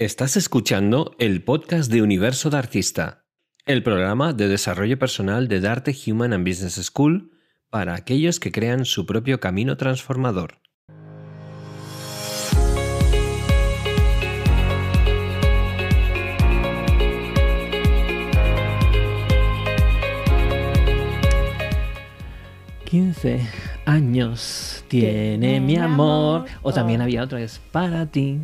Estás 0.00 0.36
escuchando 0.36 1.14
el 1.20 1.44
podcast 1.44 1.88
de 1.88 2.02
Universo 2.02 2.50
de 2.50 2.56
Artista, 2.56 3.26
el 3.64 3.84
programa 3.84 4.32
de 4.32 4.48
desarrollo 4.48 4.98
personal 4.98 5.46
de 5.46 5.60
Darte 5.60 5.94
Human 6.04 6.32
and 6.32 6.44
Business 6.44 6.84
School 6.84 7.30
para 7.70 7.94
aquellos 7.94 8.40
que 8.40 8.50
crean 8.50 8.86
su 8.86 9.06
propio 9.06 9.38
camino 9.38 9.76
transformador. 9.76 10.58
«15 22.84 23.46
años 23.86 24.84
tiene 24.88 25.60
mi 25.60 25.76
amor. 25.76 26.46
O 26.62 26.72
también 26.72 27.00
había 27.00 27.22
otro, 27.22 27.38
es 27.38 27.60
para 27.70 28.06
ti, 28.06 28.40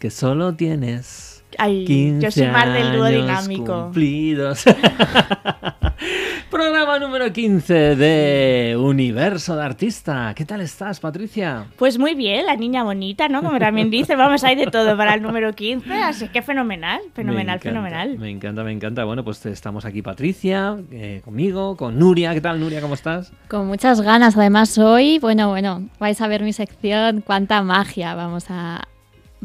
que 0.00 0.10
solo 0.10 0.54
tienes 0.54 1.44
Ay, 1.58 1.84
15 1.84 2.24
yo 2.24 2.30
soy 2.30 2.46
más 2.46 2.72
del 2.72 2.92
dúo 2.96 3.04
años 3.04 3.22
dinámico. 3.22 3.82
cumplidos. 3.82 4.64
Programa 6.50 6.98
número 6.98 7.30
15 7.30 7.96
de 7.96 8.76
Universo 8.80 9.56
de 9.56 9.62
Artista. 9.62 10.32
¿Qué 10.34 10.46
tal 10.46 10.62
estás, 10.62 11.00
Patricia? 11.00 11.66
Pues 11.76 11.98
muy 11.98 12.14
bien, 12.14 12.46
la 12.46 12.56
niña 12.56 12.82
bonita, 12.82 13.28
¿no? 13.28 13.42
Como 13.42 13.58
también 13.58 13.90
dice, 13.90 14.16
vamos 14.16 14.42
a 14.42 14.52
ir 14.52 14.58
de 14.58 14.66
todo 14.68 14.96
para 14.96 15.14
el 15.14 15.22
número 15.22 15.52
15, 15.52 15.92
así 15.92 16.28
que 16.28 16.40
fenomenal, 16.40 17.00
fenomenal, 17.12 17.44
Me 17.46 17.52
encanta, 17.52 17.68
fenomenal. 17.68 18.18
Me 18.18 18.30
encanta, 18.30 18.64
me 18.64 18.72
encanta. 18.72 19.04
Bueno, 19.04 19.22
pues 19.22 19.44
estamos 19.44 19.84
aquí 19.84 20.00
Patricia, 20.00 20.78
eh, 20.90 21.20
conmigo, 21.24 21.76
con 21.76 21.98
Nuria. 21.98 22.32
¿Qué 22.32 22.40
tal, 22.40 22.58
Nuria? 22.58 22.80
¿Cómo 22.80 22.94
estás? 22.94 23.32
Con 23.48 23.66
muchas 23.66 24.00
ganas, 24.00 24.34
además 24.36 24.78
hoy, 24.78 25.18
bueno, 25.18 25.50
bueno, 25.50 25.88
vais 25.98 26.20
a 26.22 26.26
ver 26.26 26.42
mi 26.42 26.54
sección, 26.54 27.20
cuánta 27.20 27.62
magia 27.62 28.14
vamos 28.14 28.46
a... 28.48 28.88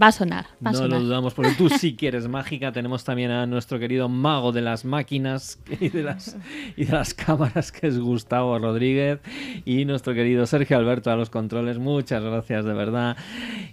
Va 0.02 0.08
a 0.08 0.12
sonar, 0.12 0.46
va 0.66 0.72
a 0.72 0.74
No 0.74 0.80
lo 0.80 0.86
sonar. 0.86 1.02
dudamos, 1.02 1.34
porque 1.34 1.54
tú 1.58 1.70
sí 1.70 1.94
que 1.98 2.08
eres 2.10 2.28
mágica. 2.28 2.72
Tenemos 2.74 3.04
también 3.06 3.32
a 3.32 3.46
nuestro 3.46 3.80
querido 3.80 4.10
mago 4.10 4.52
de 4.52 4.62
las 4.62 4.84
máquinas 4.84 5.58
y 5.80 5.90
de 5.90 6.04
las, 6.04 6.36
y 6.76 6.86
de 6.86 6.92
las 6.92 7.14
cámaras, 7.14 7.72
que 7.72 7.88
es 7.88 7.98
Gustavo 8.00 8.60
Rodríguez, 8.60 9.20
y 9.64 9.86
nuestro 9.86 10.14
querido 10.14 10.46
Sergio 10.46 10.78
Alberto 10.78 11.12
a 11.12 11.16
los 11.16 11.30
controles. 11.30 11.78
Muchas 11.80 12.22
gracias, 12.24 12.66
de 12.66 12.74
verdad. 12.74 13.16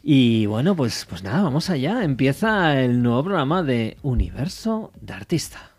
Y 0.03 0.47
bueno, 0.47 0.77
pues, 0.77 1.07
pues 1.09 1.23
nada, 1.25 1.43
vamos 1.43 1.71
allá. 1.71 2.05
Empieza 2.05 2.81
el 2.81 3.03
nuevo 3.03 3.25
programa 3.25 3.63
de 3.63 3.97
Universo 4.03 4.93
de 5.01 5.13
Artista. 5.15 5.71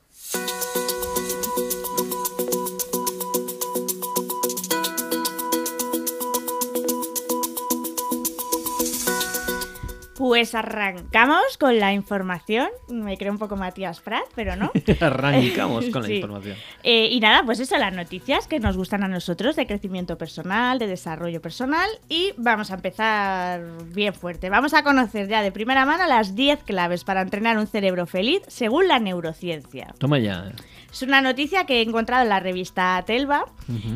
Pues 10.16 10.54
arrancamos 10.54 11.58
con 11.60 11.80
la 11.80 11.92
información. 11.92 12.68
Me 12.90 13.18
creo 13.18 13.32
un 13.32 13.40
poco 13.40 13.56
Matías 13.56 14.00
Prat, 14.00 14.24
pero 14.36 14.56
no. 14.56 14.72
Arrancamos 15.02 15.86
con 15.90 16.04
la 16.04 16.08
Sí. 16.14 16.16
información. 16.18 16.56
Eh, 16.84 17.08
y 17.12 17.20
nada, 17.20 17.44
pues 17.46 17.60
eso, 17.60 17.78
las 17.78 17.94
noticias 17.94 18.48
que 18.48 18.60
nos 18.60 18.78
gustan 18.78 19.04
a 19.04 19.08
nosotros 19.08 19.56
de 19.56 19.66
crecimiento 19.66 20.18
personal, 20.18 20.78
de 20.78 20.86
desarrollo 20.88 21.42
personal. 21.42 21.90
Y 22.10 22.34
vamos 22.38 22.70
a 22.72 22.76
empezar 22.76 23.62
bien 23.88 24.14
fuerte. 24.14 24.50
Vamos 24.50 24.74
a 24.74 24.84
conocer 24.84 25.28
ya 25.28 25.42
de 25.42 25.52
primera 25.52 25.86
mano 25.86 26.06
las 26.08 26.36
10 26.36 26.64
claves 26.64 27.04
para 27.04 27.22
entrenar 27.22 27.58
un 27.58 27.68
cerebro 27.68 28.06
feliz 28.06 28.42
según 28.48 28.88
la 28.88 29.00
neurociencia. 29.00 29.96
Toma 29.98 30.20
ya. 30.20 30.52
Es 30.94 31.02
una 31.02 31.22
noticia 31.22 31.66
que 31.66 31.80
he 31.80 31.82
encontrado 31.82 32.22
en 32.22 32.30
la 32.30 32.40
revista 32.40 33.04
Telva 33.08 33.46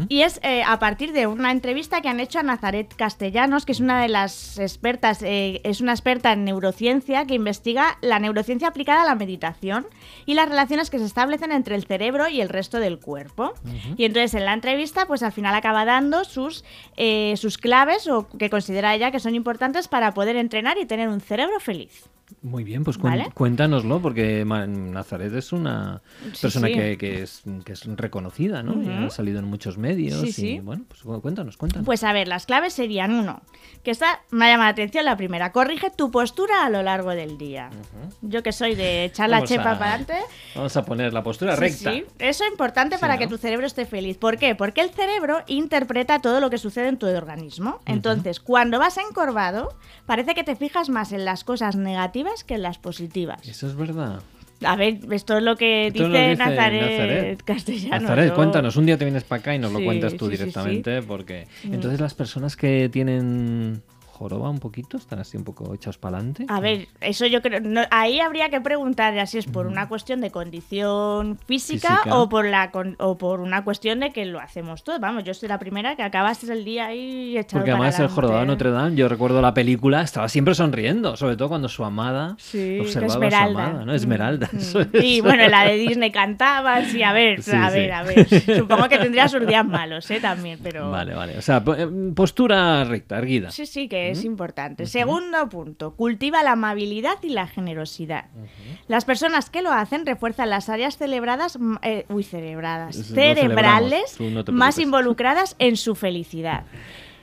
y 0.10 0.22
es 0.22 0.40
eh, 0.42 0.64
a 0.64 0.80
partir 0.80 1.14
de 1.14 1.28
una 1.28 1.52
entrevista 1.52 2.02
que 2.02 2.10
han 2.10 2.20
hecho 2.20 2.40
a 2.40 2.44
Nazaret 2.44 2.92
Castellanos, 2.96 3.68
que 3.68 3.74
es 3.74 3.80
una 3.80 4.02
de 4.02 4.08
las 4.08 4.58
expertas, 4.58 5.22
eh, 5.22 5.62
es 5.64 5.80
una 5.80 5.92
experta 5.92 6.34
en 6.34 6.44
neurociencia 6.44 7.26
que 7.26 7.36
investiga 7.36 8.00
la 8.02 8.18
neurociencia 8.18 8.70
aplicada 8.70 9.04
a 9.04 9.06
la 9.06 9.14
meditación 9.14 9.86
y 10.26 10.34
las 10.34 10.50
relaciones 10.50 10.90
que 10.90 10.98
se 10.98 11.06
establecen 11.06 11.52
entre 11.52 11.76
el 11.76 11.86
cerebro 11.86 12.30
y 12.30 12.42
el 12.42 12.50
resto 12.50 12.80
del 12.80 12.98
cuerpo. 12.98 13.54
Y 13.96 14.06
entonces 14.06 14.34
en 14.34 14.46
la 14.46 14.54
entrevista, 14.54 15.06
pues 15.06 15.22
al 15.22 15.32
final 15.32 15.54
acaba 15.54 15.86
dando 15.86 16.24
sus, 16.24 16.66
eh, 16.96 17.36
sus 17.38 17.60
claves 17.60 18.08
o 18.08 18.28
que 18.28 18.50
considera 18.50 18.96
ella 18.96 19.12
que 19.12 19.20
son 19.20 19.36
importantes 19.36 19.88
para 19.88 20.16
poder 20.16 20.36
entrenar 20.36 20.80
y 20.80 20.88
tener 20.88 21.10
un 21.10 21.22
cerebro 21.22 21.60
feliz. 21.60 22.10
Muy 22.42 22.64
bien, 22.66 22.84
pues 22.84 22.98
cuéntanoslo, 23.34 24.02
porque 24.02 24.44
Nazaret 24.46 25.34
es 25.34 25.54
una 25.54 26.02
Sí, 26.34 26.42
persona 26.42 26.68
sí. 26.68 26.74
Que, 26.74 26.98
que 26.98 27.22
es, 27.24 27.44
que 27.64 27.72
es 27.74 27.86
reconocida, 27.86 28.64
¿no? 28.64 29.06
Ha 29.06 29.10
salido 29.10 29.40
en 29.40 29.46
muchos 29.46 29.78
medios. 29.78 30.20
Sí, 30.20 30.28
y 30.28 30.32
sí. 30.34 30.60
bueno, 30.60 30.84
pues 30.88 31.04
cu- 31.04 31.22
cuéntanos, 31.22 31.56
cuéntanos. 31.56 31.86
Pues 31.86 32.04
a 32.04 32.12
ver, 32.12 32.28
las 32.28 32.46
claves 32.46 32.74
serían 32.74 33.14
uno, 33.14 33.42
que 33.84 33.92
esta 33.92 34.22
me 34.32 34.46
ha 34.46 34.50
llamado 34.50 34.66
la 34.68 34.72
atención 34.72 35.06
la 35.06 35.16
primera, 35.16 35.54
corrige 35.54 35.90
tu 35.90 36.12
postura 36.12 36.66
a 36.66 36.70
lo 36.70 36.84
largo 36.84 37.12
del 37.12 37.38
día. 37.38 37.70
Yo 38.22 38.44
que 38.44 38.52
soy 38.52 38.76
de 38.76 39.06
echar 39.06 39.30
la 39.30 39.38
Vamos 39.38 39.50
chepa 39.50 39.72
a- 39.72 39.80
para 39.80 39.90
adelante. 39.94 40.16
Vamos 40.54 40.76
a 40.76 40.84
poner 40.84 41.14
la 41.14 41.24
postura 41.24 41.56
recta. 41.56 41.92
sí. 41.94 42.04
Eso 42.20 42.44
es 42.44 42.52
importante 42.52 42.98
para 42.98 43.14
¿no? 43.14 43.20
que 43.20 43.28
tu 43.28 43.38
cerebro 43.38 43.66
esté 43.66 43.86
feliz. 43.86 44.18
¿Por 44.18 44.38
qué? 44.38 44.54
Porque 44.54 44.82
el 44.82 44.90
cerebro 44.90 45.44
interpreta 45.48 46.20
todo 46.20 46.42
lo 46.42 46.50
que 46.50 46.58
sucede 46.58 46.90
en 46.90 46.98
tu 46.98 47.08
organismo. 47.08 47.80
Entonces, 47.86 48.40
cuando 48.42 48.80
vas 48.80 48.98
encorvado, 48.98 49.70
parece 50.06 50.36
que 50.36 50.44
te 50.44 50.56
fijas 50.58 50.90
más 50.90 51.14
en 51.14 51.24
las 51.24 51.44
cosas 51.46 51.76
negativas 51.78 52.17
que 52.46 52.56
en 52.56 52.62
las 52.62 52.78
positivas. 52.78 53.48
Eso 53.48 53.68
es 53.68 53.76
verdad. 53.76 54.22
A 54.66 54.76
ver, 54.76 54.98
esto 55.12 55.38
es 55.38 55.44
lo 55.44 55.56
que 55.56 55.88
Esto 55.88 56.08
dice, 56.10 56.10
lo 56.10 56.30
dice 56.30 56.36
Nazaret, 56.38 56.82
Nazaret. 56.82 57.44
Castellano. 57.44 58.02
Nazaret, 58.02 58.30
yo- 58.30 58.36
cuéntanos. 58.36 58.76
Un 58.76 58.86
día 58.88 58.98
te 58.98 59.06
vienes 59.06 59.24
para 59.24 59.40
acá 59.40 59.54
y 59.56 59.60
nos 59.60 59.72
lo 59.72 59.84
cuentas 59.84 60.14
tú 60.16 60.26
sí, 60.26 60.32
sí, 60.32 60.38
sí. 60.38 60.44
directamente, 60.46 61.02
porque 61.04 61.48
entonces 61.64 62.00
las 62.00 62.14
personas 62.16 62.56
que 62.56 62.90
tienen 62.90 63.84
joroba 64.18 64.50
un 64.50 64.60
poquito 64.60 64.98
están 64.98 65.20
así 65.20 65.38
un 65.38 65.44
poco 65.44 65.74
echados 65.74 65.98
para 65.98 66.18
adelante. 66.18 66.46
A 66.50 66.60
ver, 66.60 66.88
eso 67.02 67.26
yo 67.28 67.42
creo. 67.42 67.60
no- 67.62 67.82
ahí 67.92 68.20
habría 68.20 68.50
que 68.50 68.60
preguntar 68.62 69.26
si 69.28 69.38
es 69.38 69.46
por 69.46 69.68
una 69.68 69.88
cuestión 69.88 70.22
de 70.22 70.32
condición 70.32 71.38
física, 71.48 71.98
Física. 71.98 72.16
O, 72.18 72.30
por 72.30 72.46
la 72.46 72.72
con- 72.72 72.96
o 73.00 73.18
por 73.18 73.40
una 73.40 73.64
cuestión 73.64 74.00
de 74.00 74.12
que 74.12 74.26
lo 74.26 74.40
hacemos 74.40 74.84
todos. 74.84 75.00
Vamos, 75.00 75.24
yo 75.24 75.34
soy 75.34 75.50
la 75.50 75.60
primera 75.60 75.96
que 75.96 76.04
acabas 76.04 76.44
el 76.44 76.66
día 76.66 76.88
ahí 76.88 77.38
echado 77.38 77.60
Porque 77.62 77.72
para 77.72 77.84
además 77.84 77.96
el 77.96 78.06
adelante. 78.06 78.16
jorobado 78.16 78.40
de 78.42 78.46
Notre 78.48 78.72
Dame, 78.72 78.96
yo 78.96 79.08
recuerdo 79.10 79.42
la 79.42 79.54
película, 79.54 80.02
estaba 80.02 80.30
siempre 80.30 80.56
sonriendo, 80.56 81.16
sobre 81.18 81.36
todo 81.38 81.50
cuando 81.50 81.70
su 81.70 81.84
amada 81.86 82.36
Sí, 82.40 82.80
observaba 82.80 83.14
Esmeralda. 83.14 83.46
a 83.46 83.66
su 83.66 83.70
amada, 83.70 83.86
¿no? 83.86 83.94
Esmeralda. 83.94 84.50
Mm, 84.52 84.58
eso 84.58 84.80
mm. 84.80 84.88
Y 85.02 85.22
bueno, 85.22 85.48
la 85.48 85.64
de 85.66 85.76
Disney 85.78 86.12
cantaba, 86.12 86.84
sí, 86.86 87.04
a 87.04 87.14
ver, 87.14 87.42
Sí, 87.42 87.52
a 87.54 87.70
sí. 87.70 87.78
ver, 87.78 87.92
a 87.92 88.04
ver. 88.04 88.28
Supongo 88.58 88.88
que 88.90 88.98
tendría 88.98 89.28
sus 89.28 89.46
días 89.46 89.66
malos, 89.66 90.10
¿eh? 90.12 90.20
También, 90.20 90.60
pero... 90.64 90.90
Vale, 90.92 91.14
vale. 91.14 91.38
O 91.38 91.42
sea, 91.42 91.64
eh, 91.78 91.88
postura 92.16 92.84
recta, 92.86 93.18
erguida. 93.18 93.52
Sí, 93.52 93.66
sí, 93.66 93.88
que 93.88 94.07
es 94.12 94.24
importante. 94.24 94.86
Segundo 94.86 95.50
punto, 95.50 95.96
cultiva 95.96 96.44
la 96.44 96.52
amabilidad 96.54 97.16
y 97.22 97.30
la 97.30 97.48
generosidad. 97.48 98.26
Las 98.88 99.06
personas 99.06 99.50
que 99.50 99.62
lo 99.62 99.72
hacen 99.72 100.06
refuerzan 100.06 100.50
las 100.50 100.70
áreas 100.70 100.98
celebradas, 100.98 101.58
eh, 101.82 102.06
uy, 102.10 102.24
lo 102.24 102.96
cerebrales 102.96 104.20
no 104.20 104.44
más 104.52 104.80
involucradas 104.80 105.56
en 105.60 105.78
su 105.78 105.96
felicidad. 105.96 106.66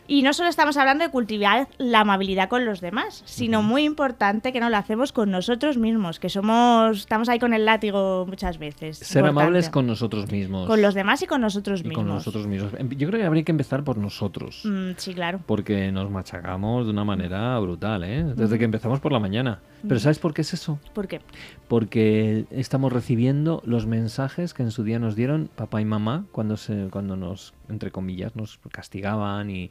Y 0.07 0.23
no 0.23 0.33
solo 0.35 0.49
estamos 0.49 0.77
hablando 0.77 1.05
de 1.05 1.11
cultivar 1.11 1.69
la 1.79 2.01
amabilidad 2.01 2.49
con 2.49 2.65
los 2.67 2.81
demás, 2.81 3.23
sino 3.25 3.63
muy 3.63 3.85
importante 3.85 4.53
que 4.53 4.61
no 4.61 4.69
lo 4.69 4.77
hacemos 4.77 5.13
con 5.13 5.31
nosotros 5.31 5.79
mismos, 5.79 6.19
que 6.21 6.29
somos, 6.29 6.99
estamos 6.99 7.29
ahí 7.29 7.39
con 7.39 7.55
el 7.55 7.65
látigo 7.65 8.27
muchas 8.29 8.59
veces. 8.59 8.99
Ser 8.99 9.21
Importante. 9.21 9.41
amables 9.43 9.71
con 9.71 9.87
nosotros 9.87 10.31
mismos. 10.31 10.67
Con 10.67 10.83
los 10.83 10.95
demás 10.95 11.23
y 11.23 11.27
con 11.27 11.41
nosotros 11.41 11.81
y 11.81 11.85
mismos. 11.85 12.05
con 12.05 12.15
nosotros 12.15 12.47
mismos. 12.47 12.73
Em- 12.77 12.91
Yo 12.91 13.09
creo 13.09 13.21
que 13.21 13.27
habría 13.27 13.45
que 13.45 13.53
empezar 13.53 13.83
por 13.83 13.97
nosotros. 13.97 14.63
Mm, 14.65 14.91
sí, 14.97 15.15
claro. 15.15 15.41
Porque 15.47 15.91
nos 15.91 16.11
machacamos 16.11 16.85
de 16.87 16.93
una 16.93 17.05
manera 17.05 17.59
brutal, 17.59 18.05
¿eh? 18.05 18.25
Desde 18.37 18.59
que 18.59 18.65
empezamos 18.65 19.01
por 19.01 19.13
la 19.13 19.21
mañana. 19.21 19.61
Pero 19.87 20.01
¿sabes 20.01 20.19
por 20.19 20.33
qué 20.33 20.43
es 20.43 20.55
eso? 20.55 20.79
¿Por 20.95 21.09
qué? 21.09 21.21
Porque 21.69 22.47
estamos 22.51 22.93
recibiendo 22.93 23.63
los 23.65 23.87
mensajes 23.87 24.55
que 24.55 24.63
en 24.63 24.71
su 24.71 24.83
día 24.85 24.99
nos 24.99 25.15
dieron 25.17 25.51
papá 25.55 25.81
y 25.81 25.85
mamá 25.85 26.25
cuando, 26.33 26.57
se, 26.57 26.89
cuando 26.91 27.17
nos, 27.17 27.53
entre 27.69 27.91
comillas, 27.91 28.37
nos 28.37 28.59
castigaban 28.71 29.51
y 29.51 29.71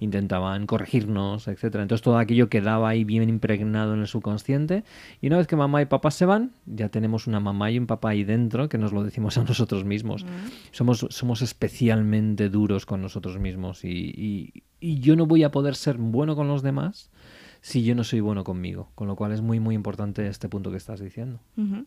intentaban 0.00 0.66
corregirnos, 0.66 1.48
etcétera. 1.48 1.82
Entonces 1.82 2.02
todo 2.02 2.18
aquello 2.18 2.48
quedaba 2.48 2.88
ahí 2.88 3.04
bien 3.04 3.28
impregnado 3.28 3.94
en 3.94 4.00
el 4.00 4.06
subconsciente 4.06 4.84
y 5.20 5.26
una 5.28 5.38
vez 5.38 5.46
que 5.46 5.56
mamá 5.56 5.82
y 5.82 5.86
papá 5.86 6.10
se 6.10 6.26
van, 6.26 6.52
ya 6.66 6.88
tenemos 6.88 7.26
una 7.26 7.40
mamá 7.40 7.70
y 7.70 7.78
un 7.78 7.86
papá 7.86 8.10
ahí 8.10 8.24
dentro 8.24 8.68
que 8.68 8.78
nos 8.78 8.92
lo 8.92 9.02
decimos 9.04 9.38
a 9.38 9.44
nosotros 9.44 9.84
mismos. 9.84 10.24
Somos, 10.72 11.06
somos 11.10 11.42
especialmente 11.42 12.48
duros 12.48 12.86
con 12.86 13.02
nosotros 13.02 13.38
mismos 13.38 13.84
y, 13.84 13.88
y- 13.90 14.62
y 14.80 14.98
yo 15.00 15.16
no 15.16 15.24
voy 15.26 15.44
a 15.44 15.50
poder 15.50 15.76
ser 15.76 15.96
bueno 15.96 16.36
con 16.36 16.46
los 16.46 16.62
demás 16.62 17.10
si 17.62 17.82
yo 17.84 17.94
no 17.94 18.04
soy 18.04 18.20
bueno 18.20 18.44
conmigo. 18.44 18.90
Con 18.94 19.08
lo 19.08 19.16
cual 19.16 19.32
es 19.32 19.40
muy, 19.40 19.58
muy 19.60 19.74
importante 19.74 20.26
este 20.26 20.48
punto 20.50 20.70
que 20.70 20.76
estás 20.76 21.00
diciendo. 21.00 21.40
Ujú. 21.56 21.86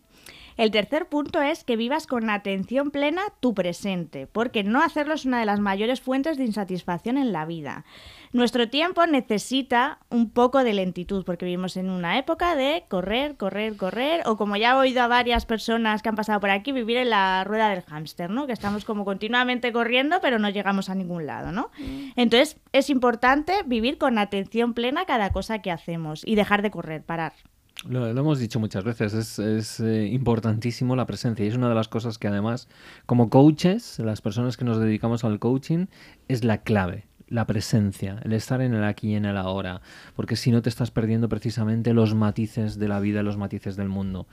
El 0.57 0.71
tercer 0.71 1.07
punto 1.07 1.41
es 1.41 1.63
que 1.63 1.77
vivas 1.77 2.07
con 2.07 2.31
atención 2.31 2.89
plena 2.89 3.21
tu 3.39 3.53
presente, 3.53 4.25
porque 4.25 4.63
no 4.63 4.81
hacerlo 4.81 5.13
es 5.13 5.25
una 5.25 5.39
de 5.39 5.45
las 5.45 5.59
mayores 5.59 6.01
fuentes 6.01 6.37
de 6.37 6.45
insatisfacción 6.45 7.17
en 7.17 7.31
la 7.31 7.45
vida. 7.45 7.85
Nuestro 8.33 8.67
tiempo 8.67 9.05
necesita 9.05 9.99
un 10.09 10.31
poco 10.31 10.63
de 10.63 10.73
lentitud, 10.73 11.23
porque 11.23 11.45
vivimos 11.45 11.77
en 11.77 11.91
una 11.91 12.17
época 12.17 12.55
de 12.55 12.85
correr, 12.89 13.37
correr, 13.37 13.77
correr, 13.77 14.23
o 14.25 14.35
como 14.35 14.57
ya 14.57 14.71
he 14.71 14.73
oído 14.73 15.01
a 15.03 15.07
varias 15.07 15.45
personas 15.45 16.01
que 16.01 16.09
han 16.09 16.15
pasado 16.15 16.39
por 16.39 16.49
aquí, 16.49 16.71
vivir 16.71 16.97
en 16.97 17.11
la 17.11 17.43
rueda 17.43 17.69
del 17.69 17.83
hámster, 17.83 18.29
¿no? 18.29 18.47
Que 18.47 18.53
estamos 18.53 18.83
como 18.83 19.05
continuamente 19.05 19.71
corriendo, 19.71 20.19
pero 20.21 20.39
no 20.39 20.49
llegamos 20.49 20.89
a 20.89 20.95
ningún 20.95 21.27
lado, 21.27 21.51
¿no? 21.51 21.69
Entonces, 22.15 22.57
es 22.73 22.89
importante 22.89 23.61
vivir 23.65 23.97
con 23.97 24.17
atención 24.17 24.73
plena 24.73 25.05
cada 25.05 25.31
cosa 25.31 25.59
que 25.59 25.71
hacemos 25.71 26.23
y 26.25 26.35
dejar 26.35 26.63
de 26.63 26.71
correr, 26.71 27.03
parar. 27.03 27.33
Lo, 27.85 28.07
hemos 28.07 28.39
dicho 28.39 28.59
muchas 28.59 28.83
veces, 28.83 29.13
es, 29.13 29.39
es, 29.39 29.79
eh, 29.79 30.07
importantísimo 30.07 30.95
la 30.95 31.05
presencia 31.05 31.45
y 31.45 31.49
es 31.49 31.55
una 31.55 31.69
de 31.69 31.75
las 31.75 31.87
cosas 31.87 32.17
que 32.17 32.27
además, 32.27 32.67
como 33.05 33.29
coaches, 33.29 33.99
las 33.99 34.21
personas 34.21 34.57
que 34.57 34.65
nos 34.65 34.79
dedicamos 34.79 35.23
al 35.23 35.39
coaching, 35.39 35.85
es 36.27 36.43
la 36.43 36.63
clave 36.63 37.05
la 37.29 37.45
presencia, 37.45 38.21
el 38.23 38.33
estar 38.33 38.61
en 38.61 38.73
el 38.73 38.83
aquí 38.83 39.09
y 39.09 39.15
en 39.15 39.25
el 39.25 39.37
ahora, 39.37 39.81
porque 40.15 40.35
si 40.35 40.51
no 40.51 40.61
te 40.61 40.69
estás 40.69 40.91
perdiendo 40.91 41.27
precisamente 41.29 41.93
los 41.93 42.15
matices 42.15 42.79
de 42.79 42.87
la 42.87 42.99
vida, 42.99 43.23
los 43.23 43.37
matices 43.37 43.75
del 43.75 43.89
mundo. 43.89 44.27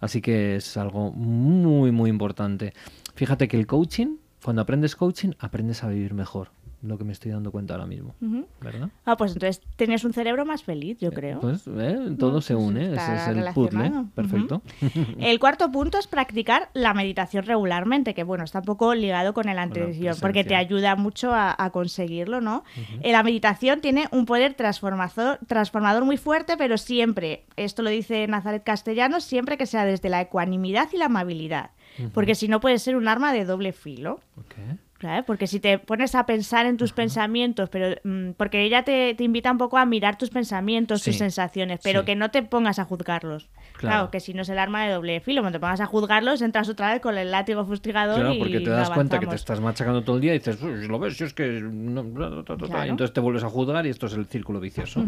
Así 0.00 0.20
que 0.20 0.56
es 0.56 0.76
algo 0.76 1.12
muy, 1.12 1.92
muy 1.92 2.10
importante. 2.10 2.74
Fíjate 3.14 3.48
que 3.48 3.56
el 3.56 3.66
coaching, 3.66 4.16
cuando 4.42 4.62
aprendes 4.62 4.96
coaching, 4.96 5.30
aprendes 5.38 5.84
a 5.84 5.88
vivir 5.88 6.14
mejor 6.14 6.50
lo 6.82 6.96
que 6.96 7.04
me 7.04 7.12
estoy 7.12 7.30
dando 7.30 7.50
cuenta 7.50 7.74
ahora 7.74 7.86
mismo. 7.86 8.14
¿Verdad? 8.60 8.88
Ah, 9.04 9.16
pues 9.16 9.32
entonces 9.32 9.62
tienes 9.76 10.04
un 10.04 10.12
cerebro 10.12 10.46
más 10.46 10.62
feliz, 10.62 10.98
yo 10.98 11.12
creo. 11.12 11.40
Pues 11.40 11.66
eh, 11.66 12.14
todo 12.18 12.32
No, 12.32 12.40
se 12.40 12.54
pues 12.54 12.66
une, 12.66 12.94
ese 12.94 13.14
es 13.16 13.28
el 13.28 13.44
puzzle. 13.52 13.92
Perfecto. 14.14 14.62
El 15.18 15.38
cuarto 15.38 15.70
punto 15.70 15.98
es 15.98 16.06
practicar 16.06 16.70
la 16.72 16.94
meditación 16.94 17.44
regularmente, 17.44 18.14
que 18.14 18.24
bueno, 18.24 18.44
está 18.44 18.60
un 18.60 18.64
poco 18.64 18.94
ligado 18.94 19.34
con 19.34 19.48
el 19.48 19.58
anterior, 19.58 20.16
porque 20.20 20.44
te 20.44 20.54
ayuda 20.54 20.96
mucho 20.96 21.32
a, 21.34 21.54
a 21.56 21.70
conseguirlo, 21.70 22.40
¿no? 22.40 22.64
Eh, 23.02 23.12
La 23.12 23.22
meditación 23.22 23.80
tiene 23.80 24.08
un 24.10 24.24
poder 24.26 24.54
transformador, 24.54 25.38
transformador 25.46 26.04
muy 26.04 26.16
fuerte, 26.16 26.56
pero 26.56 26.78
siempre, 26.78 27.44
esto 27.56 27.82
lo 27.82 27.90
dice 27.90 28.26
Nazaret 28.26 28.64
Castellanos, 28.64 29.24
siempre 29.24 29.56
que 29.58 29.66
sea 29.66 29.84
desde 29.84 30.08
la 30.08 30.20
ecuanimidad 30.20 30.88
y 30.92 30.96
la 30.96 31.06
amabilidad, 31.06 31.70
porque 32.14 32.34
si 32.34 32.48
no 32.48 32.60
puede 32.60 32.78
ser 32.78 32.96
un 32.96 33.08
arma 33.08 33.32
de 33.32 33.44
doble 33.44 33.72
filo. 33.72 34.20
Ok. 34.36 34.54
¿Sabes? 35.00 35.24
Porque 35.24 35.46
si 35.46 35.60
te 35.60 35.78
pones 35.78 36.14
a 36.14 36.26
pensar 36.26 36.66
en 36.66 36.76
tus 36.76 36.92
pensamientos, 36.92 37.68
pero 37.70 37.96
mm, 38.04 38.32
porque 38.36 38.62
ella 38.64 38.84
te, 38.84 39.14
te 39.14 39.24
invita 39.24 39.50
un 39.50 39.58
poco 39.58 39.78
a 39.78 39.86
mirar 39.86 40.18
tus 40.18 40.30
pensamientos, 40.30 41.02
tus 41.02 41.14
Sí, 41.14 41.18
sensaciones, 41.18 41.80
pero 41.82 42.00
sí. 42.00 42.06
que 42.06 42.16
no 42.16 42.30
te 42.30 42.42
pongas 42.42 42.78
a 42.78 42.84
juzgarlos. 42.84 43.48
Claro. 43.76 43.94
Claro. 43.96 44.10
que 44.10 44.20
si 44.20 44.34
no 44.34 44.42
es 44.42 44.48
el 44.50 44.58
arma 44.58 44.84
de 44.84 44.92
doble 44.92 45.20
filo, 45.20 45.40
cuando 45.40 45.56
te 45.58 45.60
pongas 45.60 45.80
a 45.80 45.86
juzgarlos, 45.86 46.42
entras 46.42 46.68
otra 46.68 46.92
vez 46.92 47.00
con 47.00 47.16
el 47.16 47.30
látigo 47.30 47.64
fustigador 47.64 48.16
Claro, 48.20 48.34
y 48.34 48.38
porque 48.38 48.60
te 48.60 48.70
das 48.70 48.90
cuenta 48.90 49.18
que 49.18 49.26
te 49.26 49.36
estás 49.36 49.60
machacando 49.60 50.02
todo 50.04 50.16
el 50.16 50.22
día 50.22 50.34
y 50.34 50.38
dices, 50.38 50.62
"Uy, 50.62 50.86
lo 50.86 50.98
ves, 50.98 51.16
si 51.16 51.24
es 51.24 51.32
que... 51.32 51.60
no, 51.62 52.02
ta, 52.04 52.30
ta, 52.30 52.44
ta, 52.44 52.56
ta", 52.58 52.66
Claro. 52.66 52.86
y 52.86 52.88
entonces 52.90 53.14
te 53.14 53.20
vuelves 53.20 53.42
a 53.44 53.48
juzgar 53.48 53.86
y 53.86 53.88
esto 53.90 54.06
es 54.06 54.12
el 54.12 54.26
círculo 54.26 54.60
vicioso. 54.60 55.02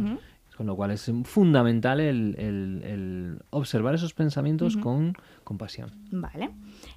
Con 0.56 0.66
lo 0.66 0.76
cual 0.76 0.90
es 0.90 1.10
fundamental 1.24 1.98
el, 2.00 2.34
el- 2.38 2.82
el 2.84 3.38
observar 3.50 3.94
esos 3.94 4.12
pensamientos 4.14 4.76
con 4.76 5.14
compasión. 5.44 5.90
Vale. 6.10 6.50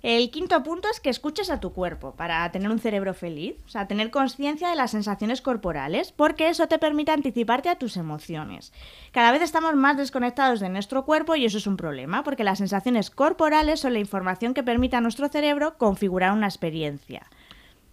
El 0.07 0.29
quinto 0.29 0.61
punto 0.61 0.87
es 0.87 0.99
que 0.99 1.09
escuches 1.09 1.49
a 1.49 1.59
tu 1.59 1.73
cuerpo 1.73 2.13
para 2.15 2.51
tener 2.51 2.69
un 2.69 2.77
cerebro 2.77 3.15
feliz, 3.15 3.55
o 3.65 3.69
sea, 3.69 3.87
tener 3.87 4.11
conciencia 4.11 4.69
de 4.69 4.75
las 4.75 4.91
sensaciones 4.91 5.41
corporales, 5.41 6.11
porque 6.11 6.47
eso 6.47 6.67
te 6.67 6.77
permite 6.77 7.09
anticiparte 7.09 7.69
a 7.69 7.79
tus 7.79 7.97
emociones. 7.97 8.71
Cada 9.11 9.31
vez 9.31 9.41
estamos 9.41 9.73
más 9.73 9.97
desconectados 9.97 10.59
de 10.59 10.69
nuestro 10.69 11.05
cuerpo 11.05 11.35
y 11.35 11.45
eso 11.45 11.57
es 11.57 11.65
un 11.65 11.75
problema, 11.75 12.23
porque 12.23 12.43
las 12.43 12.59
sensaciones 12.59 13.09
corporales 13.09 13.79
son 13.79 13.93
la 13.93 13.99
información 13.99 14.53
que 14.53 14.61
permite 14.61 14.95
a 14.95 15.01
nuestro 15.01 15.27
cerebro 15.27 15.79
configurar 15.79 16.33
una 16.33 16.45
experiencia. 16.45 17.25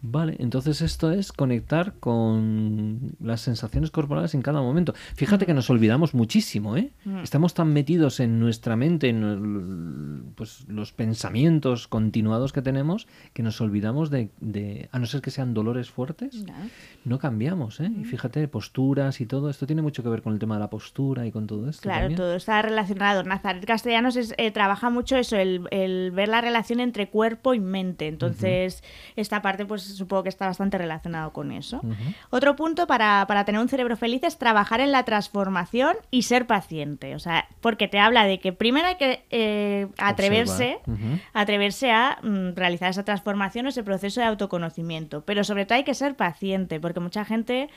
Vale, 0.04 0.34
entonces 0.40 0.80
esto 0.82 1.12
es 1.12 1.30
conectar 1.32 1.94
con 2.00 3.12
las 3.20 3.40
sensaciones 3.40 3.92
corporales 3.92 4.34
en 4.34 4.42
cada 4.42 4.60
momento. 4.60 4.94
Fíjate 5.14 5.46
que 5.46 5.54
nos 5.54 5.70
olvidamos 5.70 6.12
muchísimo, 6.12 6.76
¿eh? 6.76 6.90
Estamos 7.22 7.54
tan 7.54 7.72
metidos 7.72 8.18
en 8.18 8.40
nuestra 8.40 8.74
mente, 8.74 9.08
en 9.10 10.32
pues, 10.34 10.64
los 10.68 10.92
pensamientos 10.92 11.86
continuados 11.86 12.52
que 12.52 12.62
tenemos, 12.62 13.06
que 13.32 13.44
nos 13.44 13.60
olvidamos 13.60 14.10
de, 14.10 14.30
de- 14.40 14.88
a 14.90 14.98
no 14.98 15.06
ser 15.06 15.20
que 15.20 15.30
sean 15.30 15.54
dolores 15.54 15.88
fuertes, 15.90 16.44
no 17.04 17.18
cambiamos, 17.20 17.78
¿eh? 17.78 17.90
Y 18.00 18.04
fíjate, 18.04 18.48
posturas 18.48 19.20
y 19.20 19.26
todo, 19.26 19.50
esto 19.50 19.66
tiene 19.66 19.82
mucho 19.82 20.02
que 20.02 20.08
ver 20.08 20.22
con 20.22 20.32
el 20.32 20.40
tema 20.40 20.56
de 20.56 20.60
la 20.60 20.70
postura 20.70 21.26
y 21.26 21.30
con 21.30 21.46
todo 21.46 21.68
esto. 21.68 21.82
Claro, 21.82 22.00
también. 22.08 22.16
todo 22.16 22.34
está 22.34 22.60
relacionado. 22.60 23.22
Nazaret 23.22 23.64
Castellanos 23.64 24.16
es- 24.16 24.34
eh, 24.36 24.50
trabaja 24.50 24.90
mucho 24.90 25.16
eso, 25.16 25.36
el, 25.36 25.68
el 25.70 26.10
ver 26.10 26.28
la 26.28 26.40
relación 26.40 26.80
entre 26.80 27.08
cuerpo 27.08 27.54
y 27.54 27.60
mente. 27.60 28.08
Entonces, 28.08 28.82
esta 29.14 29.42
parte, 29.42 29.64
pues 29.64 29.91
supongo 29.96 30.24
que 30.24 30.28
está 30.28 30.46
bastante 30.46 30.78
relacionado 30.78 31.32
con 31.32 31.52
eso. 31.52 31.80
Otro 32.30 32.56
punto 32.56 32.86
para, 32.86 33.24
para 33.26 33.44
tener 33.44 33.60
un 33.60 33.68
cerebro 33.68 33.96
feliz 33.96 34.22
es 34.24 34.38
trabajar 34.38 34.80
en 34.80 34.92
la 34.92 35.04
transformación 35.04 35.96
y 36.10 36.22
ser 36.22 36.46
paciente. 36.46 37.14
O 37.14 37.18
sea, 37.18 37.46
porque 37.60 37.88
te 37.88 37.98
habla 37.98 38.24
de 38.24 38.40
que 38.40 38.52
primero 38.52 38.88
hay 38.88 38.96
que 38.96 39.24
eh, 39.30 39.88
atreverse, 39.98 40.78
atreverse 41.32 41.90
a 41.90 42.18
mm, 42.22 42.54
realizar 42.54 42.90
esa 42.90 43.04
transformación 43.04 43.66
o 43.66 43.68
ese 43.68 43.82
proceso 43.82 44.20
de 44.20 44.26
autoconocimiento. 44.26 45.24
Pero 45.24 45.44
sobre 45.44 45.66
todo 45.66 45.76
hay 45.76 45.84
que 45.84 45.94
ser 45.94 46.16
paciente, 46.16 46.80
porque 46.80 47.00
mucha 47.00 47.24
gente 47.24 47.68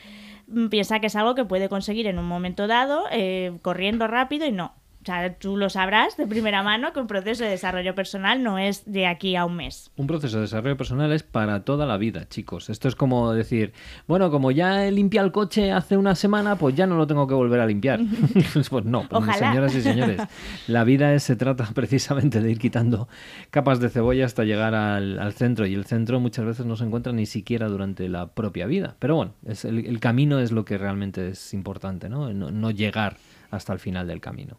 mm, 0.48 0.68
piensa 0.68 1.00
que 1.00 1.08
es 1.08 1.16
algo 1.16 1.36
que 1.36 1.46
puede 1.46 1.70
conseguir 1.70 2.08
en 2.08 2.20
un 2.20 2.26
momento 2.26 2.68
dado, 2.68 3.06
eh, 3.12 3.58
corriendo 3.62 4.08
rápido 4.08 4.46
y 4.46 4.52
no. 4.52 4.74
O 5.06 5.08
sea, 5.08 5.36
tú 5.36 5.56
lo 5.56 5.70
sabrás 5.70 6.18
de 6.18 6.26
primera 6.26 6.64
mano 6.64 6.92
que 6.92 7.00
un 7.00 7.06
proceso 7.06 7.44
de 7.44 7.52
desarrollo 7.52 7.94
personal 7.94 8.42
no 8.42 8.58
es 8.58 8.92
de 8.92 9.06
aquí 9.06 9.36
a 9.36 9.46
un 9.46 9.56
mes. 9.56 9.92
Un 9.98 10.08
proceso 10.08 10.38
de 10.38 10.42
desarrollo 10.42 10.78
personal 10.78 11.12
es 11.12 11.22
para 11.22 11.64
toda 11.64 11.86
la 11.86 11.98
vida, 11.98 12.28
chicos. 12.28 12.72
Esto 12.72 12.88
es 12.88 12.96
como 12.96 13.32
decir, 13.32 13.72
bueno, 14.08 14.32
como 14.32 14.50
ya 14.50 14.84
he 14.88 14.92
limpiado 14.92 15.28
el 15.28 15.32
coche 15.32 15.72
hace 15.72 15.96
una 15.96 16.16
semana, 16.16 16.56
pues 16.56 16.74
ya 16.76 16.88
no 16.88 16.98
lo 16.98 17.06
tengo 17.06 17.28
que 17.28 17.36
volver 17.36 17.60
a 17.60 17.68
limpiar. 17.68 18.00
pues 18.72 18.86
no, 18.86 19.08
pues, 19.08 19.22
Ojalá. 19.22 19.50
señoras 19.52 19.76
y 19.76 19.82
señores. 19.82 20.22
La 20.68 20.84
vida 20.84 21.14
es- 21.14 21.22
se 21.22 21.36
trata 21.36 21.66
precisamente 21.76 22.42
de 22.42 22.50
ir 22.50 22.58
quitando 22.58 23.08
capas 23.52 23.80
de 23.80 23.90
cebolla 23.90 24.26
hasta 24.26 24.44
llegar 24.44 24.74
al, 24.74 25.20
al 25.20 25.34
centro. 25.34 25.68
Y 25.68 25.76
el 25.76 25.86
centro 25.86 26.20
muchas 26.20 26.46
veces 26.46 26.66
no 26.66 26.76
se 26.78 26.84
encuentra 26.84 27.14
ni 27.14 27.28
siquiera 27.28 27.68
durante 27.68 28.10
la 28.10 28.30
propia 28.34 28.66
vida. 28.66 28.96
Pero 28.98 29.18
bueno, 29.18 29.34
es 29.46 29.66
el, 29.66 29.86
el 29.86 30.00
camino 30.00 30.40
es 30.40 30.52
lo 30.52 30.66
que 30.66 30.80
realmente 30.80 31.30
es 31.30 31.54
importante, 31.54 32.10
¿no? 32.10 32.34
No, 32.34 32.50
no 32.50 32.72
llegar 32.72 33.18
hasta 33.56 33.74
el 33.74 33.80
final 33.80 34.08
del 34.08 34.22
camino. 34.22 34.58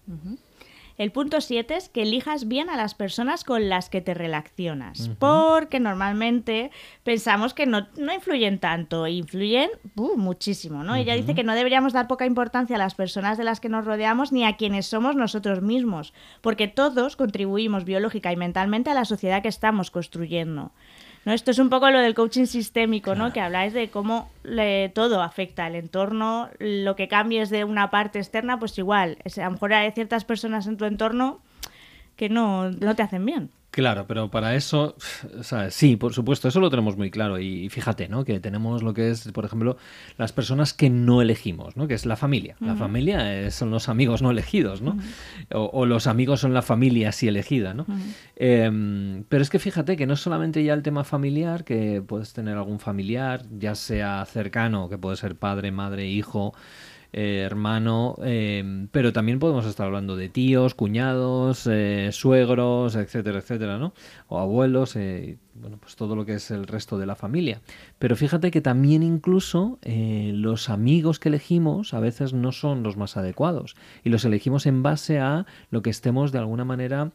El 0.98 1.12
punto 1.12 1.42
7 1.42 1.76
es 1.76 1.88
que 1.90 2.02
elijas 2.02 2.48
bien 2.48 2.70
a 2.70 2.76
las 2.76 2.94
personas 2.94 3.44
con 3.44 3.68
las 3.68 3.90
que 3.90 4.00
te 4.00 4.14
relacionas, 4.14 5.10
porque 5.18 5.78
normalmente 5.78 6.70
pensamos 7.04 7.52
que 7.52 7.66
no, 7.66 7.86
no 7.98 8.14
influyen 8.14 8.58
tanto, 8.58 9.06
influyen 9.06 9.68
uh, 9.96 10.16
muchísimo, 10.16 10.84
¿no? 10.84 10.94
Ella 10.94 11.14
dice 11.14 11.34
que 11.34 11.44
no 11.44 11.54
deberíamos 11.54 11.92
dar 11.92 12.08
poca 12.08 12.24
importancia 12.24 12.76
a 12.76 12.78
las 12.78 12.94
personas 12.94 13.36
de 13.36 13.44
las 13.44 13.60
que 13.60 13.68
nos 13.68 13.84
rodeamos 13.84 14.32
ni 14.32 14.44
a 14.44 14.56
quienes 14.56 14.86
somos 14.86 15.16
nosotros 15.16 15.60
mismos, 15.60 16.14
porque 16.40 16.66
todos 16.66 17.16
contribuimos 17.16 17.84
biológica 17.84 18.32
y 18.32 18.36
mentalmente 18.36 18.90
a 18.90 18.94
la 18.94 19.04
sociedad 19.04 19.42
que 19.42 19.48
estamos 19.48 19.90
construyendo. 19.90 20.72
¿No? 21.26 21.32
Esto 21.32 21.50
es 21.50 21.58
un 21.58 21.68
poco 21.68 21.90
lo 21.90 21.98
del 22.00 22.14
coaching 22.14 22.46
sistémico, 22.46 23.14
¿no? 23.14 23.32
Que 23.34 23.40
habláis 23.40 23.74
de 23.74 23.90
cómo 23.90 24.30
le- 24.44 24.88
todo 24.88 25.20
afecta 25.20 25.66
al 25.66 25.74
entorno, 25.74 26.48
lo 26.58 26.96
que 26.96 27.08
cambies 27.08 27.50
de 27.50 27.64
una 27.64 27.90
parte 27.90 28.18
externa, 28.20 28.58
pues 28.58 28.78
igual. 28.78 29.18
Es- 29.24 29.36
a 29.38 29.44
lo 29.44 29.50
mejor 29.50 29.74
hay 29.74 29.90
ciertas 29.92 30.24
personas 30.24 30.66
en 30.66 30.78
tu 30.78 30.86
entorno 30.86 31.40
que 32.16 32.28
no, 32.30 32.70
no 32.70 32.94
te 32.96 33.02
hacen 33.02 33.26
bien. 33.26 33.50
Claro, 33.76 34.06
pero 34.08 34.30
para 34.30 34.54
eso, 34.54 34.96
sí, 35.68 35.96
por 35.96 36.14
supuesto, 36.14 36.48
eso 36.48 36.60
lo 36.60 36.70
tenemos 36.70 36.96
muy 36.96 37.10
claro. 37.10 37.38
Y 37.38 37.68
fíjate, 37.68 38.08
¿no? 38.08 38.24
Que 38.24 38.40
tenemos 38.40 38.82
lo 38.82 38.94
que 38.94 39.10
es, 39.10 39.30
por 39.32 39.44
ejemplo, 39.44 39.76
las 40.16 40.32
personas 40.32 40.72
que 40.72 40.88
no 40.88 41.20
elegimos, 41.20 41.76
¿no? 41.76 41.86
Que 41.86 41.92
es 41.92 42.06
la 42.06 42.16
familia. 42.16 42.56
La 42.60 42.74
familia 42.74 43.38
es- 43.38 43.54
son 43.54 43.70
los 43.70 43.90
amigos 43.90 44.22
no 44.22 44.30
elegidos, 44.30 44.80
¿no? 44.80 44.96
o, 45.52 45.68
o 45.74 45.84
los 45.84 46.06
amigos 46.06 46.40
son 46.40 46.54
la 46.54 46.62
familia 46.62 47.12
sí 47.12 47.28
elegida, 47.28 47.74
¿no? 47.74 47.84
Em, 48.36 49.24
pero 49.28 49.42
es 49.42 49.50
que 49.50 49.58
fíjate 49.58 49.94
que 49.98 50.06
no 50.06 50.14
es 50.14 50.20
solamente 50.20 50.64
ya 50.64 50.72
el 50.72 50.82
tema 50.82 51.04
familiar, 51.04 51.62
que 51.64 52.00
puedes 52.00 52.32
tener 52.32 52.56
algún 52.56 52.80
familiar, 52.80 53.42
ya 53.58 53.74
sea 53.74 54.24
cercano, 54.24 54.88
que 54.88 54.96
puede 54.96 55.18
ser 55.18 55.36
padre, 55.36 55.70
madre, 55.70 56.06
hijo, 56.08 56.54
eh, 57.12 57.42
hermano, 57.44 58.16
eh, 58.22 58.86
pero 58.92 59.12
también 59.12 59.38
podemos 59.38 59.66
estar 59.66 59.86
hablando 59.86 60.16
de 60.16 60.28
tíos, 60.28 60.74
cuñados, 60.74 61.66
eh, 61.70 62.10
suegros, 62.12 62.96
etcétera, 62.96 63.38
etcétera, 63.38 63.78
¿no? 63.78 63.94
O 64.28 64.38
abuelos, 64.38 64.94
bueno, 65.54 65.78
pues 65.80 65.96
todo 65.96 66.16
lo 66.16 66.26
que 66.26 66.34
es 66.34 66.50
el 66.50 66.66
resto 66.66 66.98
de 66.98 67.06
la 67.06 67.16
familia. 67.16 67.60
Pero 67.98 68.16
fíjate 68.16 68.50
que 68.50 68.60
también 68.60 69.02
incluso 69.02 69.78
los 69.84 70.68
amigos 70.68 71.18
que 71.18 71.28
elegimos 71.28 71.94
a 71.94 72.00
veces 72.00 72.32
no 72.32 72.52
son 72.52 72.82
los 72.82 72.96
más 72.96 73.16
adecuados 73.16 73.76
y 74.04 74.10
los 74.10 74.24
elegimos 74.24 74.66
en 74.66 74.82
base 74.82 75.18
a 75.18 75.46
lo 75.70 75.82
que 75.82 75.90
estemos 75.90 76.32
de 76.32 76.38
alguna 76.38 76.64
manera 76.64 77.12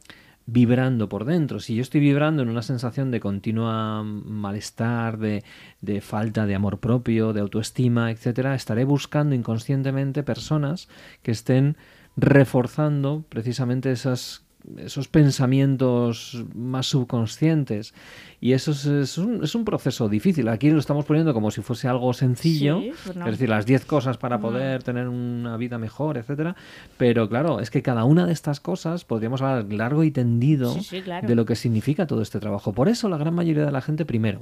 vibrando 0.51 1.08
por 1.08 1.24
dentro. 1.24 1.62
Si 1.62 1.75
yo 1.75 1.81
estoy 1.81 2.01
vibrando 2.01 2.43
en 2.43 2.50
una 2.50 2.62
sensación 2.62 3.10
de 3.10 3.22
continua 3.22 4.03
malestar, 4.03 5.17
de, 5.17 5.43
de 5.79 6.01
falta 6.01 6.46
de 6.46 6.55
amor 6.55 6.79
propio, 6.79 7.31
de 7.31 7.39
autoestima, 7.39 8.12
etcétera, 8.12 8.53
estaré 8.53 8.84
buscando 8.84 9.34
inconscientemente 9.34 10.24
personas 10.24 10.89
que 11.24 11.31
estén 11.31 11.77
reforzando 12.17 13.24
precisamente 13.29 13.93
esas 13.93 14.43
esos 14.77 15.08
pensamientos 15.08 16.44
más 16.56 16.88
subconscientes 16.88 17.94
y 18.39 18.53
eso 18.53 18.72
es, 18.72 18.86
es 18.86 19.18
un, 19.18 19.44
es 19.44 19.56
un 19.56 19.65
proceso 19.65 20.08
difícil 20.10 20.48
aquí 20.48 20.70
lo 20.70 20.80
estamos 20.80 21.06
poniendo 21.06 21.34
como 21.34 21.51
si 21.51 21.62
fuese 21.62 21.88
algo 21.88 22.13
sencillo 22.13 22.80
Sí, 22.82 22.91
pues 23.03 23.15
no. 23.15 23.25
es 23.25 23.32
decir 23.32 23.50
las 23.50 23.65
10 23.65 23.86
cosas 23.86 24.18
para 24.18 24.39
poder 24.39 24.84
tener 24.84 25.08
una 25.08 25.58
vida 25.58 25.77
mejor 25.77 26.18
etcétera 26.18 26.56
pero 26.98 27.27
claro 27.27 27.60
es 27.60 27.70
que 27.70 27.82
cada 27.82 28.03
una 28.06 28.25
de 28.25 28.34
estas 28.34 28.60
cosas 28.60 29.03
podríamos 29.06 29.41
hablar 29.41 29.72
largo 29.74 30.03
y 30.03 30.12
tendido 30.12 30.74
Sí, 30.74 30.84
sí, 30.84 31.01
claro. 31.01 31.27
de 31.27 31.36
lo 31.36 31.46
que 31.46 31.56
significa 31.56 32.08
todo 32.08 32.22
este 32.22 32.39
trabajo 32.39 32.74
por 32.74 32.88
eso 32.89 33.10
la 33.10 33.18
gran 33.18 33.34
mayoría 33.34 33.65
de 33.65 33.72
la 33.72 33.82
gente 33.82 34.06
primero 34.06 34.41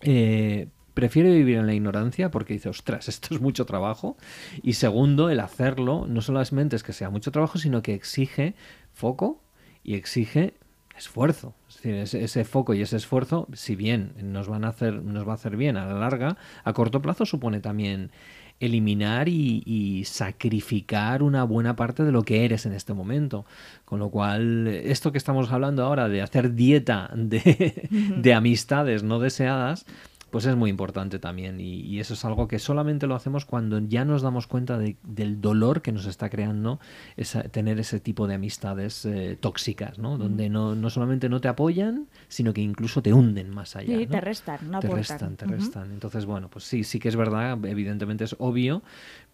eh, 0.00 0.68
prefiere 0.94 1.30
vivir 1.34 1.58
en 1.58 1.66
la 1.66 1.74
ignorancia 1.74 2.30
porque 2.30 2.54
dice, 2.54 2.70
ostras, 2.70 3.08
esto 3.10 3.34
es 3.34 3.40
mucho 3.40 3.66
trabajo. 3.66 4.16
Y 4.62 4.74
segundo, 4.74 5.28
el 5.28 5.40
hacerlo 5.40 6.06
no 6.08 6.22
solamente 6.22 6.74
es 6.76 6.82
que 6.82 6.92
sea 6.94 7.10
mucho 7.10 7.30
trabajo, 7.30 7.58
sino 7.58 7.82
que 7.82 7.92
exige 7.94 8.54
foco 8.96 9.42
y 9.84 9.94
exige 9.94 10.54
esfuerzo. 10.96 11.54
Es 11.68 11.76
decir, 11.76 11.94
ese, 11.94 12.24
ese, 12.24 12.44
foco 12.44 12.72
y 12.72 12.80
ese 12.80 12.96
esfuerzo, 12.96 13.46
si 13.52 13.76
bien 13.76 14.14
nos 14.22 14.48
van 14.48 14.64
a 14.64 14.68
hacer, 14.68 15.02
nos 15.04 15.28
va 15.28 15.32
a 15.32 15.34
hacer 15.34 15.56
bien 15.56 15.76
a 15.76 15.84
la 15.84 15.94
larga, 15.94 16.38
a 16.64 16.72
corto 16.72 17.02
plazo 17.02 17.26
supone 17.26 17.60
también 17.60 18.10
eliminar 18.58 19.28
y, 19.28 19.62
y, 19.66 20.04
sacrificar 20.06 21.22
una 21.22 21.44
buena 21.44 21.76
parte 21.76 22.04
de 22.04 22.12
lo 22.12 22.22
que 22.22 22.46
eres 22.46 22.64
en 22.64 22.72
este 22.72 22.94
momento. 22.94 23.44
Con 23.84 23.98
lo 23.98 24.08
cual, 24.08 24.66
esto 24.66 25.12
que 25.12 25.18
estamos 25.18 25.52
hablando 25.52 25.84
ahora 25.84 26.08
de 26.08 26.22
hacer 26.22 26.54
dieta 26.54 27.10
de, 27.14 27.86
de 28.16 28.34
amistades 28.34 29.02
no 29.02 29.18
deseadas, 29.18 29.84
pues 30.30 30.44
es 30.46 30.56
muy 30.56 30.70
importante 30.70 31.18
también 31.18 31.60
y, 31.60 31.80
y, 31.80 32.00
eso 32.00 32.14
es 32.14 32.24
algo 32.24 32.48
que 32.48 32.58
solamente 32.58 33.06
lo 33.06 33.14
hacemos 33.14 33.44
cuando 33.44 33.78
ya 33.78 34.04
nos 34.04 34.22
damos 34.22 34.46
cuenta 34.46 34.76
de, 34.76 34.96
del 35.02 35.40
dolor 35.40 35.82
que 35.82 35.92
nos 35.92 36.06
está 36.06 36.28
creando 36.28 36.80
esa, 37.16 37.44
tener 37.44 37.78
ese 37.78 38.00
tipo 38.00 38.26
de 38.26 38.34
amistades 38.34 39.04
eh, 39.06 39.38
tóxicas, 39.40 39.98
¿no? 39.98 40.18
Donde 40.18 40.50
no, 40.50 40.74
no, 40.74 40.90
solamente 40.90 41.28
no 41.28 41.40
te 41.40 41.48
apoyan, 41.48 42.08
sino 42.28 42.52
que 42.52 42.60
incluso 42.60 43.02
te 43.02 43.12
hunden 43.12 43.50
más 43.50 43.76
allá. 43.76 43.96
Sí, 43.96 44.06
¿no? 44.06 44.12
te 44.12 44.20
restan, 44.20 44.58
no 44.70 44.80
Te 44.80 44.88
aportan. 44.88 44.98
restan, 44.98 45.36
te 45.36 45.46
restan. 45.46 45.92
Entonces, 45.92 46.26
bueno, 46.26 46.48
pues 46.50 46.64
sí, 46.64 46.82
sí 46.84 46.98
que 46.98 47.08
es 47.08 47.16
verdad, 47.16 47.58
evidentemente 47.64 48.24
es 48.24 48.34
obvio, 48.38 48.82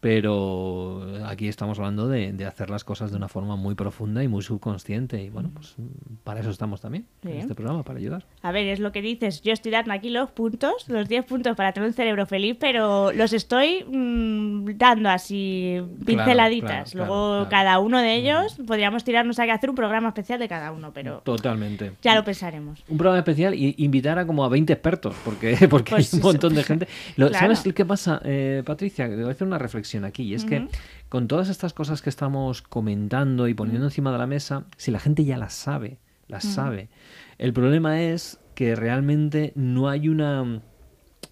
pero 0.03 1.07
aquí 1.27 1.47
estamos 1.47 1.79
hablando 1.79 2.09
de, 2.09 2.33
de, 2.33 2.45
hacer 2.45 2.71
las 2.71 2.83
cosas 2.83 3.13
de 3.13 3.17
una 3.17 3.29
forma 3.29 3.55
muy 3.55 3.77
profunda 3.77 4.25
y 4.25 4.27
muy 4.27 4.43
subconsciente. 4.43 5.23
Y 5.23 5.31
bueno, 5.31 5.53
pues 5.55 5.77
para 6.25 6.41
eso 6.41 6.51
estamos 6.51 6.81
también 6.81 7.07
en 7.23 7.37
este 7.37 7.55
programa, 7.55 7.85
para 7.85 8.01
ayudar. 8.01 8.27
A 8.43 8.51
ver, 8.51 8.67
es 8.67 8.81
lo 8.81 8.91
que 8.91 9.01
dices. 9.01 9.43
Yo 9.43 9.53
estoy 9.53 9.71
dando 9.71 9.93
aquí 9.93 10.11
los 10.11 10.33
puntos, 10.33 10.89
los 10.89 11.09
10 11.09 11.25
puntos 11.25 11.57
para 11.57 11.71
tener 11.73 11.89
un 11.89 11.95
cerebro 11.95 12.27
feliz, 12.27 12.57
pero 12.59 13.13
los 13.13 13.33
estoy 13.33 13.85
mmm, 13.89 14.73
dando 14.75 15.09
así 15.09 15.81
pinceladitas. 16.05 16.91
Claro, 16.91 17.07
claro, 17.07 17.07
Luego, 17.07 17.35
claro, 17.35 17.49
cada 17.49 17.79
uno 17.79 18.01
de 18.01 18.17
ellos 18.17 18.59
mm. 18.59 18.65
podríamos 18.65 19.05
tirarnos 19.05 19.39
a 19.39 19.45
que 19.45 19.53
hacer 19.53 19.71
un 19.71 19.77
programa 19.77 20.09
especial 20.09 20.41
de 20.41 20.49
cada 20.49 20.73
uno, 20.73 20.91
pero. 20.93 21.21
Totalmente. 21.21 21.93
Ya 22.03 22.17
lo 22.17 22.25
pensaremos. 22.25 22.83
Un 22.89 22.99
programa 22.99 23.21
especial 23.21 23.55
y 23.55 23.77
invitar 23.79 24.19
a 24.19 24.27
como 24.27 24.45
a 24.45 24.49
20 24.49 24.73
expertos, 24.73 25.15
porque, 25.25 25.57
porque 25.71 25.91
pues, 25.91 26.13
hay 26.13 26.19
un 26.19 26.25
montón 26.25 26.57
de 26.57 26.65
gente. 26.65 26.89
Lo. 27.15 27.29
¿Sabes 27.33 27.63
qué 27.73 27.85
pasa, 27.85 28.21
eh, 28.25 28.65
Patricia? 28.67 29.07
Voy 29.07 29.27
a 29.27 29.29
hacer 29.29 29.47
una 29.47 29.59
reflexión 29.59 29.92
aquí, 30.05 30.23
y 30.25 30.35
es 30.35 30.45
uh 30.45 30.47
-huh. 30.47 30.69
que 30.69 30.69
con 31.09 31.29
todas 31.29 31.49
estas 31.49 31.73
cosas 31.73 32.03
que 32.03 32.11
estamos 32.11 32.63
comentando 32.63 33.49
y 33.49 33.55
poniendo 33.55 33.85
uh 33.85 33.89
-huh. 33.89 33.93
encima 33.93 34.13
de 34.13 34.19
la 34.19 34.27
mesa, 34.27 34.65
si 34.77 34.91
la 34.91 34.99
gente 34.99 35.25
ya 35.25 35.37
las 35.37 35.53
sabe, 35.53 35.99
las 36.29 36.45
uh 36.45 36.49
-huh. 36.49 36.55
sabe. 36.55 36.89
El 37.39 37.53
problema 37.53 38.03
es 38.03 38.39
que 38.55 38.75
realmente 38.75 39.53
no 39.55 39.89
hay 39.89 40.09
una 40.09 40.63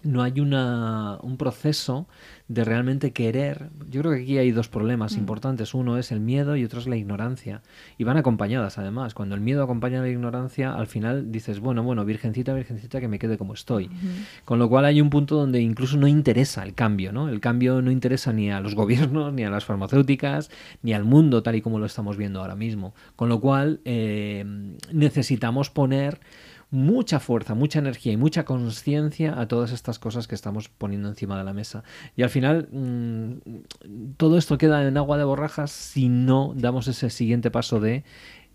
no 0.03 0.23
hay 0.23 0.39
una, 0.39 1.17
un 1.21 1.37
proceso 1.37 2.07
de 2.47 2.65
realmente 2.65 3.11
querer. 3.11 3.69
Yo 3.89 4.01
creo 4.01 4.13
que 4.13 4.23
aquí 4.23 4.37
hay 4.37 4.51
dos 4.51 4.67
problemas 4.67 5.15
mm. 5.15 5.19
importantes. 5.19 5.73
Uno 5.73 5.97
es 5.97 6.11
el 6.11 6.19
miedo 6.19 6.57
y 6.57 6.65
otro 6.65 6.79
es 6.79 6.87
la 6.87 6.97
ignorancia. 6.97 7.61
Y 7.97 8.03
van 8.03 8.17
acompañadas 8.17 8.77
además. 8.77 9.13
Cuando 9.13 9.35
el 9.35 9.41
miedo 9.41 9.63
acompaña 9.63 9.99
a 9.99 10.01
la 10.01 10.09
ignorancia, 10.09 10.73
al 10.73 10.87
final 10.87 11.31
dices, 11.31 11.61
bueno, 11.61 11.81
bueno, 11.83 12.03
virgencita, 12.03 12.53
virgencita, 12.53 12.99
que 12.99 13.07
me 13.07 13.19
quede 13.19 13.37
como 13.37 13.53
estoy. 13.53 13.87
Mm 13.87 13.91
-hmm. 13.91 14.43
Con 14.43 14.59
lo 14.59 14.67
cual 14.67 14.83
hay 14.85 14.99
un 14.99 15.09
punto 15.09 15.35
donde 15.35 15.61
incluso 15.61 15.95
no 15.97 16.07
interesa 16.07 16.63
el 16.63 16.73
cambio, 16.73 17.13
¿no? 17.13 17.29
El 17.29 17.39
cambio 17.39 17.81
no 17.81 17.89
interesa 17.89 18.33
ni 18.33 18.51
a 18.51 18.59
los 18.59 18.75
gobiernos, 18.75 19.31
ni 19.33 19.43
a 19.43 19.49
las 19.49 19.63
farmacéuticas, 19.63 20.51
ni 20.83 20.93
al 20.93 21.05
mundo 21.05 21.43
tal 21.43 21.55
y 21.55 21.61
como 21.61 21.79
lo 21.79 21.85
estamos 21.85 22.17
viendo 22.17 22.41
ahora 22.41 22.55
mismo. 22.55 22.93
Con 23.15 23.29
lo 23.29 23.39
cual 23.39 23.79
eh, 23.85 24.43
necesitamos 24.91 25.69
poner 25.69 26.19
mucha 26.71 27.19
fuerza, 27.19 27.53
mucha 27.53 27.79
energía 27.79 28.13
y 28.13 28.17
mucha 28.17 28.45
conciencia 28.45 29.39
a 29.39 29.47
todas 29.47 29.73
estas 29.73 29.99
cosas 29.99 30.27
que 30.27 30.35
estamos 30.35 30.69
poniendo 30.69 31.09
encima 31.09 31.37
de 31.37 31.43
la 31.43 31.53
mesa. 31.53 31.83
Y 32.15 32.23
al 32.23 32.29
final 32.29 32.69
mmm, 32.71 33.33
todo 34.17 34.37
esto 34.37 34.57
queda 34.57 34.87
en 34.87 34.97
agua 34.97 35.17
de 35.17 35.25
borrajas 35.25 35.71
si 35.71 36.07
no 36.07 36.53
damos 36.55 36.87
ese 36.87 37.09
siguiente 37.09 37.51
paso 37.51 37.79
de 37.79 38.03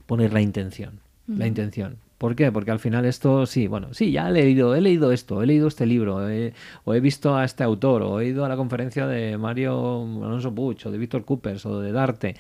poner 0.07 0.33
la 0.33 0.41
intención. 0.41 1.01
La 1.29 1.49
intención. 1.49 1.99
¿Por 2.19 2.37
qué? 2.37 2.53
Porque 2.53 2.71
al 2.71 2.79
final 2.79 3.05
esto, 3.05 3.47
sí, 3.47 3.67
bueno, 3.67 3.93
sí, 3.93 4.13
ya 4.13 4.29
he 4.29 4.33
leído, 4.33 4.77
he 4.77 4.81
leído 4.81 5.11
esto, 5.11 5.43
he 5.43 5.47
leído 5.47 5.67
este 5.67 5.87
libro, 5.87 6.31
he, 6.31 6.55
o 6.85 6.95
he 6.95 7.01
visto 7.01 7.37
a 7.37 7.45
este 7.45 7.65
autor, 7.65 8.03
o 8.03 8.21
he 8.21 8.29
ido 8.29 8.45
a 8.45 8.49
la 8.49 8.57
conferencia 8.57 9.09
de 9.09 9.37
Mario 9.37 10.03
Alonso 10.03 10.55
Puch, 10.55 10.87
o 10.87 10.93
de 10.93 10.99
Víctor 10.99 11.25
Coopers, 11.25 11.67
o 11.67 11.81
de 11.81 11.91
Darte, 11.91 12.37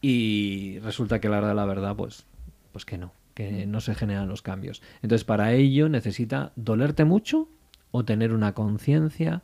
y 0.00 0.78
resulta 0.78 1.20
que 1.20 1.28
a 1.28 1.30
la 1.30 1.38
hora 1.38 1.48
de 1.48 1.54
la 1.54 1.66
verdad, 1.66 1.94
pues, 1.94 2.24
pues 2.72 2.86
que 2.86 2.96
no 2.96 3.12
que 3.34 3.66
no 3.66 3.80
se 3.80 3.94
generan 3.94 4.28
los 4.28 4.42
cambios. 4.42 4.82
Entonces, 5.02 5.24
para 5.24 5.52
ello 5.52 5.88
necesita 5.88 6.52
dolerte 6.56 7.04
mucho 7.04 7.48
o 7.90 8.04
tener 8.04 8.32
una 8.32 8.54
conciencia 8.54 9.42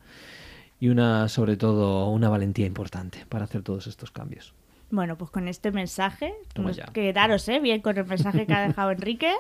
y 0.79 0.89
una, 0.89 1.29
sobre 1.29 1.57
todo, 1.57 2.11
una 2.11 2.29
valentía 2.29 2.67
importante 2.67 3.25
para 3.29 3.45
hacer 3.45 3.63
todos 3.63 3.87
estos 3.87 4.11
cambios. 4.11 4.55
Bueno, 4.89 5.19
pues 5.19 5.33
con 5.33 5.49
este 5.49 5.73
mensaje, 5.73 6.33
pues 6.55 6.81
quedaros 6.93 7.49
¿eh? 7.49 7.59
bien 7.59 7.81
con 7.81 7.99
el 7.99 8.07
mensaje 8.07 8.47
que 8.47 8.55
ha 8.55 8.69
dejado 8.69 8.93
Enrique. 8.93 9.33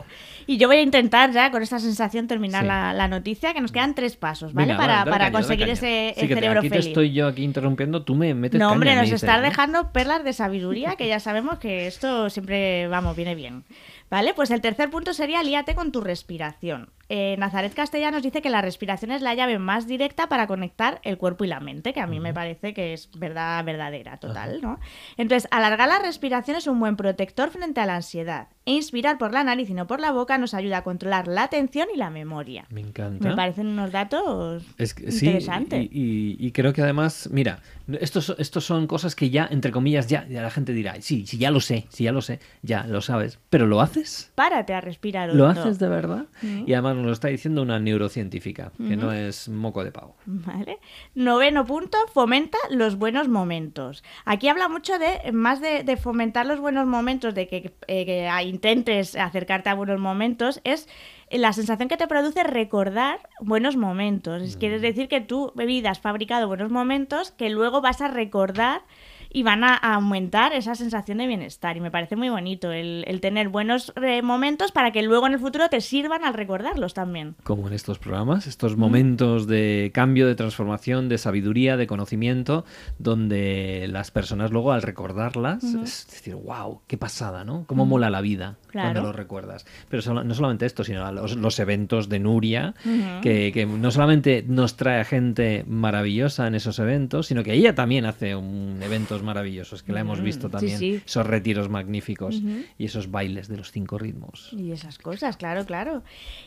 Y 0.44 0.56
yo 0.56 0.66
voy 0.66 0.78
a 0.78 0.82
intentar 0.82 1.30
ya 1.30 1.52
con 1.52 1.62
esta 1.62 1.78
sensación 1.78 2.26
terminar 2.26 2.62
sí. 2.62 2.66
la, 2.66 2.92
la, 2.92 3.06
noticia, 3.06 3.54
que 3.54 3.60
nos 3.60 3.70
quedan 3.70 3.94
tres 3.94 4.16
pasos, 4.16 4.52
¿vale? 4.54 4.72
Venga, 4.72 4.84
para, 4.84 5.04
para 5.04 5.30
conseguir 5.30 5.68
ese 5.68 6.14
sí, 6.16 6.26
cerebro 6.26 6.58
aquí 6.58 6.68
feliz. 6.68 6.86
te 6.86 6.90
estoy 6.90 7.12
yo 7.12 7.28
aquí 7.28 7.44
interrumpiendo, 7.44 8.02
tú 8.02 8.16
me 8.16 8.34
metes 8.34 8.58
No, 8.58 8.72
hombre, 8.72 8.90
caña, 8.90 9.02
nos 9.02 9.10
me 9.10 9.16
estás 9.16 9.36
¿no? 9.36 9.42
dejando 9.42 9.92
perlas 9.92 10.24
de 10.24 10.32
sabiduría, 10.32 10.96
que 10.96 11.06
ya 11.06 11.20
sabemos 11.20 11.58
que 11.60 11.86
esto 11.86 12.28
siempre, 12.28 12.88
vamos, 12.88 13.14
viene 13.14 13.36
bien. 13.36 13.62
¿Vale? 14.10 14.34
Pues 14.34 14.50
el 14.50 14.60
tercer 14.60 14.90
punto 14.90 15.12
sería 15.14 15.42
líate 15.42 15.74
con 15.74 15.92
tu 15.92 16.00
respiración. 16.00 16.90
Eh, 17.08 17.36
Nazaret 17.38 17.72
Castellanos 17.72 18.22
dice 18.22 18.42
que 18.42 18.50
la 18.50 18.62
respiración 18.62 19.12
es 19.12 19.22
la 19.22 19.34
llave 19.34 19.58
más 19.58 19.86
directa 19.86 20.28
para 20.28 20.46
conectar 20.46 21.00
el 21.04 21.18
cuerpo 21.18 21.44
y 21.44 21.48
la 21.48 21.60
mente, 21.60 21.92
que 21.92 22.00
a 22.00 22.06
mí 22.06 22.16
uh 22.16 22.20
-huh. 22.20 22.22
me 22.24 22.34
parece 22.34 22.74
que 22.74 22.92
es 22.92 23.10
verdad 23.16 23.64
verdadera, 23.64 24.16
total, 24.16 24.56
uh 24.56 24.58
-huh. 24.58 24.62
¿no? 24.62 24.80
Entonces, 25.16 25.48
alargar 25.50 25.88
la 25.88 25.98
respiración 26.00 26.56
es 26.56 26.66
un 26.66 26.80
buen 26.80 26.96
protector 26.96 27.50
frente 27.50 27.80
a 27.80 27.86
la 27.86 27.96
ansiedad. 27.96 28.48
E 28.64 28.72
inspirar 28.72 29.16
por 29.18 29.32
la 29.32 29.44
nariz 29.44 29.70
y 29.70 29.74
no 29.74 29.86
por 29.86 30.00
la 30.00 30.10
boca 30.10 30.38
nos 30.38 30.52
ayuda 30.52 30.78
a 30.78 30.82
controlar 30.82 31.28
la 31.28 31.44
atención 31.44 31.86
y 31.94 31.96
la 31.96 32.10
memoria. 32.10 32.64
Me 32.70 32.80
encanta. 32.80 33.28
Me 33.28 33.36
parecen 33.36 33.68
unos 33.68 33.92
datos 33.92 34.64
es 34.76 34.92
que, 34.92 35.04
interesantes. 35.04 35.84
Y, 35.84 35.88
y, 35.92 36.36
y, 36.46 36.50
creo 36.50 36.72
que 36.72 36.82
además, 36.82 37.28
mira, 37.32 37.60
estos, 38.00 38.34
estos 38.38 38.64
son 38.64 38.88
cosas 38.88 39.14
que 39.14 39.30
ya, 39.30 39.46
entre 39.48 39.70
comillas, 39.70 40.08
ya, 40.08 40.26
ya 40.28 40.42
la 40.42 40.50
gente 40.50 40.72
dirá, 40.72 41.00
sí, 41.00 41.26
sí, 41.26 41.38
ya 41.38 41.52
lo 41.52 41.60
sé, 41.60 41.86
sí, 41.90 42.02
ya 42.04 42.10
lo 42.10 42.22
sé, 42.22 42.40
ya 42.62 42.84
lo 42.88 43.00
sabes, 43.00 43.38
pero 43.50 43.66
¿lo 43.68 43.80
haces? 43.80 44.32
Párate 44.34 44.74
a 44.74 44.80
respirar. 44.80 45.32
¿Lo 45.32 45.46
haces 45.46 45.78
de 45.78 45.88
verdad? 45.88 46.26
Uh 46.42 46.46
-huh. 46.46 46.64
Y 46.66 46.72
además 46.74 46.95
nos 46.96 47.06
lo 47.06 47.12
está 47.12 47.28
diciendo 47.28 47.62
una 47.62 47.78
neurocientífica, 47.78 48.72
que 48.76 48.82
uh 48.82 48.86
-huh. 48.86 48.96
no 48.96 49.12
es 49.12 49.48
moco 49.48 49.84
de 49.84 49.92
pavo. 49.92 50.16
Vale. 50.26 50.78
Noveno 51.14 51.64
punto, 51.64 51.98
fomenta 52.12 52.58
los 52.70 52.96
buenos 52.96 53.28
momentos. 53.28 54.02
Aquí 54.24 54.48
habla 54.48 54.68
mucho 54.68 54.98
de, 54.98 55.32
más 55.32 55.60
de, 55.60 55.84
de 55.84 55.96
fomentar 55.96 56.46
los 56.46 56.60
buenos 56.60 56.86
momentos, 56.86 57.34
de 57.34 57.46
que, 57.46 57.74
eh, 57.86 58.04
que 58.06 58.28
intentes 58.44 59.14
acercarte 59.16 59.68
a 59.70 59.74
buenos 59.74 60.00
momentos, 60.00 60.60
es 60.64 60.88
la 61.30 61.52
sensación 61.52 61.88
que 61.88 61.96
te 61.96 62.06
produce 62.06 62.42
recordar 62.44 63.28
buenos 63.40 63.76
momentos. 63.76 64.42
Es, 64.42 64.56
quiere 64.56 64.78
decir 64.78 65.08
que 65.08 65.20
tú, 65.20 65.52
bebida, 65.54 65.90
has 65.90 66.00
fabricado 66.00 66.46
buenos 66.48 66.70
momentos 66.70 67.32
que 67.32 67.50
luego 67.50 67.80
vas 67.80 68.00
a 68.00 68.08
recordar 68.08 68.82
y 69.30 69.42
van 69.42 69.64
a, 69.64 69.76
aumentar 69.76 70.52
esa 70.52 70.74
sensación 70.74 71.18
de 71.18 71.26
bienestar. 71.26 71.76
Y 71.76 71.80
me 71.80 71.90
parece 71.90 72.16
muy 72.16 72.28
bonito 72.28 72.72
el, 72.72 73.04
el 73.06 73.20
tener 73.20 73.48
buenos 73.48 73.92
eh, 74.02 74.22
momentos 74.22 74.72
para 74.72 74.90
que 74.90 75.02
luego 75.02 75.26
en 75.26 75.34
el 75.34 75.38
futuro 75.38 75.68
te 75.68 75.80
sirvan 75.80 76.24
al 76.24 76.34
recordarlos 76.34 76.94
también. 76.94 77.36
Como 77.42 77.68
en 77.68 77.74
estos 77.74 77.98
programas, 77.98 78.46
estos 78.46 78.76
momentos 78.76 79.46
de 79.46 79.90
cambio, 79.94 80.26
de 80.26 80.34
transformación, 80.34 81.08
de 81.08 81.18
sabiduría, 81.18 81.76
de 81.76 81.86
conocimiento, 81.86 82.64
donde 82.98 83.86
las 83.90 84.10
personas 84.10 84.50
luego 84.50 84.72
al 84.72 84.82
recordarlas, 84.82 85.62
uh 85.62 85.80
-huh. 85.80 85.82
es 85.84 86.06
decir, 86.10 86.34
wow, 86.34 86.80
qué 86.86 86.96
pasada, 86.96 87.44
¿no? 87.44 87.64
Cómo 87.66 87.82
uh 87.82 87.86
-huh. 87.86 87.90
mola 87.90 88.10
la 88.10 88.20
vida 88.20 88.56
claro. 88.68 88.92
cuando 88.92 89.02
lo 89.10 89.12
recuerdas. 89.12 89.66
Pero 89.88 90.24
no 90.24 90.34
solamente 90.34 90.66
esto, 90.66 90.84
sino 90.84 91.10
los, 91.12 91.36
los 91.36 91.58
eventos 91.58 92.08
de 92.08 92.18
Nuria, 92.18 92.74
uh 92.84 92.88
-huh. 92.88 93.20
que, 93.20 93.52
que, 93.52 93.66
no 93.66 93.90
solamente 93.90 94.44
nos 94.46 94.76
trae 94.76 95.04
gente 95.04 95.64
maravillosa 95.66 96.46
en 96.46 96.54
esos 96.54 96.78
eventos, 96.78 97.26
sino 97.26 97.42
que 97.42 97.52
ella 97.52 97.74
también 97.74 98.06
hace 98.06 98.34
un 98.34 98.80
maravillosos, 99.22 99.82
que 99.82 99.92
la 99.92 100.00
hemos 100.00 100.20
visto 100.20 100.50
también, 100.50 100.78
sí, 100.78 100.98
sí. 100.98 101.02
esos 101.04 101.26
retiros 101.26 101.68
magníficos 101.68 102.40
y 102.78 102.84
esos 102.84 103.10
bailes 103.10 103.48
de 103.48 103.56
los 103.56 103.72
cinco 103.72 103.98
ritmos. 103.98 104.52
Y 104.52 104.72
esas 104.72 104.98
cosas, 104.98 105.36
claro, 105.36 105.64
claro. 105.64 106.02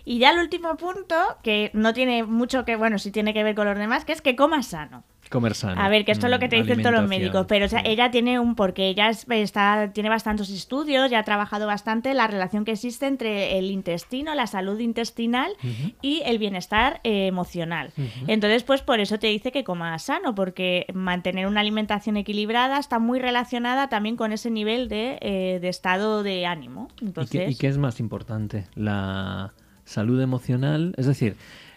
Y 0.06 0.20
ya 0.20 0.32
el 0.32 0.40
último 0.40 0.76
punto, 0.78 1.16
que 1.44 1.72
no 1.74 1.94
tiene 1.94 2.24
mucho 2.24 2.66
que, 2.66 2.76
bueno, 2.76 3.00
sí 3.00 3.12
tiene 3.12 3.34
que 3.34 3.44
ver 3.44 3.56
con 3.56 3.68
los 3.68 3.78
demás, 3.78 4.06
que 4.06 4.14
es 4.14 4.22
que 4.22 4.36
comas 4.36 4.68
sano. 4.68 5.04
Comer 5.30 5.54
sano. 5.54 5.80
A 5.80 5.90
ver, 5.90 6.06
que 6.06 6.12
esto 6.12 6.26
es 6.26 6.32
lo 6.32 6.40
que 6.40 6.50
te 6.50 6.56
dicen 6.56 6.82
todos 6.82 6.96
los 6.96 7.08
médicos, 7.08 7.46
pero 7.48 7.66
o 7.66 7.70
sea, 7.70 7.82
ella 7.86 8.10
tiene 8.10 8.40
un 8.40 8.56
porque 8.56 8.90
ella 8.90 9.10
está 9.10 9.92
tiene 9.94 10.10
bastantes 10.10 10.50
estudios, 10.50 11.12
ya 11.12 11.20
ha 11.20 11.24
trabajado 11.24 11.68
bastante 11.68 12.16
la 12.16 12.26
relación 12.26 12.66
que 12.66 12.72
existe 12.72 13.06
entre 13.06 13.60
el 13.60 13.70
intestino, 13.70 14.34
la 14.34 14.48
salud 14.48 14.80
intestinal 14.80 15.52
uh 15.64 15.68
-huh. 15.68 15.94
y 16.02 16.22
el 16.26 16.40
bienestar 16.40 17.00
eh, 17.04 17.28
emocional. 17.28 17.92
Uh 17.96 18.02
-huh. 18.02 18.24
Entonces, 18.28 18.64
pues 18.64 18.82
por 18.82 19.00
eso 19.00 19.20
te 19.20 19.28
dice 19.28 19.52
que 19.52 19.64
comas 19.64 20.04
sano, 20.04 20.34
porque 20.34 20.88
mantener 20.94 21.46
una 21.46 21.60
alimentación 21.60 22.18
equilibrada 22.18 22.80
está 22.80 22.98
muy 22.98 23.20
relacionada 23.20 23.88
también 23.88 24.16
con 24.16 24.32
ese 24.32 24.50
nivel 24.50 24.90
de, 24.90 25.20
eh, 25.22 25.60
de 25.62 25.70
estado 25.70 26.24
de 26.24 26.48
ánimo. 26.48 26.88
Entonces... 27.02 27.36
¿Y 27.36 27.38
qué, 27.38 27.52
¿Y 27.52 27.56
qué 27.56 27.68
es 27.68 27.78
más 27.78 28.00
importante? 28.00 28.66
La 28.76 29.54
salud 29.86 30.22
emocional, 30.22 30.94
es 30.98 31.06
decir, 31.06 31.36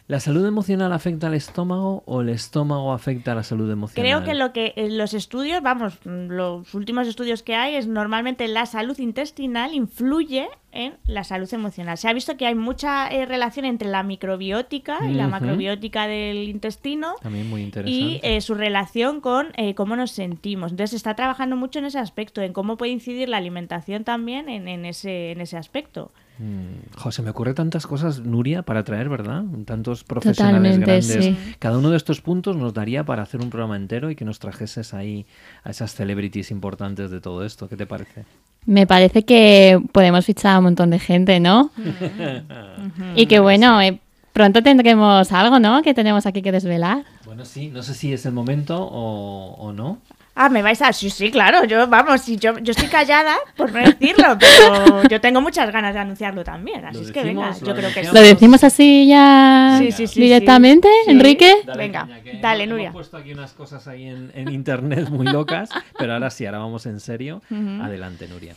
¿La 0.09 0.18
salud 0.21 0.44
emocional 0.44 0.92
afecta 0.92 1.28
al 1.28 1.35
estómago 1.35 2.02
o 2.06 2.21
el 2.23 2.28
estómago 2.28 2.92
afecta 2.92 3.32
a 3.32 3.35
la 3.37 3.44
salud 3.44 3.71
emocional? 3.71 4.04
Creo 4.04 4.25
que 4.25 4.35
lo 4.35 4.52
que 4.52 4.73
en 4.76 4.99
los 4.99 5.14
estudios, 5.14 5.62
vamos, 5.62 5.99
los 6.04 6.75
últimos 6.75 7.06
estudios 7.06 7.42
que 7.42 7.54
hay 7.54 7.76
es 7.76 7.87
normalmente 7.87 8.47
la 8.49 8.66
salud 8.66 8.99
intestinal 8.99 9.73
influye 9.75 10.49
en 10.73 10.94
la 11.06 11.23
salud 11.23 11.52
emocional. 11.54 11.97
Se 11.99 12.09
ha 12.09 12.12
visto 12.12 12.37
que 12.37 12.47
hay 12.47 12.54
mucha 12.54 13.09
eh, 13.09 13.26
relación 13.26 13.64
entre 13.64 13.88
la 13.88 14.02
microbiótica 14.02 14.99
y 15.09 15.14
la 15.14 15.28
macrobiótica 15.28 16.06
del 16.06 16.49
intestino 16.49 17.14
También 17.23 17.49
muy 17.49 17.61
y 17.61 17.64
interesante. 17.64 18.37
eh, 18.37 18.40
su 18.40 18.54
relación 18.54 19.21
con 19.21 19.49
eh, 19.56 19.75
cómo 19.75 19.97
nos 19.97 20.11
sentimos. 20.11 20.73
Entonces 20.73 20.90
se 20.90 20.97
está 20.97 21.14
trabajando 21.14 21.56
mucho 21.56 21.78
en 21.78 21.85
ese 21.87 21.99
aspecto, 21.99 22.42
en 22.42 22.52
cómo 22.52 22.76
puede 22.76 22.92
incidir 22.92 23.28
la 23.28 23.37
alimentación 23.37 24.04
también 24.04 24.49
en, 24.49 24.66
en 24.66 24.85
ese, 24.85 25.30
en 25.30 25.40
ese 25.40 25.56
aspecto. 25.56 26.11
Mm, 26.39 26.97
jo, 26.97 27.12
se 27.12 27.23
me 27.23 27.31
ocurre 27.31 27.55
tantas 27.55 27.87
cosas, 27.87 28.21
Nuria, 28.21 28.62
para 28.62 28.83
traer, 28.85 29.09
¿verdad? 29.09 29.45
Tantos 29.65 30.03
profesionales 30.03 30.77
Totalmente, 30.81 31.09
grandes. 31.17 31.25
sí. 31.25 31.55
Cada 31.59 31.79
uno 31.79 31.91
de 31.91 31.97
estos 31.97 32.21
puntos 32.21 32.57
nos 32.57 32.73
daría 32.75 33.05
para 33.05 33.23
hacer 33.23 33.41
un 33.41 33.51
programa 33.51 33.77
entero 33.77 34.11
y 34.11 34.17
que 34.17 34.25
nos 34.25 34.39
trajeses 34.39 34.95
ahí 34.95 35.27
a 35.62 35.71
esas 35.71 35.95
celebrities 35.95 36.51
importantes 36.51 37.11
de 37.11 37.21
todo 37.21 37.45
esto. 37.45 37.69
¿Qué 37.69 37.77
te 37.77 37.87
parece? 37.87 38.25
Me 38.65 38.87
parece 38.87 39.25
que 39.25 39.81
podemos 39.93 40.25
fichar 40.25 40.57
a 40.57 40.59
un 40.59 40.65
montón 40.65 40.91
de 40.91 40.99
gente, 40.99 41.39
¿no? 41.41 41.71
y 43.17 43.27
que 43.27 43.41
bueno, 43.41 43.81
eh, 43.81 43.99
pronto 44.33 44.62
tendremos 44.62 45.31
algo, 45.33 45.59
¿no? 45.59 45.83
Que 45.83 45.95
tenemos 45.95 46.27
aquí 46.27 46.43
que 46.43 46.53
desvelar. 46.53 47.05
Bueno, 47.27 47.45
sí, 47.45 47.69
no 47.69 47.83
sé 47.83 47.95
si 47.95 48.12
es 48.12 48.25
el 48.27 48.33
momento 48.33 48.79
o, 48.81 49.55
o 49.59 49.73
no. 49.73 49.99
Ah, 50.35 50.49
me 50.49 50.62
vais 50.62 50.81
a... 50.81 50.93
Sí, 50.93 51.11
sí, 51.11 51.31
claro, 51.31 51.65
yo, 51.65 51.87
vamos, 51.89 52.23
sí, 52.23 52.39
yo, 52.39 52.59
yo 52.59 52.71
estoy 52.71 52.89
callada 52.89 53.37
por 53.55 53.71
no 53.71 53.81
decirlo, 53.81 54.39
pero 54.39 55.03
yo 55.09 55.21
tengo 55.21 55.43
muchas 55.43 55.71
ganas 55.71 55.93
de 55.93 56.01
anunciarlo 56.01 56.43
también, 56.43 56.85
así 56.87 56.99
Lo 56.99 57.05
es 57.05 57.12
que 57.12 57.23
venga, 57.23 57.49
decimos, 57.49 57.61
yo 57.61 57.67
lo 57.67 57.75
creo 57.75 57.93
que 57.93 58.01
anunciamos. 58.01 58.15
¿Lo 58.15 58.35
decimos 58.35 58.65
así 58.65 59.07
ya 59.09 59.77
Sí, 59.79 59.93
sí, 59.93 60.07
sí, 60.07 60.21
directamente, 60.21 60.89
sí. 61.05 61.11
Enrique? 61.11 61.53
Sí. 61.62 61.71
Venga, 61.77 62.09
dale, 62.41 62.67
Nuria. 62.67 62.89
Hemos 62.89 62.95
puesto 62.95 63.19
aquí 63.19 63.33
unas 63.33 63.53
cosas 63.53 63.87
ahí 63.89 64.09
en, 64.09 64.31
en 64.35 64.51
internet 64.51 65.11
muy 65.11 65.27
locas, 65.27 65.69
pero 65.99 66.15
ahora 66.15 66.31
sí, 66.31 66.47
ahora 66.47 66.59
vamos 66.59 66.87
en 66.87 67.01
serio. 67.01 67.43
Adelante, 67.51 68.27
Nuria. 68.27 68.55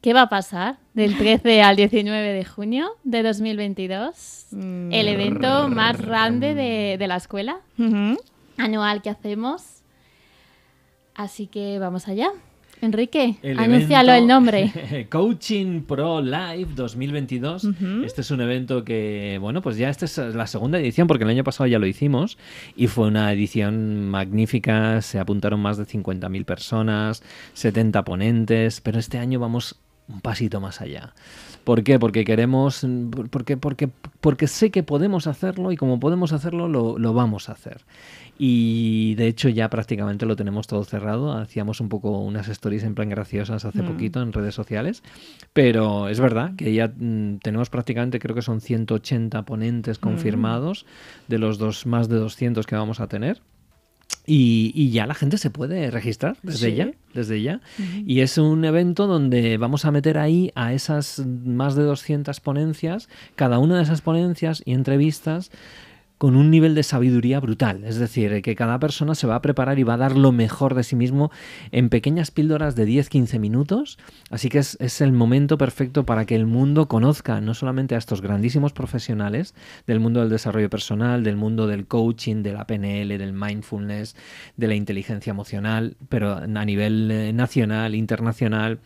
¿Qué 0.00 0.14
va 0.14 0.22
a 0.22 0.28
pasar 0.28 0.76
del 0.94 1.16
13 1.16 1.62
al 1.62 1.76
19 1.76 2.32
de 2.32 2.44
junio 2.44 2.90
de 3.04 3.22
2022? 3.22 4.46
Mm. 4.52 4.92
El 4.92 5.08
evento 5.08 5.68
más 5.68 6.00
grande 6.00 6.54
de, 6.54 6.96
de 6.98 7.06
la 7.08 7.16
escuela 7.16 7.58
anual 8.56 9.02
que 9.02 9.10
hacemos. 9.10 9.77
Así 11.18 11.48
que 11.48 11.80
vamos 11.80 12.06
allá. 12.06 12.30
Enrique, 12.80 13.38
El 13.42 13.58
anúncialo 13.58 14.12
evento 14.12 14.22
el 14.22 14.28
nombre. 14.28 15.06
Coaching 15.10 15.82
Pro 15.82 16.20
Live 16.20 16.68
2022. 16.76 17.64
Ujú. 17.64 18.04
Este 18.04 18.20
es 18.20 18.30
un 18.30 18.40
evento 18.40 18.84
que, 18.84 19.36
bueno, 19.40 19.60
pues 19.60 19.76
ya 19.76 19.88
esta 19.88 20.04
es 20.04 20.16
la 20.16 20.46
segunda 20.46 20.78
edición, 20.78 21.08
porque 21.08 21.24
el 21.24 21.30
año 21.30 21.42
pasado 21.42 21.66
ya 21.66 21.80
lo 21.80 21.86
hicimos 21.86 22.38
y 22.76 22.86
fue 22.86 23.08
una 23.08 23.32
edición 23.32 24.08
magnífica. 24.08 25.02
Se 25.02 25.18
apuntaron 25.18 25.58
más 25.58 25.76
de 25.76 25.86
50.000 25.86 26.44
personas, 26.44 27.24
70 27.54 28.04
ponentes, 28.04 28.80
pero 28.80 29.00
este 29.00 29.18
año 29.18 29.40
vamos 29.40 29.74
un 30.06 30.20
pasito 30.20 30.60
más 30.60 30.80
allá. 30.80 31.14
¿Por 31.64 31.82
qué? 31.82 31.98
Porque 31.98 32.24
queremos, 32.24 32.86
porque, 33.30 33.56
porque, 33.56 33.90
porque 34.20 34.46
sé 34.46 34.70
que 34.70 34.82
podemos 34.82 35.26
hacerlo 35.26 35.72
y 35.72 35.76
como 35.76 36.00
podemos 36.00 36.32
hacerlo, 36.32 36.68
lo, 36.68 36.96
lo 36.96 37.12
vamos 37.12 37.48
a 37.48 37.52
hacer. 37.52 37.82
Y 38.40 39.16
de 39.16 39.26
hecho 39.26 39.48
ya 39.48 39.68
prácticamente 39.68 40.24
lo 40.24 40.36
tenemos 40.36 40.66
todo 40.68 40.84
cerrado. 40.84 41.32
Hacíamos 41.32 41.80
un 41.80 41.88
poco 41.88 42.20
unas 42.20 42.48
stories 42.48 42.84
en 42.84 42.94
plan 42.94 43.08
graciosas 43.08 43.64
hace 43.64 43.82
Mm. 43.82 43.86
poquito 43.86 44.22
en 44.22 44.32
redes 44.32 44.54
sociales. 44.54 45.02
Pero 45.52 46.08
es 46.08 46.20
verdad 46.20 46.54
que 46.56 46.72
ya 46.72 46.86
mm, 46.88 47.38
tenemos 47.42 47.68
prácticamente, 47.68 48.20
creo 48.20 48.36
que 48.36 48.42
son 48.42 48.60
180 48.60 49.42
ponentes 49.44 49.98
confirmados 49.98 50.86
de 51.26 51.38
los 51.38 51.58
dos, 51.58 51.84
más 51.86 52.08
de 52.08 52.16
200 52.16 52.64
que 52.66 52.76
vamos 52.76 53.00
a 53.00 53.08
tener. 53.08 53.42
Y, 54.24 54.72
y 54.74 54.90
ya 54.90 55.06
la 55.06 55.14
gente 55.14 55.38
se 55.38 55.50
puede 55.50 55.90
registrar 55.90 56.36
desde 56.42 56.70
Sí. 56.70 56.76
ya, 56.76 56.90
desde 57.14 57.42
ya. 57.42 57.60
Y 58.06 58.20
es 58.20 58.36
un 58.38 58.64
evento 58.64 59.06
donde 59.06 59.56
vamos 59.56 59.84
a 59.86 59.90
meter 59.90 60.18
ahí 60.18 60.50
a 60.54 60.72
esas 60.74 61.24
más 61.26 61.74
de 61.76 61.82
200 61.82 62.38
ponencias, 62.40 63.08
cada 63.36 63.58
una 63.58 63.76
de 63.78 63.82
esas 63.82 64.02
ponencias 64.02 64.62
y 64.66 64.72
entrevistas 64.72 65.50
con 66.18 66.36
un 66.36 66.50
nivel 66.50 66.74
de 66.74 66.82
sabiduría 66.82 67.40
brutal. 67.40 67.84
Es 67.84 67.96
decir, 67.96 68.42
que 68.42 68.56
cada 68.56 68.78
persona 68.78 69.14
se 69.14 69.26
va 69.26 69.36
a 69.36 69.42
preparar 69.42 69.78
y 69.78 69.84
va 69.84 69.94
a 69.94 69.98
dar 69.98 70.16
lo 70.16 70.32
mejor 70.32 70.74
de 70.74 70.82
sí 70.82 70.96
mismo 70.96 71.30
en 71.70 71.88
pequeñas 71.88 72.30
píldoras 72.30 72.74
de 72.74 72.86
10-15 72.86 73.38
minutos. 73.38 73.98
Así 74.30 74.48
que 74.48 74.58
es, 74.58 74.76
es 74.80 75.00
el 75.00 75.12
momento 75.12 75.56
perfecto 75.56 76.04
para 76.04 76.26
que 76.26 76.34
el 76.34 76.46
mundo 76.46 76.88
conozca 76.88 77.40
no 77.40 77.54
solamente 77.54 77.94
a 77.94 77.98
estos 77.98 78.20
grandísimos 78.20 78.72
profesionales 78.72 79.54
del 79.86 80.00
mundo 80.00 80.20
del 80.20 80.28
desarrollo 80.28 80.68
personal, 80.68 81.22
del 81.22 81.36
mundo 81.36 81.66
del 81.66 81.86
coaching, 81.86 82.42
de 82.42 82.52
la 82.52 82.66
PNL, 82.66 83.16
del 83.16 83.32
mindfulness, 83.32 84.16
de 84.56 84.68
la 84.68 84.74
inteligencia 84.74 85.30
emocional, 85.30 85.96
pero 86.08 86.32
a 86.34 86.64
nivel 86.64 87.10
eh, 87.10 87.32
nacional, 87.32 87.94
internacional. 87.94 88.80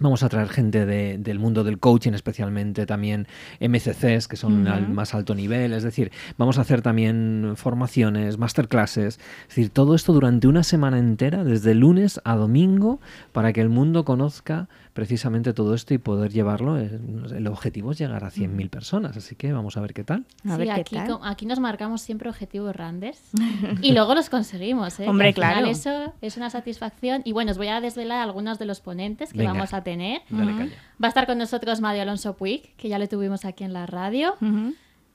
Vamos 0.00 0.22
a 0.22 0.28
traer 0.28 0.48
gente 0.48 0.86
de- 0.86 1.18
del 1.18 1.38
mundo 1.38 1.64
del 1.64 1.78
coaching, 1.78 2.12
especialmente 2.12 2.86
también 2.86 3.26
MCCs, 3.60 4.28
que 4.28 4.36
son 4.36 4.68
al 4.68 4.88
más 4.88 5.14
alto 5.14 5.34
nivel. 5.34 5.72
Es 5.72 5.82
decir, 5.82 6.12
vamos 6.36 6.58
a 6.58 6.60
hacer 6.60 6.82
también 6.82 7.54
formaciones, 7.56 8.38
masterclasses. 8.38 9.18
Es 9.42 9.48
decir, 9.48 9.70
todo 9.70 9.94
esto 9.94 10.12
durante 10.12 10.46
una 10.46 10.62
semana 10.62 10.98
entera, 10.98 11.42
desde 11.44 11.74
lunes 11.74 12.20
a 12.24 12.36
domingo, 12.36 13.00
para 13.32 13.52
que 13.52 13.60
el 13.60 13.68
mundo 13.68 14.04
conozca 14.04 14.68
precisamente 14.98 15.52
todo 15.54 15.74
esto 15.76 15.94
y 15.94 15.98
poder 15.98 16.32
llevarlo. 16.32 16.76
Eh, 16.76 16.98
El 17.36 17.46
objetivo 17.46 17.92
es 17.92 17.98
llegar 17.98 18.24
a 18.24 18.32
100.000 18.32 18.68
personas, 18.68 19.16
así 19.16 19.36
que 19.36 19.52
vamos 19.52 19.76
a 19.76 19.80
ver 19.80 19.94
qué 19.94 20.02
tal. 20.02 20.24
A 20.44 20.56
Sí, 20.56 20.58
ver 20.58 20.66
qué 20.66 20.80
aquí, 20.80 20.96
tal. 20.96 21.18
aquí 21.22 21.46
nos 21.46 21.60
marcamos 21.60 22.00
siempre 22.02 22.28
objetivos 22.28 22.72
grandes 22.72 23.30
y 23.80 23.92
luego 23.92 24.16
los 24.16 24.28
conseguimos. 24.28 24.98
¿eh? 24.98 25.08
Hombre, 25.08 25.32
Que 25.32 25.40
al 25.40 25.46
final 25.52 25.62
claro. 25.62 25.70
Eso 25.70 26.14
es 26.20 26.36
una 26.36 26.50
satisfacción. 26.50 27.22
Y 27.24 27.30
bueno, 27.30 27.52
os 27.52 27.58
voy 27.58 27.68
a 27.68 27.80
desvelar 27.80 28.20
algunos 28.22 28.58
de 28.58 28.64
los 28.64 28.80
ponentes 28.80 29.30
que 29.30 29.38
Venga. 29.38 29.52
vamos 29.52 29.72
a 29.72 29.84
tener. 29.84 30.22
Dale. 30.30 30.52
Va 31.00 31.06
a 31.06 31.08
estar 31.08 31.26
con 31.26 31.38
nosotros 31.38 31.80
Mario 31.80 32.02
Alonso 32.02 32.34
Puig, 32.36 32.74
que 32.76 32.88
ya 32.88 32.98
le 32.98 33.06
tuvimos 33.06 33.44
aquí 33.44 33.62
en 33.62 33.72
la 33.72 33.86
radio. 33.86 34.34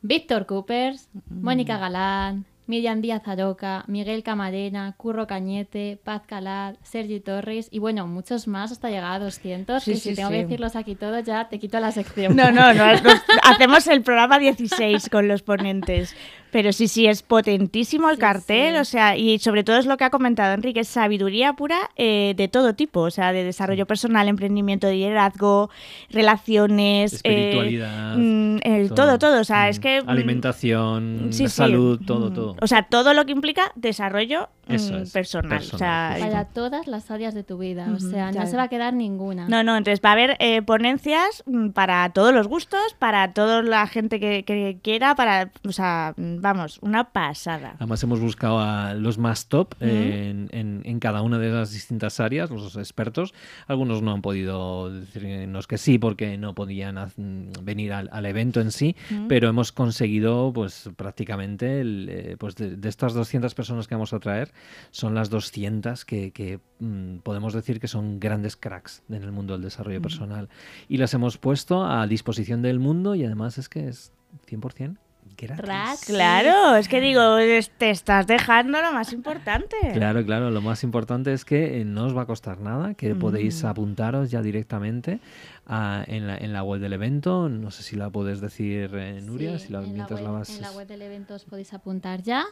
Víctor 0.02 0.46
Coopers, 0.46 1.10
Mónica 1.30 1.78
Galán, 1.78 2.46
Miriam 2.66 3.02
Díaz 3.02 3.28
Aroca, 3.28 3.84
Miguel 3.88 4.24
Camarena, 4.24 4.94
Curro 4.98 5.28
Cañete, 5.28 6.00
Paz 6.04 6.24
Calat, 6.26 6.78
Sergi 6.84 7.20
Torres 7.20 7.68
y 7.72 7.80
bueno, 7.80 8.08
muchos 8.08 8.48
más 8.48 8.72
hasta 8.72 8.90
llegar 8.90 9.14
a 9.14 9.20
200. 9.20 9.84
Sí, 9.84 9.92
que 9.92 9.98
sí, 9.98 10.10
si 10.10 10.16
tengo 10.16 10.30
sí. 10.30 10.36
que 10.36 10.44
decirlos 10.44 10.76
aquí 10.76 10.96
todos, 10.96 11.24
ya 11.24 11.50
te 11.50 11.60
quito 11.60 11.80
la 11.80 11.92
sección. 11.92 12.36
No, 12.36 12.52
no, 12.52 12.74
no, 12.74 12.84
hacemos 13.44 13.88
el 13.88 14.02
programa 14.02 14.40
16 14.40 15.10
con 15.10 15.28
los 15.28 15.42
ponentes. 15.42 16.16
Pero 16.54 16.72
sí, 16.72 16.88
sí, 16.88 17.08
es 17.08 17.24
potentísimo 17.24 18.10
el 18.10 18.16
Sí, 18.18 18.22
cartel, 18.22 18.76
sí. 18.76 18.80
o 18.80 18.86
sea, 18.86 19.18
y 19.18 19.40
sobre 19.40 19.64
todo 19.66 19.76
es 19.78 19.86
lo 19.88 19.98
que 19.98 20.04
ha 20.06 20.10
comentado 20.12 20.54
Enrique, 20.54 20.80
es 20.82 20.88
sabiduría 20.88 21.54
pura 21.54 21.90
eh, 21.98 22.34
de 22.38 22.48
todo 22.48 22.76
tipo, 22.76 23.02
o 23.02 23.12
sea, 23.12 23.34
de 23.34 23.44
desarrollo 23.44 23.86
personal, 23.88 24.28
emprendimiento, 24.28 24.86
de 24.88 24.94
liderazgo, 24.94 25.70
relaciones, 26.12 27.14
eh, 27.14 27.18
Espiritualidad. 27.18 28.16
mm, 28.18 28.58
el 28.64 28.94
todo, 28.94 29.18
todo, 29.20 29.42
o 29.42 29.44
sea, 29.44 29.66
Mm. 29.66 29.70
es 29.70 29.80
que... 29.80 30.02
mm, 30.04 30.10
Alimentación, 30.10 31.28
sí, 31.32 31.48
sí. 31.48 31.50
salud, 31.50 32.00
todo, 32.06 32.30
Mm, 32.30 32.34
todo. 32.34 32.56
O 32.62 32.68
sea, 32.68 32.84
todo 32.84 33.14
lo 33.14 33.26
que 33.26 33.32
implica 33.32 33.72
desarrollo 33.76 34.50
mm, 34.63 34.63
Eso 34.68 34.98
es, 34.98 35.12
personal. 35.12 35.60
personal, 35.60 35.74
o 35.74 35.78
sea. 35.78 36.16
Para 36.20 36.46
todas 36.46 36.88
las 36.88 37.12
áreas 37.12 37.34
de 37.34 37.44
tu 37.44 37.58
vida, 37.58 37.88
o 37.96 38.00
sea, 38.00 38.32
ya. 38.32 38.42
no 38.44 38.48
se 38.48 38.56
va 38.58 38.64
a 38.64 38.68
quedar 38.70 38.94
ninguna. 38.94 39.48
No, 39.50 39.64
no, 39.64 39.76
entonces 39.76 40.00
va 40.04 40.10
a 40.10 40.14
haber 40.14 40.38
eh, 40.40 40.62
ponencias 40.62 41.44
mm, 41.46 41.70
para 41.70 42.10
todos 42.12 42.34
los 42.34 42.48
gustos, 42.48 42.96
para 43.00 43.34
toda 43.34 43.62
la 43.62 43.86
gente 43.88 44.20
que, 44.20 44.44
que 44.44 44.78
quiera, 44.82 45.16
para, 45.16 45.52
o 45.68 45.72
sea, 45.72 46.14
mm, 46.18 46.42
vamos, 46.42 46.80
una 46.82 47.06
pasada. 47.12 47.74
Además 47.78 48.02
hemos 48.04 48.20
buscado 48.20 48.60
a 48.60 48.94
los 48.94 49.18
más 49.18 49.48
top 49.48 49.74
en, 49.82 50.48
en- 50.52 50.82
en 50.86 51.00
cada 51.00 51.22
una 51.22 51.38
de 51.40 51.50
las 51.50 51.72
distintas 51.72 52.20
áreas, 52.20 52.50
los 52.50 52.76
expertos. 52.78 53.34
Algunos 53.68 54.02
no 54.02 54.12
han 54.14 54.22
podido 54.22 54.90
decirnos 54.92 55.68
que 55.68 55.78
sí 55.78 55.98
porque 56.00 56.38
no 56.38 56.54
podían 56.56 56.96
mm, 56.96 57.52
venir 57.64 57.94
al, 57.94 58.10
al 58.12 58.26
evento 58.26 58.62
en 58.62 58.72
sí, 58.72 58.96
pero 59.28 59.50
hemos 59.50 59.72
conseguido 59.72 60.52
pues 60.54 60.90
prácticamente, 60.96 61.82
el, 61.82 62.08
eh, 62.10 62.36
pues 62.40 62.56
de, 62.56 62.76
de 62.78 62.90
estas 62.90 63.14
200 63.14 63.54
personas 63.54 63.88
que 63.88 63.96
vamos 63.96 64.14
a 64.14 64.20
traer, 64.20 64.52
son 64.92 65.16
las 65.16 65.30
200 65.30 66.06
que, 66.06 66.32
que, 66.32 66.60
mm, 66.80 67.18
podemos 67.20 67.54
decir 67.54 67.80
que 67.80 67.88
son 67.88 68.20
grandes 68.20 68.56
cracks 68.56 69.04
en 69.10 69.24
el 69.24 69.32
mundo 69.32 69.54
del 69.54 69.62
desarrollo 69.64 70.02
personal. 70.02 70.50
Y 70.90 70.98
las 70.98 71.14
hemos 71.14 71.38
puesto 71.38 71.86
a 71.86 72.06
disposición 72.08 72.62
del 72.62 72.80
mundo 72.80 73.16
y 73.16 73.24
además 73.26 73.58
es 73.58 73.70
que 73.70 73.88
es 73.88 74.12
100% 74.48 74.98
gratis. 75.36 76.06
Claro, 76.06 76.76
es 76.76 76.88
que 76.88 77.02
digo, 77.02 77.38
te 77.78 77.90
estás 77.90 78.28
dejando 78.28 78.80
lo 78.82 78.92
más 78.94 79.14
importante. 79.14 79.76
Claro, 79.94 80.24
claro. 80.24 80.52
Lo 80.52 80.62
más 80.62 80.84
importante 80.84 81.34
es 81.34 81.44
que 81.44 81.82
eh, 81.82 81.86
no 81.86 82.06
os 82.06 82.16
va 82.16 82.22
a 82.22 82.26
costar 82.28 82.60
nada, 82.60 82.94
que 82.94 83.16
podéis 83.16 83.64
apuntaros 83.64 84.30
ya 84.30 84.42
directamente 84.44 85.20
a- 85.66 86.04
en, 86.08 86.28
la, 86.28 86.38
en 86.38 86.54
la 86.54 86.62
web 86.64 86.80
del 86.80 86.94
evento. 86.94 87.50
No 87.50 87.72
sé 87.72 87.82
si 87.84 87.96
la 87.96 88.10
puedes 88.12 88.42
decir, 88.42 88.92
eh, 88.94 89.22
Nuria, 89.24 89.58
Sí, 89.58 89.68
si 89.68 89.74
la, 89.74 89.80
en, 89.80 89.86
la 89.88 89.94
mientras 89.94 90.20
web, 90.20 90.28
la 90.30 90.32
vas... 90.38 90.50
en 90.56 90.62
la 90.62 90.72
web 90.72 90.88
del 90.88 91.02
evento 91.02 91.34
os 91.34 91.46
podéis 91.46 91.74
apuntar 91.74 92.22
ya, 92.22 92.46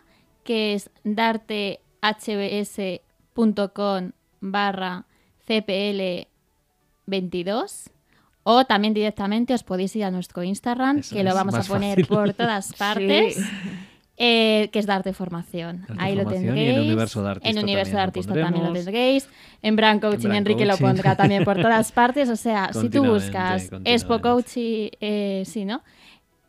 que 0.43 0.73
es 0.73 0.89
dartehbs.com 2.01 4.11
barra 4.41 5.05
cpl22 5.47 7.89
O 8.43 8.65
también 8.65 8.93
directamente 8.95 9.53
os 9.53 9.61
podéis 9.63 9.95
ir 9.95 10.03
a 10.03 10.09
nuestro 10.11 10.41
Instagram, 10.43 10.97
Eso 10.99 11.15
que 11.15 11.23
lo 11.23 11.35
vamos 11.35 11.53
a 11.53 11.61
poner 11.63 11.91
fácil. 11.99 12.07
por 12.07 12.33
todas 12.41 12.73
partes. 12.73 13.35
Sí. 13.35 13.43
eh, 14.17 14.69
que 14.71 14.79
es 14.79 14.87
Darte 14.87 15.13
Formación. 15.13 15.85
Darte 15.87 16.03
Ahí 16.03 16.15
lo 16.15 16.23
en 16.23 16.29
tendréis. 16.29 16.79
Universo 16.79 17.21
de 17.23 17.29
Artista 17.29 17.49
En 17.49 17.59
Universo 17.63 17.91
de 17.91 17.93
también 17.97 17.97
lo 17.97 18.03
Artista 18.07 18.33
también 18.33 18.51
lo 18.51 18.57
pondremos. 18.61 18.85
tendréis. 18.85 19.29
En 19.61 19.75
Brand 19.75 20.01
Coaching, 20.01 20.19
Brand 20.29 20.35
Enrique 20.37 20.65
lo 20.65 20.77
pondrá 20.77 21.15
también 21.15 21.43
por 21.43 21.61
todas 21.61 21.91
partes. 21.91 22.29
O 22.29 22.35
sea, 22.35 22.71
si 22.73 22.89
tú 22.89 23.05
buscas. 23.05 23.69
Expo 23.85 24.19
Coaching, 24.21 24.89
eh, 24.99 25.43
sí, 25.45 25.63
¿no? 25.65 25.83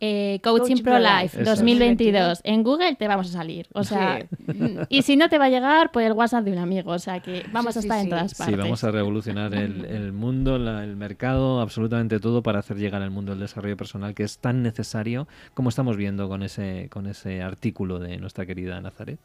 Eh, 0.05 0.41
Coaching, 0.43 0.59
Coaching 0.79 0.83
Pro 0.83 0.99
Life 0.99 1.23
Life, 1.23 1.43
Eso 1.43 1.53
es. 1.53 1.59
2022 1.61 2.41
en 2.43 2.65
Google 2.65 2.97
te 2.97 3.07
vamos 3.07 3.29
a 3.29 3.33
salir. 3.33 3.69
O 3.73 3.85
sea, 3.85 4.27
y 4.89 5.03
si 5.03 5.17
no 5.17 5.29
te 5.29 5.39
va 5.39 5.45
a 5.45 5.49
llegar, 5.49 5.93
por 5.93 6.03
el 6.03 6.11
WhatsApp 6.13 6.43
de 6.45 6.51
un 6.51 6.59
amigo. 6.59 6.91
O 6.91 6.99
sea 6.99 7.21
que 7.21 7.45
vamos 7.53 7.75
Sí, 7.75 7.79
a 7.79 7.83
sí, 7.83 7.87
estar 7.87 7.99
en 7.99 8.05
sí. 8.07 8.11
todas 8.11 8.31
Sí, 8.33 8.37
partes. 8.39 8.57
vamos 8.59 8.83
a 8.83 8.91
revolucionar 8.91 9.55
el, 9.55 9.85
el 9.85 10.13
mundo, 10.13 10.59
la- 10.59 10.83
el 10.83 10.97
mercado, 10.97 11.61
absolutamente 11.61 12.19
todo 12.19 12.43
para 12.43 12.59
hacer 12.59 12.79
llegar 12.79 13.01
al 13.01 13.13
mundo 13.13 13.31
del 13.31 13.41
desarrollo 13.41 13.77
personal 13.77 14.13
que 14.15 14.25
es 14.25 14.39
tan 14.39 14.65
necesario 14.65 15.29
como 15.55 15.69
estamos 15.69 15.97
viendo 15.97 16.29
con 16.29 16.43
ese, 16.43 16.89
con 16.91 17.07
ese 17.07 17.41
artículo 17.41 18.01
de 18.01 18.17
nuestra 18.19 18.45
querida 18.45 18.81
Nazaret. 18.81 19.21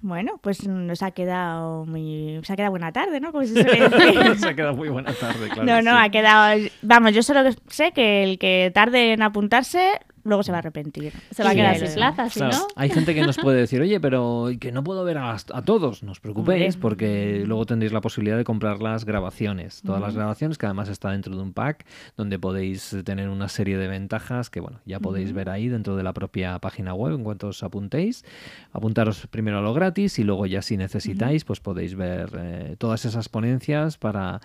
Bueno, 0.00 0.38
pues 0.42 0.66
nos 0.66 1.02
ha 1.02 1.10
quedado 1.10 1.84
muy... 1.84 2.40
Se 2.44 2.52
ha 2.52 2.56
quedado 2.56 2.70
buena 2.70 2.92
tarde, 2.92 3.20
¿no? 3.20 3.32
Como 3.32 3.44
se 3.44 3.52
suele 3.62 3.88
decir. 3.88 4.38
Se 4.38 4.48
ha 4.48 4.54
quedado 4.54 4.74
muy 4.74 4.88
buena 4.88 5.12
tarde, 5.12 5.48
claro. 5.48 5.64
no, 5.64 5.82
no, 5.82 5.90
sí. 5.92 5.96
ha 6.04 6.08
quedado... 6.10 6.60
Vamos, 6.82 7.12
yo 7.14 7.22
solo 7.22 7.40
sé 7.68 7.92
que 7.92 8.22
el 8.22 8.38
que 8.38 8.70
tarde 8.74 9.12
en 9.12 9.22
apuntarse, 9.22 9.99
luego 10.24 10.42
se 10.42 10.52
va 10.52 10.58
a 10.58 10.60
arrepentir. 10.60 11.12
Se 11.30 11.42
va 11.42 11.50
a 11.50 11.54
quedar 11.54 11.76
el- 11.76 11.86
sin 11.86 11.94
plaza, 11.96 12.28
si 12.30 12.40
Claro, 12.40 12.56
no. 12.58 12.66
Hay 12.76 12.90
gente 12.90 13.14
que 13.14 13.22
nos 13.22 13.36
puede 13.38 13.58
decir, 13.60 13.80
oye, 13.80 14.00
pero 14.00 14.48
que 14.60 14.72
no 14.72 14.82
puedo 14.84 15.04
ver 15.04 15.18
a, 15.18 15.32
a 15.34 15.62
todos. 15.62 16.02
No 16.02 16.12
os 16.12 16.20
preocupéis, 16.20 16.74
Hombre. 16.74 16.80
porque 16.80 17.42
luego 17.46 17.66
tendréis 17.66 17.92
la 17.92 18.00
posibilidad 18.00 18.36
de 18.36 18.44
comprar 18.44 18.80
las 18.80 19.04
grabaciones. 19.04 19.82
Todas 19.82 20.00
las 20.00 20.14
grabaciones, 20.14 20.58
que 20.58 20.66
además 20.66 20.88
está 20.88 21.10
dentro 21.10 21.34
de 21.36 21.42
un 21.42 21.52
pack, 21.52 21.84
donde 22.16 22.38
podéis 22.38 22.96
tener 23.04 23.28
una 23.28 23.48
serie 23.48 23.76
de 23.78 23.88
ventajas 23.88 24.50
que, 24.50 24.60
bueno, 24.60 24.80
ya 24.84 25.00
podéis 25.00 25.32
ver 25.32 25.48
ahí 25.50 25.68
dentro 25.68 25.96
de 25.96 26.02
la 26.02 26.12
propia 26.12 26.58
página 26.58 26.94
web 26.94 27.14
en 27.14 27.24
cuanto 27.24 27.48
os 27.48 27.62
apuntéis. 27.62 28.24
Apuntaros 28.72 29.26
primero 29.28 29.58
a 29.58 29.62
lo 29.62 29.74
gratis 29.74 30.18
y 30.18 30.24
luego 30.24 30.46
ya 30.46 30.62
si 30.62 30.76
necesitáis, 30.76 31.44
pues 31.44 31.60
podéis 31.60 31.94
ver 31.94 32.30
eh, 32.36 32.76
todas 32.78 33.04
esas 33.04 33.28
ponencias 33.28 33.98
para, 33.98 34.40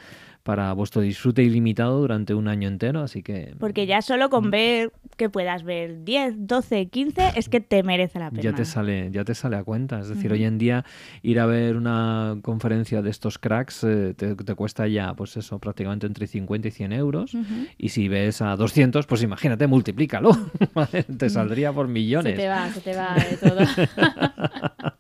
para 0.45 0.71
vuestro 0.73 1.01
disfrute 1.01 1.41
ilimitado 1.41 1.99
durante 1.99 2.35
un 2.35 2.47
año 2.47 2.67
entero. 2.67 3.01
Así 3.01 3.23
que 3.23 3.55
Porque 3.59 3.87
ya 3.87 4.03
solo 4.03 4.29
con 4.29 4.51
ver 4.51 4.91
que 5.17 5.27
puedas 5.27 5.63
ver 5.63 6.03
10, 6.03 6.35
12, 6.47 6.85
15, 6.85 7.31
es 7.35 7.49
que 7.49 7.61
te 7.61 7.81
merece 7.81 8.19
la 8.19 8.29
pena. 8.29 8.43
ya 8.43 8.53
te 8.53 8.63
sale 8.63 9.09
ya 9.11 9.23
te 9.23 9.33
sale 9.33 9.55
a 9.55 9.63
cuenta 9.63 10.01
es 10.01 10.09
decir 10.09 10.31
hoy 10.31 10.43
en 10.43 10.57
día 10.57 10.85
ir 11.23 11.39
a 11.39 11.45
ver 11.45 11.77
una 11.77 12.37
conferencia 12.41 13.01
de 13.01 13.09
estos 13.09 13.39
cracks 13.39 13.83
eh, 13.85 14.13
te, 14.15 14.35
te 14.35 14.55
cuesta 14.55 14.87
ya 14.87 15.13
pues 15.13 15.35
eso 15.37 15.57
prácticamente 15.57 16.05
entre 16.05 16.27
50 16.27 16.67
y 16.67 16.71
100 16.71 16.93
euros 16.93 17.37
y 17.77 17.89
si 17.89 18.07
ves 18.09 18.41
a 18.41 18.55
200 18.57 19.07
pues 19.07 19.23
imagínate 19.23 19.67
multiplícalo 19.67 20.31
te 21.17 21.29
saldría 21.29 21.71
por 21.71 21.87
Se 21.87 21.93
millones 21.93 22.35
te 22.35 22.47
va, 22.47 22.69
se 22.69 22.81
te 22.81 22.95
va 22.95 23.15
de 23.15 23.37
todo. 23.37 23.59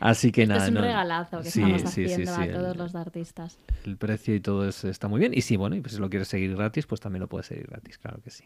así 0.00 0.32
que 0.32 0.42
Esto 0.42 0.54
nada 0.54 0.64
es 0.64 0.68
un 0.70 0.74
no- 0.74 0.80
regalazo 0.82 1.40
que 1.42 1.50
Sí, 1.50 1.60
estamos 1.62 1.82
sí, 1.82 1.88
sí, 1.88 2.04
haciendo 2.12 2.34
sí, 2.34 2.40
a 2.40 2.44
el- 2.44 2.52
todos 2.52 2.76
los 2.76 2.94
artistas. 2.94 3.58
el 3.84 3.96
precio 3.96 4.34
y 4.34 4.40
todo 4.40 4.68
es- 4.68 4.84
está 4.84 5.08
muy 5.08 5.20
bien 5.20 5.32
y 5.34 5.40
si 5.42 5.56
bueno 5.56 5.76
y 5.76 5.80
pues 5.80 5.94
si 5.94 6.00
lo 6.00 6.10
quieres 6.10 6.28
seguir 6.28 6.54
gratis 6.56 6.86
pues 6.86 7.00
también 7.00 7.20
lo 7.20 7.28
puedes 7.28 7.46
seguir 7.46 7.66
gratis 7.68 7.98
claro 7.98 8.18
que 8.22 8.30
sí 8.30 8.44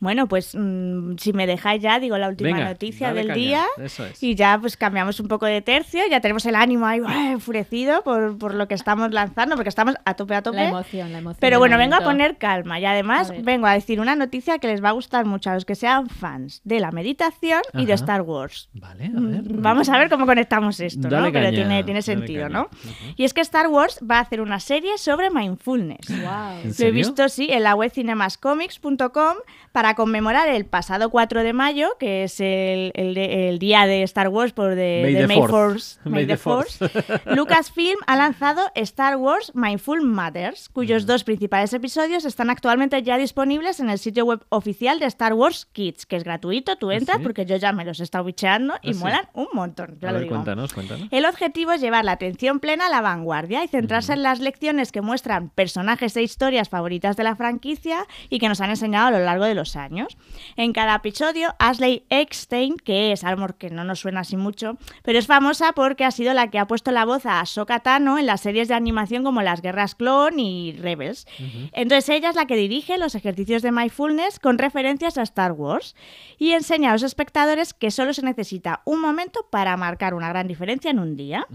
Bueno, 0.00 0.26
pues 0.28 0.54
mm, 0.54 1.16
si 1.18 1.32
me 1.32 1.46
dejáis 1.46 1.80
ya, 1.82 1.98
digo 1.98 2.18
la 2.18 2.28
última 2.28 2.50
Venga, 2.50 2.64
noticia 2.68 3.14
del 3.14 3.28
caña, 3.28 3.34
día. 3.36 3.64
eso 3.78 4.04
es. 4.04 4.22
Y 4.22 4.34
ya 4.34 4.58
pues 4.60 4.76
cambiamos 4.76 5.18
un 5.20 5.28
poco 5.28 5.46
de 5.46 5.62
tercio, 5.62 6.00
ya 6.10 6.20
tenemos 6.20 6.44
el 6.46 6.54
ánimo 6.56 6.84
ahí 6.86 7.00
¡buah! 7.00 7.32
enfurecido 7.32 8.02
por, 8.02 8.36
por 8.36 8.54
lo 8.54 8.68
que 8.68 8.74
estamos 8.74 9.12
lanzando, 9.12 9.54
porque 9.56 9.68
estamos 9.68 9.94
a 10.04 10.14
tope, 10.14 10.34
a 10.34 10.42
tope. 10.42 10.56
La 10.58 10.68
emoción, 10.68 11.12
la 11.12 11.18
emoción. 11.18 11.38
Pero 11.40 11.58
bueno, 11.58 11.78
vengo 11.78 11.94
a 11.94 12.00
poner 12.00 12.36
calma 12.38 12.78
y 12.80 12.84
además 12.84 13.30
A 13.30 13.34
vengo 13.40 13.66
a 13.66 13.72
decir 13.72 14.00
una 14.00 14.14
noticia 14.16 14.58
que 14.58 14.66
les 14.66 14.82
va 14.82 14.90
a 14.90 14.92
gustar 14.92 15.24
mucho 15.24 15.50
a 15.50 15.54
los 15.54 15.64
que 15.64 15.74
sean 15.74 16.08
fans 16.08 16.60
de 16.64 16.80
la 16.80 16.90
meditación 16.90 17.62
y 17.72 17.86
de. 17.86 17.94
Star 17.94 18.22
Wars. 18.22 18.68
vale 18.74 19.06
a 19.06 19.20
ver 19.20 19.42
Mm, 19.44 19.62
Vamos 19.62 19.88
a 19.88 19.96
ver 19.98 20.10
cómo 20.10 20.26
conectamos 20.26 20.80
esto, 20.96 21.08
Dale 21.08 21.26
¿no? 21.28 21.32
Pero 21.32 21.50
tiene, 21.84 22.02
sentido. 22.02 22.48
¿no? 22.48 22.68
Y 23.16 23.24
es 23.24 23.34
que 23.34 23.40
Star 23.40 23.68
Wars 23.68 23.98
va 24.08 24.18
a 24.18 24.20
hacer 24.20 24.40
una 24.40 24.60
serie 24.60 24.98
sobre 24.98 25.30
mindfulness. 25.30 26.08
¿En 26.10 26.22
Lo 26.24 26.86
he 26.86 26.90
visto, 26.90 27.28
sí, 27.28 27.48
en 27.50 27.62
la 27.62 27.74
web 27.74 27.90
cinemascomics.com 27.92 29.36
para 29.72 29.94
conmemorar 29.94 30.48
el 30.48 30.66
pasado 30.66 31.10
4 31.10 31.42
de 31.42 31.52
mayo, 31.52 31.88
que 31.98 32.24
es 32.24 32.38
el, 32.40 32.92
el 32.94 33.14
de- 33.14 33.48
el 33.48 33.58
día 33.58 33.86
de 33.86 34.02
Star 34.04 34.28
Wars 34.28 34.52
por 34.52 34.74
de, 34.74 35.00
May 35.02 35.14
de 35.14 35.20
the 35.22 35.26
May. 35.26 35.36
Force. 35.48 35.98
May 36.04 36.12
May 36.12 36.26
the 36.26 36.32
the 36.34 36.36
Force. 36.36 36.84
Lucasfilm 37.26 37.96
ha 38.06 38.16
lanzado 38.16 38.62
Star 38.76 39.16
Wars 39.16 39.52
Mindful 39.54 40.02
Matters, 40.02 40.68
cuyos 40.68 41.06
dos 41.06 41.24
principales 41.24 41.72
episodios 41.72 42.24
están 42.24 42.50
actualmente 42.50 43.02
ya 43.02 43.18
disponibles 43.18 43.80
en 43.80 43.90
el 43.90 43.98
sitio 43.98 44.24
web 44.24 44.44
oficial 44.50 44.98
de 45.00 45.06
Star 45.06 45.32
Wars 45.34 45.66
Kids, 45.72 46.06
que 46.06 46.16
es 46.16 46.24
gratuito, 46.24 46.76
tú 46.76 46.90
entras 46.92 47.18
sí? 47.18 47.22
porque 47.24 47.44
yo 47.46 47.56
ya 47.56 47.72
me 47.72 47.84
los 47.84 47.98
he 48.00 48.04
estado 48.04 48.24
bicheando 48.24 48.74
y 48.82 48.90
¿Ah, 48.90 48.94
sí? 48.94 48.98
molan 49.00 49.28
un 49.34 49.48
montón, 49.52 49.98
ya 50.00 50.08
a 50.08 50.12
lo 50.12 50.18
ver 50.18 50.24
digo. 50.24 50.34
cuéntanos 50.36 50.72
cuéntanos 50.72 50.83
El 51.10 51.26
objetivo 51.26 51.72
es 51.72 51.80
llevar 51.80 52.04
la 52.04 52.12
atención 52.12 52.60
plena 52.60 52.86
a 52.86 52.90
la 52.90 53.00
vanguardia 53.00 53.64
y 53.64 53.68
centrarse 53.68 54.12
en 54.12 54.22
las 54.22 54.40
lecciones 54.40 54.92
que 54.92 55.00
muestran 55.00 55.50
personajes 55.50 56.16
e 56.16 56.22
historias 56.22 56.68
favoritas 56.68 57.16
de 57.16 57.24
la 57.24 57.36
franquicia 57.36 58.06
y 58.30 58.38
que 58.38 58.48
nos 58.48 58.60
han 58.60 58.70
enseñado 58.70 59.08
a 59.08 59.10
lo 59.10 59.24
largo 59.24 59.44
de 59.44 59.54
los 59.54 59.76
años. 59.76 60.16
En 60.56 60.72
cada 60.72 60.96
episodio, 60.96 61.54
Ashley 61.58 62.04
Eckstein, 62.10 62.76
que 62.76 63.12
es 63.12 63.24
algo 63.24 63.46
que 63.58 63.70
no 63.70 63.84
nos 63.84 64.00
suena 64.00 64.20
así 64.20 64.36
mucho, 64.36 64.78
pero 65.02 65.18
es 65.18 65.26
famosa 65.26 65.72
porque 65.72 66.04
ha 66.04 66.10
sido 66.10 66.34
la 66.34 66.50
que 66.50 66.58
ha 66.58 66.66
puesto 66.66 66.90
la 66.90 67.04
voz 67.04 67.26
a 67.26 67.40
Ahsoka 67.40 67.80
Tano 67.80 68.18
en 68.18 68.26
las 68.26 68.40
series 68.40 68.68
de 68.68 68.74
animación 68.74 69.24
como 69.24 69.42
Las 69.42 69.62
Guerras 69.62 69.94
Clon 69.94 70.38
y 70.38 70.72
Rebels. 70.72 71.26
Entonces 71.72 72.08
ella 72.08 72.30
es 72.30 72.36
la 72.36 72.46
que 72.46 72.56
dirige 72.56 72.98
los 72.98 73.14
ejercicios 73.14 73.62
de 73.62 73.72
mindfulness 73.72 74.38
con 74.38 74.58
referencias 74.58 75.18
a 75.18 75.22
Star 75.22 75.52
Wars 75.52 75.94
y 76.38 76.52
enseña 76.52 76.90
a 76.90 76.92
los 76.92 77.02
espectadores 77.02 77.74
que 77.74 77.90
solo 77.90 78.12
se 78.12 78.22
necesita 78.22 78.82
un 78.84 79.00
momento 79.00 79.46
para 79.50 79.76
marcar 79.76 80.14
una 80.14 80.28
gran 80.28 80.46
diferencia 80.46 80.73
en 80.82 80.98
un 80.98 81.16
día. 81.16 81.46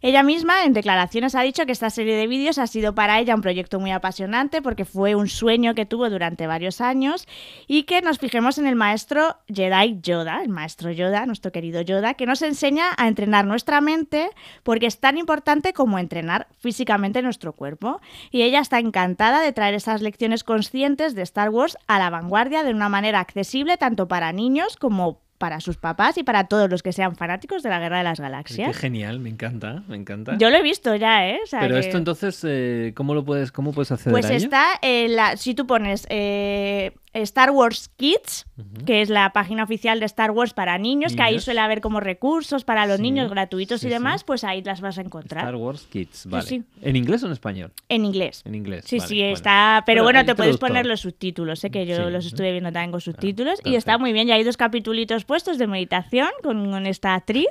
Ella 0.00 0.22
misma 0.22 0.64
en 0.64 0.72
declaraciones 0.72 1.34
ha 1.34 1.42
dicho 1.42 1.66
que 1.66 1.72
esta 1.72 1.90
serie 1.90 2.16
de 2.16 2.26
vídeos 2.26 2.58
ha 2.58 2.66
sido 2.66 2.94
para 2.94 3.18
ella 3.18 3.34
un 3.34 3.42
proyecto 3.42 3.80
muy 3.80 3.90
apasionante 3.90 4.62
porque 4.62 4.84
fue 4.84 5.14
un 5.14 5.28
sueño 5.28 5.74
que 5.74 5.86
tuvo 5.86 6.08
durante 6.08 6.46
varios 6.46 6.80
años 6.80 7.26
y 7.66 7.82
que 7.84 8.00
nos 8.00 8.18
fijemos 8.18 8.58
en 8.58 8.66
el 8.66 8.76
maestro 8.76 9.36
Jedi 9.48 10.00
Yoda, 10.00 10.42
el 10.42 10.48
maestro 10.48 10.90
Yoda, 10.90 11.26
nuestro 11.26 11.52
querido 11.52 11.82
Yoda, 11.82 12.14
que 12.14 12.26
nos 12.26 12.42
enseña 12.42 12.86
a 12.96 13.08
entrenar 13.08 13.44
nuestra 13.44 13.80
mente 13.80 14.30
porque 14.62 14.86
es 14.86 15.00
tan 15.00 15.18
importante 15.18 15.72
como 15.72 15.98
entrenar 15.98 16.48
físicamente 16.58 17.22
nuestro 17.22 17.52
cuerpo. 17.52 18.00
Y 18.30 18.42
ella 18.42 18.60
está 18.60 18.78
encantada 18.78 19.40
de 19.40 19.52
traer 19.52 19.74
esas 19.74 20.02
lecciones 20.02 20.44
conscientes 20.44 21.14
de 21.14 21.22
Star 21.22 21.50
Wars 21.50 21.76
a 21.86 21.98
la 21.98 22.10
vanguardia 22.10 22.62
de 22.62 22.72
una 22.72 22.88
manera 22.88 23.20
accesible 23.20 23.76
tanto 23.76 24.08
para 24.08 24.32
niños 24.32 24.76
como 24.76 25.20
para 25.38 25.60
sus 25.60 25.76
papás 25.76 26.18
y 26.18 26.24
para 26.24 26.44
todos 26.48 26.68
los 26.68 26.82
que 26.82 26.92
sean 26.92 27.14
fanáticos 27.16 27.62
de 27.62 27.70
la 27.70 27.78
Guerra 27.78 27.98
de 27.98 28.04
las 28.04 28.18
Qué 28.18 28.22
Galaxias. 28.24 28.76
genial 28.76 29.20
me 29.20 29.30
encanta 29.30 29.82
me 29.88 29.96
encanta 29.96 30.36
Yo 30.38 30.50
lo 30.50 30.56
he 30.56 30.62
visto 30.62 30.94
ya, 30.96 31.28
¿eh? 31.28 31.38
O 31.42 31.46
sea 31.46 31.60
Pero 31.60 31.74
que- 31.74 31.80
esto 31.80 31.96
entonces, 31.96 32.40
eh, 32.46 32.92
¿cómo 32.96 33.14
lo 33.14 33.24
puedes, 33.24 33.52
cómo 33.52 33.72
puedes 33.72 33.92
acceder 33.92 34.12
Pues 34.12 34.26
a 34.26 34.34
ello? 34.34 34.44
está 34.44 34.66
en 34.82 35.14
la. 35.16 35.36
Si 35.36 35.54
tú 35.54 35.66
pones 35.66 36.06
eh, 36.10 36.92
Star 37.14 37.50
Wars 37.50 37.88
Kids, 37.96 38.46
que 38.86 39.00
es 39.02 39.08
la 39.10 39.32
página 39.32 39.64
oficial 39.64 39.98
de 40.00 40.06
Star 40.06 40.30
Wars 40.30 40.52
para 40.52 40.76
niños, 40.78 41.14
que 41.16 41.22
ahí 41.22 41.40
suele 41.40 41.60
haber 41.60 41.80
como 41.80 42.00
recursos 42.00 42.64
para 42.64 42.86
los 42.86 42.96
Sí, 42.96 43.02
niños 43.02 43.30
gratuitos 43.30 43.80
sí, 43.80 43.86
y 43.86 43.90
demás, 43.90 44.20
sí. 44.20 44.24
pues 44.26 44.44
ahí 44.44 44.62
las 44.62 44.80
vas 44.80 44.98
a 44.98 45.00
encontrar. 45.02 45.44
Star 45.44 45.56
Wars 45.56 45.86
Kids, 45.90 46.26
vale. 46.26 46.44
sí. 46.46 46.62
¿En 46.82 46.96
inglés 46.96 47.22
o 47.22 47.26
en 47.26 47.32
español? 47.32 47.72
En 47.88 48.04
inglés. 48.04 48.42
En 48.44 48.54
inglés. 48.54 48.84
Sí, 48.86 48.98
vale, 48.98 49.08
sí, 49.08 49.18
bueno. 49.20 49.34
está. 49.34 49.82
Pero 49.86 50.02
Bueno, 50.02 50.24
te 50.24 50.34
puedes 50.34 50.58
poner 50.58 50.86
los 50.86 51.00
subtítulos, 51.00 51.60
sé 51.60 51.70
que 51.70 51.86
yo 51.86 52.10
los 52.10 52.26
estuve 52.26 52.52
viendo 52.52 52.70
también 52.72 52.90
con 52.90 53.00
subtítulos. 53.00 53.60
y 53.64 53.74
está 53.74 53.98
muy 53.98 54.12
bien, 54.12 54.26
ya 54.28 54.34
hay 54.34 54.44
dos 54.44 54.56
capitulitos 54.56 55.24
puestos 55.24 55.58
de 55.58 55.66
meditación 55.66 56.28
con, 56.42 56.70
con 56.70 56.86
esta 56.86 57.14
actriz. 57.14 57.46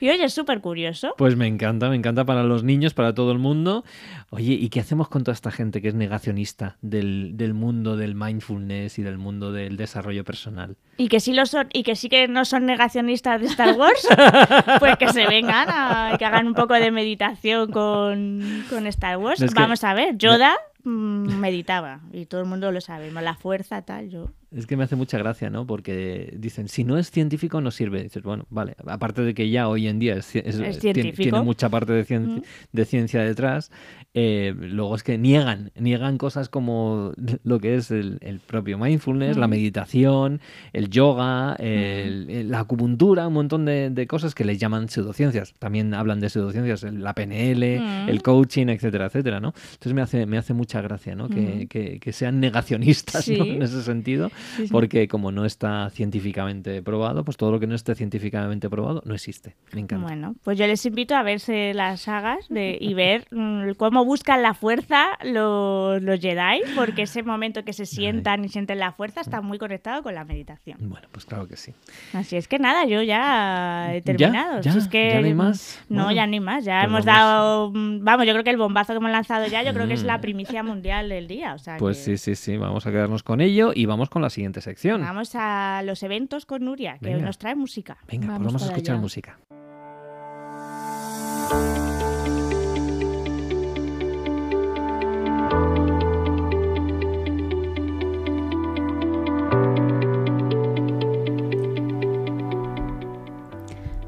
Y 0.00 0.08
oye, 0.08 0.24
es 0.24 0.34
súper 0.34 0.60
curioso. 0.60 1.14
Pues 1.16 1.36
me 1.36 1.46
encanta, 1.46 1.88
me 1.88 1.96
encanta 1.96 2.24
para 2.24 2.42
los 2.42 2.62
niños, 2.64 2.94
para 2.94 3.14
todo 3.14 3.32
el 3.32 3.38
mundo. 3.38 3.84
Oye, 4.30 4.52
¿y 4.54 4.68
qué 4.68 4.80
hacemos 4.80 5.08
con 5.08 5.22
toda 5.24 5.34
esta 5.34 5.50
gente 5.50 5.80
que 5.80 5.88
es 5.88 5.94
negacionista 5.94 6.76
del, 6.82 7.32
del 7.36 7.54
mundo 7.54 7.96
del 7.96 8.14
mindfulness 8.14 8.93
y 8.98 9.02
del 9.02 9.18
mundo 9.18 9.52
del 9.52 9.76
desarrollo 9.76 10.24
personal? 10.24 10.76
Y 10.96 11.08
que 11.08 11.20
sí 11.20 11.32
lo 11.32 11.46
son, 11.46 11.68
y 11.72 11.82
que 11.82 11.96
sí 11.96 12.08
que 12.08 12.28
no 12.28 12.44
son 12.44 12.66
negacionistas 12.66 13.40
de 13.40 13.46
Star 13.48 13.74
Wars, 13.76 14.06
pues 14.78 14.96
que 14.96 15.08
se 15.08 15.26
vengan 15.26 15.68
a 15.70 16.16
que 16.18 16.24
hagan 16.24 16.46
un 16.46 16.54
poco 16.54 16.74
de 16.74 16.90
meditación 16.90 17.70
con, 17.70 18.64
con 18.70 18.86
Star 18.86 19.16
Wars. 19.18 19.40
Que- 19.40 19.48
Vamos 19.54 19.82
a 19.84 19.94
ver, 19.94 20.16
Yoda 20.16 20.54
mm, 20.84 21.34
meditaba, 21.38 22.00
y 22.12 22.26
todo 22.26 22.40
el 22.40 22.46
mundo 22.46 22.70
lo 22.72 22.80
sabe, 22.80 23.10
la 23.10 23.34
fuerza, 23.34 23.82
tal, 23.82 24.08
yo. 24.10 24.30
Es 24.56 24.66
que 24.66 24.76
me 24.76 24.84
hace 24.84 24.94
mucha 24.94 25.18
gracia, 25.18 25.50
¿no? 25.50 25.66
Porque 25.66 26.32
dicen, 26.38 26.68
si 26.68 26.84
no 26.84 26.96
es 26.96 27.10
científico 27.10 27.60
no 27.60 27.70
sirve. 27.70 28.02
Dices, 28.04 28.22
bueno, 28.22 28.46
vale, 28.50 28.74
aparte 28.86 29.22
de 29.22 29.34
que 29.34 29.50
ya 29.50 29.68
hoy 29.68 29.88
en 29.88 29.98
día 29.98 30.14
es, 30.14 30.34
es- 30.36 30.60
Es 30.60 30.78
tiene, 30.78 31.02
científico. 31.02 31.22
tiene 31.22 31.40
mucha 31.42 31.68
parte 31.68 31.92
de, 31.92 32.04
cien- 32.06 32.36
Mm. 32.38 32.42
de 32.72 32.84
ciencia 32.84 33.22
detrás, 33.22 33.72
eh, 34.14 34.54
luego 34.56 34.94
es 34.94 35.02
que 35.02 35.18
niegan, 35.18 35.72
niegan 35.76 36.18
cosas 36.18 36.48
como 36.48 37.12
lo 37.42 37.58
que 37.58 37.74
es 37.74 37.90
el, 37.90 38.18
el 38.20 38.38
propio 38.38 38.78
mindfulness, 38.78 39.36
la 39.36 39.48
Mm. 39.48 39.50
meditación, 39.50 40.40
el 40.72 40.88
yoga, 40.88 41.56
el- 41.58 42.30
el- 42.30 42.50
la 42.50 42.60
acupuntura, 42.60 43.26
un 43.26 43.34
montón 43.34 43.64
de, 43.64 43.90
de 43.90 44.06
cosas 44.06 44.34
que 44.36 44.44
les 44.44 44.58
llaman 44.58 44.88
pseudociencias. 44.88 45.54
También 45.58 45.94
hablan 45.94 46.20
de 46.20 46.30
pseudociencias, 46.30 46.84
el- 46.84 47.02
la 47.02 47.12
PNL, 47.14 47.80
Mm. 47.80 48.08
el 48.08 48.22
coaching, 48.22 48.68
etcétera, 48.68 49.06
etcétera, 49.06 49.40
¿no? 49.40 49.48
Entonces 49.72 49.94
me 49.94 50.02
hace, 50.02 50.26
me 50.26 50.38
hace 50.38 50.54
mucha 50.54 50.80
gracia, 50.80 51.16
¿no? 51.16 51.28
Que, 51.28 51.40
Mm. 51.64 51.66
que- 51.66 51.98
que 51.98 52.12
sean 52.12 52.38
negacionistas. 52.38 53.26
En 53.28 53.62
ese 53.62 53.82
sentido, 53.82 54.30
Sí, 54.56 54.66
sí. 54.66 54.72
porque 54.72 55.08
como 55.08 55.32
no 55.32 55.44
está 55.44 55.90
científicamente 55.90 56.82
probado, 56.82 57.24
pues 57.24 57.36
todo 57.36 57.50
lo 57.52 57.60
que 57.60 57.66
no 57.66 57.74
esté 57.74 57.94
científicamente 57.94 58.68
probado 58.70 59.02
no 59.04 59.14
existe. 59.14 59.56
Me 59.72 59.80
encanta. 59.80 60.06
Bueno, 60.06 60.34
pues 60.44 60.58
yo 60.58 60.66
les 60.66 60.84
invito 60.86 61.14
a 61.16 61.22
verse 61.22 61.74
las 61.74 62.02
sagas 62.02 62.48
de, 62.48 62.76
y 62.80 62.94
ver 62.94 63.26
mm, 63.30 63.72
cómo 63.76 64.04
buscan 64.04 64.42
la 64.42 64.54
fuerza 64.54 65.06
los, 65.24 66.02
los 66.02 66.20
Jedi, 66.20 66.62
porque 66.76 67.02
ese 67.02 67.22
momento 67.22 67.64
que 67.64 67.72
se 67.72 67.86
sientan 67.86 68.44
y 68.44 68.48
sienten 68.48 68.78
la 68.78 68.92
fuerza 68.92 69.20
está 69.20 69.40
muy 69.40 69.58
conectado 69.58 70.02
con 70.02 70.14
la 70.14 70.24
meditación. 70.24 70.78
Bueno, 70.80 71.08
pues 71.12 71.24
claro 71.26 71.48
que 71.48 71.56
sí. 71.56 71.72
Así 72.12 72.36
es 72.36 72.48
que 72.48 72.58
nada, 72.58 72.84
yo 72.86 73.02
ya 73.02 73.94
he 73.94 73.98
¿Ya? 74.00 74.04
terminado. 74.04 74.60
¿Ya? 74.60 74.72
Si 74.72 74.78
es 74.78 74.88
que, 74.88 75.10
¿Ya 75.10 75.20
no 75.20 75.26
hay 75.26 75.34
más? 75.34 75.80
No, 75.88 76.04
Bueno, 76.04 76.16
ya 76.16 76.26
no 76.26 76.32
hay 76.34 76.40
más. 76.40 76.64
Ya 76.64 76.80
pues 76.80 76.84
hemos 76.90 77.04
vamos. 77.04 77.06
dado. 77.06 77.70
mm, 77.72 78.04
Vamos, 78.04 78.26
yo 78.26 78.32
creo 78.32 78.44
que 78.44 78.50
el 78.50 78.56
bombazo 78.56 78.92
que 78.92 78.98
hemos 78.98 79.10
lanzado 79.10 79.46
ya, 79.46 79.62
yo 79.62 79.72
creo 79.72 79.86
que 79.86 79.94
es 79.94 80.02
la 80.04 80.18
Mm. 80.18 80.20
primicia 80.20 80.62
mundial 80.62 81.08
del 81.08 81.26
día. 81.26 81.54
O 81.54 81.58
sea 81.58 81.76
Pues 81.76 81.98
que 81.98 82.16
sí, 82.16 82.18
sí, 82.18 82.34
sí, 82.34 82.56
vamos 82.56 82.86
a 82.86 82.90
quedarnos 82.90 83.22
con 83.22 83.40
ello 83.40 83.72
y 83.74 83.86
vamos 83.86 84.08
con 84.10 84.22
la 84.22 84.30
siguiente 84.34 84.60
sección. 84.60 85.00
Vamos 85.00 85.32
a 85.34 85.82
los 85.84 86.02
eventos 86.02 86.44
con 86.44 86.64
Nuria, 86.64 86.98
que 86.98 87.10
Venga. 87.14 87.26
nos 87.26 87.38
trae 87.38 87.54
música. 87.54 87.96
Venga, 88.06 88.26
pues 88.26 88.38
Vamos 88.38 88.46
vamos 88.46 88.62
a 88.62 88.66
escuchar 88.66 88.94
allá. 88.96 89.02
música. 89.02 89.38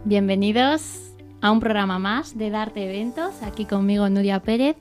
Bienvenidos 0.04 1.12
a 1.40 1.50
un 1.50 1.60
programa 1.60 1.98
más 1.98 2.38
de 2.38 2.50
Darte 2.50 2.84
Eventos, 2.84 3.42
aquí 3.42 3.64
conmigo 3.64 4.08
Nuria 4.08 4.40
Pérez. 4.40 4.76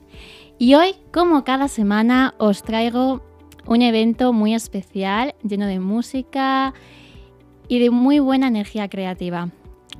Y 0.58 0.74
hoy, 0.74 0.94
como 1.12 1.44
cada 1.44 1.68
semana, 1.68 2.34
os 2.38 2.62
traigo 2.62 3.22
un 3.66 3.82
evento 3.82 4.32
muy 4.32 4.54
especial, 4.54 5.34
lleno 5.42 5.66
de 5.66 5.80
música 5.80 6.74
y 7.68 7.78
de 7.78 7.90
muy 7.90 8.18
buena 8.18 8.48
energía 8.48 8.88
creativa. 8.88 9.50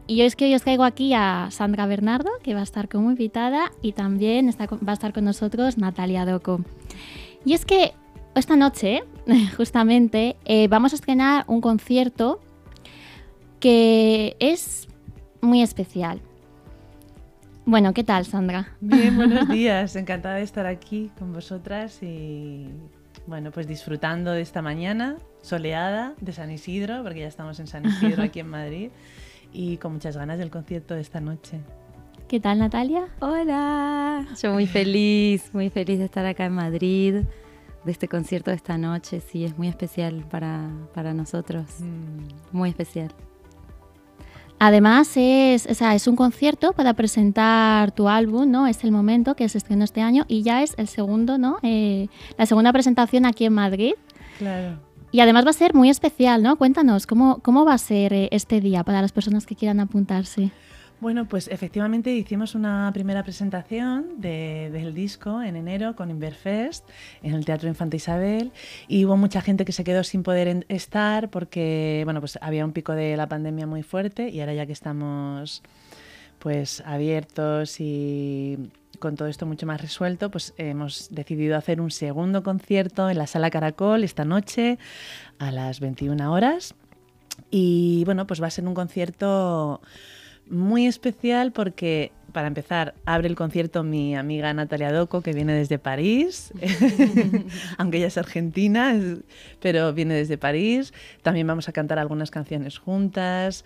Y 0.07 0.21
hoy 0.21 0.27
es 0.27 0.37
que 0.37 0.45
hoy 0.45 0.55
os 0.55 0.63
traigo 0.63 0.85
aquí 0.85 1.15
a 1.15 1.49
Sandra 1.51 1.87
Bernardo, 1.87 2.31
que 2.43 2.55
va 2.55 2.61
a 2.61 2.63
estar 2.63 2.89
como 2.89 3.11
invitada, 3.11 3.73
y 3.83 3.93
también 3.93 4.49
está 4.49 4.67
va 4.67 4.91
a 4.91 4.93
estar 4.93 5.13
con 5.13 5.25
nosotros 5.25 5.79
Natalia 5.79 6.25
Doco. 6.25 6.61
Y 7.45 7.55
es 7.55 7.65
que 7.65 7.93
esta 8.37 8.55
noche, 8.55 9.03
justamente, 9.57 10.37
eh, 10.45 10.69
vamos 10.69 10.93
a 10.93 10.97
estrenar 10.97 11.45
un 11.49 11.61
concierto 11.61 12.41
que 13.59 14.37
es 14.39 14.87
muy 15.41 15.63
especial. 15.63 16.21
Bueno, 17.65 17.93
¿qué 17.93 18.05
tal, 18.05 18.27
Sandra? 18.27 18.77
Bien, 18.81 19.17
buenos 19.17 19.49
días. 19.51 19.97
Encantada 19.97 20.37
de 20.37 20.43
estar 20.43 20.67
aquí 20.67 21.11
con 21.19 21.33
vosotras 21.33 22.01
y 22.01 22.69
bueno, 23.27 23.51
pues 23.51 23.67
disfrutando 23.67 24.33
de 24.33 24.41
esta 24.41 24.63
mañana 24.63 25.17
soleada 25.43 26.15
de 26.21 26.33
San 26.33 26.51
Isidro, 26.51 27.03
porque 27.03 27.21
ya 27.21 27.29
estamos 27.29 27.59
en 27.61 27.67
San 27.67 27.85
Isidro 27.87 28.23
aquí 28.23 28.41
en 28.41 28.49
Madrid 28.49 28.91
y 29.53 29.77
con 29.79 29.95
muchas 29.95 30.17
ganas 30.17 30.39
del 30.39 30.51
concierto 30.51 30.95
de 30.95 31.01
esta 31.01 31.21
noche. 31.21 31.61
¿Qué 32.29 32.41
tal, 32.41 32.59
Natalia? 32.59 33.07
Hola, 33.21 34.27
yo 34.43 34.53
muy 34.53 34.67
feliz, 34.67 35.51
muy 35.53 35.71
feliz 35.71 35.99
de 35.99 36.07
estar 36.07 36.27
acá 36.27 36.47
en 36.47 36.55
Madrid, 36.55 37.23
de 37.85 37.93
este 37.93 38.09
concierto 38.09 38.51
de 38.51 38.57
esta 38.57 38.77
noche, 38.79 39.21
sí, 39.21 39.45
es 39.45 39.57
muy 39.57 39.69
especial 39.69 40.25
para, 40.29 40.69
para 40.93 41.15
nosotros, 41.15 41.67
Mm, 41.81 42.27
muy 42.51 42.71
especial. 42.71 43.13
Además, 44.59 45.13
es, 45.17 45.67
o 45.67 45.75
sea, 45.75 45.95
es 45.95 46.07
un 46.07 46.17
concierto 46.17 46.73
para 46.73 46.95
presentar 46.95 47.93
tu 47.93 48.09
álbum, 48.09 48.51
¿no? 48.51 48.67
Es 48.67 48.85
el 48.85 48.93
momento 48.93 49.37
que 49.37 49.49
se 49.49 49.59
estrenó 49.59 49.85
este 49.85 50.01
año 50.01 50.25
y 50.29 50.43
ya 50.43 50.63
es 50.63 50.75
el 50.79 50.89
segundo, 50.89 51.37
¿no? 51.37 51.59
Eh, 51.63 52.09
la 52.39 52.47
segunda 52.47 52.73
presentación 52.73 53.27
aquí 53.27 53.45
en 53.45 53.53
Madrid. 53.53 53.95
Claro. 54.39 54.79
Y 55.13 55.21
además 55.21 55.47
va 55.47 55.51
a 55.51 55.55
ser 55.55 55.75
muy 55.75 55.91
especial, 55.91 56.43
¿no? 56.43 56.57
Cuéntanos, 56.57 57.07
¿cómo, 57.07 57.39
cómo 57.43 57.65
va 57.65 57.75
a 57.75 57.79
ser 57.79 58.13
eh, 58.13 58.29
este 58.33 58.61
día 58.61 58.83
para 58.83 59.03
las 59.03 59.13
personas 59.13 59.47
que 59.47 59.57
quieran 59.57 59.81
apuntarse? 59.81 60.51
Bueno, 60.99 61.27
pues 61.27 61.49
efectivamente 61.49 62.11
hicimos 62.15 62.55
una 62.55 62.91
primera 62.95 63.23
presentación 63.23 64.19
de- 64.19 64.71
del 64.73 64.95
disco 64.95 65.43
en 65.43 65.55
enero 65.57 65.95
con 65.95 66.11
Inverfest 66.11 66.89
en 67.23 67.35
el 67.35 67.45
Teatro 67.45 67.69
Infanta 67.69 67.97
Isabel 67.97 68.51
y 68.89 69.05
hubo 69.05 69.17
mucha 69.19 69.43
gente 69.43 69.67
que 69.67 69.73
se 69.73 69.85
quedó 69.85 70.03
sin 70.05 70.23
poder 70.23 70.65
estar 70.71 71.29
porque 71.29 72.01
bueno, 72.05 72.21
pues 72.21 72.39
había 72.41 72.65
un 72.65 72.73
pico 72.73 72.93
de 72.93 73.15
la 73.19 73.29
pandemia 73.29 73.67
muy 73.67 73.83
fuerte 73.83 74.31
y 74.31 74.41
ahora 74.41 74.55
ya 74.55 74.65
que 74.65 74.73
estamos 74.73 75.63
pues 76.39 76.83
abiertos 76.87 77.77
y 77.79 78.71
con 78.99 79.17
todo 79.17 79.29
esto 79.29 79.45
mucho 79.45 79.67
más 79.67 79.83
resuelto, 79.83 80.31
pues 80.31 80.55
hemos 80.57 81.09
decidido 81.11 81.59
hacer 81.59 81.83
un 81.83 81.91
segundo 81.91 82.43
concierto 82.43 83.11
en 83.11 83.19
la 83.19 83.27
Sala 83.27 83.51
Caracol 83.51 84.03
esta 84.03 84.25
noche 84.25 84.79
a 85.39 85.51
las 85.51 85.81
21 85.81 86.33
horas. 86.33 86.75
Y 87.51 88.03
bueno, 88.07 88.27
pues 88.27 88.41
va 88.43 88.47
a 88.47 88.51
ser 88.51 88.67
un 88.67 88.73
concierto 88.73 89.83
muy 90.49 90.87
especial 90.87 91.53
porque, 91.53 92.13
para 92.33 92.47
empezar, 92.49 92.95
abre 93.05 93.29
el 93.29 93.35
concierto 93.35 93.83
mi 93.83 94.15
amiga 94.15 94.53
Natalia 94.55 94.93
Doco, 94.93 95.23
que 95.23 95.33
viene 95.33 95.55
desde 95.55 95.79
París, 95.79 96.53
aunque 97.79 97.99
ella 97.99 98.07
es 98.09 98.19
argentina, 98.19 98.95
pero 99.61 99.93
viene 99.93 100.15
desde 100.15 100.39
París. 100.39 100.93
También 101.23 101.47
vamos 101.47 101.69
a 101.69 101.73
cantar 101.73 101.99
algunas 101.99 102.31
canciones 102.31 102.79
juntas. 102.79 103.65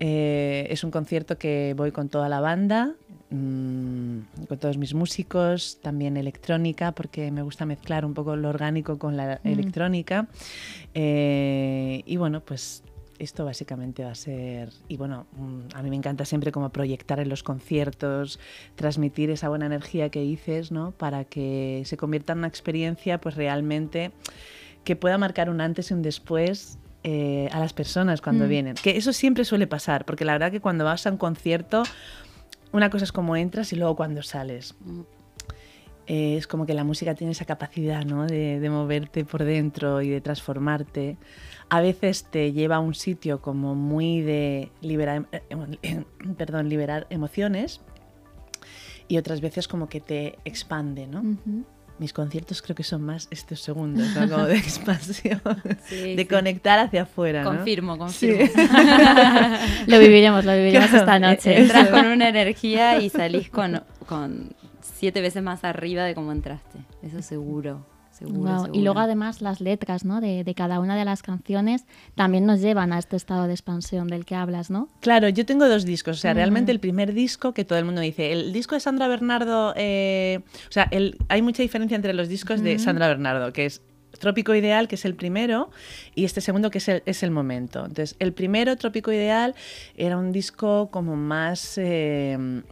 Eh, 0.00 0.66
es 0.70 0.84
un 0.84 0.90
concierto 0.90 1.36
que 1.38 1.74
voy 1.76 1.90
con 1.92 2.08
toda 2.08 2.28
la 2.28 2.40
banda, 2.40 2.94
mm, 3.30 4.18
con 4.48 4.58
todos 4.58 4.78
mis 4.78 4.94
músicos, 4.94 5.78
también 5.82 6.16
electrónica, 6.16 6.92
porque 6.92 7.30
me 7.30 7.42
gusta 7.42 7.66
mezclar 7.66 8.04
un 8.04 8.14
poco 8.14 8.36
lo 8.36 8.48
orgánico 8.48 8.98
con 8.98 9.16
la 9.16 9.40
Mm. 9.44 9.48
electrónica. 9.48 10.28
Eh, 10.94 12.02
y 12.06 12.16
bueno, 12.16 12.40
pues 12.40 12.82
esto 13.22 13.44
básicamente 13.44 14.04
va 14.04 14.10
a 14.10 14.14
ser, 14.14 14.70
y 14.88 14.96
bueno, 14.96 15.26
mm, 15.36 15.74
a 15.74 15.82
mí 15.82 15.90
me 15.90 15.96
encanta 15.96 16.24
siempre 16.24 16.52
como 16.52 16.70
proyectar 16.70 17.20
en 17.20 17.28
los 17.28 17.42
conciertos, 17.42 18.38
transmitir 18.74 19.30
esa 19.30 19.48
buena 19.48 19.66
energía 19.66 20.08
que 20.10 20.20
dices, 20.20 20.72
¿no? 20.72 20.92
Para 20.92 21.24
que 21.24 21.82
se 21.86 21.96
convierta 21.96 22.32
en 22.32 22.40
una 22.40 22.48
experiencia 22.48 23.18
pues 23.20 23.36
realmente 23.36 24.10
que 24.84 24.96
pueda 24.96 25.16
marcar 25.18 25.48
un 25.50 25.60
antes 25.60 25.90
y 25.90 25.94
un 25.94 26.02
después 26.02 26.78
eh, 27.04 27.48
a 27.52 27.58
las 27.60 27.72
personas 27.72 28.20
cuando 28.20 28.46
Mm. 28.46 28.48
vienen. 28.48 28.74
Que 28.76 28.96
eso 28.96 29.12
siempre 29.12 29.44
suele 29.44 29.66
pasar, 29.66 30.04
porque 30.04 30.24
la 30.24 30.32
verdad 30.32 30.50
que 30.50 30.60
cuando 30.60 30.84
vas 30.84 31.06
a 31.06 31.10
un 31.10 31.16
concierto, 31.16 31.82
una 32.72 32.90
cosa 32.90 33.04
es 33.04 33.12
cómo 33.12 33.36
entras 33.36 33.72
y 33.72 33.76
luego 33.76 33.96
cuando 33.96 34.22
sales. 34.22 34.74
Eh, 36.08 36.36
es 36.36 36.46
como 36.48 36.66
que 36.66 36.74
la 36.74 36.84
música 36.84 37.14
tiene 37.14 37.32
esa 37.32 37.44
capacidad 37.44 38.04
¿no? 38.04 38.26
de, 38.26 38.58
de 38.58 38.70
moverte 38.70 39.24
por 39.24 39.44
dentro 39.44 40.02
y 40.02 40.08
de 40.08 40.20
transformarte. 40.20 41.16
A 41.74 41.80
veces 41.80 42.24
te 42.30 42.52
lleva 42.52 42.76
a 42.76 42.80
un 42.80 42.94
sitio 42.94 43.40
como 43.40 43.74
muy 43.74 44.20
de 44.20 44.70
liberar, 44.82 45.26
eh, 45.32 45.42
eh, 45.82 46.04
perdón, 46.36 46.68
liberar 46.68 47.06
emociones 47.08 47.80
y 49.08 49.16
otras 49.16 49.40
veces 49.40 49.68
como 49.68 49.88
que 49.88 50.00
te 50.00 50.38
expande. 50.44 51.06
¿no? 51.06 51.20
Ujú. 51.20 51.64
Mis 51.98 52.12
conciertos 52.12 52.60
creo 52.60 52.74
que 52.76 52.82
son 52.82 53.00
más 53.02 53.26
estos 53.30 53.60
segundos, 53.60 54.06
¿no? 54.14 54.28
como 54.28 54.44
de 54.44 54.56
expansión, 54.58 55.40
Sí, 55.86 56.14
de 56.14 56.22
sí. 56.22 56.26
conectar 56.28 56.78
hacia 56.78 57.02
afuera. 57.04 57.42
¿no? 57.42 57.50
Confirmo, 57.56 57.94
Sí. 58.10 58.28
confirmo. 58.28 58.48
Lo 59.86 59.98
viviremos, 59.98 60.44
lo 60.44 60.52
viviremos 60.54 60.88
Claro, 60.90 61.04
esta 61.04 61.16
Eh, 61.16 61.20
noche. 61.20 61.58
Entras 61.62 61.88
con 61.88 62.06
una 62.06 62.28
energía 62.28 63.00
y 63.00 63.08
salís 63.08 63.48
con, 63.48 63.82
con 64.06 64.50
siete 64.82 65.22
veces 65.22 65.42
más 65.42 65.64
arriba 65.64 66.04
de 66.04 66.14
cómo 66.14 66.32
entraste, 66.32 66.80
eso 67.02 67.22
seguro. 67.22 67.86
Seguro, 68.28 68.68
Y 68.72 68.82
luego 68.82 69.00
además 69.00 69.40
las 69.42 69.60
letras 69.60 70.04
¿no? 70.04 70.20
de, 70.20 70.44
de 70.44 70.54
cada 70.54 70.80
una 70.80 70.96
de 70.96 71.04
las 71.04 71.22
canciones 71.22 71.84
también 72.14 72.46
nos 72.46 72.60
llevan 72.60 72.92
a 72.92 72.98
este 72.98 73.16
estado 73.16 73.46
de 73.46 73.52
expansión 73.52 74.08
del 74.08 74.24
que 74.24 74.34
hablas, 74.34 74.70
¿no? 74.70 74.88
Claro, 75.00 75.28
yo 75.28 75.44
tengo 75.46 75.68
dos 75.68 75.84
discos. 75.84 76.18
O 76.18 76.20
sea, 76.20 76.34
realmente 76.34 76.72
el 76.72 76.80
primer 76.80 77.12
disco 77.14 77.52
que 77.54 77.64
todo 77.64 77.78
el 77.78 77.84
mundo 77.84 78.00
dice, 78.00 78.32
el 78.32 78.52
disco 78.52 78.74
de 78.74 78.80
Sandra 78.80 79.08
Bernardo, 79.08 79.74
eh, 79.76 80.40
o 80.68 80.72
sea, 80.72 80.88
el- 80.90 81.16
hay 81.28 81.42
mucha 81.42 81.62
diferencia 81.62 81.96
entre 81.96 82.14
los 82.14 82.28
discos 82.28 82.62
de. 82.62 82.78
Sandra 82.78 83.08
Bernardo, 83.08 83.52
que 83.52 83.66
es 83.66 83.82
Trópico 84.18 84.54
Ideal, 84.54 84.88
que 84.88 84.94
es 84.96 85.04
el 85.04 85.14
primero, 85.14 85.70
y 86.14 86.24
este 86.24 86.40
segundo, 86.40 86.70
que 86.70 86.78
es 86.78 86.88
el, 86.88 87.02
es 87.06 87.22
el 87.22 87.30
momento. 87.30 87.80
Entonces, 87.80 88.14
el 88.18 88.32
primero, 88.32 88.76
Trópico 88.76 89.10
Ideal, 89.12 89.54
era 89.96 90.16
un 90.18 90.32
disco 90.32 90.90
como 90.90 91.16
más... 91.16 91.76
eh, 91.78 92.62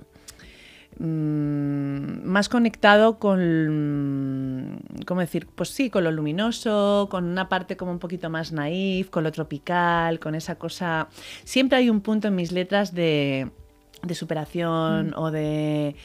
mm, 1.01 2.25
más 2.25 2.49
conectado 2.49 3.19
con, 3.19 4.81
¿cómo 5.07 5.21
decir? 5.21 5.47
Pues 5.55 5.71
sí, 5.71 5.91
con 5.91 6.05
lo 6.05 6.13
luminoso, 6.13 7.09
con 7.11 7.25
una 7.25 7.49
parte 7.49 7.77
como 7.77 7.93
un 7.93 7.99
poquito 7.99 8.31
más 8.31 8.53
naif, 8.53 9.11
con 9.11 9.25
lo 9.25 9.33
tropical, 9.33 10.21
con 10.21 10.35
esa 10.35 10.55
cosa... 10.55 11.09
Siempre 11.45 11.79
hay 11.79 11.91
un 11.91 12.01
punto 12.01 12.29
en 12.29 12.37
mis 12.37 12.53
letras 12.53 12.95
de, 12.95 13.51
de 14.03 14.15
superación 14.15 15.15
o 15.17 15.31
de 15.31 15.97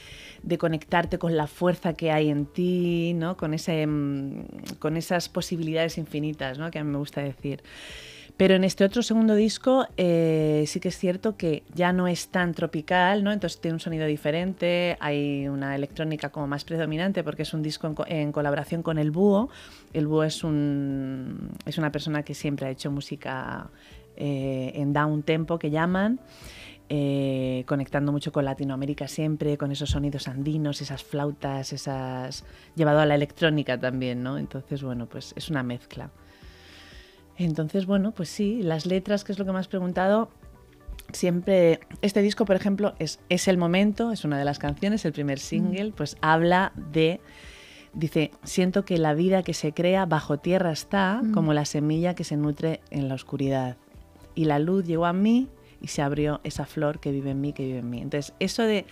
de 0.45 0.59
conectarte 0.59 1.17
con 1.17 1.35
la 1.35 1.47
fuerza 1.47 1.93
que 1.93 2.11
hay 2.11 2.29
en 2.29 2.45
ti, 2.45 3.13
¿no? 3.15 3.35
con, 3.35 3.55
ese, 3.55 3.85
mm, 3.87 4.45
con 4.77 4.95
esas 4.95 5.27
posibilidades 5.27 5.97
infinitas 5.97 6.59
¿no? 6.59 6.69
que 6.69 6.77
a 6.77 6.83
mí 6.83 6.91
me 6.91 6.99
gusta 6.99 7.21
decir. 7.21 7.63
Pero 8.37 8.55
en 8.55 8.65
este 8.65 8.83
otro 8.83 9.01
segundo 9.01 9.33
disco 9.33 9.87
eh, 9.95 10.65
sí 10.67 10.81
que 10.81 10.89
es 10.89 10.97
cierto 10.97 11.37
que 11.37 11.63
ya 11.73 11.93
no 11.93 12.07
es 12.07 12.27
tan 12.27 12.53
tropical, 12.53 13.23
¿no? 13.23 13.31
Entonces 13.31 13.61
tiene 13.61 13.75
un 13.75 13.79
sonido 13.79 14.05
diferente, 14.05 14.97
hay 14.99 15.47
una 15.47 15.73
electrónica 15.73 16.29
como 16.29 16.45
más 16.45 16.65
predominante 16.65 17.23
porque 17.23 17.43
es 17.43 17.53
un 17.53 17.63
disco 17.63 17.95
en, 18.07 18.33
colaboración 18.33 18.83
con 18.83 18.97
el 18.97 19.11
Búho. 19.11 19.49
El 19.93 20.07
Búho 20.07 20.25
es, 20.25 20.43
un, 20.43 21.51
es 21.65 21.77
una 21.77 21.93
persona 21.93 22.23
que 22.23 22.33
siempre 22.33 22.67
ha 22.67 22.69
hecho 22.71 22.91
música 22.91 23.69
eh, 24.17 24.73
en 24.75 24.91
down 24.91 25.23
tempo 25.23 25.57
que 25.57 25.69
llaman. 25.69 26.19
Eh, 26.87 27.63
conectando 27.65 28.11
mucho 28.11 28.31
con 28.31 28.45
Latinoamérica 28.45 29.07
siempre, 29.07 29.57
con 29.57 29.71
esos 29.71 29.89
sonidos 29.89 30.27
andinos, 30.27 30.81
esas 30.81 31.03
flautas, 31.03 31.73
esas 31.73 32.43
llevado 32.75 32.99
a 32.99 33.07
la 33.07 33.15
electrónica 33.15 33.79
también, 33.79 34.21
¿no? 34.21 34.37
Entonces, 34.37 34.83
bueno, 34.83 35.07
pues 35.07 35.33
es 35.35 35.49
una 35.49 35.63
mezcla. 35.63 36.11
Entonces, 37.37 37.85
bueno, 37.85 38.11
pues 38.11 38.29
sí, 38.29 38.61
las 38.61 38.85
letras, 38.85 39.23
que 39.23 39.31
es 39.31 39.39
lo 39.39 39.45
que 39.45 39.51
me 39.51 39.59
has 39.59 39.67
preguntado, 39.67 40.29
siempre, 41.11 41.79
este 42.01 42.21
disco, 42.21 42.45
por 42.45 42.55
ejemplo, 42.55 42.95
es, 42.99 43.19
es 43.29 43.47
el 43.47 43.57
momento, 43.57 44.11
es 44.11 44.23
una 44.23 44.37
de 44.37 44.45
las 44.45 44.59
canciones, 44.59 45.05
el 45.05 45.13
primer 45.13 45.39
single, 45.39 45.91
pues 45.91 46.17
habla 46.21 46.71
de, 46.91 47.19
dice, 47.93 48.31
siento 48.43 48.85
que 48.85 48.97
la 48.97 49.13
vida 49.13 49.43
que 49.43 49.53
se 49.53 49.73
crea 49.73 50.05
bajo 50.05 50.37
tierra 50.37 50.71
está 50.71 51.21
como 51.33 51.53
la 51.53 51.65
semilla 51.65 52.15
que 52.15 52.23
se 52.23 52.37
nutre 52.37 52.81
en 52.89 53.09
la 53.09 53.15
oscuridad. 53.15 53.77
Y 54.33 54.45
la 54.45 54.59
luz 54.59 54.85
llegó 54.85 55.05
a 55.05 55.13
mí 55.13 55.49
y 55.81 55.87
se 55.87 56.01
abrió 56.01 56.41
esa 56.43 56.65
flor 56.65 56.99
que 56.99 57.11
vive 57.11 57.31
en 57.31 57.41
mí, 57.41 57.53
que 57.53 57.65
vive 57.65 57.79
en 57.79 57.89
mí. 57.89 58.01
Entonces, 58.01 58.33
eso 58.39 58.63
de 58.63 58.85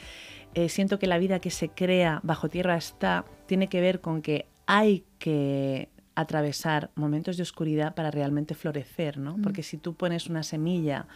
eh, 0.54 0.70
siento 0.70 1.00
que 1.00 1.08
la 1.08 1.18
vida 1.18 1.40
que 1.40 1.50
se 1.50 1.70
crea 1.70 2.20
bajo 2.24 2.50
tierra 2.50 2.78
está, 2.78 3.26
tiene 3.48 3.68
que 3.68 3.82
ver 3.82 4.02
con 4.02 4.22
que 4.22 4.46
hay 4.66 5.04
que 5.20 5.90
atravesar 6.16 6.92
momentos 6.96 7.38
de 7.38 7.44
oscuridad 7.44 7.96
para 7.96 8.12
realmente 8.12 8.56
florecer, 8.56 9.18
¿no? 9.18 9.38
Mm. 9.38 9.42
Porque 9.42 9.64
si 9.64 9.78
tú 9.78 9.94
pones 9.96 10.28
una 10.28 10.44
semilla 10.44 11.08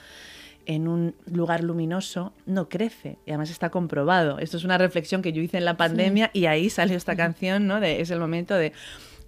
en 0.66 0.88
un 0.88 1.16
lugar 1.26 1.64
luminoso, 1.64 2.34
no 2.46 2.68
crece. 2.68 3.18
Y 3.26 3.32
además 3.32 3.50
está 3.50 3.70
comprobado. 3.70 4.40
Esto 4.40 4.58
es 4.58 4.66
una 4.66 4.78
reflexión 4.78 5.22
que 5.22 5.32
yo 5.32 5.42
hice 5.42 5.58
en 5.58 5.66
la 5.66 5.78
pandemia 5.78 6.30
y 6.34 6.46
ahí 6.46 6.70
salió 6.70 6.98
esta 6.98 7.16
canción, 7.16 7.68
¿no? 7.68 7.80
De, 7.80 8.02
es 8.02 8.12
el 8.12 8.20
momento 8.20 8.56
de 8.56 8.74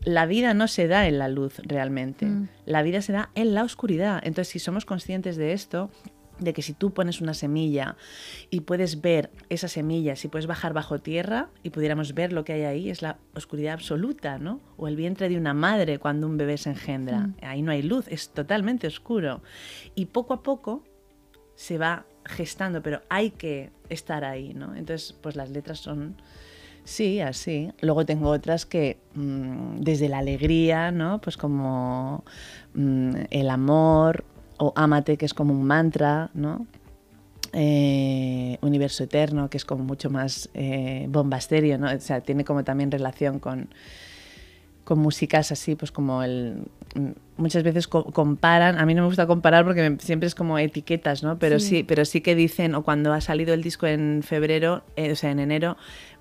la 0.03 0.25
vida 0.25 0.53
no 0.53 0.67
se 0.67 0.88
da 0.88 1.08
en 1.08 1.19
la 1.19 1.27
luz 1.27 1.60
realmente. 1.63 2.25
Mm. 2.25 2.49
La 2.65 2.84
vida 2.84 3.01
se 3.01 3.13
da 3.13 3.29
en 3.36 3.53
la 3.53 3.63
oscuridad. 3.63 4.21
Entonces, 4.23 4.49
si 4.51 4.60
somos 4.60 4.86
conscientes 4.86 5.38
de 5.38 5.53
esto, 5.53 5.89
de 6.39 6.54
que 6.54 6.62
si 6.62 6.73
tú 6.73 6.91
pones 6.91 7.21
una 7.21 7.34
semilla 7.34 7.95
y 8.49 8.62
puedes 8.62 9.02
ver 9.02 9.30
esa 9.49 9.67
semilla, 9.67 10.15
si 10.15 10.28
puedes 10.28 10.47
bajar 10.47 10.73
bajo 10.73 10.99
tierra 10.99 11.49
y 11.63 11.69
pudiéramos 11.69 12.13
ver 12.13 12.34
lo 12.34 12.43
que 12.43 12.54
hay 12.54 12.63
ahí, 12.63 12.89
es 12.89 13.02
la 13.02 13.17
oscuridad 13.36 13.73
absoluta, 13.73 14.39
¿no? 14.39 14.60
O 14.78 14.88
el 14.88 14.95
vientre 14.95 15.30
de 15.30 15.38
una 15.38 15.54
madre 15.54 15.99
cuando 15.99 16.28
un 16.28 16.38
bebé 16.38 16.58
se 16.58 16.71
engendra. 16.71 17.19
Mm. 17.19 17.36
Ahí 17.41 17.62
no 17.62 17.71
hay 17.71 17.82
luz, 17.82 18.08
es 18.08 18.30
totalmente 18.30 18.88
oscuro. 18.88 19.41
Y 19.95 20.08
poco 20.08 20.34
a 20.34 20.43
poco 20.43 20.84
se 21.56 21.78
va 21.78 22.06
gestando, 22.25 22.82
pero 22.82 23.02
hay 23.10 23.32
que 23.32 23.71
estar 23.89 24.23
ahí, 24.23 24.54
¿no? 24.54 24.75
Entonces, 24.75 25.13
pues 25.21 25.36
las 25.36 25.49
letras 25.49 25.80
son... 25.80 26.15
Sí, 26.86 27.19
así. 27.19 27.71
Luego 27.82 28.06
tengo 28.06 28.30
otras 28.30 28.65
que 28.65 28.97
mm, 29.13 29.82
desde 29.82 30.10
la 30.10 30.19
alegría, 30.19 30.91
¿no? 30.91 31.19
Pues 31.21 31.38
como 31.38 32.23
mm, 32.73 33.12
el 33.30 33.49
amor, 33.49 34.23
o 34.59 34.73
Amate, 34.75 35.17
que 35.17 35.25
es 35.25 35.33
como 35.33 35.53
un 35.53 35.63
mantra, 35.63 36.29
¿no? 36.33 36.67
Eh, 37.53 38.57
universo 38.61 39.03
Eterno, 39.03 39.49
que 39.49 39.57
es 39.57 39.65
como 39.65 39.83
mucho 39.83 40.11
más 40.11 40.49
eh, 40.53 41.07
bombasterio, 41.09 41.79
¿no? 41.79 41.91
O 41.91 41.99
sea, 41.99 42.21
tiene 42.21 42.45
como 42.45 42.63
también 42.63 42.91
relación 42.91 43.39
con, 43.39 43.69
con 44.83 44.99
músicas 44.99 45.51
así, 45.51 45.75
pues 45.75 45.91
como 45.91 46.21
el... 46.21 46.65
Muchas 47.37 47.63
veces 47.63 47.87
comparan, 47.87 48.77
a 48.77 48.85
mí 48.85 48.93
no 48.93 49.03
me 49.03 49.07
gusta 49.07 49.25
comparar 49.27 49.63
porque 49.63 49.95
siempre 49.99 50.27
es 50.27 50.35
como 50.35 50.59
etiquetas, 50.59 51.23
¿no? 51.23 51.39
Pero 51.39 51.59
sí. 51.59 51.83
pero 51.83 52.03
sí 52.03 52.21
que 52.21 52.35
dicen, 52.35 52.75
o 52.75 52.83
cuando 52.83 53.13
ha 53.13 53.21
salido 53.21 53.53
el 53.53 53.63
disco 53.63 53.87
en 53.87 54.21
febrero, 54.23 54.83
eh, 54.95 55.11
o 55.11 55.15
sea, 55.15 55.31
en 55.31 55.39
enero, 55.39 55.77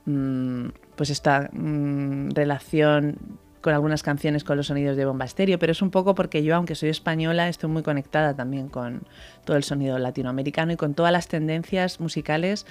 mm, 0.07 0.67
pues 0.97 1.11
esta 1.11 1.51
mm, 1.53 2.31
relación 2.31 3.17
con 3.61 3.75
algunas 3.75 4.03
canciones 4.03 4.45
con 4.45 4.57
los 4.57 4.69
sonidos 4.69 4.97
de 4.97 5.05
bomba 5.05 5.25
estéreo, 5.25 5.59
pero 5.59 5.73
es 5.73 5.83
un 5.83 5.91
poco 5.91 6.15
porque 6.15 6.43
yo, 6.43 6.55
aunque 6.55 6.75
soy 6.75 6.89
española, 6.89 7.49
estoy 7.49 7.71
muy 7.71 7.83
conectada 7.83 8.35
también 8.35 8.69
con 8.69 9.03
todo 9.45 9.57
el 9.57 9.65
sonido 9.65 9.99
latinoamericano 9.99 10.73
y 10.73 10.77
con 10.77 10.95
todas 10.95 11.13
las 11.13 11.29
tendencias 11.29 12.01
musicales, 12.01 12.67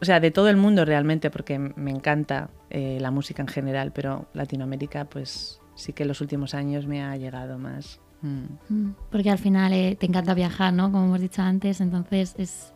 o 0.00 0.04
sea, 0.04 0.20
de 0.20 0.30
todo 0.30 0.48
el 0.48 0.56
mundo 0.56 0.84
realmente, 0.84 1.30
porque 1.30 1.58
me 1.58 1.90
encanta 1.90 2.50
eh, 2.70 2.98
la 3.00 3.10
música 3.10 3.42
en 3.42 3.48
general, 3.48 3.92
pero 3.92 4.26
Latinoamérica, 4.34 5.04
pues 5.04 5.60
sí 5.74 5.92
que 5.92 6.02
en 6.02 6.08
los 6.08 6.20
últimos 6.20 6.54
años 6.54 6.86
me 6.86 7.02
ha 7.02 7.16
llegado 7.16 7.58
más. 7.58 8.00
Mm. 8.22 8.44
Mm, 8.68 8.94
porque 9.10 9.30
al 9.30 9.38
final 9.38 9.72
eh, 9.72 9.96
te 9.98 10.06
encanta 10.06 10.34
viajar, 10.34 10.72
¿no? 10.72 10.90
Como 10.90 11.04
hemos 11.06 11.20
dicho 11.20 11.42
antes, 11.42 11.80
entonces 11.80 12.34
es, 12.38 12.72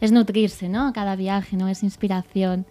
es 0.00 0.12
nutrirse, 0.12 0.68
¿no? 0.68 0.92
Cada 0.92 1.16
viaje, 1.16 1.56
¿no? 1.56 1.68
Es 1.68 1.82
inspiración. 1.82 2.66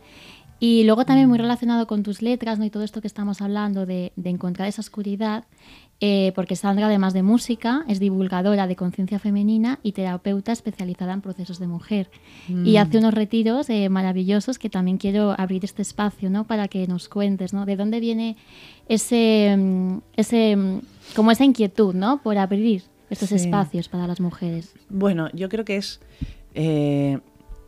Y 0.68 0.84
luego 0.84 1.06
también 1.06 1.30
muy 1.30 1.38
mm. 1.38 1.42
relacionado 1.42 1.86
con 1.86 2.02
tus 2.02 2.24
letras 2.24 2.58
¿no? 2.58 2.66
y 2.66 2.72
todo 2.72 2.82
esto 2.82 3.00
que 3.00 3.06
estamos 3.06 3.40
hablando 3.40 3.86
de, 3.86 4.12
encontrar 4.24 4.68
esa 4.68 4.82
oscuridad, 4.82 5.44
eh, 6.00 6.32
porque 6.34 6.56
Sandra, 6.56 6.88
además 6.88 7.14
de 7.14 7.22
música, 7.22 7.86
es 7.88 8.00
divulgadora 8.00 8.66
de 8.66 8.76
conciencia 8.76 9.20
femenina 9.20 9.78
y 9.84 9.92
terapeuta 9.92 10.52
especializada 10.52 11.14
en 11.14 11.22
procesos 11.22 11.60
de 11.60 11.68
mujer. 11.68 12.10
Y 12.50 12.74
mm. 12.74 12.78
hace 12.78 12.98
unos 12.98 13.14
retiros 13.14 13.70
eh, 13.70 13.90
maravillosos 13.90 14.58
que 14.58 14.72
también 14.72 14.98
quiero 14.98 15.36
abrir 15.40 15.64
este 15.64 15.84
espacio 15.84 16.32
¿no? 16.32 16.46
para 16.46 16.68
que 16.68 16.88
nos 16.88 17.10
cuentes 17.10 17.54
¿no? 17.54 17.68
de 17.68 17.76
dónde 17.76 18.00
viene 18.00 18.36
ese, 18.90 19.56
mm, 19.56 19.98
ese, 20.18 20.58
como 21.16 21.30
esa 21.30 21.46
inquietud 21.46 21.94
¿no? 21.94 22.24
por 22.24 22.40
abrir 22.40 22.82
estos 23.12 23.32
espacios 23.32 23.88
para 23.88 24.08
las 24.08 24.20
mujeres. 24.20 24.74
Bueno, 24.90 25.30
yo 25.32 25.48
creo 25.48 25.64
que 25.64 25.78
es... 25.78 26.02
Eh, 26.56 27.20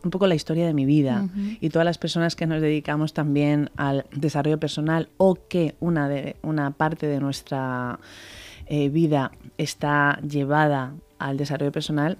un 0.08 0.12
poco 0.12 0.28
la 0.28 0.36
historia 0.36 0.66
de 0.66 0.74
mi 0.74 0.86
vida 0.86 1.28
y 1.60 1.70
todas 1.70 1.86
las 1.86 1.98
personas 1.98 2.36
que 2.36 2.48
nos 2.48 2.62
dedicamos 2.62 3.14
también 3.14 3.70
al 3.76 4.06
desarrollo 4.12 4.60
personal 4.60 5.10
o 5.18 5.38
que 5.48 5.76
una, 5.80 6.08
de, 6.08 6.36
una 6.42 6.72
parte 6.72 7.08
de 7.08 7.20
nuestra 7.20 8.00
eh, 8.68 8.90
vida 8.90 9.32
está 9.58 10.20
llevada 10.22 10.94
al 11.20 11.38
desarrollo 11.38 11.72
personal, 11.72 12.18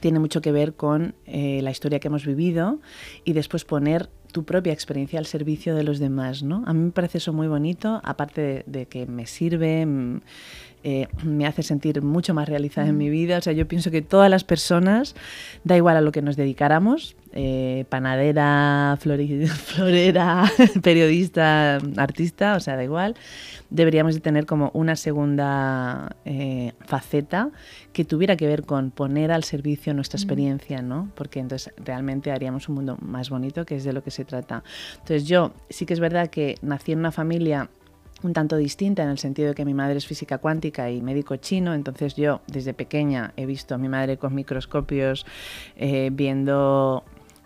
tiene 0.00 0.18
mucho 0.18 0.40
que 0.42 0.52
ver 0.52 0.74
con 0.74 1.14
eh, 1.24 1.60
la 1.62 1.70
historia 1.70 1.98
que 1.98 2.08
hemos 2.08 2.26
vivido 2.26 2.80
y 3.24 3.32
después 3.32 3.64
poner 3.64 4.10
tu 4.32 4.44
propia 4.44 4.72
experiencia 4.72 5.18
al 5.18 5.26
servicio 5.26 5.74
de 5.74 5.84
los 5.84 5.98
demás, 5.98 6.42
¿no? 6.42 6.64
A 6.66 6.72
mí 6.72 6.80
me 6.80 6.90
parece 6.90 7.18
eso 7.18 7.32
muy 7.32 7.46
bonito, 7.46 8.00
aparte 8.02 8.64
de, 8.66 8.86
que 8.86 9.06
me 9.06 9.26
sirve, 9.26 9.86
mm, 9.86 10.20
eh, 10.86 11.08
me 11.24 11.46
hace 11.46 11.62
sentir 11.62 12.02
mucho 12.02 12.34
más 12.34 12.46
realizada 12.46 12.88
en 12.88 12.98
mi 12.98 13.08
vida. 13.08 13.38
O 13.38 13.40
sea, 13.40 13.54
yo 13.54 13.66
pienso 13.66 13.90
que 13.90 14.02
todas 14.02 14.30
las 14.30 14.44
personas, 14.44 15.16
da 15.64 15.78
igual 15.78 15.96
a 15.96 16.02
lo 16.02 16.12
que 16.12 16.20
nos 16.20 16.36
dedicáramos, 16.36 17.16
eh, 17.32 17.86
panadera, 17.88 18.98
florera, 19.00 20.44
periodista, 20.82 21.78
artista, 21.96 22.56
o 22.56 22.60
sea, 22.60 22.76
da 22.76 22.84
igual, 22.84 23.16
deberíamos 23.70 24.14
de 24.14 24.20
tener 24.20 24.44
como 24.44 24.70
una 24.74 24.94
segunda 24.94 26.16
eh, 26.26 26.72
faceta 26.80 27.48
que 27.94 28.04
tuviera 28.04 28.36
que 28.36 28.46
ver 28.46 28.64
con 28.64 28.90
poner 28.90 29.32
al 29.32 29.42
servicio 29.42 29.94
nuestra 29.94 30.18
experiencia, 30.18 30.82
¿no? 30.82 31.10
Porque 31.14 31.40
entonces 31.40 31.72
realmente 31.82 32.30
haríamos 32.30 32.68
un 32.68 32.74
mundo 32.74 32.98
más 33.00 33.30
bonito, 33.30 33.64
que 33.64 33.76
es 33.76 33.84
de 33.84 33.94
lo 33.94 34.04
que 34.04 34.10
se 34.10 34.26
trata. 34.26 34.62
Entonces 34.92 35.24
yo 35.24 35.54
sí 35.70 35.86
que 35.86 35.94
es 35.94 36.00
verdad 36.00 36.28
que 36.28 36.56
nací 36.60 36.92
en 36.92 36.98
una 36.98 37.10
familia 37.10 37.70
un 38.24 38.32
tanto 38.32 38.56
distinta 38.56 39.02
en 39.02 39.10
el 39.10 39.18
sentido 39.18 39.48
de 39.48 39.54
que 39.54 39.64
mi 39.64 39.74
madre 39.74 39.98
es 39.98 40.06
física 40.06 40.38
cuántica 40.38 40.90
y 40.90 41.02
médico 41.02 41.36
chino, 41.36 41.74
entonces 41.74 42.16
yo 42.16 42.40
desde 42.46 42.72
pequeña 42.72 43.32
he 43.36 43.46
visto 43.46 43.74
a 43.74 43.78
mi 43.78 43.88
madre 43.88 44.16
con 44.16 44.34
microscopios 44.34 45.26
eh, 45.76 46.10
viendo 46.12 47.04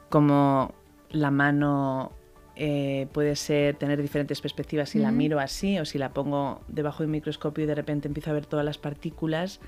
cómo 0.09 0.73
la 1.11 1.31
mano 1.31 2.13
eh, 2.55 3.09
puede 3.13 3.35
ser 3.37 3.77
tener 3.77 4.01
diferentes 4.01 4.41
perspectivas 4.41 4.91
si 4.91 4.99
la 4.99 5.11
miro 5.11 5.41
así 5.41 5.79
o 5.79 5.85
si 5.85 5.99
la 5.99 6.11
pongo 6.11 6.61
debajo 6.69 7.03
de 7.03 7.07
un 7.07 7.13
microscopio 7.13 7.65
y 7.65 7.67
de 7.67 7.75
repente 7.75 8.09
empiezo 8.09 8.31
a 8.31 8.35
ver 8.35 8.47
todas 8.47 8.65
las 8.65 8.79
partículas 8.79 9.61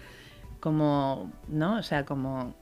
como, 0.60 1.32
¿no? 1.48 1.78
O 1.78 1.82
sea, 1.82 2.04
como 2.04 2.54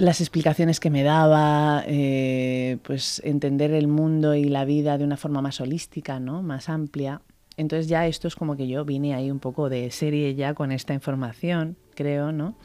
las 0.00 0.22
explicaciones 0.22 0.80
que 0.80 0.88
me 0.88 1.02
daba, 1.02 1.84
eh, 1.86 2.78
pues 2.84 3.20
entender 3.22 3.72
el 3.72 3.86
mundo 3.86 4.34
y 4.34 4.44
la 4.44 4.64
vida 4.64 4.96
de 4.96 5.04
una 5.04 5.18
forma 5.18 5.42
más 5.42 5.60
holística, 5.60 6.18
¿no? 6.18 6.42
Más 6.42 6.70
amplia. 6.70 7.20
Entonces 7.58 7.86
ya 7.86 8.06
esto 8.06 8.26
es 8.26 8.34
como 8.34 8.56
que 8.56 8.66
yo 8.66 8.86
vine 8.86 9.14
ahí 9.14 9.30
un 9.30 9.40
poco 9.40 9.68
de 9.68 9.90
serie 9.90 10.34
ya 10.34 10.54
con 10.54 10.72
esta 10.72 10.94
información, 10.94 11.76
creo, 11.94 12.32
¿no? 12.32 12.56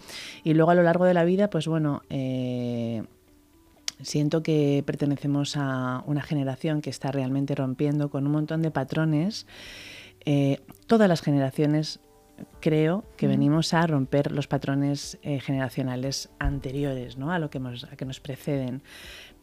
Y 0.45 0.54
luego 0.54 0.71
a 0.71 0.76
lo 0.76 0.84
largo 0.84 1.04
de 1.04 1.13
la 1.13 1.26
vida, 1.26 1.50
pues 1.50 1.67
bueno, 1.67 2.04
eh, 2.10 3.04
siento 4.01 4.41
que 4.41 4.82
pertenecemos 4.86 5.57
a 5.57 6.03
una 6.05 6.22
generación 6.22 6.82
que 6.82 6.89
está 6.89 7.12
realmente 7.12 7.53
rompiendo 7.53 8.10
con 8.10 8.26
un 8.26 8.32
montón 8.32 8.62
de 8.62 8.72
patrones. 8.72 9.45
Eh, 10.24 10.62
todas 10.88 11.10
las 11.10 11.22
generaciones 11.22 11.99
creo 12.60 13.04
que 13.18 13.28
venimos 13.28 13.74
a 13.74 13.86
romper 13.86 14.32
los 14.32 14.48
patrones 14.48 15.18
eh, 15.22 15.40
generacionales 15.40 16.30
anteriores 16.40 17.18
¿no? 17.18 17.32
a 17.32 17.40
lo 17.40 17.50
que, 17.50 17.60
a 17.60 17.96
que 17.96 18.06
nos 18.06 18.20
preceden. 18.20 18.82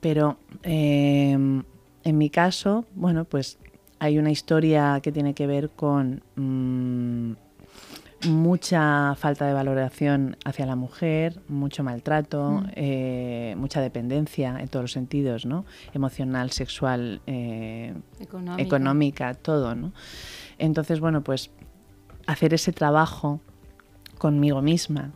Pero 0.01 0.39
em, 0.63 1.63
en 2.05 2.19
mi 2.19 2.31
caso, 2.31 2.85
bueno, 2.95 3.25
pues 3.25 3.59
hay 3.99 4.19
una 4.19 4.31
historia 4.31 4.99
que 5.03 5.13
tiene 5.13 5.35
que 5.35 5.47
ver 5.47 5.71
con 5.71 6.23
mm, 6.35 7.33
mucha 8.29 9.15
falta 9.15 9.47
de 9.47 9.53
valoración 9.53 10.37
hacia 10.45 10.67
la 10.67 10.77
mujer, 10.77 11.41
mucho 11.49 11.85
maltrato, 11.85 12.51
mm. 12.51 12.71
eh, 12.75 13.55
mucha 13.57 13.81
dependencia 13.81 14.59
en 14.61 14.69
todos 14.69 14.85
los 14.85 14.93
sentidos, 14.93 15.47
¿no? 15.47 15.65
Emocional, 15.93 16.51
sexual, 16.51 17.21
eh, 17.27 17.95
económica. 18.59 19.35
todo, 19.35 19.75
¿no? 19.75 19.93
Entonces, 20.59 21.01
bueno, 21.01 21.23
pues 21.23 21.51
hacer 22.27 22.55
ese 22.55 22.73
trabajo 22.73 23.41
conmigo 24.19 24.63
misma 24.63 25.13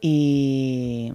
y, 0.00 1.12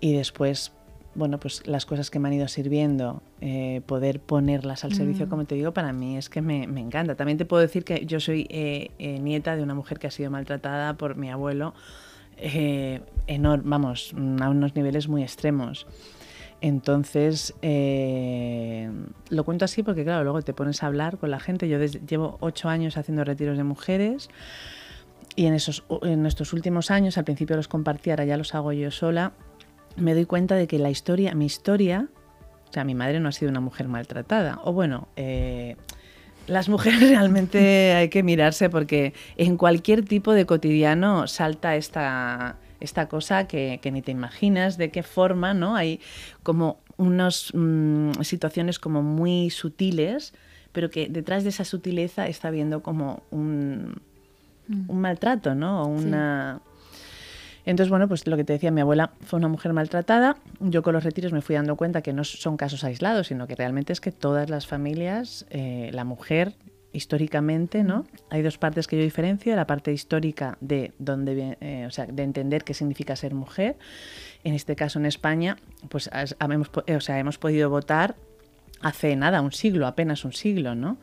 y 0.00 0.14
después 0.14 0.72
bueno, 1.16 1.40
pues 1.40 1.66
las 1.66 1.86
cosas 1.86 2.10
que 2.10 2.18
me 2.18 2.28
han 2.28 2.34
ido 2.34 2.46
sirviendo, 2.46 3.22
eh, 3.40 3.80
poder 3.86 4.20
ponerlas 4.20 4.84
al 4.84 4.92
servicio, 4.92 5.26
mm. 5.26 5.28
como 5.30 5.44
te 5.46 5.54
digo, 5.54 5.72
para 5.72 5.92
mí 5.92 6.16
es 6.16 6.28
que 6.28 6.42
me, 6.42 6.64
encanta. 6.64 7.14
También 7.16 7.38
te 7.38 7.46
puedo 7.46 7.62
decir 7.62 7.84
que 7.84 8.04
yo 8.04 8.20
soy 8.20 8.46
eh, 8.50 8.90
eh, 8.98 9.18
nieta 9.18 9.56
de 9.56 9.62
una 9.62 9.74
mujer 9.74 9.98
que 9.98 10.06
ha 10.06 10.10
sido 10.10 10.30
maltratada 10.30 10.94
por 10.98 11.16
mi 11.16 11.30
abuelo, 11.30 11.74
vamos, 13.64 14.14
a 14.14 14.50
unos 14.50 14.74
niveles 14.76 15.08
muy 15.08 15.22
extremos. 15.22 15.86
Entonces, 16.60 17.54
lo 17.62 19.44
cuento 19.44 19.64
así 19.64 19.82
porque, 19.82 20.04
claro, 20.04 20.24
luego 20.24 20.42
te 20.42 20.54
pones 20.54 20.82
a 20.82 20.86
hablar 20.86 21.18
con 21.18 21.30
la 21.30 21.40
gente. 21.40 21.68
Yo 21.68 21.78
llevo 21.78 22.38
ocho 22.40 22.68
años 22.68 22.96
haciendo 22.96 23.24
retiros 23.24 23.56
de 23.56 23.64
mujeres. 23.64 24.28
Y 25.34 25.46
en, 25.46 25.54
esos, 25.54 25.84
en 26.02 26.26
últimos 26.52 26.90
años, 26.90 27.18
al 27.18 27.24
principio 27.24 27.56
los 27.56 27.68
compartía, 27.68 28.14
ahora 28.14 28.24
ya 28.24 28.36
los 28.38 28.54
hago 28.54 28.72
yo 28.72 28.90
sola 28.90 29.32
me 29.96 30.14
doy 30.14 30.26
cuenta 30.26 30.54
de 30.54 30.66
que 30.66 30.78
la 30.78 30.90
historia, 30.90 31.34
mi 31.34 31.46
historia, 31.46 32.08
o 32.68 32.72
sea, 32.72 32.84
mi 32.84 32.94
madre 32.94 33.20
no 33.20 33.28
ha 33.28 33.32
sido 33.32 33.50
una 33.50 33.60
mujer 33.60 33.88
maltratada. 33.88 34.60
O 34.64 34.72
bueno, 34.72 35.08
eh, 35.16 35.76
las 36.46 36.68
mujeres 36.68 37.00
realmente 37.08 37.94
hay 37.94 38.08
que 38.08 38.22
mirarse 38.22 38.70
porque 38.70 39.14
en 39.36 39.56
cualquier 39.56 40.04
tipo 40.04 40.32
de 40.32 40.46
cotidiano 40.46 41.26
salta 41.26 41.76
esta, 41.76 42.56
esta 42.80 43.08
cosa 43.08 43.46
que, 43.46 43.80
ni 43.92 44.02
te 44.02 44.12
imaginas 44.12 44.76
de 44.76 44.90
qué 44.90 45.02
forma, 45.02 45.54
¿no? 45.54 45.76
Hay 45.76 46.00
como 46.42 46.78
unas 46.96 47.52
mm, 47.54 48.22
situaciones 48.22 48.78
como 48.78 49.02
muy 49.02 49.50
sutiles, 49.50 50.34
pero 50.72 50.90
que 50.90 51.08
detrás 51.08 51.42
de 51.42 51.50
esa 51.50 51.64
sutileza 51.64 52.26
está 52.26 52.50
viendo 52.50 52.82
como 52.82 53.22
un, 53.30 54.00
mm. 54.68 54.90
un 54.90 55.00
maltrato, 55.00 55.54
¿no? 55.54 55.82
O 55.82 55.86
una... 55.86 56.60
Entonces, 57.64 57.90
bueno, 57.90 58.06
pues 58.06 58.24
lo 58.28 58.36
que 58.36 58.44
te 58.44 58.52
decía, 58.52 58.70
mi 58.70 58.80
abuela 58.80 59.10
fue 59.22 59.38
una 59.38 59.48
mujer 59.48 59.72
maltratada. 59.72 60.36
Yo 60.60 60.84
con 60.84 60.94
los 60.94 61.02
retiros 61.02 61.32
me 61.32 61.42
fui 61.42 61.56
dando 61.56 61.74
cuenta 61.74 62.00
que 62.00 62.12
no 62.12 62.22
son 62.22 62.56
casos 62.56 62.84
aislados, 62.84 63.26
sino 63.26 63.48
que 63.48 63.56
realmente 63.56 63.92
es 63.92 64.00
que 64.00 64.12
todas 64.12 64.48
las 64.48 64.68
familias, 64.68 65.46
eh, 65.50 65.90
la 65.92 66.04
mujer 66.04 66.54
históricamente, 66.96 67.84
¿no? 67.84 68.06
Hay 68.30 68.42
dos 68.42 68.58
partes 68.58 68.86
que 68.86 68.96
yo 68.96 69.02
diferencio, 69.02 69.54
la 69.54 69.66
parte 69.66 69.92
histórica 69.92 70.56
de 70.60 70.92
donde, 70.98 71.56
eh, 71.60 71.84
o 71.86 71.90
sea, 71.90 72.06
de 72.06 72.22
entender 72.22 72.64
qué 72.64 72.74
significa 72.74 73.14
ser 73.16 73.34
mujer. 73.34 73.76
En 74.44 74.54
este 74.54 74.76
caso, 74.76 74.98
en 74.98 75.06
España, 75.06 75.58
pues 75.88 76.10
hemos, 76.40 76.70
o 76.74 77.00
sea, 77.00 77.18
hemos 77.18 77.38
podido 77.38 77.68
votar 77.70 78.16
hace 78.80 79.14
nada, 79.16 79.40
un 79.40 79.52
siglo, 79.52 79.86
apenas 79.86 80.24
un 80.24 80.32
siglo, 80.32 80.74
¿no? 80.74 80.96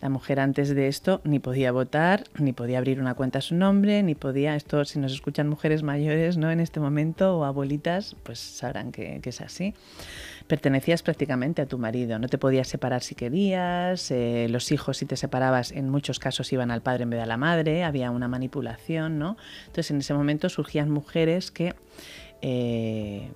La 0.00 0.10
mujer 0.10 0.38
antes 0.38 0.74
de 0.74 0.88
esto 0.88 1.22
ni 1.24 1.38
podía 1.38 1.72
votar, 1.72 2.24
ni 2.38 2.52
podía 2.52 2.76
abrir 2.76 3.00
una 3.00 3.14
cuenta 3.14 3.38
a 3.38 3.42
su 3.42 3.54
nombre, 3.54 4.02
ni 4.02 4.14
podía, 4.14 4.54
esto 4.54 4.84
si 4.84 4.98
nos 4.98 5.12
escuchan 5.12 5.48
mujeres 5.48 5.82
mayores 5.82 6.36
¿no? 6.36 6.50
en 6.50 6.60
este 6.60 6.78
momento 6.78 7.38
o 7.38 7.44
abuelitas, 7.44 8.14
pues 8.22 8.38
sabrán 8.38 8.92
que, 8.92 9.20
es 9.24 9.40
así. 9.40 9.72
Pertenecías 10.46 11.02
prácticamente 11.02 11.62
a 11.62 11.66
tu 11.66 11.78
marido, 11.78 12.18
no 12.18 12.28
te 12.28 12.36
podías 12.36 12.68
separar 12.68 13.02
si 13.02 13.14
querías, 13.14 14.10
eh, 14.10 14.46
los 14.50 14.70
hijos 14.72 14.98
si 14.98 15.06
te 15.06 15.16
separabas 15.16 15.72
en 15.72 15.88
muchos 15.88 16.18
casos 16.18 16.52
iban 16.52 16.70
al 16.70 16.82
padre 16.82 17.04
en 17.04 17.10
vez 17.10 17.18
de 17.18 17.22
a 17.22 17.26
la 17.26 17.38
madre, 17.38 17.82
había 17.82 18.10
una 18.10 18.28
manipulación, 18.28 19.18
¿no? 19.18 19.36
Entonces 19.66 19.90
en 19.90 19.98
ese 19.98 20.12
momento 20.14 20.48
surgían 20.48 20.90
mujeres 20.90 21.50
que... 21.50 21.74
Eh, 22.42 23.30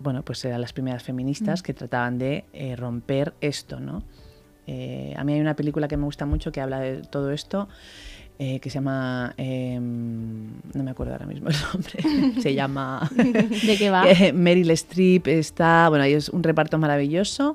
bueno, 0.00 0.22
pues 0.22 0.44
eran 0.44 0.60
las 0.60 0.74
primeras 0.74 1.02
feministas 1.02 1.60
mm. 1.60 1.62
que 1.62 1.72
trataban 1.72 2.18
de 2.18 2.44
eh, 2.52 2.76
romper 2.76 3.32
esto, 3.40 3.80
¿no? 3.80 4.02
Eh, 4.66 5.14
a 5.16 5.24
mí 5.24 5.34
hay 5.34 5.40
una 5.40 5.56
película 5.56 5.88
que 5.88 5.96
me 5.96 6.04
gusta 6.04 6.26
mucho 6.26 6.52
que 6.52 6.60
habla 6.60 6.80
de 6.80 7.02
todo 7.02 7.30
esto. 7.30 7.68
Eh, 8.38 8.58
que 8.58 8.68
se 8.68 8.74
llama. 8.74 9.32
Em, 9.36 10.48
no 10.74 10.82
me 10.82 10.90
acuerdo 10.90 11.12
ahora 11.12 11.26
mismo 11.26 11.50
el 11.50 11.56
nombre. 11.72 12.40
se 12.42 12.52
llama. 12.54 13.08
¿De 13.14 13.76
qué 13.78 13.90
va? 13.90 14.04
Eh, 14.10 14.32
Meryl 14.32 14.70
Streep 14.72 15.28
está. 15.28 15.88
Bueno, 15.88 16.04
es 16.04 16.28
un 16.28 16.42
reparto 16.42 16.76
maravilloso. 16.78 17.54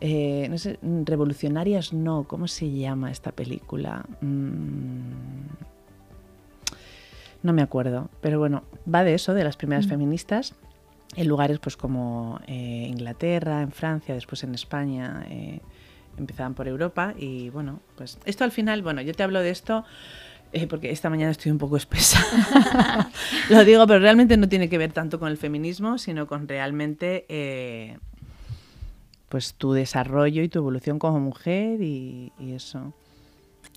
no 0.00 0.58
sé, 0.58 0.78
Revolucionarias 0.82 1.92
no. 1.92 2.24
¿Cómo 2.24 2.48
se 2.48 2.70
llama 2.72 3.12
esta 3.12 3.30
película? 3.30 4.04
Mm, 4.20 5.46
no 7.44 7.52
me 7.52 7.62
acuerdo. 7.62 8.10
Pero 8.20 8.40
bueno, 8.40 8.64
va 8.92 9.04
de 9.04 9.14
eso, 9.14 9.32
de 9.32 9.44
las 9.44 9.56
primeras 9.56 9.86
mm. 9.86 9.90
feministas. 9.90 10.54
En 11.14 11.28
lugares 11.28 11.60
pues 11.60 11.76
como 11.76 12.40
Inglaterra, 12.48 13.62
en 13.62 13.70
Francia, 13.70 14.12
después 14.12 14.42
en 14.42 14.56
España 14.56 15.24
empezaban 16.18 16.54
por 16.54 16.68
Europa 16.68 17.14
y 17.16 17.50
bueno, 17.50 17.80
pues 17.96 18.18
esto 18.24 18.44
al 18.44 18.52
final, 18.52 18.82
bueno, 18.82 19.02
yo 19.02 19.12
te 19.14 19.22
hablo 19.22 19.40
de 19.40 19.50
esto 19.50 19.84
eh, 20.52 20.66
porque 20.66 20.90
esta 20.90 21.10
mañana 21.10 21.32
estoy 21.32 21.52
un 21.52 21.58
poco 21.58 21.76
espesa. 21.76 22.18
Lo 23.50 23.64
digo, 23.64 23.86
pero 23.86 23.98
realmente 23.98 24.36
no 24.36 24.48
tiene 24.48 24.68
que 24.68 24.78
ver 24.78 24.92
tanto 24.92 25.18
con 25.18 25.28
el 25.28 25.36
feminismo, 25.36 25.98
sino 25.98 26.26
con 26.26 26.48
realmente 26.48 27.26
eh, 27.28 27.98
pues 29.28 29.54
tu 29.54 29.72
desarrollo 29.72 30.42
y 30.42 30.48
tu 30.48 30.60
evolución 30.60 30.98
como 30.98 31.20
mujer 31.20 31.82
y, 31.82 32.32
eso. 32.38 32.94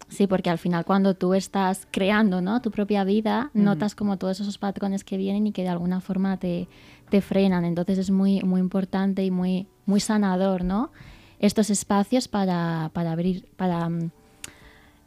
Sí, 0.08 0.28
porque 0.28 0.50
al 0.50 0.58
final 0.58 0.86
cuando 0.86 1.16
tú 1.16 1.34
estás 1.34 1.88
creando 1.92 2.42
¿no? 2.42 2.62
tu 2.62 2.72
propia 2.72 3.04
vida, 3.04 3.52
notas 3.54 3.94
como 3.96 4.18
todos 4.18 4.40
esos 4.40 4.58
patrones 4.58 5.04
que 5.04 5.18
vienen 5.18 5.48
y 5.48 5.52
que 5.52 5.64
de 5.64 5.70
alguna 5.70 6.02
forma 6.02 6.38
te, 6.38 6.68
te 7.10 7.22
frenan. 7.22 7.66
Entonces 7.66 7.98
es 7.98 8.10
muy, 8.10 8.42
muy 8.42 8.62
importante 8.62 9.24
y 9.24 9.32
muy, 9.32 9.68
muy 9.86 10.00
sanador, 10.00 10.64
¿no? 10.64 10.92
Estos 11.40 11.70
espacios 11.70 12.28
para, 12.28 12.92
para 12.94 13.12
abrir, 13.12 13.46
para 13.56 13.90
mm, 13.90 14.12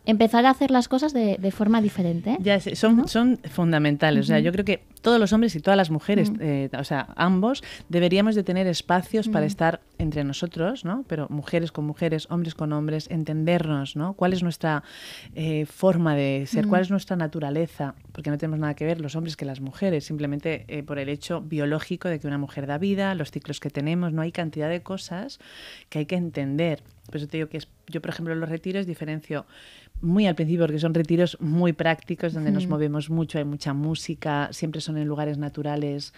empezar 0.06 0.46
a 0.46 0.50
hacer 0.50 0.70
las 0.70 0.88
cosas 0.88 1.12
de, 1.12 1.36
de 1.38 1.50
forma 1.50 1.80
diferente. 1.80 2.36
Ya, 2.40 2.58
son, 2.60 3.06
son 3.08 3.38
fundamentales. 3.50 4.24
O 4.24 4.28
sea, 4.28 4.40
yo 4.40 4.52
creo 4.52 4.64
que 4.64 4.82
todos 5.02 5.20
los 5.20 5.32
hombres 5.32 5.54
y 5.56 5.60
todas 5.60 5.76
las 5.76 5.90
mujeres, 5.90 6.30
mm. 6.30 6.36
eh, 6.40 6.70
o 6.78 6.84
sea, 6.84 7.08
ambos, 7.16 7.62
deberíamos 7.88 8.34
de 8.34 8.44
tener 8.44 8.66
espacios 8.66 9.28
para 9.28 9.44
mm. 9.44 9.48
estar 9.48 9.80
entre 9.98 10.24
nosotros, 10.24 10.84
¿no? 10.84 11.04
Pero 11.08 11.26
mujeres 11.28 11.72
con 11.72 11.84
mujeres, 11.84 12.26
hombres 12.30 12.54
con 12.54 12.72
hombres, 12.72 13.08
entendernos, 13.10 13.96
¿no? 13.96 14.14
¿Cuál 14.14 14.32
es 14.32 14.42
nuestra 14.42 14.84
eh, 15.34 15.66
forma 15.66 16.14
de 16.14 16.44
ser? 16.46 16.66
¿Cuál 16.66 16.82
es 16.82 16.90
nuestra 16.90 17.16
naturaleza? 17.16 17.94
Porque 18.12 18.30
no 18.30 18.38
tenemos 18.38 18.60
nada 18.60 18.74
que 18.74 18.84
ver 18.84 19.00
los 19.00 19.16
hombres 19.16 19.36
que 19.36 19.44
las 19.44 19.60
mujeres, 19.60 20.04
simplemente 20.04 20.64
eh, 20.68 20.82
por 20.82 20.98
el 20.98 21.08
hecho 21.08 21.40
biológico 21.40 22.08
de 22.08 22.20
que 22.20 22.26
una 22.26 22.38
mujer 22.38 22.66
da 22.66 22.78
vida, 22.78 23.14
los 23.14 23.30
ciclos 23.30 23.60
que 23.60 23.70
tenemos, 23.70 24.12
no 24.12 24.22
hay 24.22 24.32
cantidad 24.32 24.70
de 24.70 24.82
cosas 24.82 25.40
que 25.88 25.98
hay 25.98 26.06
que 26.06 26.16
entender. 26.16 26.82
Por 27.06 27.16
eso 27.16 27.26
te 27.26 27.38
digo 27.38 27.48
que 27.48 27.58
yo, 27.88 28.00
por 28.00 28.10
ejemplo, 28.10 28.32
en 28.32 28.40
los 28.40 28.48
retiros 28.48 28.86
diferencio 28.86 29.44
muy 30.02 30.26
al 30.26 30.34
principio 30.34 30.66
porque 30.66 30.78
son 30.78 30.94
retiros 30.94 31.38
muy 31.40 31.72
prácticos 31.72 32.34
donde 32.34 32.50
nos 32.50 32.66
movemos 32.66 33.08
mucho, 33.08 33.38
hay 33.38 33.44
mucha 33.44 33.72
música, 33.72 34.48
siempre 34.50 34.80
son 34.80 34.91
en 34.96 35.08
lugares 35.08 35.38
naturales. 35.38 36.12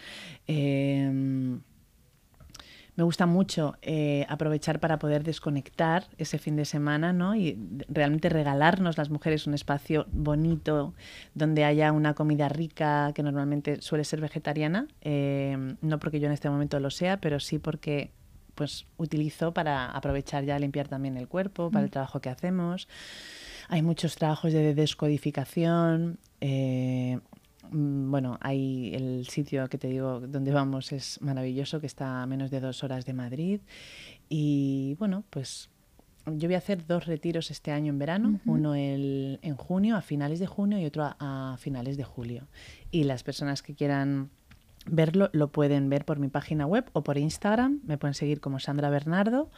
Em, 0.47 1.61
me 2.97 3.03
gusta 3.03 3.27
mucho 3.27 3.77
eh, 3.83 4.25
aprovechar 4.29 4.79
para 4.79 4.99
poder 5.01 5.25
desconectar 5.25 6.07
ese 6.17 6.39
fin 6.39 6.55
de 6.55 6.65
semana 6.65 7.13
¿no? 7.13 7.35
y 7.35 7.59
realmente 7.89 8.29
regalarnos 8.29 8.97
las 8.97 9.11
mujeres 9.11 9.49
un 9.49 9.55
espacio 9.55 10.07
bonito 10.13 10.95
donde 11.35 11.65
haya 11.65 11.91
una 11.91 12.15
comida 12.15 12.49
rica 12.49 13.11
que 13.13 13.25
normalmente 13.25 13.81
suele 13.83 14.05
ser 14.05 14.21
vegetariana, 14.21 14.87
em, 15.01 15.77
no 15.81 15.99
porque 15.99 16.21
yo 16.21 16.27
en 16.27 16.33
este 16.33 16.49
momento 16.49 16.79
lo 16.79 16.91
sea, 16.91 17.17
pero 17.17 17.41
sí 17.41 17.59
porque 17.59 18.13
pues 18.55 18.87
utilizo 18.97 19.53
para 19.53 19.91
aprovechar 19.91 20.45
ya 20.45 20.59
limpiar 20.61 20.87
también 20.87 21.17
el 21.17 21.27
cuerpo, 21.27 21.73
para 21.73 21.85
el 21.85 21.91
trabajo 21.91 22.21
que 22.21 22.31
hacemos. 22.31 22.89
Hay 23.69 23.83
muchos 23.83 24.15
trabajos 24.17 24.53
de 24.53 24.75
descodificación. 24.75 26.19
Eh, 26.41 27.19
mm, 27.19 27.34
bueno, 27.71 28.39
hay 28.41 28.95
el 28.95 29.27
sitio 29.27 29.69
que 29.69 29.79
te 29.79 29.89
digo 29.89 30.21
donde 30.21 30.53
vamos 30.53 30.93
es 30.93 31.21
maravilloso, 31.21 31.81
que 31.81 31.87
está 31.87 32.23
a 32.23 32.27
menos 32.27 32.51
de 32.51 32.61
dos 32.61 32.85
horas 32.85 33.05
de 33.07 33.13
Madrid. 33.13 33.61
Y 34.29 34.97
bueno, 34.99 35.25
pues 35.31 35.71
yo 36.27 36.49
voy 36.49 36.55
a 36.55 36.59
hacer 36.59 36.87
dos 36.87 37.07
retiros 37.07 37.51
este 37.51 37.71
año 37.71 37.91
en 37.91 37.99
verano, 37.99 38.41
uno 38.47 38.75
el, 38.75 39.39
en 39.43 39.57
junio, 39.57 39.97
a 39.97 40.01
finales 40.01 40.39
de 40.39 40.47
junio, 40.47 40.79
y 40.79 40.87
otro 40.87 41.15
a, 41.19 41.57
finales 41.59 41.97
de 41.97 42.05
julio. 42.05 42.47
Y 42.91 43.05
las 43.05 43.23
personas 43.23 43.63
que 43.63 43.75
quieran 43.75 44.31
verlo, 44.87 45.29
lo 45.33 45.49
pueden 45.49 45.89
ver 45.91 46.05
por 46.05 46.19
mi 46.19 46.29
página 46.29 46.67
web 46.67 46.89
o 46.93 47.03
por 47.03 47.19
Instagram. 47.19 47.81
Me 47.85 47.99
pueden 47.99 48.15
seguir 48.15 48.41
como 48.41 48.59
Sandra 48.59 48.89
Bernardo 48.89 49.51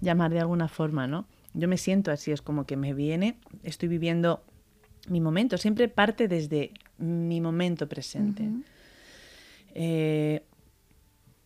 llamar 0.00 0.30
de 0.30 0.38
alguna 0.38 0.68
forma, 0.68 1.08
¿no? 1.08 1.26
Yo 1.52 1.66
me 1.66 1.78
siento 1.78 2.12
así, 2.12 2.30
es 2.30 2.42
como 2.42 2.64
que 2.64 2.76
me 2.76 2.94
viene, 2.94 3.40
estoy 3.64 3.88
viviendo 3.88 4.44
mi 5.08 5.20
momento, 5.20 5.58
siempre 5.58 5.88
parte 5.88 6.28
desde 6.28 6.70
mi 6.98 7.40
momento 7.40 7.88
presente. 7.88 8.44
Eh, 9.74 10.42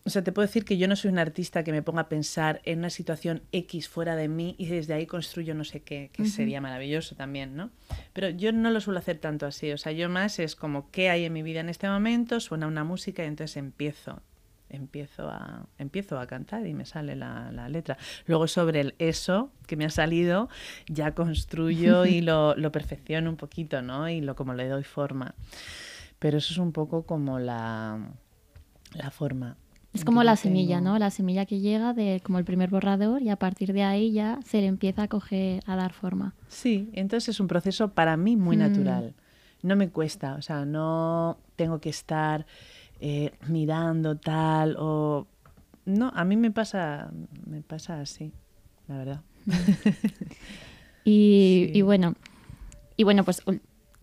o 0.05 0.09
sea, 0.09 0.21
te 0.21 0.33
puedo 0.33 0.45
decir 0.45 0.65
que 0.65 0.77
yo 0.77 0.87
no 0.87 0.97
soy 0.97 1.11
un 1.11 1.19
artista 1.19 1.63
que 1.63 1.71
me 1.71 1.81
ponga 1.81 2.01
a 2.01 2.09
pensar 2.09 2.61
en 2.65 2.79
una 2.79 2.89
situación 2.89 3.41
X 3.53 3.87
fuera 3.87 4.17
de 4.17 4.27
mí 4.27 4.55
y 4.57 4.65
desde 4.65 4.93
ahí 4.93 5.05
construyo 5.05 5.55
no 5.55 5.63
sé 5.63 5.81
qué, 5.81 6.09
que 6.11 6.25
sería 6.25 6.59
maravilloso 6.59 7.15
también, 7.15 7.55
¿no? 7.55 7.69
Pero 8.11 8.29
yo 8.29 8.51
no 8.51 8.69
lo 8.69 8.81
suelo 8.81 8.99
hacer 8.99 9.19
tanto 9.19 9.45
así, 9.45 9.71
o 9.71 9.77
sea, 9.77 9.93
yo 9.93 10.09
más 10.09 10.39
es 10.39 10.57
como 10.57 10.91
qué 10.91 11.09
hay 11.09 11.23
en 11.23 11.31
mi 11.31 11.41
vida 11.41 11.61
en 11.61 11.69
este 11.69 11.87
momento, 11.87 12.41
suena 12.41 12.67
una 12.67 12.83
música 12.83 13.23
y 13.23 13.27
entonces 13.27 13.55
empiezo, 13.55 14.21
empiezo 14.73 15.29
a, 15.29 15.65
empiezo 15.77 16.19
a 16.19 16.27
cantar 16.27 16.67
y 16.67 16.73
me 16.73 16.85
sale 16.85 17.15
la, 17.15 17.51
la 17.51 17.69
letra. 17.69 17.97
Luego 18.27 18.47
sobre 18.47 18.81
el 18.81 18.95
eso 18.99 19.51
que 19.67 19.77
me 19.77 19.85
ha 19.85 19.89
salido 19.89 20.49
ya 20.87 21.13
construyo 21.13 22.05
y 22.05 22.21
lo, 22.21 22.55
lo 22.55 22.71
perfecciono 22.71 23.29
un 23.29 23.37
poquito, 23.37 23.81
¿no? 23.81 24.09
Y 24.09 24.19
lo 24.21 24.35
como 24.35 24.53
le 24.53 24.67
doy 24.67 24.83
forma. 24.83 25.35
Pero 26.19 26.37
eso 26.37 26.51
es 26.53 26.57
un 26.57 26.71
poco 26.71 27.03
como 27.03 27.39
la, 27.39 27.99
la 28.93 29.11
forma. 29.11 29.57
Es 29.93 30.03
como 30.03 30.23
la 30.23 30.35
semilla, 30.35 30.81
¿no? 30.81 30.97
La 30.97 31.11
semilla 31.11 31.45
que 31.45 31.59
llega 31.59 31.93
de 31.93 32.19
como 32.23 32.39
el 32.39 32.45
primer 32.45 32.71
borrador 32.71 33.21
y 33.21 33.29
a 33.29 33.35
partir 33.35 33.73
de 33.73 33.83
ahí 33.83 34.11
ya 34.11 34.39
se 34.43 34.59
le 34.59 34.65
empieza 34.65 35.03
a 35.03 35.07
coger, 35.07 35.61
a 35.67 35.75
dar 35.75 35.93
forma. 35.93 36.33
Sí, 36.47 36.89
entonces 36.93 37.29
es 37.35 37.39
un 37.39 37.47
proceso 37.47 37.89
para 37.89 38.17
mí 38.17 38.35
muy 38.35 38.55
Mm. 38.57 38.59
natural. 38.59 39.13
No 39.61 39.75
me 39.75 39.89
cuesta, 39.89 40.33
o 40.35 40.41
sea, 40.41 40.65
no 40.65 41.37
tengo 41.55 41.79
que 41.79 41.89
estar 41.89 42.47
eh, 43.05 43.31
mirando 43.49 44.15
tal 44.15 44.77
o... 44.79 45.27
No, 45.85 46.09
a 46.15 46.23
mí 46.23 46.37
me 46.37 46.49
pasa, 46.51 47.11
me 47.45 47.61
pasa 47.61 47.99
así, 47.99 48.31
la 48.87 48.97
verdad. 48.97 49.21
Y, 51.05 51.65
Sí. 51.73 51.79
y 51.79 51.81
bueno, 51.81 52.15
y 52.95 53.03
bueno, 53.03 53.25
pues 53.25 53.41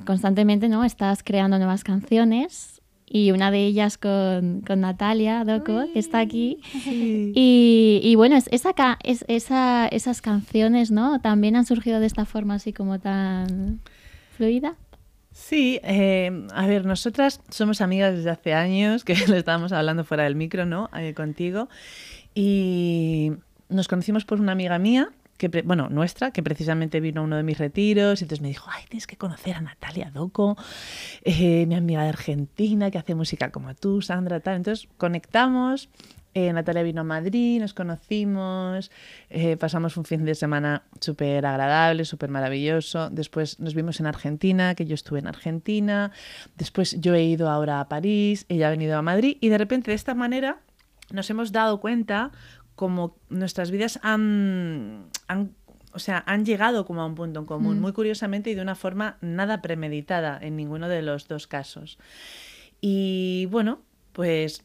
constantemente, 0.04 0.68
¿no? 0.68 0.84
Estás 0.84 1.22
creando 1.22 1.56
nuevas 1.56 1.82
canciones 1.82 2.82
y 3.06 3.30
una 3.32 3.50
de 3.50 3.64
ellas 3.64 3.96
con, 3.96 4.60
con 4.66 4.82
Natalia 4.82 5.42
Doco, 5.44 5.84
que 5.94 5.98
está 5.98 6.18
aquí. 6.20 6.58
Y, 6.84 8.00
y 8.04 8.14
bueno, 8.16 8.36
es, 8.36 8.48
esa, 8.52 8.74
es, 9.02 9.24
esa, 9.28 9.88
esas 9.88 10.20
canciones, 10.20 10.90
¿no? 10.90 11.20
También 11.22 11.56
han 11.56 11.64
surgido 11.64 12.00
de 12.00 12.06
esta 12.06 12.26
forma 12.26 12.54
así 12.56 12.74
como 12.74 12.98
tan 12.98 13.80
fluida. 14.36 14.76
Sí, 15.40 15.80
eh, 15.82 16.46
a 16.52 16.66
ver, 16.66 16.84
nosotras 16.84 17.40
somos 17.48 17.80
amigas 17.80 18.14
desde 18.14 18.30
hace 18.30 18.52
años, 18.52 19.04
que 19.04 19.14
lo 19.26 19.36
estábamos 19.36 19.72
hablando 19.72 20.04
fuera 20.04 20.24
del 20.24 20.36
micro, 20.36 20.66
¿no? 20.66 20.90
Eh, 20.94 21.14
contigo. 21.14 21.68
Y 22.34 23.32
nos 23.68 23.88
conocimos 23.88 24.24
por 24.24 24.38
una 24.38 24.52
amiga 24.52 24.78
mía, 24.78 25.10
que 25.38 25.48
bueno, 25.64 25.88
nuestra, 25.88 26.30
que 26.30 26.42
precisamente 26.42 27.00
vino 27.00 27.22
a 27.22 27.24
uno 27.24 27.36
de 27.36 27.42
mis 27.42 27.56
retiros, 27.56 28.20
y 28.20 28.24
entonces 28.24 28.42
me 28.42 28.48
dijo, 28.48 28.68
ay, 28.70 28.84
tienes 28.90 29.06
que 29.06 29.16
conocer 29.16 29.56
a 29.56 29.62
Natalia 29.62 30.10
Doco, 30.10 30.56
eh, 31.24 31.64
mi 31.66 31.74
amiga 31.74 32.02
de 32.02 32.10
Argentina, 32.10 32.90
que 32.90 32.98
hace 32.98 33.14
música 33.14 33.50
como 33.50 33.74
tú, 33.74 34.02
Sandra, 34.02 34.40
tal. 34.40 34.56
Entonces 34.56 34.88
conectamos, 34.98 35.88
eh, 36.34 36.52
Natalia 36.52 36.82
vino 36.82 37.00
a 37.00 37.04
Madrid, 37.04 37.60
nos 37.60 37.74
conocimos, 37.74 38.90
eh, 39.30 39.56
pasamos 39.56 39.96
un 39.96 40.04
fin 40.04 40.24
de 40.24 40.34
semana 40.34 40.84
súper 41.00 41.44
agradable, 41.44 42.04
súper 42.04 42.30
maravilloso. 42.30 43.10
Después 43.10 43.58
nos 43.60 43.74
vimos 43.74 44.00
en 44.00 44.06
Argentina, 44.06 44.74
que 44.74 44.86
yo 44.86 44.94
estuve 44.94 45.18
en 45.18 45.26
Argentina. 45.26 46.12
Después 46.56 47.00
yo 47.00 47.14
he 47.14 47.24
ido 47.24 47.50
ahora 47.50 47.80
a 47.80 47.88
París, 47.88 48.46
ella 48.48 48.68
ha 48.68 48.70
venido 48.70 48.96
a 48.96 49.02
Madrid 49.02 49.38
y 49.40 49.48
de 49.48 49.58
repente 49.58 49.90
de 49.90 49.96
esta 49.96 50.14
manera 50.14 50.60
nos 51.12 51.28
hemos 51.30 51.50
dado 51.52 51.80
cuenta 51.80 52.30
como 52.76 53.16
nuestras 53.28 53.70
vidas 53.70 53.98
han, 54.02 55.06
han 55.26 55.52
o 55.92 55.98
sea, 55.98 56.22
han 56.26 56.44
llegado 56.44 56.86
como 56.86 57.02
a 57.02 57.06
un 57.06 57.16
punto 57.16 57.40
en 57.40 57.46
común, 57.46 57.78
Mm. 57.78 57.80
muy 57.80 57.92
curiosamente 57.92 58.50
y 58.50 58.54
de 58.54 58.62
una 58.62 58.76
forma 58.76 59.18
nada 59.20 59.60
premeditada 59.60 60.38
en 60.40 60.54
ninguno 60.54 60.88
de 60.88 61.02
los 61.02 61.26
dos 61.26 61.48
casos. 61.48 61.98
Y 62.80 63.46
bueno, 63.50 63.80
pues 64.12 64.62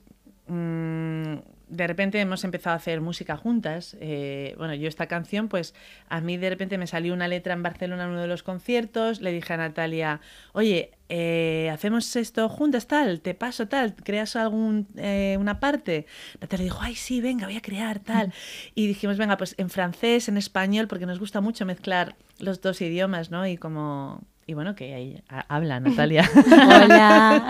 mm, 0.48 1.34
de 1.68 1.88
repente 1.88 2.20
hemos 2.20 2.44
empezado 2.44 2.74
a 2.74 2.78
hacer 2.78 3.02
música 3.02 3.38
juntas. 3.38 3.98
Eh, 4.00 4.56
bueno, 4.58 4.74
yo 4.76 4.88
esta 4.88 5.08
canción, 5.08 5.48
pues 5.48 5.74
a 6.10 6.22
mí 6.22 6.38
de 6.38 6.50
repente 6.50 6.78
me 6.78 6.88
salió 6.88 7.14
una 7.14 7.28
letra 7.28 7.54
en 7.54 7.64
Barcelona 7.64 8.04
en 8.04 8.12
uno 8.12 8.22
de 8.22 8.28
los 8.28 8.44
conciertos. 8.44 9.22
Le 9.22 9.32
dije 9.32 9.54
a 9.54 9.58
Natalia, 9.58 10.22
oye, 10.54 10.92
eh, 11.10 11.70
hacemos 11.74 12.16
esto 12.16 12.50
juntas, 12.50 12.88
tal, 12.88 13.22
te 13.22 13.34
paso 13.34 13.68
tal, 13.68 13.96
creas 13.96 14.36
algún 14.36 14.88
eh, 14.96 15.38
una 15.40 15.60
parte. 15.60 16.06
Natalia 16.42 16.66
dijo, 16.66 16.80
ay, 16.82 16.96
sí, 16.96 17.22
venga, 17.22 17.46
voy 17.48 17.58
a 17.58 17.62
crear 17.62 18.00
tal. 18.00 18.34
Y 18.76 18.88
dijimos, 18.88 19.18
venga, 19.18 19.38
pues 19.38 19.56
en 19.58 19.70
francés, 19.70 20.30
en 20.30 20.38
español, 20.38 20.88
porque 20.88 21.06
nos 21.06 21.20
gusta 21.20 21.42
mucho 21.42 21.66
mezclar 21.66 22.16
los 22.40 22.62
dos 22.62 22.82
idiomas, 22.82 23.32
¿no? 23.32 23.48
Y 23.48 23.58
como. 23.58 24.24
Y 24.48 24.54
bueno, 24.54 24.76
que 24.76 24.94
ahí 24.94 25.24
ha- 25.28 25.46
habla 25.50 25.80
Natalia. 25.80 26.30
Hola. 26.48 27.48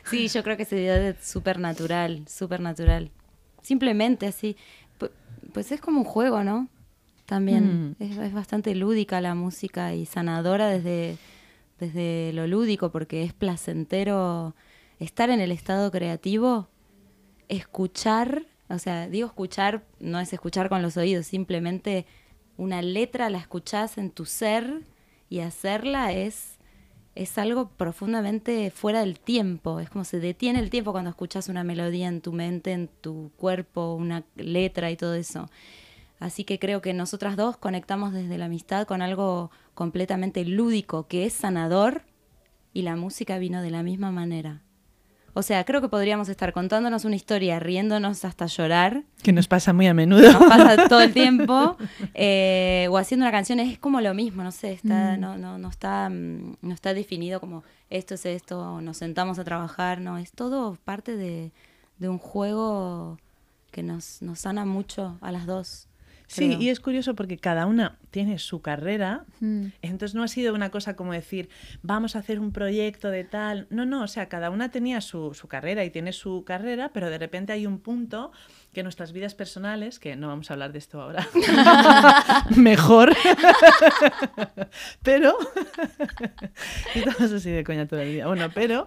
sí, 0.10 0.28
yo 0.28 0.42
creo 0.42 0.56
que 0.56 0.64
se 0.64 0.76
dio 0.76 0.94
de 0.94 1.16
súper 1.20 1.58
natural, 1.58 2.24
súper 2.28 2.60
natural. 2.60 3.10
Simplemente 3.62 4.26
así. 4.26 4.56
Pu- 4.98 5.10
Pues 5.52 5.70
es 5.72 5.80
como 5.80 5.98
un 5.98 6.04
juego, 6.04 6.44
¿no? 6.44 6.68
También 7.26 7.90
Mm. 7.90 7.96
es, 8.02 8.16
es 8.16 8.32
bastante 8.32 8.74
lúdica 8.74 9.20
la 9.20 9.34
música 9.34 9.94
y 9.94 10.06
sanadora 10.06 10.68
desde, 10.68 11.18
desde 11.78 12.32
lo 12.32 12.46
lúdico, 12.46 12.90
porque 12.90 13.22
es 13.22 13.34
placentero 13.34 14.54
estar 14.98 15.28
en 15.28 15.40
el 15.40 15.52
estado 15.52 15.90
creativo, 15.90 16.68
escuchar, 17.48 18.46
o 18.70 18.78
sea, 18.78 19.08
digo 19.08 19.26
escuchar, 19.26 19.84
no 20.00 20.18
es 20.20 20.32
escuchar 20.32 20.70
con 20.70 20.80
los 20.80 20.96
oídos, 20.96 21.26
simplemente 21.26 22.06
una 22.56 22.80
letra 22.82 23.28
la 23.30 23.38
escuchás 23.38 23.98
en 23.98 24.10
tu 24.10 24.24
ser 24.24 24.82
y 25.28 25.40
hacerla 25.40 26.12
es 26.12 26.58
es 27.18 27.36
algo 27.36 27.68
profundamente 27.70 28.70
fuera 28.70 29.00
del 29.00 29.18
tiempo. 29.18 29.80
Es 29.80 29.90
como 29.90 30.04
se 30.04 30.20
detiene 30.20 30.60
el 30.60 30.70
tiempo 30.70 30.92
cuando 30.92 31.10
escuchas 31.10 31.48
una 31.48 31.64
melodía 31.64 32.06
en 32.06 32.20
tu 32.20 32.32
mente, 32.32 32.70
en 32.70 32.86
tu 32.86 33.32
cuerpo, 33.36 33.94
una 33.94 34.22
letra 34.36 34.92
y 34.92 34.96
todo 34.96 35.14
eso. 35.14 35.50
Así 36.20 36.44
que 36.44 36.60
creo 36.60 36.80
que 36.80 36.94
nosotras 36.94 37.36
dos 37.36 37.56
conectamos 37.56 38.12
desde 38.12 38.38
la 38.38 38.44
amistad 38.44 38.86
con 38.86 39.02
algo 39.02 39.50
completamente 39.74 40.44
lúdico, 40.44 41.08
que 41.08 41.26
es 41.26 41.32
sanador, 41.32 42.02
y 42.72 42.82
la 42.82 42.94
música 42.94 43.38
vino 43.38 43.62
de 43.62 43.70
la 43.70 43.82
misma 43.82 44.12
manera. 44.12 44.62
O 45.38 45.42
sea, 45.42 45.64
creo 45.64 45.80
que 45.80 45.88
podríamos 45.88 46.28
estar 46.28 46.52
contándonos 46.52 47.04
una 47.04 47.14
historia, 47.14 47.60
riéndonos 47.60 48.24
hasta 48.24 48.46
llorar. 48.46 49.04
Que 49.22 49.32
nos 49.32 49.46
pasa 49.46 49.72
muy 49.72 49.86
a 49.86 49.94
menudo. 49.94 50.32
Nos 50.32 50.42
pasa 50.48 50.76
todo 50.88 51.00
el 51.00 51.12
tiempo. 51.12 51.76
eh, 52.14 52.88
o 52.90 52.98
haciendo 52.98 53.24
una 53.24 53.30
canción, 53.30 53.60
es 53.60 53.78
como 53.78 54.00
lo 54.00 54.14
mismo, 54.14 54.42
no 54.42 54.50
sé, 54.50 54.72
está, 54.72 55.16
Mm. 55.16 55.20
no, 55.20 55.38
no, 55.38 55.56
no, 55.58 55.68
está, 55.68 56.08
mm, 56.10 56.56
no 56.60 56.74
está 56.74 56.92
definido 56.92 57.38
como 57.38 57.62
esto 57.88 58.14
es 58.14 58.26
esto, 58.26 58.58
o 58.58 58.80
nos 58.80 58.96
sentamos 58.96 59.38
a 59.38 59.44
trabajar, 59.44 60.00
no, 60.00 60.18
es 60.18 60.32
todo 60.32 60.76
parte 60.84 61.16
de, 61.16 61.52
de 61.98 62.08
un 62.08 62.18
juego 62.18 63.16
que 63.70 63.84
nos, 63.84 64.20
nos 64.22 64.40
sana 64.40 64.64
mucho 64.64 65.18
a 65.20 65.30
las 65.30 65.46
dos. 65.46 65.86
Sí, 66.30 66.46
creo. 66.46 66.60
y 66.60 66.68
es 66.68 66.78
curioso 66.78 67.14
porque 67.14 67.38
cada 67.38 67.64
una 67.66 67.96
tiene 68.10 68.38
su 68.38 68.60
carrera, 68.60 69.24
Mm. 69.40 69.66
entonces 69.82 70.14
no 70.14 70.22
ha 70.22 70.28
sido 70.28 70.54
una 70.54 70.70
cosa 70.70 70.94
como 70.94 71.12
decir, 71.14 71.48
vamos 71.82 72.14
a 72.16 72.18
hacer 72.20 72.38
un 72.38 72.52
proyecto 72.52 73.08
de 73.10 73.24
tal. 73.24 73.66
No, 73.70 73.86
no, 73.86 74.02
o 74.02 74.08
sea, 74.08 74.28
cada 74.28 74.50
una 74.50 74.70
tenía 74.70 75.00
su, 75.00 75.32
su 75.32 75.48
carrera 75.48 75.84
y 75.86 75.90
tiene 75.90 76.12
su 76.12 76.44
carrera, 76.44 76.90
pero 76.92 77.08
de 77.08 77.16
repente 77.18 77.52
hay 77.54 77.66
un 77.66 77.78
punto 77.80 78.30
que 78.74 78.82
nuestras 78.82 79.12
vidas 79.12 79.34
personales, 79.34 79.98
que 79.98 80.16
no 80.16 80.28
vamos 80.28 80.50
a 80.50 80.54
hablar 80.54 80.72
de 80.72 80.78
esto 80.80 81.00
ahora, 81.00 81.26
mejor, 82.56 83.14
pero, 85.02 85.34
estamos 86.94 87.32
así 87.32 87.50
de 87.50 87.64
coña 87.64 87.86
todo 87.86 88.00
el 88.00 88.12
día, 88.12 88.26
bueno, 88.26 88.50
pero 88.54 88.86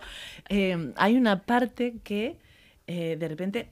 eh, 0.50 0.94
hay 0.96 1.16
una 1.16 1.42
parte 1.44 1.96
que 2.04 2.38
eh, 2.88 3.18
de 3.20 3.28
repente 3.28 3.72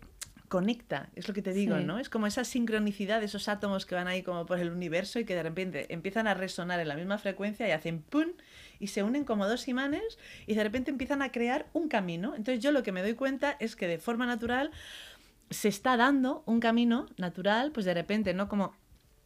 conecta, 0.50 1.10
es 1.16 1.28
lo 1.28 1.34
que 1.34 1.42
te 1.42 1.54
digo, 1.54 1.78
Sí. 1.78 1.84
¿no? 1.86 2.00
Es 2.00 2.10
como 2.10 2.28
esa 2.28 2.44
sincronicidad 2.44 3.20
de 3.20 3.28
esos 3.28 3.48
átomos 3.48 3.86
que 3.86 3.96
van 3.96 4.08
ahí 4.08 4.24
como 4.24 4.46
por 4.46 4.60
el 4.60 4.70
universo 4.72 5.20
y 5.20 5.24
que 5.26 5.36
de 5.36 5.44
repente 5.44 5.86
empiezan 5.94 6.28
a 6.28 6.34
resonar 6.34 6.80
en 6.82 6.88
la 6.90 6.96
misma 6.96 7.18
frecuencia 7.18 7.68
y 7.68 7.72
hacen 7.72 8.02
¡pum! 8.02 8.26
y 8.80 8.88
se 8.88 9.04
unen 9.04 9.24
como 9.24 9.48
dos 9.48 9.68
imanes 9.68 10.18
y 10.48 10.56
de 10.56 10.64
repente 10.64 10.92
empiezan 10.92 11.22
a 11.22 11.32
crear 11.32 11.68
un 11.74 11.88
camino. 11.88 12.36
Entonces 12.36 12.62
yo 12.64 12.72
lo 12.72 12.84
que 12.84 12.92
me 12.92 13.02
doy 13.02 13.14
cuenta 13.14 13.56
es 13.60 13.76
que 13.76 13.88
de 13.88 14.00
forma 14.00 14.26
natural 14.26 14.72
se 15.52 15.68
está 15.70 15.96
dando 15.98 16.44
un 16.46 16.60
camino 16.60 17.08
natural, 17.18 17.72
pues 17.72 17.86
de 17.86 17.94
repente, 17.94 18.34
¿no? 18.34 18.50
Como 18.50 18.76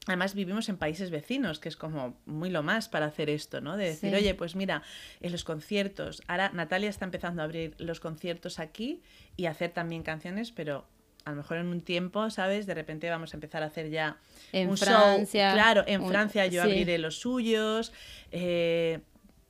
Además 0.05 0.33
vivimos 0.35 0.67
en 0.67 0.75
países 0.75 1.11
vecinos, 1.11 1.59
que 1.59 1.69
es 1.69 1.77
como 1.77 2.17
muy 2.25 2.49
lo 2.49 2.61
más 2.61 2.89
para 2.89 3.05
hacer 3.05 3.29
esto, 3.29 3.61
¿no? 3.61 3.77
De 3.77 3.85
decir, 3.85 4.09
Sí. 4.09 4.15
oye, 4.17 4.35
pues 4.35 4.53
mira, 4.53 4.83
en 5.21 5.31
los 5.31 5.45
conciertos, 5.45 6.21
ahora 6.27 6.49
Natalia 6.53 6.89
está 6.89 7.05
empezando 7.05 7.41
a 7.41 7.45
abrir 7.45 7.73
los 7.77 8.01
conciertos 8.01 8.59
aquí 8.59 9.01
y 9.37 9.45
hacer 9.45 9.71
también 9.71 10.03
canciones, 10.03 10.51
pero 10.51 10.85
a 11.25 11.29
lo 11.31 11.37
mejor 11.37 11.57
en 11.57 11.67
un 11.67 11.81
tiempo, 11.81 12.29
¿sabes? 12.29 12.65
De 12.65 12.73
repente 12.73 13.09
vamos 13.09 13.33
a 13.33 13.37
empezar 13.37 13.63
a 13.63 13.67
hacer 13.67 13.89
ya 13.89 14.17
En 14.51 14.69
un 14.69 14.77
Francia, 14.77 15.49
show. 15.49 15.55
Claro, 15.55 15.83
en 15.87 16.01
un- 16.01 16.07
Francia 16.09 16.45
yo 16.47 16.61
sí. 16.63 16.67
abriré 16.69 16.97
los 16.97 17.19
suyos. 17.19 17.93
eh, 18.31 18.99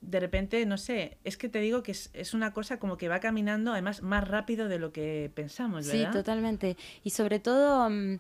de 0.02 0.20
repente, 0.20 0.66
no 0.66 0.78
sé, 0.78 1.18
es 1.24 1.38
que 1.38 1.48
te 1.48 1.60
digo 1.60 1.82
que 1.82 1.94
es, 1.94 2.10
es 2.14 2.34
una 2.34 2.52
cosa 2.52 2.78
como 2.78 2.98
que 2.98 3.08
va 3.08 3.22
caminando, 3.22 3.72
además, 3.72 4.02
más 4.02 4.28
rápido 4.28 4.68
de 4.68 4.78
lo 4.78 4.92
que 4.92 5.32
pensamos, 5.34 5.86
Sí, 5.86 5.98
¿verdad? 6.00 6.12
totalmente. 6.12 6.76
Y 7.06 7.12
sobre 7.12 7.40
todo, 7.40 7.90
mm, 7.90 8.20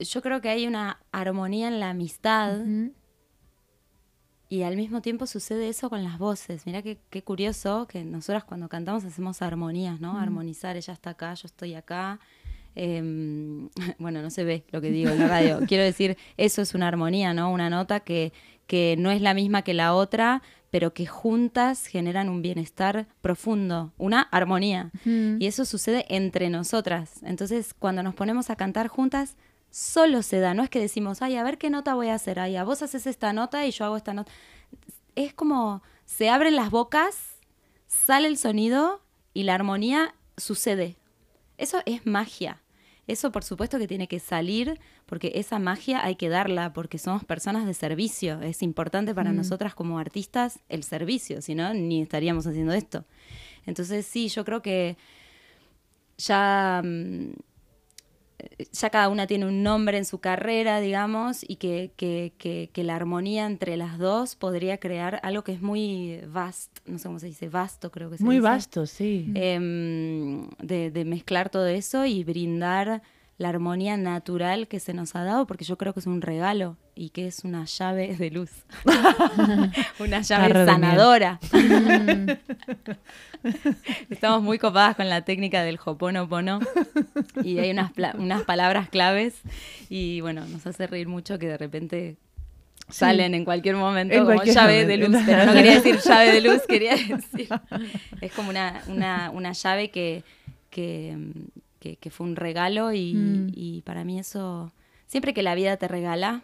yo 0.00 0.22
creo 0.22 0.40
que 0.40 0.48
hay 0.48 0.66
una 0.66 0.98
armonía 1.12 1.68
en 1.68 1.80
la 1.80 1.90
amistad. 1.90 2.60
Y 4.48 4.62
al 4.62 4.76
mismo 4.76 5.02
tiempo 5.02 5.26
sucede 5.26 5.68
eso 5.68 5.90
con 5.90 6.04
las 6.04 6.18
voces. 6.18 6.66
Mira 6.66 6.82
qué, 6.82 6.98
qué 7.10 7.22
curioso 7.22 7.86
que 7.88 8.04
nosotras 8.04 8.44
cuando 8.44 8.68
cantamos 8.68 9.04
hacemos 9.04 9.42
armonías, 9.42 10.00
¿no? 10.00 10.18
Armonizar, 10.18 10.76
ella 10.76 10.92
está 10.92 11.10
acá, 11.10 11.34
yo 11.34 11.46
estoy 11.46 11.74
acá. 11.74 12.20
Em, 12.76 13.68
bueno, 13.98 14.22
no 14.22 14.30
se 14.30 14.44
ve 14.44 14.64
lo 14.70 14.80
que 14.80 14.90
digo 14.90 15.10
en 15.10 15.18
la 15.18 15.28
radio. 15.28 15.60
Quiero 15.66 15.82
decir, 15.82 16.16
eso 16.36 16.62
es 16.62 16.74
una 16.74 16.86
armonía, 16.86 17.34
¿no? 17.34 17.50
Una 17.50 17.70
nota 17.70 18.00
que, 18.00 18.32
que 18.68 18.94
no 18.98 19.10
es 19.10 19.20
la 19.20 19.34
misma 19.34 19.62
que 19.62 19.74
la 19.74 19.94
otra, 19.94 20.42
pero 20.70 20.92
que 20.92 21.06
juntas 21.06 21.86
generan 21.86 22.28
un 22.28 22.42
bienestar 22.42 23.08
profundo, 23.22 23.92
una 23.96 24.20
armonía. 24.20 24.90
Y 25.04 25.46
eso 25.46 25.64
sucede 25.64 26.04
entre 26.08 26.50
nosotras. 26.50 27.22
Entonces, 27.22 27.74
cuando 27.74 28.02
nos 28.02 28.14
ponemos 28.14 28.50
a 28.50 28.56
cantar 28.56 28.88
juntas, 28.88 29.36
solo 29.70 30.22
se 30.22 30.40
da. 30.40 30.54
No 30.54 30.62
es 30.62 30.70
que 30.70 30.80
decimos, 30.80 31.22
ay, 31.22 31.36
a 31.36 31.44
ver 31.44 31.58
qué 31.58 31.70
nota 31.70 31.94
voy 31.94 32.08
a 32.08 32.14
hacer. 32.14 32.38
Ay, 32.38 32.56
a 32.56 32.64
vos 32.64 32.82
haces 32.82 33.06
esta 33.06 33.32
nota 33.32 33.66
y 33.66 33.70
yo 33.70 33.84
hago 33.84 33.96
esta 33.96 34.14
nota. 34.14 34.32
Es 35.14 35.34
como 35.34 35.82
se 36.04 36.28
abren 36.28 36.56
las 36.56 36.70
bocas, 36.70 37.36
sale 37.86 38.28
el 38.28 38.38
sonido 38.38 39.02
y 39.34 39.42
la 39.42 39.54
armonía 39.54 40.14
sucede. 40.36 40.96
Eso 41.58 41.82
es 41.86 42.06
magia. 42.06 42.62
Eso 43.06 43.30
por 43.30 43.44
supuesto 43.44 43.78
que 43.78 43.86
tiene 43.86 44.08
que 44.08 44.18
salir 44.18 44.80
porque 45.06 45.32
esa 45.36 45.58
magia 45.60 46.04
hay 46.04 46.16
que 46.16 46.28
darla 46.28 46.72
porque 46.72 46.98
somos 46.98 47.24
personas 47.24 47.66
de 47.66 47.74
servicio. 47.74 48.40
Es 48.40 48.62
importante 48.62 49.14
para 49.14 49.32
nosotras 49.32 49.74
como 49.74 49.98
artistas 49.98 50.58
el 50.68 50.82
servicio, 50.82 51.40
si 51.40 51.54
no, 51.54 51.72
ni 51.72 52.02
estaríamos 52.02 52.46
haciendo 52.46 52.72
esto. 52.72 53.04
Entonces 53.64 54.06
sí, 54.06 54.28
yo 54.28 54.44
creo 54.44 54.60
que 54.60 54.96
ya, 56.18 56.82
mm, 56.84 57.32
ya 58.72 58.90
cada 58.90 59.08
una 59.08 59.26
tiene 59.26 59.46
un 59.46 59.62
nombre 59.62 59.96
en 59.98 60.04
su 60.04 60.18
carrera, 60.18 60.80
digamos, 60.80 61.44
y 61.48 61.56
que, 61.56 61.90
que- 61.96 62.32
que- 62.38 62.70
que 62.72 62.84
la 62.84 62.94
armonía 62.96 63.46
entre 63.46 63.76
las 63.76 63.98
dos 63.98 64.36
podría 64.36 64.78
crear 64.78 65.20
algo 65.22 65.42
que 65.44 65.52
es 65.52 65.62
muy 65.62 66.20
vasto, 66.28 66.80
no 66.86 66.98
sé 66.98 67.08
cómo 67.08 67.18
se 67.18 67.26
dice, 67.26 67.48
vasto 67.48 67.90
creo 67.90 68.10
que 68.10 68.18
se 68.18 68.24
Muy 68.24 68.36
dice 68.36 68.48
vasto, 68.48 68.86
sí. 68.86 69.32
em, 69.34 70.48
de, 70.62 70.90
de 70.90 71.04
mezclar 71.04 71.48
todo 71.50 71.66
eso 71.66 72.04
y 72.04 72.24
brindar 72.24 73.02
la 73.38 73.50
armonía 73.50 73.96
natural 73.96 74.66
que 74.66 74.80
se 74.80 74.94
nos 74.94 75.14
ha 75.14 75.22
dado, 75.22 75.46
porque 75.46 75.64
yo 75.64 75.76
creo 75.76 75.92
que 75.92 76.00
es 76.00 76.06
un 76.06 76.22
regalo 76.22 76.76
y 76.94 77.10
que 77.10 77.26
es 77.26 77.44
una 77.44 77.66
llave 77.66 78.16
de 78.16 78.30
luz, 78.30 78.50
una 79.98 80.22
llave 80.22 80.64
sanadora. 80.64 81.38
Estamos 84.10 84.42
muy 84.42 84.58
copadas 84.58 84.96
con 84.96 85.08
la 85.08 85.22
técnica 85.22 85.62
del 85.62 85.78
Hoponopono 85.84 86.60
y 87.44 87.58
hay 87.58 87.70
unas, 87.70 87.92
unas 88.14 88.42
palabras 88.42 88.88
claves 88.88 89.34
y 89.90 90.22
bueno, 90.22 90.46
nos 90.46 90.66
hace 90.66 90.86
reír 90.86 91.06
mucho 91.06 91.38
que 91.38 91.46
de 91.46 91.58
repente 91.58 92.16
salen 92.88 93.34
en 93.34 93.44
cualquier 93.44 93.76
momento 93.76 94.14
En 94.14 94.20
como 94.20 94.34
cualquier 94.34 94.54
llave 94.54 94.86
de 94.86 94.96
luz, 94.96 95.16
pero 95.26 95.44
no 95.44 95.52
quería 95.52 95.74
decir 95.74 95.98
llave 96.04 96.32
de 96.32 96.40
luz, 96.40 96.62
quería 96.66 96.92
decir. 96.92 97.48
Es 98.20 98.32
como 98.32 98.50
una, 98.50 98.82
una, 98.88 99.30
una 99.30 99.52
llave 99.52 99.90
que, 99.90 100.24
que, 100.70 101.16
que- 101.78 101.96
que 101.96 102.10
fue 102.10 102.26
un 102.26 102.36
regalo 102.36 102.92
y, 102.92 103.14
Mm. 103.14 103.48
y 103.54 103.82
para 103.82 104.04
mí 104.04 104.18
eso, 104.18 104.72
siempre 105.06 105.34
que 105.34 105.42
la 105.42 105.54
vida 105.54 105.76
te 105.76 105.88
regala, 105.88 106.42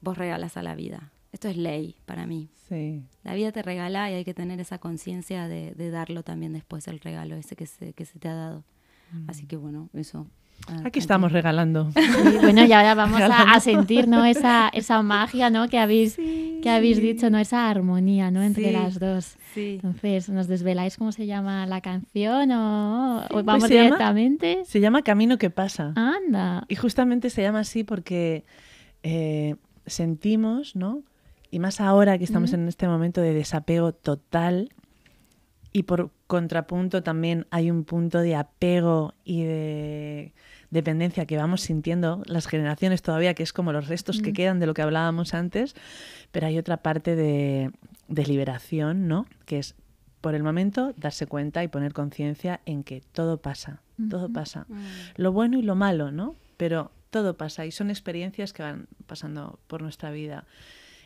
vos 0.00 0.18
regalas 0.18 0.56
a 0.56 0.62
la 0.62 0.74
vida. 0.74 1.12
Esto 1.32 1.48
es 1.48 1.56
ley 1.56 1.96
para 2.06 2.26
mí. 2.26 2.50
Sí. 2.68 3.02
La 3.24 3.34
vida 3.34 3.52
te 3.52 3.62
regala 3.62 4.10
y 4.10 4.14
hay 4.14 4.24
que 4.24 4.34
tener 4.34 4.60
esa 4.60 4.78
conciencia 4.78 5.48
de, 5.48 5.72
de 5.72 5.90
darlo 5.90 6.22
también 6.22 6.52
después 6.52 6.88
el 6.88 7.00
regalo 7.00 7.36
ese 7.36 7.56
que 7.56 7.66
se, 7.66 7.92
que 7.94 8.04
se 8.04 8.18
te 8.18 8.28
ha 8.28 8.34
dado. 8.34 8.64
Así 9.26 9.46
que 9.46 9.56
bueno, 9.56 9.90
eso. 9.92 10.26
Ah, 10.68 10.82
Aquí 10.84 10.98
estamos 10.98 11.32
regalando. 11.32 11.90
Sí, 11.94 12.36
bueno, 12.40 12.64
y 12.64 12.72
ahora 12.72 12.94
vamos 12.94 13.20
a, 13.20 13.52
a 13.54 13.60
sentir 13.60 14.06
¿no? 14.08 14.24
esa, 14.24 14.68
esa 14.68 15.02
magia 15.02 15.50
¿no? 15.50 15.68
que, 15.68 15.78
habéis, 15.78 16.16
que 16.16 16.70
habéis 16.70 17.00
dicho, 17.00 17.30
¿no? 17.30 17.38
esa 17.38 17.68
armonía 17.68 18.30
¿no? 18.30 18.42
entre 18.42 18.66
Sí. 18.66 18.70
las 18.72 18.98
dos. 19.00 19.36
Sí. 19.54 19.74
Entonces, 19.82 20.28
¿nos 20.28 20.46
desveláis 20.48 20.96
cómo 20.96 21.12
se 21.12 21.26
llama 21.26 21.66
la 21.66 21.80
canción 21.80 22.50
o, 22.52 23.24
o 23.30 23.42
vamos 23.42 23.62
Pues 23.62 23.68
se 23.68 23.74
llama- 23.74 23.84
directamente? 23.84 24.62
Se 24.64 24.80
llama 24.80 25.02
Camino 25.02 25.36
que 25.38 25.50
pasa. 25.50 25.92
Anda. 25.96 26.64
Y 26.68 26.76
justamente 26.76 27.28
se 27.30 27.42
llama 27.42 27.60
así 27.60 27.84
porque 27.84 28.44
eh, 29.02 29.56
sentimos, 29.86 30.76
¿no? 30.76 31.02
Y 31.50 31.58
más 31.58 31.80
ahora 31.80 32.16
que 32.16 32.24
estamos 32.24 32.52
en 32.54 32.66
este 32.68 32.88
momento 32.88 33.20
de 33.20 33.34
desapego 33.34 33.92
total 33.92 34.70
y 35.70 35.82
por 35.82 36.10
contrapunto 36.26 37.02
también 37.02 37.46
hay 37.50 37.70
un 37.70 37.84
punto 37.84 38.20
de 38.20 38.36
apego 38.36 39.12
y 39.24 39.42
de 39.42 40.32
dependencia 40.72 41.26
que 41.26 41.36
vamos 41.36 41.60
sintiendo 41.60 42.22
las 42.26 42.46
generaciones 42.46 43.02
todavía, 43.02 43.34
que 43.34 43.42
es 43.42 43.52
como 43.52 43.72
los 43.72 43.88
restos 43.88 44.22
que 44.22 44.32
quedan 44.32 44.58
de 44.58 44.66
lo 44.66 44.74
que 44.74 44.82
hablábamos 44.82 45.34
antes, 45.34 45.74
pero 46.32 46.46
hay 46.46 46.58
otra 46.58 46.78
parte 46.78 47.14
de, 47.14 47.70
de 48.08 48.26
liberación, 48.26 49.06
¿no? 49.06 49.26
Que 49.44 49.58
es 49.58 49.74
por 50.22 50.34
el 50.34 50.42
momento 50.42 50.94
darse 50.96 51.26
cuenta 51.26 51.62
y 51.62 51.68
poner 51.68 51.92
conciencia 51.92 52.60
en 52.64 52.84
que 52.84 53.02
todo 53.12 53.36
pasa, 53.36 53.82
todo 54.08 54.30
pasa. 54.30 54.66
Lo 55.16 55.30
bueno 55.32 55.58
y 55.58 55.62
lo 55.62 55.74
malo, 55.74 56.10
¿no? 56.10 56.36
Pero 56.56 56.90
todo 57.10 57.36
pasa 57.36 57.66
y 57.66 57.70
son 57.70 57.90
experiencias 57.90 58.54
que 58.54 58.62
van 58.62 58.86
pasando 59.06 59.58
por 59.66 59.82
nuestra 59.82 60.10
vida. 60.10 60.46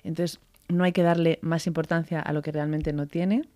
Entonces, 0.04 0.38
no 0.68 0.84
hay 0.84 0.92
que 0.92 1.02
darle 1.02 1.38
más 1.42 1.66
importancia 1.66 2.20
a 2.20 2.32
lo 2.32 2.42
que 2.42 2.52
realmente 2.52 2.92
no 2.92 3.06
tiene. 3.06 3.48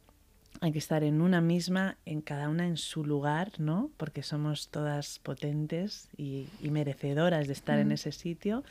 Hay 0.61 0.73
que 0.73 0.79
estar 0.79 1.03
en 1.05 1.23
una 1.23 1.41
misma, 1.41 1.97
en 2.05 2.21
cada 2.21 2.49
una 2.49 2.67
en 2.67 2.77
su 2.77 3.05
lugar, 3.05 3.53
¿no? 3.59 3.91
Porque 3.97 4.23
somos 4.23 4.69
todas 4.69 5.19
potentes 5.19 6.09
y, 6.17 6.49
y 6.61 6.71
merecedoras 6.71 7.47
de 7.47 7.55
estar 7.55 7.79
en 7.79 7.93
ese 7.93 8.13
sitio 8.13 8.63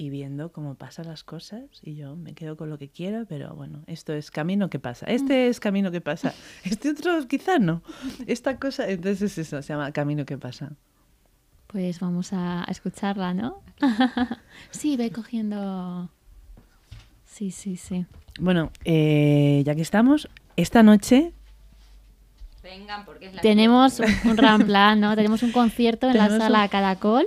y 0.00 0.10
viendo 0.10 0.52
cómo 0.52 0.76
pasan 0.76 1.08
las 1.08 1.24
cosas. 1.24 1.64
Y 1.82 1.96
yo 1.96 2.16
me 2.16 2.32
quedo 2.32 2.56
con 2.56 2.70
lo 2.70 2.78
que 2.78 2.88
quiero, 2.88 3.26
pero 3.26 3.54
bueno, 3.54 3.82
esto 3.86 4.14
es 4.14 4.30
camino 4.30 4.70
que 4.70 4.78
pasa. 4.78 5.06
Este 5.06 5.48
es 5.48 5.60
camino 5.60 5.90
que 5.90 6.00
pasa. 6.00 6.32
Este 6.64 6.90
otro 6.90 7.26
quizá 7.26 7.58
no. 7.58 7.82
Esta 8.26 8.58
cosa, 8.58 8.88
entonces 8.88 9.22
es 9.22 9.38
eso, 9.38 9.60
se 9.60 9.72
llama 9.72 9.92
camino 9.92 10.24
que 10.24 10.38
pasa. 10.38 10.72
Pues 11.66 12.00
vamos 12.00 12.32
a 12.32 12.62
a 12.62 12.70
escucharla, 12.70 13.34
¿no? 13.34 13.62
sí, 14.70 14.96
ve 14.96 15.10
cogiendo... 15.10 16.08
Sí, 17.24 17.50
sí, 17.50 17.76
sí. 17.76 18.06
Bueno, 18.40 18.70
eh, 18.84 19.62
ya 19.66 19.74
que 19.74 19.82
estamos, 19.82 20.28
esta 20.62 20.82
noche 20.82 21.32
Vengan, 22.62 23.04
porque 23.06 23.26
es 23.26 23.34
la 23.34 23.40
Tenemos 23.40 24.00
un, 24.00 24.06
un 24.30 24.36
gran 24.36 24.62
plan, 24.66 25.00
¿no? 25.00 25.14
Tenemos 25.16 25.42
un 25.42 25.52
concierto 25.52 26.08
en 26.10 26.18
la 26.18 26.28
sala 26.28 26.62
un- 26.64 26.68
Caracol, 26.68 27.26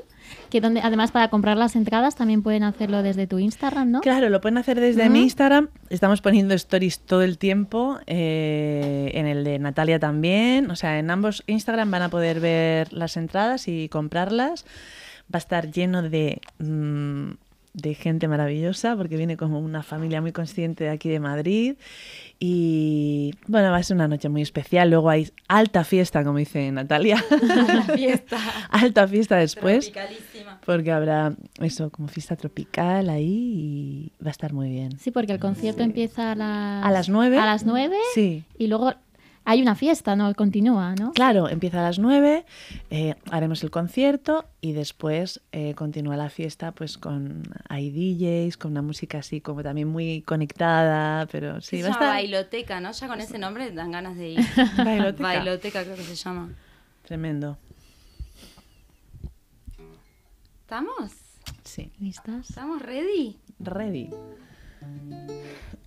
que 0.51 0.61
donde 0.61 0.81
además 0.81 1.11
para 1.11 1.29
comprar 1.29 1.57
las 1.57 1.75
entradas 1.75 2.15
también 2.15 2.43
pueden 2.43 2.63
hacerlo 2.63 3.01
desde 3.01 3.25
tu 3.27 3.39
Instagram, 3.39 3.89
¿no? 3.89 4.01
Claro, 4.01 4.29
lo 4.29 4.39
pueden 4.41 4.57
hacer 4.59 4.79
desde 4.79 5.09
mi 5.09 5.23
Instagram. 5.23 5.69
Estamos 5.89 6.21
poniendo 6.21 6.53
stories 6.53 6.99
todo 6.99 7.23
el 7.23 7.37
tiempo. 7.37 7.97
eh, 8.05 9.11
en 9.15 9.25
el 9.25 9.43
de 9.43 9.57
Natalia 9.57 9.97
también. 9.99 10.69
O 10.69 10.75
sea, 10.75 10.99
en 10.99 11.09
ambos 11.09 11.43
Instagram 11.47 11.89
van 11.89 12.03
a 12.03 12.09
poder 12.09 12.39
ver 12.39 12.91
las 12.93 13.17
entradas 13.17 13.67
y 13.67 13.89
comprarlas. 13.89 14.65
Va 15.33 15.35
a 15.35 15.37
estar 15.37 15.71
lleno 15.71 16.03
de, 16.03 16.39
mm, 16.59 17.31
de 17.73 17.93
gente 17.93 18.27
maravillosa 18.27 18.95
porque 18.95 19.15
viene 19.17 19.37
como 19.37 19.59
una 19.59 19.83
familia 19.83 20.21
muy 20.21 20.31
consciente 20.31 20.85
de 20.85 20.89
aquí 20.89 21.09
de 21.09 21.19
Madrid. 21.19 21.75
Y 22.39 23.33
bueno, 23.47 23.71
va 23.71 23.77
a 23.77 23.83
ser 23.83 23.95
una 23.95 24.07
noche 24.07 24.27
muy 24.29 24.41
especial. 24.41 24.89
Luego 24.89 25.09
hay 25.09 25.31
alta 25.47 25.83
fiesta, 25.83 26.23
como 26.23 26.39
dice 26.39 26.71
Natalia. 26.71 27.23
la 27.67 27.83
fiesta. 27.83 28.37
alta 28.69 29.07
fiesta 29.07 29.37
después. 29.37 29.91
Tropicalísima. 29.91 30.59
Porque 30.65 30.91
habrá 30.91 31.35
eso, 31.59 31.89
como 31.91 32.07
fiesta 32.07 32.35
tropical 32.35 33.09
ahí 33.09 34.11
y 34.11 34.11
va 34.23 34.29
a 34.29 34.31
estar 34.31 34.53
muy 34.53 34.69
bien. 34.69 34.97
Sí, 34.99 35.11
porque 35.11 35.33
el 35.33 35.39
concierto 35.39 35.83
empieza 35.83 36.31
a 36.31 36.35
las... 36.35 36.85
¿A 36.85 36.91
las 36.91 37.09
nueve? 37.09 37.37
A 37.37 37.45
las 37.45 37.65
nueve 37.65 37.95
Sí, 38.13 38.43
y 38.57 38.67
luego 38.67 38.93
hay 39.43 39.61
una 39.61 39.75
fiesta, 39.75 40.15
¿no? 40.15 40.33
Continúa, 40.35 40.95
¿no? 40.95 41.11
claro, 41.13 41.49
empieza 41.49 41.79
a 41.79 41.83
las 41.83 41.99
nueve, 41.99 42.45
eh, 42.89 43.15
haremos 43.31 43.63
el 43.63 43.71
concierto 43.71 44.45
y 44.61 44.73
después 44.73 45.41
eh, 45.51 45.73
continúa 45.75 46.15
la 46.15 46.29
fiesta 46.29 46.71
pues 46.71 46.97
con 46.97 47.43
hay 47.67 47.89
DJs, 47.89 48.57
con 48.57 48.71
una 48.71 48.81
música 48.81 49.19
así 49.19 49.41
como 49.41 49.63
también 49.63 49.87
muy 49.87 50.21
conectada, 50.21 51.27
pero 51.31 51.61
sí, 51.61 51.77
se 51.77 51.83
va 51.83 51.89
a 51.89 51.91
estar 51.91 52.07
Bailoteca, 52.09 52.79
¿no? 52.79 52.91
Ya 52.91 53.07
con 53.07 53.19
ese 53.19 53.39
nombre 53.39 53.71
dan 53.71 53.91
ganas 53.91 54.17
de 54.17 54.29
ir. 54.29 54.39
Bailoteca. 54.77 55.23
Bailoteca 55.23 55.83
creo 55.83 55.95
que 55.95 56.03
se 56.03 56.15
llama. 56.15 56.49
tremendo. 57.03 57.57
¿Estamos? 60.61 61.11
Sí, 61.63 61.91
¿Listas? 61.99 62.49
¿Estamos 62.49 62.81
ready? 62.81 63.37
ready. 63.59 64.09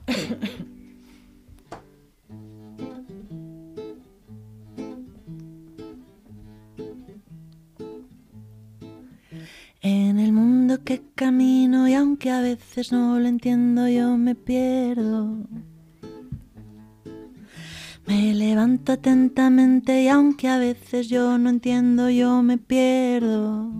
En 9.87 10.19
el 10.19 10.33
mundo 10.33 10.83
que 10.83 11.03
camino 11.15 11.87
y 11.87 11.93
aunque 11.93 12.31
a 12.31 12.41
veces 12.41 12.91
no 12.91 13.21
lo 13.21 13.29
entiendo 13.29 13.87
yo 13.87 14.17
me 14.17 14.35
pierdo. 14.35 15.37
Me 18.07 18.33
levanto 18.33 18.93
atentamente 18.93 20.05
y 20.05 20.09
aunque 20.09 20.49
a 20.49 20.57
veces 20.57 21.11
yo 21.11 21.37
no 21.37 21.51
entiendo 21.51 22.09
yo 22.09 22.43
me 22.43 22.57
pierdo. 22.57 23.71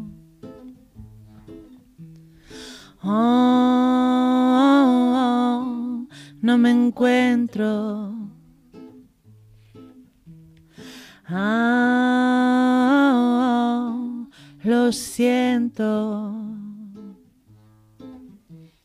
Oh, 3.03 3.17
no 6.43 6.59
me 6.59 6.71
encuentro. 6.71 8.13
Ah, 11.27 12.75
lo 14.65 14.91
siento. 14.93 16.33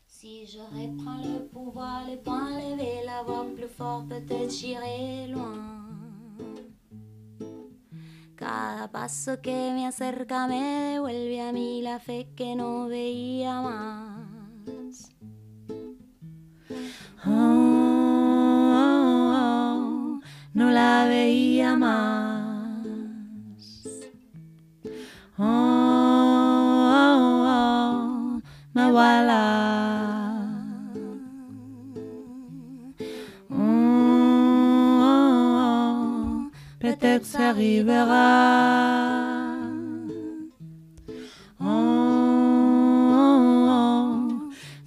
Si 0.06 0.46
je 0.46 0.60
reprends 0.60 1.22
le 1.22 1.46
pouvoir, 1.46 2.06
les 2.06 2.18
poings 2.18 2.58
levés, 2.58 3.02
la 3.04 3.22
voix 3.22 3.46
plus 3.54 3.68
fort, 3.68 4.04
peut-être 4.08 4.50
j'irai 4.50 5.26
loin. 5.28 5.80
Cada 8.36 8.88
paso 8.88 9.40
que 9.42 9.72
me 9.74 9.86
acerca 9.86 10.46
me 10.46 10.94
devuelve 10.94 11.40
a 11.40 11.52
mí 11.52 11.82
la 11.82 11.98
fe 11.98 12.28
que 12.34 12.54
no 12.54 12.88
veía 12.88 13.60
más. 13.60 15.10
Oh, 17.26 17.30
no 20.54 20.70
la 20.70 21.06
veía 21.06 21.76
más. 21.76 22.29
Arrivera. 37.50 39.28
Oh, 41.58 42.88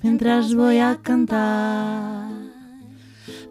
mientras 0.02 0.56
voy 0.56 0.80
a 0.80 0.98
cantar. 1.02 2.32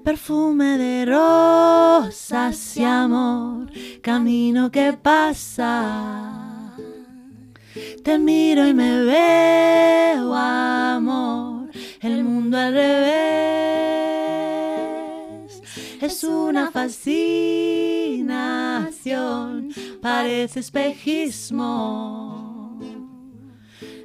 Perfume 0.02 0.78
de 0.78 1.04
rosas 1.06 2.76
y 2.76 2.84
amor, 2.84 3.70
camino 4.02 4.70
que 4.70 4.92
pasa. 4.94 6.74
Te 8.02 8.18
miro 8.18 8.66
y 8.66 8.74
me 8.74 9.04
veo, 9.04 10.34
amor, 10.34 11.70
el 12.00 12.24
mundo 12.24 12.58
al 12.58 12.74
revés. 12.74 13.52
Es 16.00 16.24
una 16.24 16.72
parece 20.00 20.60
espejismo. 20.60 22.42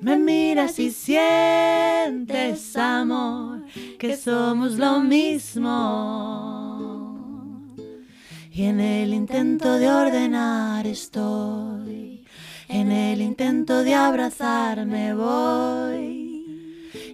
Me 0.01 0.17
miras 0.17 0.79
y 0.79 0.91
sientes 0.91 2.75
amor, 2.75 3.63
que 3.99 4.15
somos 4.15 4.73
lo 4.73 4.99
mismo. 5.01 5.73
Y 8.51 8.63
en 8.63 8.79
el 8.79 9.13
intento 9.13 9.77
de 9.77 9.89
ordenar 9.91 10.87
estoy, 10.87 12.25
en 12.67 12.91
el 12.91 13.21
intento 13.21 13.83
de 13.83 13.93
abrazarme 13.93 15.13
voy. 15.13 16.27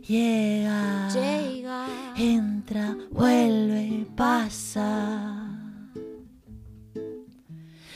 Llega, 0.07 1.09
Llega, 1.09 1.87
entra, 2.17 2.95
vuelve, 3.11 4.05
pasa. 4.15 5.42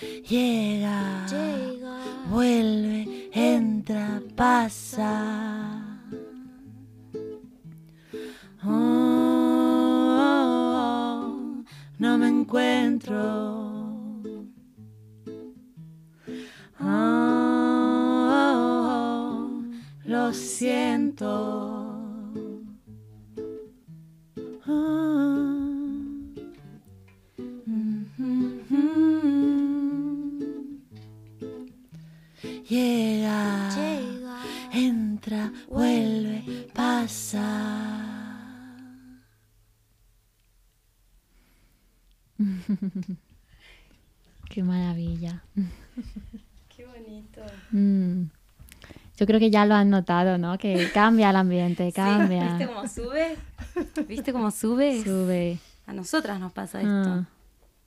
Llega, 0.01 1.25
llega, 1.27 1.97
vuelve, 2.29 3.29
entra, 3.33 4.21
pasa. 4.35 5.83
Oh, 8.63 9.63
no 11.97 12.17
me 12.19 12.27
encuentro. 12.27 14.13
Oh, 16.79 17.49
lo 20.05 20.33
siento. 20.33 21.87
Llega, 32.69 33.69
llega. 33.69 34.41
entra, 34.73 35.53
vuelve, 35.69 36.67
pasa. 36.73 37.45
Qué 44.49 44.63
maravilla. 44.63 45.43
Qué 46.75 46.85
bonito. 46.85 47.41
Mm. 47.71 48.23
Yo 49.15 49.25
creo 49.25 49.39
que 49.39 49.49
ya 49.49 49.65
lo 49.65 49.73
han 49.75 49.89
notado, 49.89 50.37
¿no? 50.37 50.57
Que 50.57 50.91
cambia 50.93 51.29
el 51.29 51.37
ambiente, 51.37 51.89
cambia. 51.95 52.57
¿Viste 52.57 52.67
cómo 52.67 52.87
sube? 52.89 53.37
¿Viste 54.09 54.33
cómo 54.33 54.51
sube? 54.51 55.01
Sube. 55.03 55.59
A 55.85 55.93
nosotras 55.93 56.37
nos 56.37 56.51
pasa 56.51 56.79
esto. 56.81 56.91
Ah. 56.91 57.25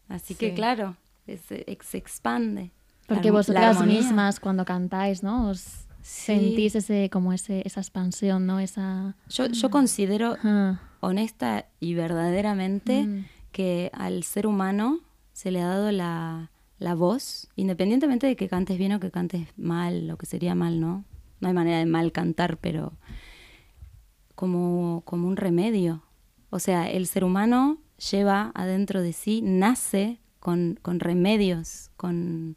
Así 0.08 0.34
que 0.34 0.54
claro, 0.54 0.96
se 1.26 1.66
expande. 1.68 2.70
Porque 3.14 3.30
vosotras 3.30 3.84
mismas 3.86 4.40
cuando 4.40 4.64
cantáis, 4.64 5.22
¿no? 5.22 5.48
Os 5.50 5.86
sentís 6.02 6.74
ese, 6.76 7.10
como 7.10 7.32
ese, 7.32 7.62
esa 7.66 7.80
expansión, 7.80 8.46
¿no? 8.46 8.58
Esa... 8.60 9.16
Yo, 9.28 9.46
yo 9.46 9.70
considero 9.70 10.36
Ah. 10.42 10.80
honesta 11.00 11.66
y 11.80 11.94
verdaderamente 11.94 13.04
Mm. 13.04 13.24
que 13.52 13.90
al 13.94 14.22
ser 14.22 14.46
humano 14.46 15.00
se 15.32 15.50
le 15.50 15.60
ha 15.60 15.66
dado 15.68 15.90
la, 15.92 16.50
la 16.78 16.94
voz, 16.94 17.48
independientemente 17.56 18.26
de 18.26 18.36
que 18.36 18.48
cantes 18.48 18.78
bien 18.78 18.92
o 18.92 19.00
que 19.00 19.10
cantes 19.10 19.48
mal, 19.56 20.06
lo 20.06 20.16
que 20.16 20.26
sería 20.26 20.54
mal, 20.54 20.80
¿no? 20.80 21.04
No 21.40 21.48
hay 21.48 21.54
manera 21.54 21.78
de 21.78 21.86
mal 21.86 22.12
cantar, 22.12 22.58
pero 22.58 22.92
como, 24.34 25.02
como 25.04 25.28
un 25.28 25.36
remedio. 25.36 26.02
O 26.50 26.58
sea, 26.58 26.90
el 26.90 27.06
ser 27.06 27.24
humano 27.24 27.78
lleva 28.10 28.50
adentro 28.54 29.02
de 29.02 29.12
sí, 29.12 29.42
nace 29.42 30.18
con, 30.38 30.78
con 30.82 31.00
remedios, 31.00 31.90
con, 31.96 32.56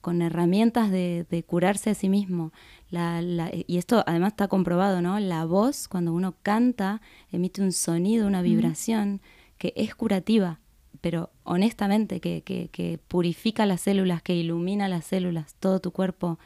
con 0.00 0.22
herramientas 0.22 0.90
de, 0.90 1.26
de, 1.28 1.42
curarse 1.42 1.90
a 1.90 1.94
sí 1.94 2.08
mismo. 2.08 2.52
La, 2.90 3.20
la, 3.22 3.50
y 3.52 3.78
esto 3.78 4.02
además 4.06 4.32
está 4.32 4.48
comprobado, 4.48 5.02
¿no? 5.02 5.20
La 5.20 5.44
voz, 5.44 5.88
cuando 5.88 6.12
uno 6.12 6.34
canta, 6.42 7.00
emite 7.30 7.62
un 7.62 7.72
sonido, 7.72 8.26
una 8.26 8.42
vibración 8.42 9.20
que 9.58 9.72
es 9.76 9.94
curativa, 9.94 10.58
pero 11.00 11.30
honestamente, 11.44 12.20
que, 12.20 12.42
que, 12.42 12.68
que, 12.68 12.98
purifica 13.08 13.66
las 13.66 13.82
células, 13.82 14.22
que 14.22 14.34
ilumina 14.34 14.88
las 14.88 15.06
células, 15.06 15.54
todo 15.60 15.80
tu 15.80 15.92
cuerpo. 15.92 16.38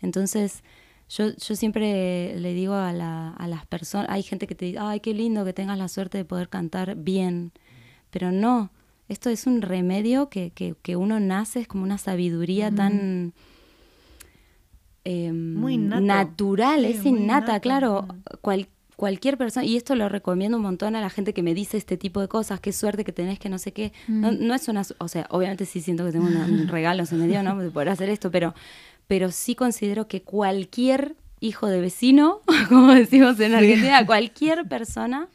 Entonces, 0.00 0.62
yo, 1.08 1.36
yo 1.36 1.54
siempre 1.54 2.38
le 2.38 2.54
digo 2.54 2.74
a, 2.74 2.92
la, 2.92 3.30
a 3.30 3.46
las 3.46 3.66
personas, 3.66 4.08
hay 4.10 4.22
gente 4.22 4.46
que 4.46 4.54
te 4.54 4.66
dice, 4.66 4.78
ay, 4.78 5.00
qué 5.00 5.12
lindo 5.12 5.44
que 5.44 5.52
tengas 5.52 5.78
la 5.78 5.88
suerte 5.88 6.18
de 6.18 6.24
poder 6.24 6.48
cantar 6.48 6.96
bien, 6.96 7.52
pero 8.10 8.32
no, 8.32 8.70
esto 9.12 9.30
es 9.30 9.46
un 9.46 9.62
remedio 9.62 10.28
que, 10.28 10.50
que, 10.50 10.74
que 10.82 10.96
uno 10.96 11.20
nace, 11.20 11.60
es 11.60 11.68
como 11.68 11.84
una 11.84 11.98
sabiduría 11.98 12.70
mm. 12.70 12.74
tan... 12.74 13.32
Eh, 15.04 15.32
muy 15.32 15.78
natural, 15.78 16.82
sí, 16.82 16.92
es 16.92 17.04
innata, 17.04 17.58
claro. 17.58 18.02
Mm. 18.02 18.36
Cual, 18.40 18.68
cualquier 18.96 19.36
persona, 19.36 19.66
y 19.66 19.76
esto 19.76 19.96
lo 19.96 20.08
recomiendo 20.08 20.56
un 20.56 20.62
montón 20.62 20.94
a 20.94 21.00
la 21.00 21.10
gente 21.10 21.34
que 21.34 21.42
me 21.42 21.54
dice 21.54 21.76
este 21.76 21.96
tipo 21.96 22.20
de 22.20 22.28
cosas, 22.28 22.60
qué 22.60 22.72
suerte 22.72 23.04
que 23.04 23.12
tenés, 23.12 23.40
que 23.40 23.48
no 23.48 23.58
sé 23.58 23.72
qué. 23.72 23.92
Mm. 24.06 24.20
No, 24.20 24.32
no, 24.32 24.54
es 24.54 24.68
una, 24.68 24.82
o 24.98 25.08
sea, 25.08 25.26
obviamente 25.30 25.66
sí 25.66 25.80
siento 25.80 26.04
que 26.04 26.12
tengo 26.12 26.26
una, 26.26 26.44
un 26.44 26.68
regalo, 26.68 27.04
se 27.04 27.16
me 27.16 27.26
dio, 27.26 27.42
¿no? 27.42 27.58
De 27.58 27.70
poder 27.70 27.88
hacer 27.88 28.08
esto, 28.10 28.30
pero, 28.30 28.54
pero 29.08 29.32
sí 29.32 29.54
considero 29.56 30.06
que 30.06 30.22
cualquier 30.22 31.16
hijo 31.40 31.66
de 31.66 31.80
vecino, 31.80 32.42
como 32.68 32.92
decimos 32.94 33.40
en 33.40 33.54
Argentina, 33.54 33.98
sí. 33.98 34.06
cualquier 34.06 34.68
persona, 34.68 35.28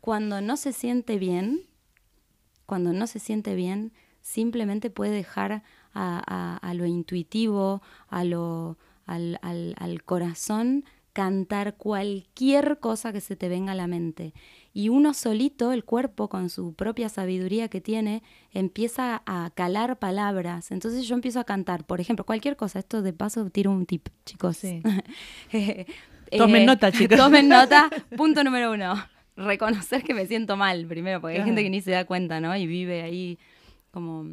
cuando 0.00 0.40
no 0.40 0.56
se 0.56 0.72
siente 0.72 1.18
bien, 1.18 1.62
cuando 2.70 2.92
no 2.92 3.08
se 3.08 3.18
siente 3.18 3.56
bien, 3.56 3.90
simplemente 4.20 4.90
puede 4.90 5.10
dejar 5.10 5.50
a, 5.52 5.62
a, 5.92 6.56
a 6.56 6.74
lo 6.74 6.86
intuitivo, 6.86 7.82
a 8.08 8.22
lo, 8.22 8.78
al, 9.06 9.40
al, 9.42 9.74
al 9.76 10.04
corazón, 10.04 10.84
cantar 11.12 11.74
cualquier 11.74 12.78
cosa 12.78 13.12
que 13.12 13.20
se 13.20 13.34
te 13.34 13.48
venga 13.48 13.72
a 13.72 13.74
la 13.74 13.88
mente. 13.88 14.34
Y 14.72 14.88
uno 14.88 15.14
solito, 15.14 15.72
el 15.72 15.84
cuerpo, 15.84 16.28
con 16.28 16.48
su 16.48 16.74
propia 16.74 17.08
sabiduría 17.08 17.66
que 17.66 17.80
tiene, 17.80 18.22
empieza 18.52 19.20
a 19.26 19.50
calar 19.52 19.98
palabras. 19.98 20.70
Entonces 20.70 21.08
yo 21.08 21.16
empiezo 21.16 21.40
a 21.40 21.44
cantar, 21.44 21.84
por 21.84 22.00
ejemplo, 22.00 22.24
cualquier 22.24 22.54
cosa. 22.54 22.78
Esto 22.78 23.02
de 23.02 23.12
paso 23.12 23.50
tiro 23.50 23.72
un 23.72 23.84
tip, 23.84 24.10
chicos. 24.24 24.58
Sí. 24.58 24.80
eh, 25.52 25.86
tomen 26.38 26.66
nota, 26.66 26.92
chicos. 26.92 27.18
Tomen 27.18 27.48
nota. 27.48 27.90
Punto 28.16 28.44
número 28.44 28.70
uno. 28.70 28.94
Reconocer 29.36 30.02
que 30.02 30.12
me 30.14 30.26
siento 30.26 30.56
mal, 30.56 30.86
primero, 30.86 31.20
porque 31.20 31.34
Claro. 31.36 31.44
hay 31.44 31.48
gente 31.50 31.62
que 31.62 31.70
ni 31.70 31.80
se 31.80 31.92
da 31.92 32.04
cuenta, 32.04 32.40
¿no? 32.40 32.54
Y 32.56 32.66
vive 32.66 33.02
ahí 33.02 33.38
como 33.90 34.24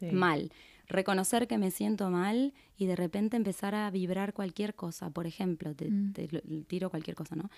Sí. 0.00 0.10
mal. 0.12 0.50
Reconocer 0.88 1.46
que 1.48 1.58
me 1.58 1.70
siento 1.70 2.10
mal 2.10 2.52
y 2.76 2.86
de 2.86 2.94
repente 2.96 3.36
empezar 3.36 3.74
a 3.74 3.90
vibrar 3.90 4.32
cualquier 4.32 4.74
cosa. 4.74 5.10
Por 5.10 5.26
ejemplo, 5.26 5.74
te, 5.74 5.90
Mm. 5.90 6.12
te 6.12 6.28
tiro 6.68 6.90
cualquier 6.90 7.16
cosa, 7.16 7.34
¿no? 7.36 7.50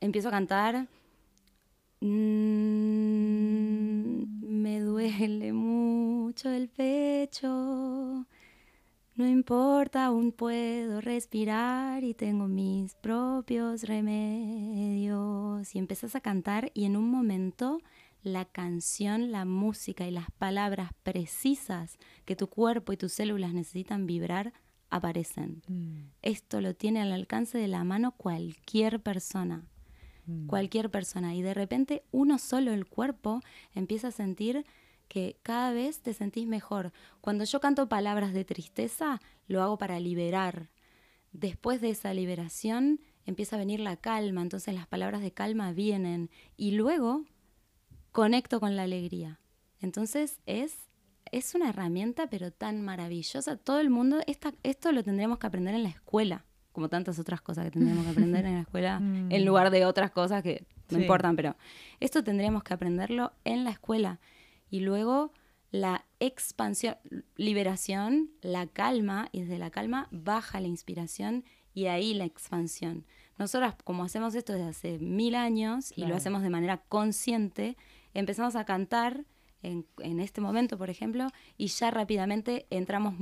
Empiezo 0.00 0.28
a 0.28 0.30
cantar. 0.30 0.86
"Mm, 3.18 4.60
me 4.62 4.80
duele 4.80 5.52
mucho 5.52 6.48
el 6.50 6.68
pecho. 6.68 8.26
No 9.18 9.26
importa, 9.26 10.06
aún 10.06 10.30
puedo 10.30 11.00
respirar 11.00 12.04
y 12.04 12.14
tengo 12.14 12.46
mis 12.46 12.94
propios 12.94 13.82
remedios. 13.82 15.74
Y 15.74 15.80
empezás 15.80 16.14
a 16.14 16.20
cantar 16.20 16.70
y 16.72 16.84
en 16.84 16.96
un 16.96 17.10
momento 17.10 17.80
la 18.22 18.44
canción, 18.44 19.32
la 19.32 19.44
música 19.44 20.06
y 20.06 20.12
las 20.12 20.30
palabras 20.30 20.92
precisas 21.02 21.98
que 22.26 22.36
tu 22.36 22.46
cuerpo 22.46 22.92
y 22.92 22.96
tus 22.96 23.12
células 23.12 23.52
necesitan 23.52 24.06
vibrar 24.06 24.52
aparecen. 24.88 25.62
Mm, 25.66 26.10
Esto 26.22 26.60
lo 26.60 26.76
tiene 26.76 27.02
al 27.02 27.10
alcance 27.10 27.58
de 27.58 27.66
la 27.66 27.82
mano 27.82 28.12
cualquier 28.12 29.00
persona, 29.00 29.66
mm. 30.26 30.46
cualquier 30.46 30.92
persona. 30.92 31.34
Y 31.34 31.42
de 31.42 31.54
repente 31.54 32.04
uno 32.12 32.38
solo, 32.38 32.72
el 32.72 32.86
cuerpo, 32.86 33.40
empieza 33.74 34.08
a 34.08 34.12
sentir 34.12 34.64
que 35.08 35.38
cada 35.42 35.72
vez 35.72 36.00
te 36.00 36.12
sentís 36.12 36.46
mejor. 36.46 36.92
Cuando 37.20 37.44
yo 37.44 37.60
canto 37.60 37.88
palabras 37.88 38.32
de 38.32 38.44
tristeza, 38.44 39.20
lo 39.46 39.62
hago 39.62 39.78
para 39.78 39.98
liberar. 40.00 40.68
Después 41.32 41.80
de 41.80 41.90
esa 41.90 42.12
liberación 42.14 43.00
empieza 43.26 43.56
a 43.56 43.58
venir 43.58 43.80
la 43.80 43.96
calma, 43.96 44.42
entonces 44.42 44.74
las 44.74 44.86
palabras 44.86 45.20
de 45.22 45.32
calma 45.32 45.72
vienen 45.72 46.30
y 46.56 46.72
luego 46.72 47.24
conecto 48.12 48.60
con 48.60 48.76
la 48.76 48.82
alegría. 48.84 49.38
Entonces 49.80 50.40
es, 50.46 50.88
es 51.30 51.54
una 51.54 51.68
herramienta 51.68 52.28
pero 52.28 52.50
tan 52.50 52.82
maravillosa. 52.82 53.56
Todo 53.56 53.80
el 53.80 53.90
mundo, 53.90 54.20
esta, 54.26 54.52
esto 54.62 54.92
lo 54.92 55.02
tendremos 55.04 55.38
que 55.38 55.46
aprender 55.46 55.74
en 55.74 55.82
la 55.84 55.90
escuela, 55.90 56.44
como 56.72 56.88
tantas 56.88 57.18
otras 57.18 57.40
cosas 57.40 57.64
que 57.66 57.70
tendremos 57.72 58.04
que 58.04 58.10
aprender 58.10 58.44
en 58.46 58.54
la 58.54 58.60
escuela, 58.62 58.98
Mm. 59.00 59.30
en 59.32 59.44
lugar 59.44 59.70
de 59.70 59.84
otras 59.84 60.10
cosas 60.10 60.42
que 60.42 60.64
no 60.90 60.96
Sí. 60.96 61.02
importan, 61.02 61.36
pero 61.36 61.54
esto 62.00 62.24
tendríamos 62.24 62.62
que 62.62 62.72
aprenderlo 62.74 63.32
en 63.44 63.64
la 63.64 63.70
escuela. 63.70 64.18
Y 64.70 64.80
luego 64.80 65.32
la 65.70 66.04
expansión, 66.20 66.96
liberación, 67.36 68.30
la 68.40 68.66
calma, 68.66 69.28
y 69.32 69.42
desde 69.42 69.58
la 69.58 69.70
calma 69.70 70.08
baja 70.10 70.60
la 70.60 70.68
inspiración 70.68 71.44
y 71.74 71.86
ahí 71.86 72.14
la 72.14 72.24
expansión. 72.24 73.04
Nosotras, 73.36 73.74
como 73.84 74.02
hacemos 74.02 74.34
esto 74.34 74.52
desde 74.52 74.68
hace 74.68 74.98
mil 74.98 75.34
años 75.34 75.92
y 75.94 76.06
lo 76.06 76.16
hacemos 76.16 76.42
de 76.42 76.50
manera 76.50 76.78
consciente, 76.88 77.76
empezamos 78.14 78.56
a 78.56 78.64
cantar 78.64 79.24
en, 79.62 79.86
en 79.98 80.20
este 80.20 80.40
momento, 80.40 80.76
por 80.76 80.90
ejemplo, 80.90 81.28
y 81.56 81.68
ya 81.68 81.90
rápidamente 81.90 82.66
entramos 82.70 83.14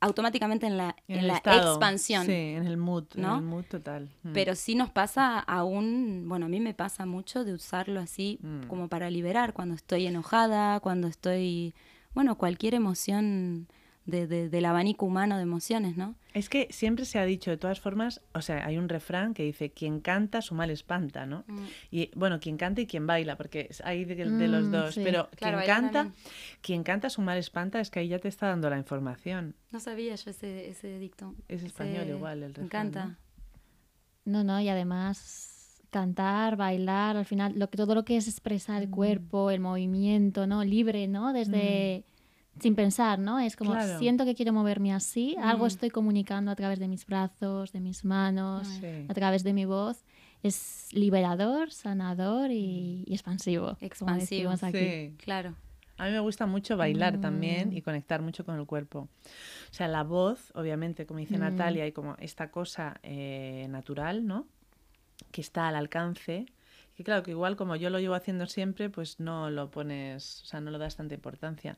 automáticamente 0.00 0.66
en 0.66 0.76
la, 0.78 0.96
en 1.08 1.26
la 1.26 1.36
estado, 1.36 1.72
expansión. 1.72 2.24
Sí, 2.26 2.32
en 2.32 2.66
el 2.66 2.76
mood, 2.76 3.04
¿no? 3.16 3.32
en 3.32 3.38
el 3.38 3.42
mood 3.44 3.64
total. 3.64 4.08
Mm. 4.22 4.32
Pero 4.32 4.54
sí 4.54 4.74
nos 4.74 4.90
pasa 4.90 5.38
aún, 5.38 6.24
bueno, 6.26 6.46
a 6.46 6.48
mí 6.48 6.58
me 6.60 6.72
pasa 6.74 7.04
mucho 7.06 7.44
de 7.44 7.52
usarlo 7.54 8.00
así 8.00 8.38
Mm. 8.42 8.66
como 8.68 8.88
para 8.88 9.10
liberar 9.10 9.52
cuando 9.52 9.74
estoy 9.74 10.06
enojada, 10.06 10.80
cuando 10.80 11.06
estoy, 11.08 11.74
bueno, 12.14 12.36
cualquier 12.38 12.74
emoción 12.74 13.68
de, 14.10 14.26
de- 14.26 14.48
del 14.48 14.64
abanico 14.64 15.06
humano 15.06 15.36
de 15.36 15.42
emociones, 15.42 15.96
¿no? 15.96 16.14
Es 16.34 16.48
que 16.48 16.68
siempre 16.70 17.04
se 17.06 17.18
ha 17.18 17.24
dicho, 17.24 17.50
de 17.50 17.56
todas 17.56 17.80
formas, 17.80 18.20
o 18.34 18.42
sea, 18.42 18.64
hay 18.64 18.78
un 18.78 18.88
refrán 18.88 19.34
que 19.34 19.42
dice, 19.42 19.70
quien 19.70 20.00
canta 20.00 20.42
su 20.42 20.54
mal 20.54 20.70
espanta, 20.70 21.26
¿no? 21.26 21.44
Y 21.90 22.10
bueno, 22.14 22.38
quien 22.38 22.56
canta 22.56 22.80
y 22.82 22.86
quien 22.86 23.06
baila, 23.06 23.36
porque 23.36 23.66
es- 23.70 23.80
hay 23.84 24.04
de, 24.04 24.14
de 24.14 24.48
los 24.48 24.68
Mm, 24.68 24.70
dos, 24.70 24.94
sí. 24.94 25.00
pero 25.02 25.28
Claro, 25.36 25.58
quien 25.58 25.66
canta, 25.66 25.92
también. 26.04 26.14
quien 26.60 26.82
canta 26.84 27.10
su 27.10 27.20
mal 27.22 27.38
espanta 27.38 27.80
es 27.80 27.90
que 27.90 28.00
ahí 28.00 28.08
ya 28.08 28.18
te 28.18 28.28
está 28.28 28.46
dando 28.48 28.70
la 28.70 28.78
información. 28.78 29.54
No 29.72 29.80
sabía 29.80 30.14
yo 30.14 30.30
ese, 30.30 30.68
ese 30.68 30.98
dicto. 30.98 31.34
Es 31.48 31.58
Ese- 31.58 31.66
español 31.68 32.08
igual 32.08 32.42
el 32.42 32.50
Me 32.50 32.54
refrán, 32.62 32.64
encanta. 32.66 33.04
¿no? 33.06 33.16
No, 34.24 34.44
no, 34.44 34.60
y 34.60 34.68
además 34.68 35.82
cantar, 35.90 36.56
bailar, 36.56 37.16
al 37.16 37.24
final, 37.24 37.54
lo 37.58 37.68
que, 37.68 37.76
todo 37.76 37.96
lo 37.96 38.04
que 38.04 38.16
es 38.16 38.28
expresar 38.28 38.80
el 38.82 38.88
Mm. 38.88 38.92
cuerpo, 38.92 39.50
el 39.50 39.58
movimiento, 39.58 40.46
¿no? 40.46 40.62
Libre, 40.62 41.08
¿no? 41.08 41.32
Desde 41.32 42.04
sin 42.60 42.74
pensar, 42.74 43.18
¿no? 43.18 43.38
Es 43.40 43.56
como 43.56 43.72
Claro. 43.72 43.98
siento 43.98 44.24
que 44.24 44.34
quiero 44.34 44.52
moverme 44.52 44.92
así, 44.92 45.36
algo 45.42 45.64
Mm. 45.64 45.68
estoy 45.68 45.90
comunicando 45.90 46.50
a 46.50 46.56
través 46.56 46.78
de 46.78 46.88
mis 46.88 47.06
brazos, 47.06 47.72
de 47.72 47.80
mis 47.80 48.04
manos, 48.04 48.66
Sí. 48.68 49.06
a 49.08 49.14
través 49.14 49.42
de 49.44 49.52
mi 49.52 49.64
voz. 49.64 50.04
Es 50.42 50.88
liberador, 50.92 51.70
sanador 51.70 52.50
y, 52.50 53.04
y 53.06 53.12
expansivo. 53.12 53.76
Expansivo, 53.80 54.50
aquí. 54.50 54.78
Sí. 54.78 55.14
Claro. 55.18 55.54
A 55.98 56.06
mí 56.06 56.12
me 56.12 56.20
gusta 56.20 56.46
mucho 56.46 56.78
bailar 56.78 57.18
Mm. 57.18 57.20
también 57.20 57.72
y 57.76 57.82
conectar 57.82 58.22
mucho 58.22 58.46
con 58.46 58.58
el 58.58 58.64
cuerpo. 58.64 59.00
O 59.70 59.74
sea, 59.74 59.86
la 59.86 60.02
voz, 60.02 60.50
obviamente, 60.54 61.04
como 61.04 61.20
dice 61.20 61.36
Mm. 61.36 61.40
Natalia, 61.40 61.84
hay 61.84 61.92
como 61.92 62.16
esta 62.20 62.50
cosa 62.50 62.98
eh, 63.02 63.66
natural, 63.68 64.26
¿no? 64.26 64.46
Que 65.30 65.42
está 65.42 65.68
al 65.68 65.76
alcance. 65.76 66.46
Que 66.96 67.04
claro, 67.04 67.22
que 67.22 67.30
igual 67.32 67.56
como 67.56 67.76
yo 67.76 67.90
lo 67.90 67.98
llevo 67.98 68.14
haciendo 68.14 68.46
siempre, 68.46 68.88
pues 68.90 69.20
no 69.20 69.50
lo 69.50 69.70
pones, 69.70 70.42
o 70.42 70.46
sea, 70.46 70.60
no 70.60 70.70
lo 70.70 70.78
das 70.78 70.96
tanta 70.96 71.14
importancia. 71.14 71.76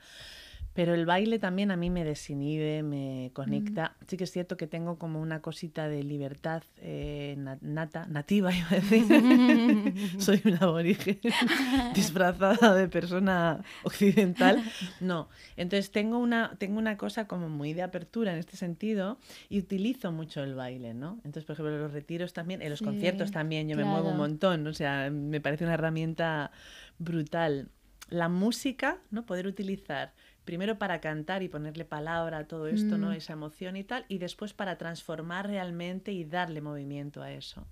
Pero 0.74 0.94
el 0.94 1.04
baile 1.04 1.38
también 1.38 1.70
a 1.70 1.76
mí 1.76 1.90
me 1.90 2.04
desinhibe, 2.04 2.82
me 2.82 3.30
conecta. 3.34 3.96
Sí 4.06 4.16
que 4.16 4.24
es 4.24 4.30
cierto 4.32 4.56
que 4.56 4.66
tengo 4.66 4.98
como 4.98 5.20
una 5.20 5.42
cosita 5.42 5.88
de 5.88 6.02
libertad 6.02 6.62
eh, 6.78 7.34
na- 7.38 7.58
nata, 7.60 8.06
nativa, 8.06 8.52
iba 8.56 8.68
a 8.70 8.74
decir. 8.76 9.04
Soy 10.18 10.40
una 10.44 10.58
aborigen 10.58 11.20
disfrazada 11.94 12.74
de 12.74 12.88
persona 12.88 13.62
occidental. 13.82 14.62
No, 15.00 15.28
entonces 15.56 15.90
tengo 15.90 16.18
una, 16.18 16.56
tengo 16.58 16.78
una 16.78 16.96
cosa 16.96 17.26
como 17.26 17.48
muy 17.48 17.74
de 17.74 17.82
apertura 17.82 18.32
en 18.32 18.38
este 18.38 18.56
sentido 18.56 19.18
y 19.50 19.58
utilizo 19.58 20.10
mucho 20.12 20.42
el 20.42 20.54
baile, 20.54 20.94
¿no? 20.94 21.16
Entonces, 21.24 21.44
por 21.44 21.54
ejemplo, 21.54 21.74
en 21.74 21.82
los 21.82 21.92
retiros 21.92 22.32
también, 22.32 22.62
en 22.62 22.70
los 22.70 22.78
Sí, 22.78 22.84
conciertos 22.86 23.30
también 23.30 23.68
yo 23.68 23.76
me 23.76 23.84
muevo 23.84 24.08
un 24.08 24.16
claro. 24.16 24.30
montón, 24.30 24.66
o 24.66 24.72
sea, 24.72 25.10
me 25.10 25.40
parece 25.40 25.64
una 25.64 25.74
herramienta 25.74 26.50
brutal. 26.98 27.68
La 28.08 28.28
música, 28.28 28.98
¿no? 29.10 29.24
Poder 29.24 29.46
utilizar 29.46 30.12
primero 30.44 30.78
para 30.78 31.00
cantar 31.00 31.42
y 31.42 31.48
ponerle 31.48 31.84
palabra 31.84 32.38
a 32.38 32.44
todo 32.46 32.66
esto, 32.66 32.98
¿no? 32.98 33.10
Mm. 33.10 33.12
Esa 33.12 33.32
emoción 33.34 33.76
y 33.76 33.84
tal, 33.84 34.04
y 34.08 34.18
después 34.18 34.52
para 34.52 34.76
transformar 34.76 35.46
realmente 35.46 36.12
y 36.12 36.24
darle 36.24 36.60
movimiento 36.60 37.22
a 37.22 37.32
eso. 37.32 37.66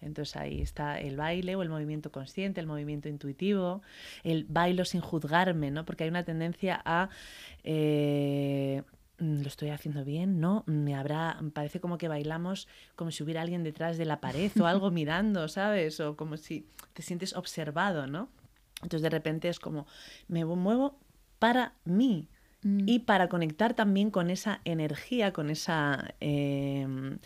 Entonces 0.00 0.36
ahí 0.36 0.60
está 0.60 1.00
el 1.00 1.16
baile 1.16 1.56
o 1.56 1.62
el 1.62 1.68
movimiento 1.68 2.12
consciente, 2.12 2.60
el 2.60 2.66
movimiento 2.66 3.08
intuitivo, 3.08 3.82
el 4.24 4.44
bailo 4.44 4.84
sin 4.84 5.00
juzgarme, 5.00 5.70
¿no? 5.70 5.84
Porque 5.84 6.04
hay 6.04 6.10
una 6.10 6.24
tendencia 6.24 6.80
a 6.84 7.08
eh, 7.64 8.82
mm, 9.18 9.40
lo 9.40 9.48
estoy 9.48 9.70
haciendo 9.70 10.04
bien, 10.04 10.38
¿no? 10.38 10.64
Me 10.66 10.94
habrá, 10.94 11.40
parece 11.54 11.80
como 11.80 11.98
que 11.98 12.08
bailamos 12.08 12.68
como 12.94 13.10
si 13.10 13.22
hubiera 13.22 13.42
alguien 13.42 13.64
detrás 13.64 13.96
de 13.96 14.04
la 14.04 14.20
pared 14.20 14.52
o 14.60 14.66
algo 14.66 14.90
mirando, 14.92 15.48
¿sabes? 15.48 15.98
O 16.00 16.16
como 16.16 16.36
si 16.36 16.68
te 16.92 17.02
sientes 17.02 17.34
observado, 17.34 18.06
¿no? 18.06 18.28
Entonces 18.82 19.02
de 19.02 19.10
repente 19.10 19.48
es 19.48 19.58
como, 19.58 19.86
me 20.28 20.44
muevo 20.44 20.98
para 21.38 21.74
mí 21.84 22.28
Mm. 22.62 22.88
y 22.88 22.98
para 23.00 23.28
conectar 23.28 23.74
también 23.74 24.10
con 24.10 24.28
esa 24.30 24.60
energía, 24.64 25.32
con 25.32 25.50
esa... 25.50 26.14
em, 26.20 27.18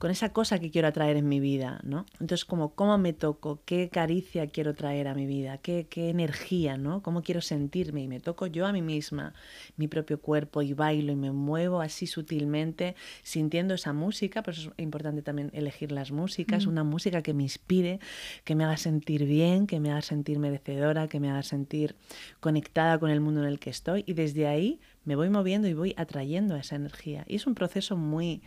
con 0.00 0.10
esa 0.10 0.32
cosa 0.32 0.58
que 0.58 0.70
quiero 0.70 0.88
atraer 0.88 1.18
en 1.18 1.28
mi 1.28 1.40
vida, 1.40 1.78
¿no? 1.82 2.06
Entonces, 2.20 2.46
como 2.46 2.74
cómo 2.74 2.96
me 2.96 3.12
toco, 3.12 3.60
qué 3.66 3.90
caricia 3.90 4.46
quiero 4.46 4.72
traer 4.72 5.06
a 5.08 5.14
mi 5.14 5.26
vida, 5.26 5.58
qué, 5.58 5.88
qué 5.90 6.08
energía, 6.08 6.78
¿no? 6.78 7.02
Cómo 7.02 7.22
quiero 7.22 7.42
sentirme 7.42 8.00
y 8.00 8.08
me 8.08 8.18
toco 8.18 8.46
yo 8.46 8.64
a 8.64 8.72
mí 8.72 8.80
misma, 8.80 9.34
mi 9.76 9.88
propio 9.88 10.18
cuerpo 10.18 10.62
y 10.62 10.72
bailo 10.72 11.12
y 11.12 11.16
me 11.16 11.32
muevo 11.32 11.82
así 11.82 12.06
sutilmente, 12.06 12.96
sintiendo 13.22 13.74
esa 13.74 13.92
música, 13.92 14.42
por 14.42 14.54
eso 14.54 14.70
es 14.70 14.82
importante 14.82 15.20
también 15.20 15.50
elegir 15.52 15.92
las 15.92 16.12
músicas, 16.12 16.64
una 16.64 16.82
música 16.82 17.20
que 17.20 17.34
me 17.34 17.42
inspire, 17.42 18.00
que 18.44 18.54
me 18.54 18.64
haga 18.64 18.78
sentir 18.78 19.26
bien, 19.26 19.66
que 19.66 19.80
me 19.80 19.90
haga 19.90 20.00
sentir 20.00 20.38
merecedora, 20.38 21.08
que 21.08 21.20
me 21.20 21.28
haga 21.28 21.42
sentir 21.42 21.94
conectada 22.40 22.98
con 22.98 23.10
el 23.10 23.20
mundo 23.20 23.42
en 23.42 23.48
el 23.48 23.58
que 23.58 23.68
estoy 23.68 24.04
y 24.06 24.14
desde 24.14 24.46
ahí 24.46 24.80
me 25.04 25.14
voy 25.14 25.28
moviendo 25.28 25.68
y 25.68 25.74
voy 25.74 25.94
atrayendo 25.98 26.56
esa 26.56 26.76
energía. 26.76 27.26
Y 27.28 27.36
es 27.36 27.46
un 27.46 27.54
proceso 27.54 27.98
muy 27.98 28.40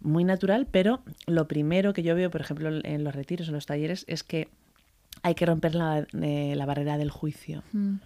muy 0.00 0.24
natural, 0.24 0.66
pero 0.70 1.02
lo 1.26 1.48
primero 1.48 1.92
que 1.92 2.02
yo 2.02 2.14
veo, 2.14 2.30
por 2.30 2.40
ejemplo, 2.40 2.70
en 2.82 3.04
los 3.04 3.14
retiros, 3.14 3.48
en 3.48 3.54
los 3.54 3.66
talleres, 3.66 4.04
es 4.08 4.22
que 4.22 4.48
hay 5.22 5.34
que 5.34 5.46
romper 5.46 5.74
la, 5.74 6.06
eh, 6.20 6.54
la 6.56 6.66
barrera 6.66 6.98
del 6.98 7.10
juicio. 7.10 7.62
Mm. 7.72 7.96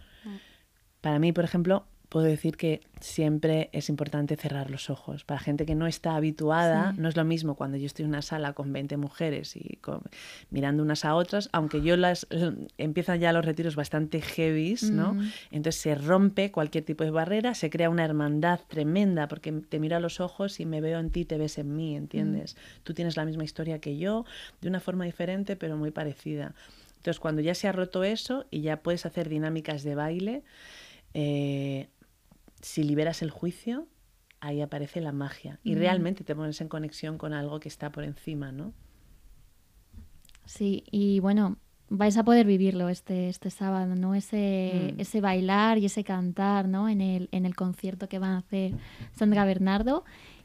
Para 1.00 1.18
mí, 1.18 1.32
por 1.32 1.44
ejemplo, 1.44 1.84
puedo 2.10 2.26
decir 2.26 2.56
que 2.58 2.80
siempre 3.00 3.70
es 3.72 3.88
importante 3.88 4.36
cerrar 4.36 4.68
los 4.70 4.90
ojos. 4.90 5.24
Para 5.24 5.40
gente 5.40 5.64
que 5.64 5.74
no 5.74 5.86
está 5.86 6.16
habituada, 6.16 6.92
Sí. 6.92 7.00
no 7.00 7.08
es 7.08 7.16
lo 7.16 7.24
mismo 7.24 7.54
cuando 7.54 7.76
yo 7.78 7.86
estoy 7.86 8.02
en 8.02 8.08
una 8.10 8.20
sala 8.20 8.52
con 8.52 8.72
20 8.72 8.96
mujeres 8.98 9.56
y 9.56 9.76
con- 9.76 10.02
mirando 10.50 10.82
unas 10.82 11.04
a 11.04 11.14
otras, 11.14 11.48
aunque 11.52 11.80
yo 11.82 11.96
las 11.96 12.26
empiezan 12.78 13.20
ya 13.20 13.32
los 13.32 13.44
retiros 13.44 13.76
bastante 13.76 14.20
heavies, 14.20 14.90
¿no? 14.90 15.14
Mm. 15.14 15.30
Entonces 15.52 15.80
se 15.80 15.94
rompe 15.94 16.50
cualquier 16.50 16.84
tipo 16.84 17.04
de 17.04 17.10
barrera, 17.12 17.54
se 17.54 17.70
crea 17.70 17.88
una 17.88 18.04
hermandad 18.04 18.58
tremenda 18.68 19.28
porque 19.28 19.52
te 19.52 19.78
miro 19.78 19.96
a 19.96 20.00
los 20.00 20.18
ojos 20.20 20.58
y 20.60 20.66
me 20.66 20.80
veo 20.80 20.98
en 20.98 21.10
ti, 21.10 21.24
te 21.24 21.38
ves 21.38 21.58
en 21.58 21.74
mí, 21.76 21.96
¿entiendes? 21.96 22.56
Tú 22.82 22.92
tienes 22.92 23.16
la 23.16 23.24
misma 23.24 23.44
historia 23.44 23.78
que 23.80 23.96
yo, 23.98 24.24
de 24.60 24.68
una 24.68 24.80
forma 24.80 25.04
diferente 25.04 25.54
pero 25.54 25.76
muy 25.76 25.92
parecida. 25.92 26.54
Entonces 26.96 27.20
cuando 27.20 27.40
ya 27.40 27.54
se 27.54 27.68
ha 27.68 27.72
roto 27.72 28.02
eso 28.02 28.46
y 28.50 28.62
ya 28.62 28.78
puedes 28.82 29.06
hacer 29.06 29.28
dinámicas 29.28 29.84
de 29.84 29.94
baile, 29.94 30.42
eh, 31.14 31.88
si 32.60 32.82
liberas 32.82 33.22
el 33.22 33.30
juicio, 33.30 33.86
ahí 34.40 34.60
aparece 34.60 35.00
la 35.00 35.12
magia 35.12 35.58
y 35.64 35.74
Mm. 35.74 35.78
realmente 35.78 36.24
te 36.24 36.34
pones 36.34 36.60
en 36.60 36.68
conexión 36.68 37.18
con 37.18 37.32
algo 37.32 37.60
que 37.60 37.68
está 37.68 37.90
por 37.90 38.04
encima, 38.04 38.52
¿no? 38.52 38.72
Sí, 40.46 40.84
y 40.90 41.20
bueno, 41.20 41.56
vais 41.88 42.16
a 42.16 42.24
poder 42.24 42.46
vivirlo 42.46 42.88
este, 42.88 43.28
este 43.28 43.50
sábado, 43.50 43.94
¿no? 43.96 44.14
Ese, 44.14 44.92
Mm. 44.96 45.00
ese 45.00 45.20
bailar 45.20 45.78
y 45.78 45.86
ese 45.86 46.04
cantar, 46.04 46.68
¿no? 46.68 46.88
En 46.88 47.00
el, 47.00 47.28
en 47.32 47.46
el 47.46 47.54
concierto 47.54 48.08
que 48.08 48.18
van 48.18 48.32
a 48.32 48.38
hacer 48.38 48.72
Sandra 49.12 49.44
Bernardo 49.44 50.04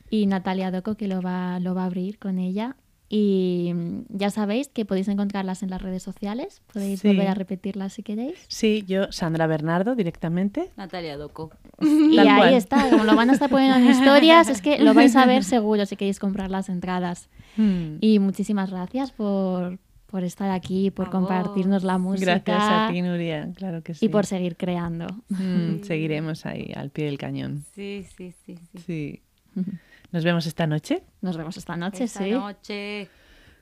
y 0.10 0.28
Natalia 0.28 0.72
Doco, 0.72 0.96
que 0.96 1.08
lo 1.08 1.22
va, 1.22 1.60
lo 1.60 1.74
va 1.76 1.84
a 1.84 1.86
abrir 1.86 2.20
con 2.20 2.38
ella. 2.40 2.76
Y 3.08 3.72
mm, 3.76 4.00
ya 4.10 4.30
sabéis 4.32 4.68
que 4.70 4.84
podéis 4.84 5.08
encontrarlas 5.08 5.62
en 5.64 5.70
las 5.70 5.82
redes 5.82 6.02
sociales. 6.02 6.62
Podéis 6.74 7.02
Sí. 7.02 7.08
volver 7.08 7.28
a 7.28 7.34
repetirlas 7.36 7.94
si 7.94 8.04
queréis. 8.04 8.34
Sí, 8.48 8.84
yo, 8.88 9.12
Sandra 9.12 9.46
Bernardo, 9.48 9.96
directamente. 9.96 10.72
Natalia 10.76 11.16
Doco. 11.18 11.52
Y 11.82 12.16
Tal 12.16 12.28
ahí 12.28 12.38
cual. 12.40 12.54
está, 12.56 12.90
como 12.90 13.04
lo 13.04 13.16
van 13.16 13.30
a 13.30 13.34
estar 13.34 13.50
poniendo 13.50 13.78
en 13.78 13.88
historias, 13.92 14.50
es 14.50 14.62
que 14.62 14.80
lo 14.80 14.94
vais 14.94 15.16
a 15.16 15.26
ver 15.26 15.44
seguro 15.44 15.86
si 15.86 15.96
queréis 15.96 16.20
comprar 16.20 16.50
las 16.50 16.68
entradas. 16.70 17.30
Mm. 17.58 17.98
Y 18.02 18.20
muchísimas 18.20 18.72
gracias 18.72 19.12
por, 19.12 19.78
por 20.08 20.24
estar 20.24 20.50
aquí, 20.50 20.90
por 20.90 21.08
A 21.08 21.12
compartirnos 21.12 21.84
la 21.84 21.98
música. 22.00 22.42
Gracias 22.44 22.58
a 22.60 22.90
ti, 22.92 23.02
Nuria, 23.04 23.50
claro 23.56 23.84
que 23.84 23.94
sí. 23.94 24.06
y 24.06 24.10
por 24.10 24.26
seguir 24.26 24.56
creando. 24.58 25.06
Mm, 25.30 25.84
seguiremos 25.84 26.46
ahí, 26.48 26.72
al 26.76 26.90
pie 26.90 27.06
del 27.06 27.18
cañón. 27.20 27.64
Sí, 27.76 28.04
sí, 28.18 28.34
sí. 28.46 28.58
sí. 28.74 29.22
Sí. 29.56 29.62
Nos 30.12 30.24
vemos 30.24 30.46
esta 30.46 30.66
noche. 30.68 31.04
Nos 31.22 31.38
vemos 31.38 31.58
esta 31.58 31.76
noche, 31.76 32.04
Esta 32.06 32.24
sí. 32.24 32.32
noche. 32.32 33.10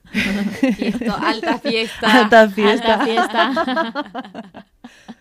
Fiesto- 0.77 1.15
alta 1.17 1.57
fiesta. 1.59 2.21
Alta 2.21 2.49
fiesta. 2.49 2.93
Alta 2.93 3.05
fiesta. 3.05 4.65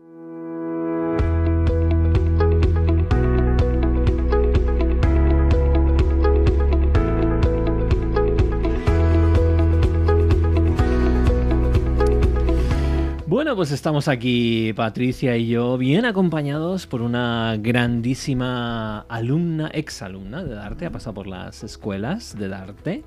Bueno, 13.52 13.58
pues 13.66 13.72
estamos 13.72 14.08
aquí, 14.08 14.72
Patricia 14.72 15.36
y 15.36 15.46
yo, 15.46 15.76
bien 15.76 16.06
acompañados 16.06 16.86
por 16.86 17.02
una 17.02 17.58
grandísima 17.58 19.00
alumna, 19.10 19.68
exalumna 19.74 20.42
de 20.42 20.54
Darte, 20.54 20.86
ha 20.86 20.90
pasado 20.90 21.12
por 21.12 21.26
las 21.26 21.62
escuelas 21.62 22.34
de 22.38 22.48
Darte. 22.48 23.04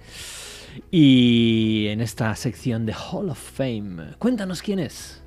Y 0.92 1.88
en 1.88 2.00
esta 2.00 2.36
sección 2.36 2.86
de 2.86 2.94
Hall 2.94 3.32
of 3.32 3.40
Fame, 3.40 4.14
cuéntanos 4.20 4.62
quién 4.62 4.78
es. 4.78 5.24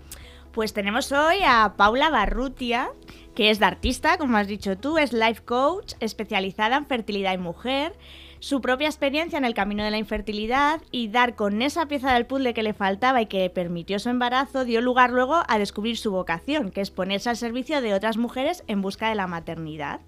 Pues 0.53 0.73
tenemos 0.73 1.11
hoy 1.11 1.39
a 1.45 1.75
Paula 1.77 2.11
Barrutia, 2.11 2.89
que 3.35 3.51
es 3.51 3.59
de 3.59 3.65
artista, 3.65 4.19
como 4.19 4.37
has 4.37 4.47
dicho 4.47 4.79
tú, 4.79 4.99
es 4.99 5.13
life 5.13 5.43
coach 5.45 5.95
especializada 5.99 6.77
en 6.77 6.87
fertilidad 6.87 7.35
y 7.35 7.39
mujer, 7.39 7.93
su 8.41 8.61
propia 8.61 8.89
experiencia 8.89 9.39
en 9.39 9.45
el 9.45 9.55
camino 9.55 9.85
de 9.85 9.91
la 9.91 9.99
infertilidad 9.99 10.81
y 10.91 11.09
dar 11.09 11.35
con 11.35 11.63
esa 11.63 11.87
pieza 11.87 12.15
del 12.15 12.27
puzzle 12.27 12.55
que 12.55 12.63
le 12.63 12.75
faltaba 12.75 13.21
y 13.21 13.27
que 13.27 13.51
permitió 13.51 13.99
su 13.99 14.09
embarazo 14.09 14.65
dio 14.65 14.81
lugar 14.81 15.11
luego 15.11 15.43
a 15.47 15.59
descubrir 15.59 15.97
su 15.97 16.11
vocación, 16.11 16.71
que 16.71 16.81
es 16.81 16.91
ponerse 16.91 17.31
al 17.31 17.37
servicio 17.37 17.81
de 17.81 17.95
otras 17.95 18.17
mujeres 18.17 18.65
en 18.67 18.83
busca 18.83 19.09
de 19.09 19.15
la 19.15 19.27
maternidad. 19.27 20.01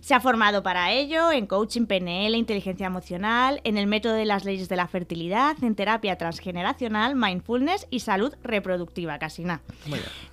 Se 0.00 0.14
ha 0.14 0.20
formado 0.20 0.62
para 0.62 0.92
ello 0.92 1.32
en 1.32 1.46
coaching 1.46 1.86
PNL, 1.86 2.34
inteligencia 2.34 2.86
emocional, 2.86 3.60
en 3.64 3.78
el 3.78 3.86
método 3.86 4.14
de 4.14 4.24
las 4.24 4.44
leyes 4.44 4.68
de 4.68 4.76
la 4.76 4.88
fertilidad, 4.88 5.56
en 5.62 5.74
terapia 5.74 6.16
transgeneracional, 6.16 7.14
mindfulness 7.16 7.86
y 7.90 8.00
salud 8.00 8.34
reproductiva, 8.42 9.18
casi 9.18 9.44
nada. 9.44 9.62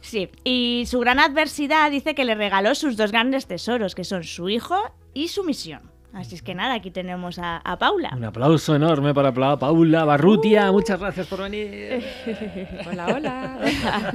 Sí, 0.01 0.29
y 0.43 0.85
su 0.87 0.99
gran 0.99 1.19
adversidad 1.19 1.91
dice 1.91 2.15
que 2.15 2.25
le 2.25 2.35
regaló 2.35 2.75
sus 2.75 2.97
dos 2.97 3.11
grandes 3.11 3.47
tesoros, 3.47 3.95
que 3.95 4.03
son 4.03 4.23
su 4.23 4.49
hijo 4.49 4.75
y 5.13 5.27
su 5.29 5.43
misión. 5.43 5.92
Así 6.13 6.35
es 6.35 6.43
que 6.43 6.53
nada, 6.53 6.75
aquí 6.75 6.91
tenemos 6.91 7.39
a, 7.39 7.57
a 7.57 7.79
Paula. 7.79 8.11
Un 8.15 8.23
aplauso 8.23 8.75
enorme 8.75 9.15
para 9.15 9.33
Paula 9.33 10.05
Barrutia, 10.05 10.71
muchas 10.71 10.99
gracias 10.99 11.25
por 11.25 11.41
venir. 11.41 12.03
Hola, 12.87 13.07
hola. 13.15 13.59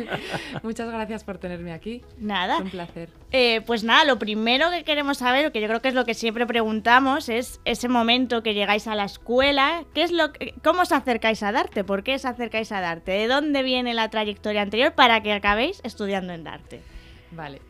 Muchas 0.63 0.89
gracias 0.89 1.25
por 1.25 1.39
tenerme 1.39 1.73
aquí. 1.73 2.03
Nada. 2.19 2.57
Es 2.59 2.61
un 2.63 2.71
placer. 2.71 3.09
Eh, 3.33 3.63
pues 3.67 3.83
nada, 3.83 4.05
lo 4.05 4.17
primero 4.19 4.71
que 4.71 4.85
queremos 4.85 5.19
saber, 5.19 5.51
que 5.51 5.61
yo 5.61 5.67
creo 5.67 5.81
que 5.83 5.89
es 5.89 5.95
lo 5.95 6.05
que 6.05 6.15
siempre 6.15 6.47
preguntamos, 6.47 7.29
es 7.29 7.61
ese 7.65 7.89
momento 7.89 8.45
que 8.45 8.55
llegáis 8.55 8.87
a 8.87 8.95
la 8.95 9.05
escuela, 9.05 9.83
¿qué 9.93 10.03
es 10.05 10.13
lo 10.13 10.33
que- 10.33 10.55
¿cómo 10.63 10.83
os 10.83 10.93
acercáis 10.93 11.43
a 11.43 11.51
Darte? 11.51 11.83
¿Por 11.83 12.05
qué 12.05 12.15
os 12.15 12.25
acercáis 12.25 12.71
a 12.71 12.81
Darte? 12.81 13.11
¿De 13.13 13.27
dónde 13.27 13.63
viene 13.65 13.93
la 13.95 14.09
trayectoria 14.09 14.63
anterior 14.63 14.93
para 14.93 15.21
que 15.23 15.33
acabéis 15.33 15.81
estudiando 15.83 16.33
en 16.33 16.45
Darte? 16.45 16.81
Vale. 17.33 17.61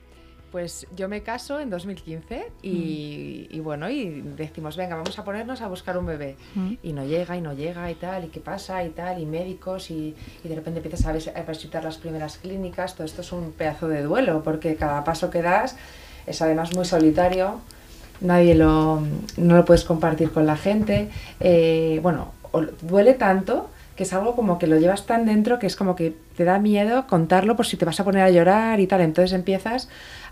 Pues 0.52 0.86
yo 0.96 1.08
me 1.08 1.22
caso 1.22 1.60
en 1.60 1.68
2015 1.68 2.46
y, 2.62 3.48
y 3.50 3.60
bueno, 3.60 3.90
y 3.90 4.22
decimos, 4.36 4.76
venga, 4.76 4.96
vamos 4.96 5.18
a 5.18 5.24
ponernos 5.24 5.60
a 5.60 5.68
buscar 5.68 5.98
un 5.98 6.06
bebé. 6.06 6.36
Y 6.82 6.92
no 6.94 7.04
llega, 7.04 7.36
y 7.36 7.40
no 7.42 7.52
llega, 7.52 7.90
y 7.90 7.94
tal, 7.94 8.24
y 8.24 8.28
qué 8.28 8.40
pasa, 8.40 8.82
y 8.84 8.88
tal, 8.90 9.20
y 9.20 9.26
médicos, 9.26 9.90
y, 9.90 10.14
y 10.42 10.48
de 10.48 10.54
repente 10.54 10.78
empiezas 10.80 11.04
a, 11.06 11.12
vis- 11.12 11.28
a 11.34 11.42
visitar 11.42 11.84
las 11.84 11.98
primeras 11.98 12.38
clínicas. 12.38 12.94
Todo 12.94 13.04
esto 13.04 13.20
es 13.20 13.30
un 13.32 13.52
pedazo 13.52 13.88
de 13.88 14.02
duelo, 14.02 14.42
porque 14.42 14.74
cada 14.76 15.04
paso 15.04 15.28
que 15.30 15.42
das 15.42 15.76
es 16.26 16.40
además 16.40 16.74
muy 16.74 16.86
solitario. 16.86 17.60
Nadie 18.20 18.54
lo, 18.54 19.00
no 19.36 19.54
lo 19.56 19.64
puedes 19.64 19.84
compartir 19.84 20.30
con 20.32 20.46
la 20.46 20.56
gente. 20.56 21.08
Eh, 21.40 22.00
bueno, 22.02 22.32
duele 22.82 23.14
tanto 23.14 23.68
que 23.96 24.04
es 24.04 24.12
algo 24.12 24.36
como 24.36 24.60
que 24.60 24.68
lo 24.68 24.78
llevas 24.78 25.06
tan 25.06 25.26
dentro 25.26 25.58
que 25.58 25.66
es 25.66 25.74
como 25.74 25.96
que 25.96 26.14
te 26.36 26.44
da 26.44 26.60
miedo 26.60 27.08
contarlo 27.08 27.56
por 27.56 27.66
si 27.66 27.76
te 27.76 27.84
vas 27.84 27.98
a 27.98 28.04
poner 28.04 28.22
a 28.22 28.30
llorar 28.30 28.78
y 28.78 28.86
tal. 28.86 29.00
Entonces 29.00 29.32
empiezas 29.32 29.88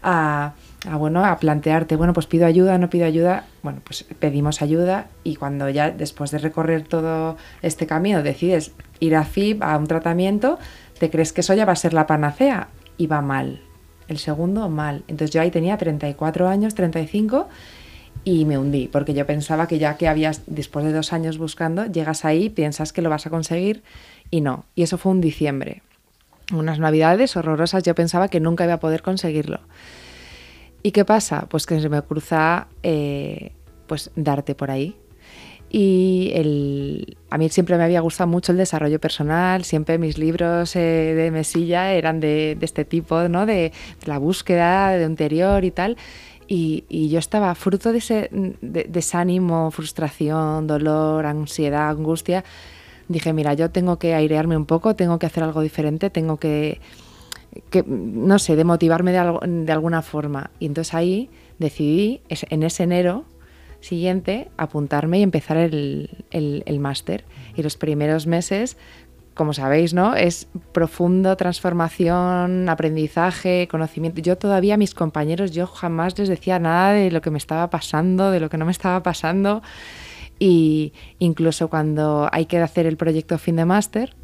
a, 0.06 0.54
a, 0.88 0.96
bueno, 0.96 1.24
a 1.24 1.36
plantearte, 1.38 1.96
bueno, 1.96 2.12
pues 2.12 2.26
pido 2.26 2.46
ayuda, 2.46 2.78
no 2.78 2.88
pido 2.88 3.04
ayuda. 3.04 3.44
Bueno, 3.62 3.80
pues 3.84 4.04
pedimos 4.18 4.62
ayuda 4.62 5.08
y 5.24 5.34
cuando 5.36 5.68
ya 5.68 5.90
después 5.90 6.30
de 6.30 6.38
recorrer 6.38 6.84
todo 6.84 7.36
este 7.60 7.86
camino 7.86 8.22
decides 8.22 8.72
ir 9.00 9.16
a 9.16 9.24
FIB, 9.24 9.62
a 9.62 9.76
un 9.76 9.86
tratamiento, 9.88 10.58
te 10.98 11.10
crees 11.10 11.32
que 11.32 11.40
eso 11.42 11.54
ya 11.54 11.64
va 11.64 11.72
a 11.72 11.76
ser 11.76 11.92
la 11.92 12.06
panacea 12.06 12.68
y 12.96 13.08
va 13.08 13.20
mal. 13.20 13.60
el 14.08 14.18
segundo 14.18 14.68
mal. 14.68 15.02
Entonces 15.08 15.32
yo 15.32 15.40
ahí 15.40 15.50
tenía 15.50 15.76
34 15.76 16.48
años, 16.48 16.74
35 16.74 17.48
y 18.24 18.44
me 18.44 18.58
hundí, 18.58 18.88
porque 18.88 19.14
yo 19.14 19.26
pensaba 19.26 19.66
que 19.66 19.78
ya 19.78 19.96
que 19.96 20.08
habías, 20.08 20.42
después 20.46 20.84
de 20.84 20.92
dos 20.92 21.12
años 21.12 21.38
buscando, 21.38 21.86
llegas 21.86 22.24
ahí, 22.24 22.48
piensas 22.48 22.92
que 22.92 23.02
lo 23.02 23.10
vas 23.10 23.26
a 23.26 23.30
conseguir 23.30 23.82
y 24.30 24.40
no. 24.40 24.64
Y 24.74 24.82
eso 24.82 24.98
fue 24.98 25.12
un 25.12 25.20
diciembre. 25.20 25.82
Unas 26.52 26.78
navidades 26.78 27.36
horrorosas, 27.36 27.82
yo 27.82 27.94
pensaba 27.94 28.28
que 28.28 28.38
nunca 28.38 28.64
iba 28.64 28.74
a 28.74 28.80
poder 28.80 29.02
conseguirlo. 29.02 29.60
¿Y 30.82 30.92
qué 30.92 31.04
pasa? 31.04 31.46
Pues 31.48 31.66
que 31.66 31.80
se 31.80 31.88
me 31.88 32.00
cruza 32.02 32.68
eh, 32.82 33.52
pues 33.86 34.10
darte 34.14 34.54
por 34.54 34.70
ahí. 34.70 34.96
Y 35.68 36.30
el, 36.34 37.16
a 37.28 37.38
mí 37.38 37.48
siempre 37.48 37.76
me 37.76 37.84
había 37.84 38.00
gustado 38.00 38.28
mucho 38.28 38.52
el 38.52 38.58
desarrollo 38.58 39.00
personal, 39.00 39.64
siempre 39.64 39.98
mis 39.98 40.16
libros 40.16 40.76
eh, 40.76 40.80
de 41.16 41.30
mesilla 41.32 41.92
eran 41.92 42.20
de, 42.20 42.56
de 42.58 42.64
este 42.64 42.84
tipo, 42.84 43.28
¿no? 43.28 43.46
de, 43.46 43.72
de 44.00 44.06
la 44.06 44.18
búsqueda 44.18 44.90
de 44.90 45.04
interior 45.04 45.64
y 45.64 45.72
tal. 45.72 45.96
Y, 46.48 46.84
y, 46.88 47.08
yo 47.08 47.18
estaba 47.18 47.52
fruto 47.56 47.90
de 47.90 47.98
ese 47.98 48.28
de, 48.30 48.84
desánimo, 48.84 49.72
frustración, 49.72 50.68
dolor, 50.68 51.26
ansiedad, 51.26 51.90
angustia. 51.90 52.44
Dije, 53.08 53.32
mira, 53.32 53.54
yo 53.54 53.70
tengo 53.70 53.98
que 53.98 54.14
airearme 54.14 54.56
un 54.56 54.66
poco, 54.66 54.94
tengo 54.94 55.18
que 55.18 55.26
hacer 55.26 55.42
algo 55.42 55.60
diferente, 55.60 56.08
tengo 56.08 56.36
que, 56.36 56.80
que 57.70 57.84
no 57.86 58.38
sé, 58.38 58.56
de 58.56 58.64
motivarme 58.64 59.12
de, 59.12 59.18
algo, 59.18 59.40
de 59.44 59.72
alguna 59.72 60.02
forma. 60.02 60.50
Y 60.58 60.66
entonces 60.66 60.94
ahí 60.94 61.30
decidí, 61.58 62.20
en 62.28 62.62
ese 62.62 62.84
enero 62.84 63.24
siguiente, 63.80 64.48
apuntarme 64.56 65.18
y 65.18 65.22
empezar 65.22 65.56
el, 65.56 66.24
el, 66.30 66.62
el 66.66 66.80
máster. 66.80 67.24
Y 67.56 67.62
los 67.62 67.76
primeros 67.76 68.26
meses 68.26 68.76
como 69.36 69.52
sabéis, 69.52 69.92
¿no? 69.92 70.16
Es 70.16 70.48
profundo, 70.72 71.36
transformación, 71.36 72.70
aprendizaje, 72.70 73.68
conocimiento. 73.70 74.22
Yo 74.22 74.38
todavía 74.38 74.74
a 74.74 74.76
mis 74.78 74.94
compañeros, 74.94 75.52
yo 75.52 75.66
jamás 75.66 76.18
les 76.18 76.30
decía 76.30 76.58
nada 76.58 76.92
de 76.92 77.10
lo 77.10 77.20
que 77.20 77.30
me 77.30 77.36
estaba 77.36 77.68
pasando, 77.68 78.30
de 78.30 78.40
lo 78.40 78.48
que 78.48 78.56
no 78.56 78.64
me 78.64 78.72
estaba 78.72 79.02
pasando. 79.02 79.62
Y 80.38 80.94
incluso 81.18 81.68
cuando 81.68 82.30
hay 82.32 82.46
que 82.46 82.58
hacer 82.58 82.86
el 82.86 82.96
proyecto 82.96 83.36
fin 83.36 83.56
de 83.56 83.66
máster, 83.66 84.16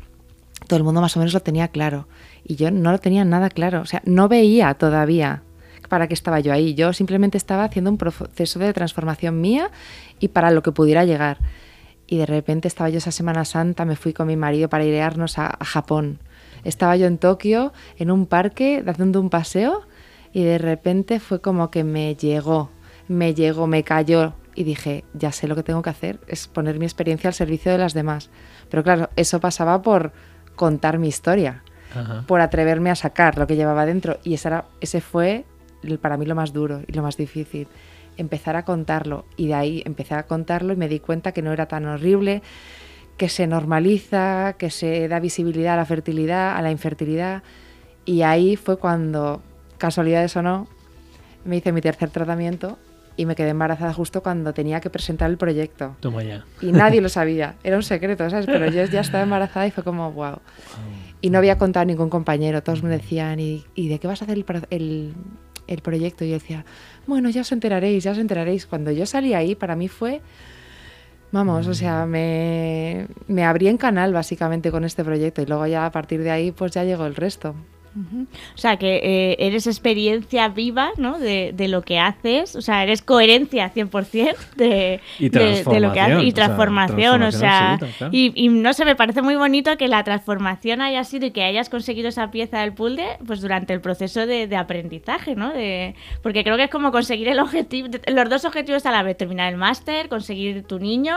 todo 0.67 0.77
el 0.77 0.85
mundo 0.85 1.01
más 1.01 1.17
o 1.17 1.21
menos 1.21 1.35
lo 1.35 1.41
tenía 1.41 1.69
claro. 1.69 2.09
Y 2.45 2.57
yo 2.57 2.71
no 2.71 2.93
lo 2.93 2.99
tenía 2.99 3.25
nada 3.25 3.49
claro. 3.51 3.81
O 3.81 3.87
sea, 3.87 4.03
no 4.05 4.29
veía 4.29 4.75
todavía 4.75 5.43
para 5.89 6.09
qué 6.09 6.15
estaba 6.15 6.41
yo 6.41 6.53
ahí. 6.53 6.75
Yo 6.75 6.93
simplemente 6.93 7.37
estaba 7.37 7.65
haciendo 7.65 7.91
un 7.91 7.99
proceso 7.99 8.59
de 8.59 8.73
transformación 8.73 9.41
mía 9.41 9.71
y 10.19 10.29
para 10.29 10.51
lo 10.51 10.63
que 10.63 10.73
pudiera 10.73 11.05
llegar 11.05 11.39
y 12.13 12.19
de 12.19 12.27
repente 12.27 12.69
estaba 12.69 12.91
yo 12.91 12.99
esa 12.99 13.11
Semana 13.11 13.47
Santa, 13.47 13.87
me 13.87 13.97
fui 13.97 14.13
con 14.13 14.27
mi 14.27 14.37
marido 14.37 14.69
para 14.69 14.85
irnos 14.85 15.39
a, 15.39 15.47
a 15.47 15.65
Japón. 15.65 16.19
Estaba 16.63 16.95
yo 16.97 17.07
en 17.07 17.17
Tokio, 17.17 17.73
en 17.97 18.11
un 18.11 18.27
parque, 18.27 18.85
haciendo 18.87 19.19
un 19.19 19.31
paseo, 19.31 19.87
y 20.31 20.43
de 20.45 20.59
repente 20.59 21.21
fue 21.21 21.41
como 21.41 21.71
que 21.71 21.85
me 21.85 22.15
llegó, 22.15 22.71
me 23.09 23.33
llegó, 23.33 23.67
me 23.67 23.83
cayó, 23.83 24.35
y 24.55 24.65
dije, 24.65 25.05
ya 25.15 25.33
sé 25.33 25.49
lo 25.49 25.57
que 25.57 25.63
tengo 25.63 25.81
que 25.81 25.89
hacer, 25.89 26.21
es 26.27 26.49
poner 26.49 26.79
mi 26.79 26.85
experiencia 26.85 27.29
al 27.29 27.35
servicio 27.35 27.73
de 27.73 27.79
las 27.79 27.95
demás. 27.95 28.29
Pero 28.69 28.83
claro, 28.83 29.09
eso 29.17 29.41
pasaba 29.41 29.81
por 29.81 30.13
contar 30.55 30.99
mi 30.99 31.09
historia, 31.09 31.63
Ajá. 31.95 32.25
por 32.27 32.41
atreverme 32.41 32.91
a 32.91 32.95
sacar 32.95 33.39
lo 33.39 33.47
que 33.47 33.57
llevaba 33.57 33.87
dentro, 33.87 34.19
y 34.25 34.35
ese, 34.35 34.49
era, 34.49 34.65
ese 34.81 35.01
fue 35.01 35.45
para 36.01 36.17
mí 36.17 36.27
lo 36.27 36.35
más 36.35 36.53
duro 36.53 36.83
y 36.87 36.93
lo 36.93 37.03
más 37.03 37.17
difícil 37.17 37.67
empezar 38.17 38.57
a 38.57 38.65
contarlo. 38.65 39.25
Y 39.37 39.49
de 39.49 39.55
ahí 39.55 39.83
empecé 39.85 40.15
a 40.15 40.25
contarlo 40.25 40.73
y 40.73 40.77
me 40.77 40.89
di 40.89 41.01
cuenta 41.01 41.33
que 41.33 41.43
no 41.43 41.53
era 41.53 41.67
tan 41.67 41.87
horrible, 41.87 42.43
que 43.17 43.29
se 43.29 43.47
normaliza, 43.47 44.55
que 44.59 44.71
se 44.71 45.09
da 45.09 45.21
visibilidad 45.21 45.75
a 45.75 45.77
la 45.77 45.85
fertilidad, 45.85 46.57
a 46.57 46.63
la 46.63 46.71
infertilidad. 46.71 47.43
Y 48.05 48.23
ahí 48.23 48.57
fue 48.57 48.79
cuando, 48.79 49.43
casualidades 49.79 50.37
o 50.37 50.43
no, 50.43 50.69
me 51.45 51.57
hice 51.57 51.73
mi 51.73 51.81
tercer 51.81 52.11
tratamiento 52.11 52.79
y 53.17 53.27
me 53.27 53.35
quedé 53.35 53.51
embarazada 53.51 53.93
justo 53.93 54.23
cuando 54.23 54.53
tenía 54.53 54.81
que 54.81 54.91
presentar 54.91 55.31
el 55.31 55.37
proyecto. 55.37 55.97
Toma 56.01 56.23
ya. 56.23 56.45
Y 56.61 56.73
nadie 56.73 57.01
lo 57.01 57.09
sabía, 57.09 57.57
era 57.63 57.77
un 57.77 57.83
secreto, 57.83 58.29
¿sabes? 58.31 58.47
Pero 58.47 58.67
yo 58.71 58.85
ya 58.85 59.01
estaba 59.01 59.23
embarazada 59.25 59.67
y 59.67 59.71
fue 59.71 59.85
como, 59.85 60.13
wow. 60.13 60.39
Y 61.21 61.31
no 61.31 61.39
había 61.39 61.59
contado 61.59 61.83
a 61.83 61.85
ningún 61.85 62.11
compañero, 62.11 62.63
todos 62.63 62.83
me 62.83 62.91
decían, 62.91 63.39
¿y, 63.39 63.65
y 63.75 63.89
de 63.89 63.99
qué 63.99 64.07
vas 64.07 64.23
a 64.23 64.25
hacer 64.25 64.39
el, 64.39 64.45
el, 64.71 65.15
el 65.67 65.83
proyecto? 65.83 66.25
Y 66.25 66.29
yo 66.29 66.35
decía, 66.35 66.65
bueno, 67.07 67.31
ya 67.31 67.43
os 67.43 67.53
enteraréis, 67.53 68.05
ya 68.05 68.13
os 68.13 68.19
enteraréis. 68.19 68.67
Cuando 68.67 68.91
yo 68.91 69.07
salí 69.07 69.35
ahí, 69.35 69.55
para 69.55 69.77
mí 69.77 69.89
fue, 69.89 70.21
vamos, 71.31 71.67
o 71.67 71.75
sea, 71.75 72.07
me, 72.07 73.07
me 73.29 73.45
abrí 73.45 73.69
en 73.69 73.77
canal 73.77 74.13
básicamente 74.13 74.71
con 74.71 74.85
este 74.85 75.05
proyecto 75.05 75.43
y 75.43 75.47
luego 75.47 75.67
ya 75.67 75.87
a 75.87 75.93
partir 75.93 76.23
de 76.23 76.31
ahí 76.31 76.51
pues 76.53 76.73
ya 76.73 76.85
llegó 76.85 77.07
el 77.07 77.15
resto. 77.15 77.55
Uh 77.95 78.01
-huh. 78.01 78.27
O 78.55 78.59
sea, 78.59 78.77
que 78.77 79.01
eh, 79.03 79.37
eres 79.39 79.67
experiencia 79.67 80.49
viva 80.49 80.91
¿no? 80.97 81.19
de, 81.19 81.53
de, 81.55 81.69
lo 81.69 81.83
que 81.83 81.99
haces, 81.99 82.57
o 82.57 82.63
sea, 82.63 82.83
eres 82.83 83.03
coherencia 83.03 83.73
100% 83.73 84.37
de, 84.57 85.01
y 85.19 85.29
de, 85.29 85.65
de, 85.65 85.81
lo 85.81 85.93
que 85.93 86.01
haces 86.01 86.25
y 86.25 86.33
transformación, 86.33 87.23
o 87.23 87.33
sea, 87.33 87.77
o 87.77 87.87
sea 87.87 87.93
claro. 87.99 88.13
y, 88.13 88.33
y, 88.35 88.49
no 88.49 88.73
sé, 88.73 88.85
me 88.85 88.97
parece 88.97 89.23
muy 89.23 89.37
bonito 89.37 89.77
que 89.77 89.89
la 89.89 90.03
transformación 90.05 90.81
haya 90.81 91.05
sido 91.05 91.27
y 91.27 91.31
que 91.33 91.43
hayas 91.43 91.69
conseguido 91.69 92.09
esa 92.09 92.31
pieza 92.31 92.61
del 92.61 92.73
puzzle 92.73 93.19
pues 93.27 93.41
durante 93.41 93.73
el 93.73 93.81
proceso 93.81 94.27
de, 94.27 94.53
aprendizaje, 94.57 95.35
¿no? 95.35 95.53
porque 96.23 96.45
creo 96.45 96.57
que 96.57 96.65
es 96.65 96.71
como 96.71 96.93
conseguir 96.93 97.29
el 97.29 97.39
objetivo, 97.41 97.89
los 98.07 98.31
dos 98.31 98.45
objetivos 98.45 98.87
a 98.87 98.91
la 98.91 99.03
vez, 99.03 99.17
terminar 99.17 99.53
el 99.53 99.59
máster, 99.59 100.09
conseguir 100.09 100.63
tu 100.65 100.79
niño, 100.79 101.17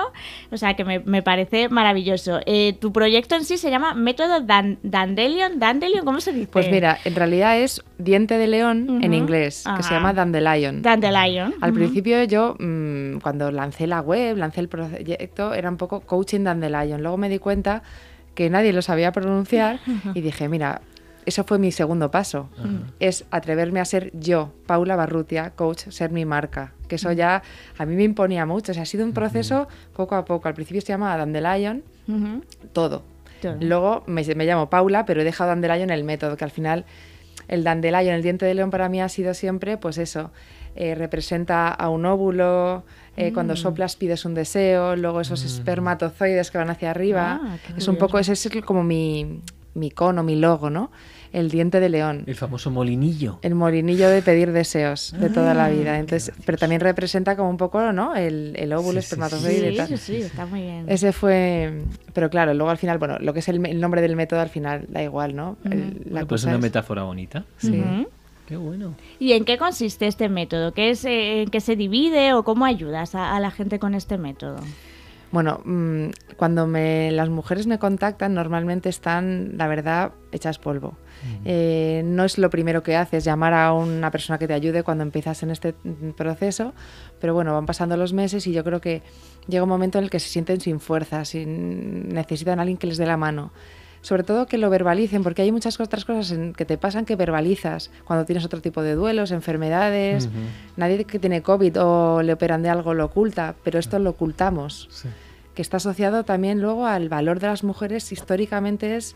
o 0.52 0.58
sea, 0.58 0.76
que 0.76 0.84
me, 0.84 1.00
me 1.00 1.22
parece 1.22 1.70
maravilloso. 1.70 2.40
Eh, 2.46 2.74
tu 2.80 2.92
proyecto 2.92 3.36
en 3.36 3.46
sí 3.46 3.58
se 3.58 3.70
llama 3.70 3.94
Método 3.94 4.42
Dan, 4.42 4.80
Dandelion, 4.84 5.60
Dandelion, 5.60 6.06
¿cómo 6.06 6.20
se 6.22 6.34
dice? 6.34 6.48
Pues 6.52 6.65
mira, 6.72 6.98
en 7.06 7.16
realidad 7.16 7.58
es 7.58 7.82
diente 7.98 8.38
de 8.38 8.48
león 8.48 8.88
uh 8.90 8.94
-huh. 8.94 9.06
en 9.06 9.14
inglés, 9.14 9.66
Ajá. 9.66 9.78
que 9.78 9.84
se 9.84 9.94
llama 9.94 10.14
Dandelion. 10.14 10.82
Dandelion. 10.82 11.54
Al 11.62 11.72
uh 11.72 11.74
-huh. 11.74 11.78
principio 11.78 12.24
yo, 12.24 12.56
mmm, 12.60 13.20
cuando 13.20 13.52
lancé 13.52 13.88
la 13.88 14.02
web, 14.02 14.38
lancé 14.38 14.62
el 14.62 14.68
proyecto, 14.68 15.54
era 15.54 15.70
un 15.70 15.78
poco 15.78 16.02
coaching 16.02 16.42
Dandelion. 16.44 17.02
Luego 17.02 17.18
me 17.18 17.30
di 17.30 17.40
cuenta 17.40 17.84
que 18.34 18.50
nadie 18.50 18.74
lo 18.74 18.82
sabía 18.82 19.12
pronunciar 19.12 19.80
uh 19.88 19.92
-huh. 19.92 20.12
y 20.16 20.22
dije, 20.28 20.50
mira, 20.50 20.82
eso 21.26 21.44
fue 21.44 21.58
mi 21.58 21.72
segundo 21.72 22.12
paso. 22.12 22.50
Es 23.00 23.26
atreverme 23.32 23.80
a 23.80 23.86
ser 23.86 24.12
yo, 24.14 24.54
Paula 24.68 24.96
Barrutia, 24.96 25.52
coach, 25.56 25.90
ser 25.90 26.12
mi 26.12 26.24
marca. 26.24 26.74
Que 26.88 26.96
eso 26.96 27.12
ya 27.12 27.42
a 27.80 27.86
mí 27.86 27.96
me 27.96 28.04
imponía 28.04 28.46
mucho. 28.46 28.72
O 28.72 28.76
sea, 28.76 28.84
ha 28.84 28.86
sido 28.86 29.04
un 29.04 29.14
proceso 29.14 29.68
poco 29.96 30.14
a 30.16 30.24
poco. 30.24 30.48
Al 30.48 30.54
principio 30.54 30.82
se 30.82 30.90
llamaba 30.90 31.18
Dandelion, 31.18 31.84
todo 32.74 33.15
Luego 33.60 34.04
me, 34.08 34.24
me, 34.36 34.46
llamo 34.46 34.70
Paula, 34.70 35.06
pero 35.06 35.22
he 35.22 35.24
dejado 35.24 35.50
Dandelion 35.50 35.90
el 35.90 36.04
método, 36.04 36.38
que 36.38 36.44
al 36.44 36.52
final 36.52 36.86
el 37.48 37.64
Dandelion, 37.64 38.16
el 38.16 38.24
diente 38.24 38.46
de 38.46 38.54
león 38.54 38.72
para 38.72 38.90
mí 38.90 39.02
ha 39.02 39.10
sido 39.10 39.34
siempre, 39.34 39.78
pues 39.78 39.98
eso, 39.98 40.32
eh, 40.76 40.96
representa 40.96 41.70
a 41.70 41.90
un 41.90 42.06
óvulo, 42.06 42.84
eh, 43.18 43.32
mm. 43.32 43.34
cuando 43.34 43.56
soplas 43.56 43.96
pides 43.96 44.26
un 44.26 44.34
deseo, 44.34 44.96
luego 44.96 45.22
esos 45.22 45.44
mm. 45.44 45.48
espermatozoides 45.48 46.52
que 46.52 46.58
van 46.58 46.70
hacia 46.70 46.92
arriba. 46.92 47.40
Ah, 47.42 47.58
es 47.78 47.88
un 47.88 47.98
poco, 47.98 48.20
ese 48.20 48.34
es 48.34 48.50
como 48.66 48.84
mi, 48.84 49.42
mi 49.74 49.88
icono, 49.88 50.24
mi 50.24 50.36
logo, 50.36 50.70
¿no? 50.70 50.92
El 51.36 51.52
diente 51.52 51.82
de 51.82 51.90
león. 51.90 52.24
El 52.28 52.36
famoso 52.36 52.72
molinillo. 52.72 53.40
El 53.42 53.56
molinillo 53.56 54.08
de 54.10 54.22
pedir 54.22 54.54
deseos 54.54 55.14
de 55.20 55.30
toda 55.30 55.54
la 55.54 55.68
vida. 55.68 56.00
Entonces, 56.00 56.34
pero 56.46 56.58
también 56.58 56.80
representa 56.80 57.36
como 57.36 57.50
un 57.50 57.58
poco, 57.58 57.92
¿no? 57.92 58.16
El, 58.16 58.54
el 58.56 58.72
óvulo, 58.72 59.02
sí, 59.02 59.06
espermatozoide 59.06 59.68
sí, 59.68 59.74
y 59.74 59.78
tal. 59.78 59.88
Sí, 59.90 59.98
sí, 59.98 60.16
está 60.22 60.46
muy 60.46 60.62
bien. 60.62 60.86
Ese 60.88 61.12
fue. 61.12 61.84
Pero 62.14 62.30
claro, 62.30 62.54
luego 62.54 62.70
al 62.70 62.78
final, 62.78 63.00
bueno, 63.00 63.18
lo 63.20 63.34
que 63.34 63.40
es 63.40 63.50
el, 63.50 63.66
el 63.66 63.82
nombre 63.82 64.02
del 64.02 64.16
método 64.16 64.40
al 64.40 64.48
final 64.50 64.86
da 64.88 65.04
igual, 65.04 65.36
¿no? 65.36 65.58
Uh 65.66 65.68
-huh. 65.68 65.74
el, 65.74 65.94
la 66.06 66.12
bueno, 66.12 66.28
pues 66.28 66.46
una 66.46 66.56
es... 66.56 66.62
metáfora 66.62 67.04
bonita. 67.04 67.44
Sí. 67.58 67.72
Uh 67.72 67.84
-huh. 67.84 68.08
Qué 68.48 68.58
bueno. 68.58 68.96
¿Y 69.20 69.34
en 69.34 69.44
qué 69.44 69.58
consiste 69.58 70.08
este 70.08 70.30
método? 70.30 70.72
¿Qué 70.72 70.92
es, 70.92 71.04
eh, 71.04 71.42
¿En 71.42 71.50
qué 71.50 71.60
se 71.60 71.76
divide 71.76 72.34
o 72.34 72.44
cómo 72.44 72.64
ayudas 72.64 73.16
a, 73.16 73.36
a 73.36 73.40
la 73.40 73.52
gente 73.52 73.80
con 73.80 73.94
este 73.96 74.18
método? 74.18 74.58
Bueno, 75.36 75.60
mmm, 75.66 76.12
cuando 76.38 76.66
me, 76.66 77.12
las 77.12 77.28
mujeres 77.28 77.68
me 77.68 77.78
contactan, 77.78 78.34
normalmente 78.34 78.88
están, 78.88 79.58
la 79.58 79.68
verdad, 79.68 80.14
hechas 80.32 80.60
polvo. 80.60 80.92
Mm. 80.92 81.42
Eh, 81.44 82.04
no 82.06 82.24
es 82.24 82.38
lo 82.38 82.50
primero 82.50 82.84
que 82.84 82.96
haces 82.96 83.26
llamar 83.26 83.54
a 83.54 83.74
una 83.74 84.12
persona 84.12 84.40
que 84.40 84.48
te 84.48 84.54
ayude 84.54 84.84
cuando 84.84 85.04
empiezas 85.04 85.44
en 85.44 85.52
este 85.52 85.76
proceso, 86.16 86.74
pero 87.20 87.34
bueno, 87.34 87.54
van 87.54 87.66
pasando 87.66 87.98
los 87.98 88.14
meses 88.14 88.48
y 88.48 88.54
yo 88.54 88.64
creo 88.64 88.80
que 88.80 89.04
llega 89.50 89.64
un 89.64 89.68
momento 89.68 89.98
en 89.98 90.06
el 90.06 90.10
que 90.10 90.22
se 90.22 90.30
sienten 90.30 90.62
sin 90.62 90.80
fuerza, 90.80 91.26
sin, 91.26 92.08
necesitan 92.14 92.60
a 92.60 92.62
alguien 92.62 92.78
que 92.78 92.88
les 92.88 92.98
dé 92.98 93.06
la 93.06 93.18
mano. 93.18 93.52
Sobre 94.00 94.24
todo 94.24 94.46
que 94.46 94.58
lo 94.58 94.70
verbalicen, 94.70 95.22
porque 95.22 95.42
hay 95.42 95.52
muchas 95.52 95.78
otras 95.82 96.06
cosas 96.06 96.32
en 96.32 96.54
que 96.54 96.64
te 96.64 96.78
pasan 96.78 97.04
que 97.04 97.18
verbalizas 97.18 97.92
cuando 98.06 98.24
tienes 98.24 98.46
otro 98.46 98.62
tipo 98.62 98.82
de 98.84 98.94
duelos, 98.94 99.32
enfermedades. 99.32 100.28
Uh 100.28 100.30
-huh. 100.30 100.78
Nadie 100.78 101.04
que 101.04 101.20
tiene 101.20 101.42
COVID 101.42 101.82
o 101.82 102.22
le 102.22 102.32
operan 102.32 102.62
de 102.62 102.70
algo 102.70 102.94
lo 102.94 103.04
oculta, 103.04 103.56
pero 103.66 103.80
esto 103.80 104.00
lo 104.00 104.12
ocultamos. 104.12 104.88
Sí 104.92 105.10
que 105.56 105.62
está 105.62 105.78
asociado 105.78 106.24
también 106.26 106.62
luego 106.62 106.86
al 106.86 107.10
valor 107.10 107.40
de 107.40 107.48
las 107.48 107.64
mujeres 107.64 108.12
históricamente 108.12 108.96
es 108.96 109.16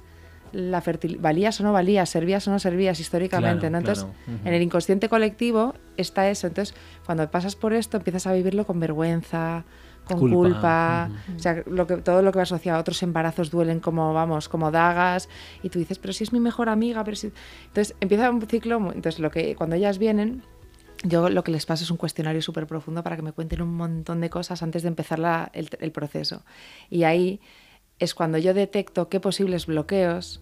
la 0.51 0.81
fertilidad, 0.81 1.21
valías 1.21 1.59
o 1.59 1.63
no 1.63 1.73
valías, 1.73 2.09
servías 2.09 2.47
o 2.47 2.51
no 2.51 2.57
servías 2.57 2.99
históricamente, 2.99 3.69
claro, 3.69 3.71
¿no? 3.71 3.77
Entonces, 3.77 4.03
claro. 4.05 4.19
uh 4.27 4.43
-huh. 4.43 4.47
en 4.47 4.53
el 4.53 4.61
inconsciente 4.63 5.07
colectivo 5.07 5.75
está 5.95 6.29
eso. 6.29 6.47
Entonces, 6.47 6.75
cuando 7.05 7.29
pasas 7.29 7.55
por 7.55 7.73
esto, 7.73 7.97
empiezas 7.97 8.25
a 8.25 8.33
vivirlo 8.33 8.65
con 8.65 8.79
vergüenza, 8.79 9.63
con 10.05 10.17
Culpa, 10.17 10.39
culpa, 10.39 11.09
o 11.35 11.39
sea, 11.39 11.63
lo 11.67 11.85
que, 11.85 11.97
todo 11.97 12.23
lo 12.23 12.31
que 12.31 12.37
va 12.37 12.43
asociado 12.43 12.79
a 12.79 12.81
otros 12.81 13.03
embarazos 13.03 13.51
duelen 13.51 13.79
como, 13.79 14.11
vamos, 14.11 14.49
como 14.49 14.71
dagas, 14.71 15.29
y 15.61 15.69
tú 15.69 15.77
dices, 15.77 15.99
pero 15.99 16.13
si 16.13 16.23
es 16.23 16.33
mi 16.33 16.39
mejor 16.39 16.69
amiga, 16.69 17.03
pero 17.03 17.15
si... 17.15 17.31
Entonces 17.67 17.95
empieza 17.99 18.31
un 18.31 18.41
ciclo, 18.41 18.77
entonces 18.91 19.19
lo 19.19 19.29
que 19.29 19.55
cuando 19.55 19.75
ellas 19.75 19.99
vienen, 19.99 20.41
yo 21.03 21.29
lo 21.29 21.43
que 21.43 21.51
les 21.51 21.65
paso 21.65 21.83
es 21.83 21.91
un 21.91 21.97
cuestionario 21.97 22.41
súper 22.41 22.67
profundo 22.67 23.03
para 23.03 23.15
que 23.15 23.21
me 23.21 23.31
cuenten 23.31 23.61
un 23.61 23.75
montón 23.75 24.19
de 24.21 24.29
cosas 24.29 24.61
antes 24.63 24.81
de 24.83 24.89
empezar 24.89 25.19
la- 25.19 25.49
el, 25.53 25.91
proceso. 25.91 26.43
Y 26.89 27.03
ahí 27.03 27.39
es 27.99 28.13
cuando 28.13 28.37
yo 28.37 28.53
detecto 28.53 29.09
qué 29.09 29.19
posibles 29.19 29.65
bloqueos, 29.65 30.41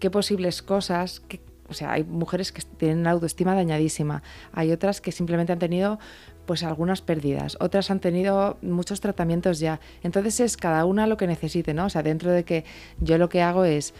qué 0.00 0.10
posibles 0.10 0.62
cosas, 0.62 1.20
qué- 1.28 1.40
o 1.68 1.74
sea, 1.74 1.92
hay 1.92 2.04
mujeres 2.04 2.52
que 2.52 2.62
tienen 2.62 3.00
una 3.00 3.10
autoestima 3.10 3.54
dañadísima, 3.54 4.22
hay 4.52 4.72
otras 4.72 5.00
que 5.02 5.12
simplemente 5.12 5.52
han 5.52 5.58
tenido 5.58 5.98
pues 6.46 6.62
algunas 6.62 7.02
pérdidas, 7.02 7.58
otras 7.60 7.90
han 7.90 8.00
tenido 8.00 8.56
muchos 8.62 9.02
tratamientos 9.02 9.58
ya. 9.60 9.80
Entonces 10.02 10.40
es 10.40 10.56
cada 10.56 10.86
una 10.86 11.06
lo 11.06 11.18
que 11.18 11.26
necesite, 11.26 11.74
¿no? 11.74 11.84
O 11.84 11.90
sea, 11.90 12.02
dentro 12.02 12.30
de 12.32 12.44
que 12.44 12.64
yo 13.00 13.18
lo 13.18 13.28
que 13.28 13.42
hago 13.42 13.66
es 13.66 13.92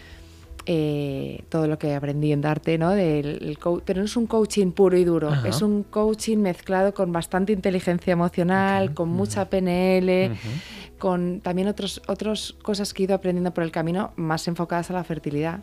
eh, 0.70 1.44
todo 1.48 1.66
lo 1.66 1.78
que 1.78 1.94
aprendí 1.94 2.30
en 2.30 2.42
Darte, 2.42 2.76
¿no? 2.76 2.90
Del, 2.90 3.26
el 3.42 3.58
pero 3.86 4.00
no 4.00 4.04
es 4.04 4.16
un 4.18 4.26
coaching 4.26 4.72
puro 4.72 4.98
y 4.98 5.04
duro, 5.04 5.30
Ajá. 5.30 5.48
es 5.48 5.62
un 5.62 5.82
coaching 5.82 6.36
mezclado 6.36 6.92
con 6.92 7.10
bastante 7.10 7.54
inteligencia 7.54 8.12
emocional, 8.12 8.92
con 8.92 9.08
mucha 9.08 9.48
PNL, 9.48 10.36
con 10.98 11.40
también 11.40 11.68
otros 11.68 12.02
otras 12.06 12.52
cosas 12.62 12.92
que 12.92 13.02
he 13.02 13.04
ido 13.04 13.14
aprendiendo 13.14 13.54
por 13.54 13.64
el 13.64 13.70
camino 13.70 14.12
más 14.16 14.46
enfocadas 14.46 14.90
a 14.90 14.92
la 14.92 15.04
fertilidad. 15.04 15.60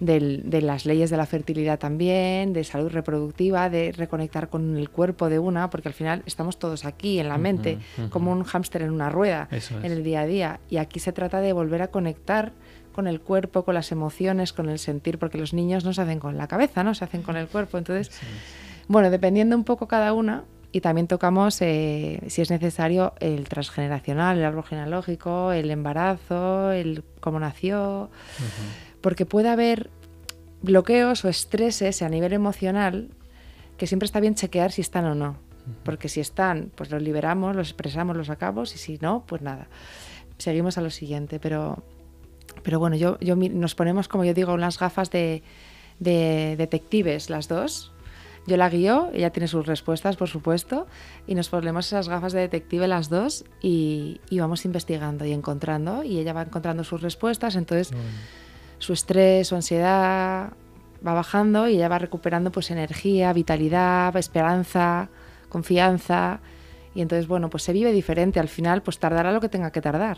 del- 0.00 0.48
de 0.48 0.62
las 0.62 0.86
leyes 0.86 1.10
de 1.10 1.18
la 1.18 1.26
fertilidad 1.26 1.78
también, 1.78 2.54
de 2.54 2.64
salud 2.64 2.88
reproductiva, 2.90 3.68
de 3.68 3.92
reconectar 3.92 4.48
con 4.48 4.78
el 4.78 4.88
cuerpo 4.88 5.28
de 5.28 5.38
una, 5.38 5.68
porque 5.68 5.88
al 5.88 5.94
final 5.94 6.22
estamos 6.24 6.58
todos 6.58 6.86
aquí 6.86 7.18
en 7.18 7.28
la 7.28 7.36
mente, 7.36 7.76
como 8.08 8.32
un 8.32 8.42
hámster 8.44 8.80
en 8.80 8.92
una 8.92 9.10
rueda, 9.10 9.48
Eso 9.50 9.78
es. 9.78 9.84
en 9.84 9.92
el 9.92 10.02
día 10.02 10.22
a 10.22 10.24
día. 10.24 10.60
Y 10.70 10.78
aquí 10.78 11.00
se 11.00 11.12
trata 11.12 11.42
de 11.42 11.52
volver 11.52 11.82
a 11.82 11.88
conectar 11.88 12.52
con 12.92 13.06
el 13.06 13.20
cuerpo, 13.20 13.64
con 13.64 13.74
las 13.74 13.92
emociones, 13.92 14.52
con 14.52 14.68
el 14.68 14.78
sentir, 14.78 15.18
porque 15.18 15.38
los 15.38 15.52
niños 15.52 15.84
no 15.84 15.92
se 15.92 16.02
hacen 16.02 16.18
con 16.18 16.36
la 16.36 16.48
cabeza, 16.48 16.84
¿no? 16.84 16.94
Se 16.94 17.04
hacen 17.04 17.22
con 17.22 17.36
el 17.36 17.48
cuerpo. 17.48 17.78
Entonces, 17.78 18.10
bueno, 18.88 19.10
dependiendo 19.10 19.56
un 19.56 19.64
poco 19.64 19.88
cada 19.88 20.12
una, 20.12 20.44
y 20.72 20.80
también 20.80 21.08
tocamos, 21.08 21.60
eh, 21.62 22.20
si 22.28 22.42
es 22.42 22.50
necesario, 22.50 23.14
el 23.18 23.48
transgeneracional, 23.48 24.38
el 24.38 24.44
árbol 24.44 24.64
genealógico, 24.64 25.52
el 25.52 25.70
embarazo, 25.70 26.70
el 26.70 27.02
cómo 27.20 27.40
nació, 27.40 28.10
porque 29.00 29.26
puede 29.26 29.48
haber 29.48 29.90
bloqueos 30.62 31.24
o 31.24 31.28
estreses 31.28 32.02
a 32.02 32.08
nivel 32.08 32.32
emocional 32.32 33.08
que 33.78 33.86
siempre 33.86 34.04
está 34.04 34.20
bien 34.20 34.34
chequear 34.34 34.72
si 34.72 34.82
están 34.82 35.06
o 35.06 35.14
no. 35.14 35.36
Porque 35.84 36.08
si 36.08 36.20
están, 36.20 36.70
pues 36.74 36.90
los 36.90 37.02
liberamos, 37.02 37.56
los 37.56 37.68
expresamos, 37.68 38.16
los 38.16 38.26
sacamos, 38.26 38.74
y 38.74 38.78
si 38.78 38.98
no, 38.98 39.24
pues 39.26 39.42
nada. 39.42 39.68
Seguimos 40.38 40.78
a 40.78 40.82
lo 40.82 40.90
siguiente, 40.90 41.38
pero, 41.40 41.82
pero 42.62 42.78
bueno, 42.78 42.96
yo, 42.96 43.18
yo 43.20 43.36
nos 43.36 43.74
ponemos, 43.74 44.08
como 44.08 44.24
yo 44.24 44.34
digo, 44.34 44.52
unas 44.52 44.78
gafas 44.78 45.10
de, 45.10 45.42
de 45.98 46.56
detectives, 46.56 47.30
las 47.30 47.48
dos. 47.48 47.92
Yo 48.46 48.56
la 48.56 48.70
guío, 48.70 49.10
ella 49.12 49.30
tiene 49.30 49.48
sus 49.48 49.66
respuestas, 49.66 50.16
por 50.16 50.28
supuesto, 50.28 50.86
y 51.26 51.34
nos 51.34 51.50
ponemos 51.50 51.86
esas 51.86 52.08
gafas 52.08 52.32
de 52.32 52.40
detective 52.40 52.88
las 52.88 53.10
dos 53.10 53.44
y, 53.60 54.20
y 54.30 54.40
vamos 54.40 54.64
investigando 54.64 55.26
y 55.26 55.32
encontrando, 55.32 56.02
y 56.02 56.18
ella 56.18 56.32
va 56.32 56.42
encontrando 56.42 56.82
sus 56.82 57.02
respuestas, 57.02 57.54
entonces 57.54 57.92
su 58.78 58.94
estrés, 58.94 59.48
su 59.48 59.56
ansiedad 59.56 60.54
va 61.06 61.14
bajando 61.14 61.68
y 61.68 61.76
ella 61.76 61.88
va 61.88 61.98
recuperando 61.98 62.50
pues 62.50 62.70
energía, 62.70 63.32
vitalidad, 63.34 64.16
esperanza, 64.16 65.10
confianza, 65.50 66.40
y 66.94 67.02
entonces 67.02 67.28
bueno, 67.28 67.50
pues 67.50 67.62
se 67.62 67.74
vive 67.74 67.92
diferente, 67.92 68.40
al 68.40 68.48
final 68.48 68.82
pues 68.82 68.98
tardará 68.98 69.32
lo 69.32 69.40
que 69.42 69.50
tenga 69.50 69.70
que 69.70 69.82
tardar. 69.82 70.16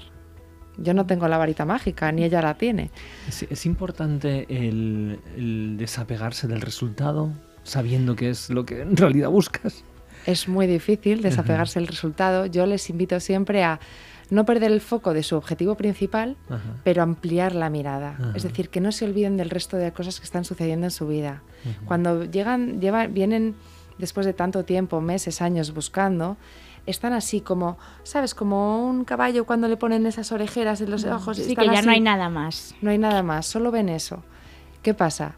Yo 0.78 0.94
no 0.94 1.07
tengo 1.07 1.28
la 1.28 1.39
varita 1.39 1.65
mágica, 1.65 2.11
ni 2.12 2.24
ella 2.24 2.40
la 2.43 2.55
tiene. 2.55 2.90
Es, 3.28 3.43
es 3.43 3.66
importante 3.66 4.47
el, 4.49 5.20
el 5.36 5.77
desapegarse 5.77 6.49
del 6.49 6.61
resultado, 6.61 7.31
sabiendo 7.62 8.16
que 8.16 8.31
es 8.31 8.51
lo 8.51 8.65
que 8.65 8.82
en 8.82 8.97
realidad 8.97 9.28
buscas. 9.28 9.85
Es 10.27 10.49
muy 10.49 10.66
difícil 10.66 11.20
desapegarse 11.20 11.81
del 11.81 11.89
resultado. 11.89 12.47
Yo 12.47 12.65
les 12.66 12.89
invito 12.90 13.19
siempre 13.20 13.65
a 13.65 13.81
no 14.31 14.47
perder 14.47 14.73
el 14.73 14.81
foco 14.81 15.12
de 15.12 15.23
su 15.23 15.36
objetivo 15.36 15.74
principal, 15.74 16.36
Ajá. 16.49 16.62
pero 16.85 17.03
ampliar 17.03 17.55
la 17.55 17.69
mirada. 17.70 18.16
Ajá. 18.19 18.32
Es 18.35 18.44
decir, 18.44 18.70
que 18.70 18.81
no 18.81 18.93
se 18.93 19.05
olviden 19.05 19.36
del 19.36 19.51
resto 19.51 19.77
de 19.77 19.93
cosas 19.93 20.20
que 20.20 20.24
están 20.24 20.44
sucediendo 20.44 20.86
en 20.86 20.90
su 20.90 21.07
vida. 21.07 21.43
Cuando 21.85 22.24
llegan, 22.24 22.81
llevan, 22.81 23.12
vienen 23.15 23.55
después 23.99 24.24
de 24.24 24.32
tanto 24.32 24.65
tiempo, 24.65 25.01
meses, 25.01 25.43
años 25.43 25.74
buscando, 25.74 26.36
están 26.87 27.13
así 27.13 27.41
como, 27.41 27.79
¿sabes? 28.03 28.35
Como 28.35 28.87
un 28.87 29.05
caballo 29.05 29.45
cuando 29.47 29.69
le 29.69 29.77
ponen 29.77 30.07
esas 30.07 30.33
orejeras 30.33 30.81
en 30.81 30.91
los 30.91 31.05
ojos. 31.05 31.37
Sí, 31.37 31.51
están 31.51 31.67
que 31.67 31.73
ya 31.73 31.79
así. 31.79 31.87
no 31.87 31.93
hay 31.93 32.01
nada 32.01 32.29
más. 32.29 32.75
No 32.81 32.91
hay 32.91 32.99
nada 32.99 33.23
más, 33.23 33.47
solo 33.47 33.71
ven 33.71 33.89
eso. 33.89 34.23
¿Qué 34.83 34.95
pasa? 34.95 35.37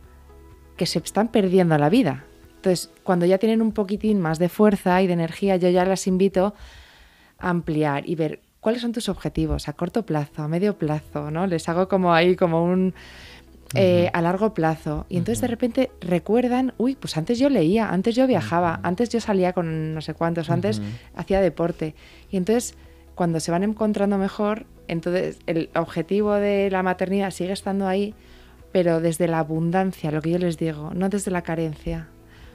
Que 0.76 0.86
se 0.86 0.98
están 0.98 1.28
perdiendo 1.28 1.76
la 1.78 1.88
vida. 1.88 2.24
Entonces, 2.56 2.90
cuando 3.02 3.26
ya 3.26 3.38
tienen 3.38 3.60
un 3.60 3.72
poquitín 3.72 4.20
más 4.20 4.38
de 4.38 4.48
fuerza 4.48 5.02
y 5.02 5.06
de 5.06 5.12
energía, 5.12 5.56
yo 5.56 5.68
ya 5.68 5.84
las 5.84 6.06
invito 6.06 6.54
a 7.38 7.50
ampliar 7.50 8.08
y 8.08 8.14
ver 8.14 8.40
cuáles 8.60 8.80
son 8.80 8.92
tus 8.92 9.10
objetivos 9.10 9.68
a 9.68 9.74
corto 9.74 10.06
plazo, 10.06 10.42
a 10.42 10.48
medio 10.48 10.78
plazo, 10.78 11.30
¿no? 11.30 11.46
Les 11.46 11.68
hago 11.68 11.88
como 11.88 12.14
ahí, 12.14 12.36
como 12.36 12.64
un... 12.64 12.94
eh, 13.74 14.10
a 14.12 14.20
largo 14.22 14.54
plazo. 14.54 15.06
Y 15.08 15.16
entonces 15.16 15.40
de 15.40 15.48
repente 15.48 15.90
recuerdan, 16.00 16.74
uy, 16.78 16.94
pues 16.94 17.16
antes 17.16 17.38
yo 17.38 17.48
leía, 17.48 17.90
antes 17.90 18.14
yo 18.14 18.26
viajaba, 18.26 18.80
antes 18.82 19.08
yo 19.08 19.20
salía 19.20 19.52
con 19.52 19.94
no 19.94 20.00
sé 20.00 20.14
cuántos, 20.14 20.50
antes 20.50 20.80
hacía 21.14 21.40
deporte. 21.40 21.94
Y 22.30 22.36
entonces, 22.36 22.76
cuando 23.14 23.40
se 23.40 23.50
van 23.50 23.62
encontrando 23.62 24.18
mejor, 24.18 24.66
entonces 24.88 25.38
el 25.46 25.70
objetivo 25.74 26.34
de 26.34 26.70
la 26.70 26.82
maternidad 26.82 27.30
sigue 27.30 27.52
estando 27.52 27.86
ahí, 27.86 28.14
pero 28.72 29.00
desde 29.00 29.28
la 29.28 29.38
abundancia, 29.38 30.10
lo 30.10 30.20
que 30.20 30.30
yo 30.30 30.38
les 30.38 30.58
digo, 30.58 30.92
no 30.94 31.08
desde 31.08 31.30
la 31.30 31.42
carencia. 31.42 32.08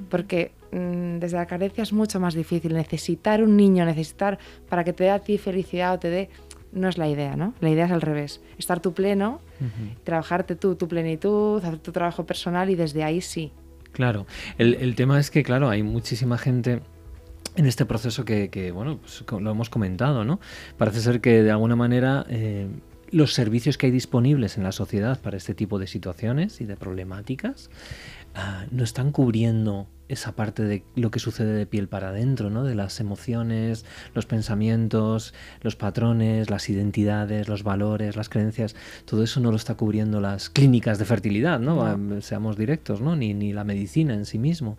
Porque 0.10 0.52
mm, 0.72 1.20
desde 1.20 1.38
la 1.38 1.46
carencia 1.46 1.82
es 1.82 1.92
mucho 1.92 2.20
más 2.20 2.34
difícil. 2.34 2.74
Necesitar 2.74 3.44
un 3.44 3.58
niño, 3.58 3.86
necesitar 3.86 4.40
para 4.70 4.84
que 4.84 4.94
te 4.94 5.06
dé 5.06 5.10
a 5.10 5.20
ti 5.20 5.38
felicidad 5.38 5.94
o 5.94 6.00
te 6.00 6.10
dé. 6.10 6.30
No 6.72 6.88
es 6.88 6.98
la 6.98 7.08
idea, 7.08 7.36
¿no? 7.36 7.54
La 7.62 7.70
idea 7.70 7.86
es 7.86 7.92
al 7.92 8.02
revés. 8.02 8.42
Estar 8.58 8.80
tu 8.80 8.94
pleno, 8.94 9.42
trabajarte 10.04 10.56
tú, 10.56 10.76
tu 10.76 10.88
plenitud, 10.88 11.64
hacer 11.64 11.80
tu 11.80 11.92
trabajo 11.92 12.26
personal 12.26 12.70
y 12.70 12.76
desde 12.76 13.04
ahí 13.04 13.22
sí. 13.22 13.52
Claro, 13.92 14.28
el, 14.58 14.76
el 14.76 14.96
tema 14.96 15.20
es 15.20 15.32
que, 15.32 15.44
claro, 15.44 15.70
hay 15.70 15.82
muchísima 15.82 16.38
gente 16.38 16.82
en 17.56 17.66
este 17.66 17.86
proceso 17.86 18.24
que, 18.24 18.50
que, 18.50 18.72
bueno, 18.72 19.00
pues 19.00 19.24
lo 19.42 19.52
hemos 19.52 19.70
comentado, 19.70 20.24
¿no? 20.24 20.40
Parece 20.78 21.02
ser 21.02 21.22
que 21.22 21.44
de 21.44 21.52
alguna 21.52 21.76
manera 21.76 22.26
eh, 22.30 22.68
los 23.12 23.34
servicios 23.34 23.78
que 23.78 23.88
hay 23.88 23.92
disponibles 23.92 24.58
en 24.58 24.64
la 24.64 24.72
sociedad 24.72 25.20
para 25.20 25.38
este 25.38 25.54
tipo 25.54 25.80
de 25.80 25.88
situaciones 25.88 26.62
y 26.62 26.66
de 26.66 26.78
problemáticas 26.78 27.70
ah, 28.36 28.66
no 28.72 28.84
están 28.84 29.12
cubriendo 29.12 29.88
esa 30.10 30.34
parte 30.36 30.64
de 30.64 30.84
lo 30.96 31.12
que 31.12 31.20
sucede 31.20 31.54
de 31.54 31.66
piel 31.66 31.88
para 31.88 32.10
adentro, 32.10 32.50
¿no? 32.50 32.64
De 32.64 32.76
las 32.76 33.00
emociones, 33.00 33.86
los 34.14 34.26
pensamientos, 34.26 35.34
los 35.62 35.76
patrones, 35.76 36.50
las 36.50 36.70
identidades, 36.70 37.48
los 37.48 37.64
valores, 37.64 38.16
las 38.16 38.28
creencias, 38.28 38.76
todo 39.06 39.24
eso 39.24 39.40
no 39.40 39.52
lo 39.52 39.58
está 39.58 39.76
cubriendo 39.76 40.20
las 40.20 40.50
clínicas 40.50 40.98
de 41.00 41.06
fertilidad, 41.06 41.60
¿no? 41.60 41.82
Ah, 41.86 41.98
Seamos 42.22 42.58
directos, 42.58 43.02
¿no? 43.02 43.16
Ni, 43.16 43.34
ni 43.34 43.54
la 43.54 43.64
medicina 43.64 44.14
en 44.14 44.26
sí 44.26 44.40
mismo. 44.40 44.78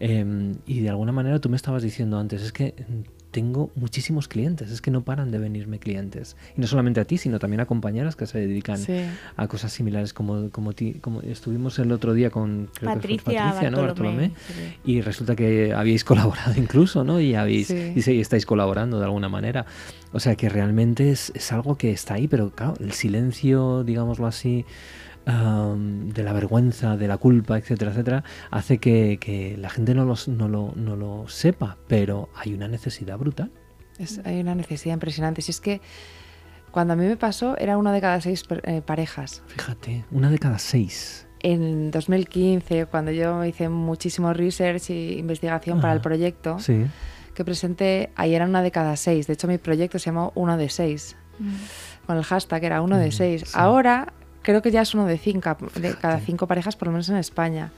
Eh, 0.00 0.54
y 0.66 0.80
de 0.80 0.88
alguna 0.88 1.12
manera 1.12 1.38
tú 1.38 1.48
me 1.50 1.56
estabas 1.56 1.82
diciendo 1.82 2.18
antes, 2.18 2.42
es 2.42 2.52
que 2.52 2.74
tengo 3.30 3.70
muchísimos 3.76 4.26
clientes, 4.28 4.70
es 4.70 4.80
que 4.80 4.90
no 4.90 5.02
paran 5.02 5.30
de 5.30 5.38
venirme 5.38 5.78
clientes. 5.78 6.36
Y 6.56 6.60
no 6.60 6.66
solamente 6.66 7.00
a 7.00 7.04
ti, 7.04 7.16
sino 7.18 7.38
también 7.38 7.60
a 7.60 7.66
compañeras 7.66 8.16
que 8.16 8.26
se 8.26 8.38
dedican 8.38 8.78
Sí. 8.78 8.92
a 9.36 9.46
cosas 9.48 9.72
similares 9.72 10.12
como, 10.12 10.50
como, 10.50 10.72
ti, 10.72 10.94
como 11.00 11.20
estuvimos 11.22 11.78
el 11.78 11.92
otro 11.92 12.12
día 12.14 12.30
con 12.30 12.68
creo 12.72 12.72
que 12.72 12.78
fue 12.78 12.94
Patricia 12.94 13.24
Patricia, 13.44 13.70
¿no? 13.70 13.82
Bartolomé, 13.82 14.28
Bartolomé. 14.28 14.32
sí. 14.84 14.92
Y 14.92 15.00
resulta 15.00 15.36
que 15.36 15.72
habíais 15.72 16.04
colaborado 16.04 16.54
incluso, 16.56 17.04
¿no? 17.04 17.20
Y 17.20 17.34
habéis 17.34 17.68
Sí. 17.68 17.92
y 17.94 18.20
estáis 18.20 18.46
colaborando 18.46 18.98
de 18.98 19.04
alguna 19.04 19.28
manera. 19.28 19.66
O 20.12 20.18
sea 20.18 20.34
que 20.34 20.48
realmente 20.48 21.10
es, 21.10 21.30
es 21.36 21.52
algo 21.52 21.76
que 21.78 21.92
está 21.92 22.14
ahí, 22.14 22.26
pero 22.26 22.50
claro, 22.50 22.74
el 22.80 22.92
silencio, 22.92 23.84
digámoslo 23.84 24.26
así, 24.26 24.64
de 25.26 26.22
la 26.22 26.32
vergüenza, 26.32 26.96
de 26.96 27.06
la 27.08 27.16
culpa, 27.18 27.58
etcétera, 27.58 27.90
etcétera, 27.92 28.24
hace 28.50 28.78
que, 28.78 29.18
que 29.20 29.56
la 29.58 29.70
gente 29.70 29.94
no, 29.94 30.04
los- 30.04 30.28
no, 30.28 30.48
lo, 30.48 30.72
no 30.76 30.96
lo 30.96 31.28
sepa, 31.28 31.76
pero 31.88 32.28
hay 32.34 32.54
una 32.54 32.68
necesidad 32.68 33.18
brutal. 33.18 33.50
Es- 33.98 34.20
hay 34.24 34.40
una 34.40 34.54
necesidad 34.54 34.94
impresionante. 34.94 35.42
Si 35.42 35.50
es 35.50 35.60
que 35.60 35.80
cuando 36.70 36.94
a 36.94 36.96
mí 36.96 37.04
me 37.04 37.16
pasó, 37.16 37.56
era 37.58 37.76
una 37.78 37.92
de 37.92 38.00
cada 38.00 38.20
seis 38.20 38.44
eh, 38.64 38.82
parejas. 38.84 39.42
Fíjate, 39.48 40.04
una 40.10 40.30
de 40.30 40.38
cada 40.38 40.58
seis. 40.58 41.26
En 41.42 41.90
2015, 41.90 42.86
cuando 42.86 43.12
yo 43.12 43.44
hice 43.44 43.68
muchísimo 43.68 44.32
research 44.32 44.90
e 44.90 45.12
investigación 45.18 45.80
para 45.80 45.92
el 45.92 45.98
Ajá. 45.98 46.02
proyecto 46.02 46.58
Sí. 46.58 46.84
que 47.34 47.44
presenté, 47.44 48.10
ahí 48.16 48.34
era 48.34 48.44
una 48.46 48.62
de 48.62 48.70
cada 48.70 48.96
seis. 48.96 49.26
De 49.26 49.32
hecho, 49.34 49.48
mi 49.48 49.58
proyecto 49.58 49.98
se 49.98 50.06
llamó 50.06 50.32
Uno 50.34 50.56
de 50.56 50.68
Seis, 50.68 51.16
con 52.06 52.16
el 52.18 52.24
hashtag 52.24 52.64
era 52.64 52.82
Uno 52.82 52.98
de 52.98 53.08
Mm, 53.08 53.12
Seis. 53.12 53.42
sí. 53.46 53.52
Ahora 53.54 54.12
creo 54.42 54.62
que 54.62 54.70
ya 54.70 54.82
es 54.82 54.94
uno 54.94 55.06
de, 55.06 55.18
cinco, 55.18 55.56
de 55.74 55.94
cada 55.94 56.20
cinco 56.20 56.46
parejas, 56.46 56.76
por 56.76 56.88
lo 56.88 56.92
menos 56.92 57.08
en 57.08 57.16
España. 57.16 57.72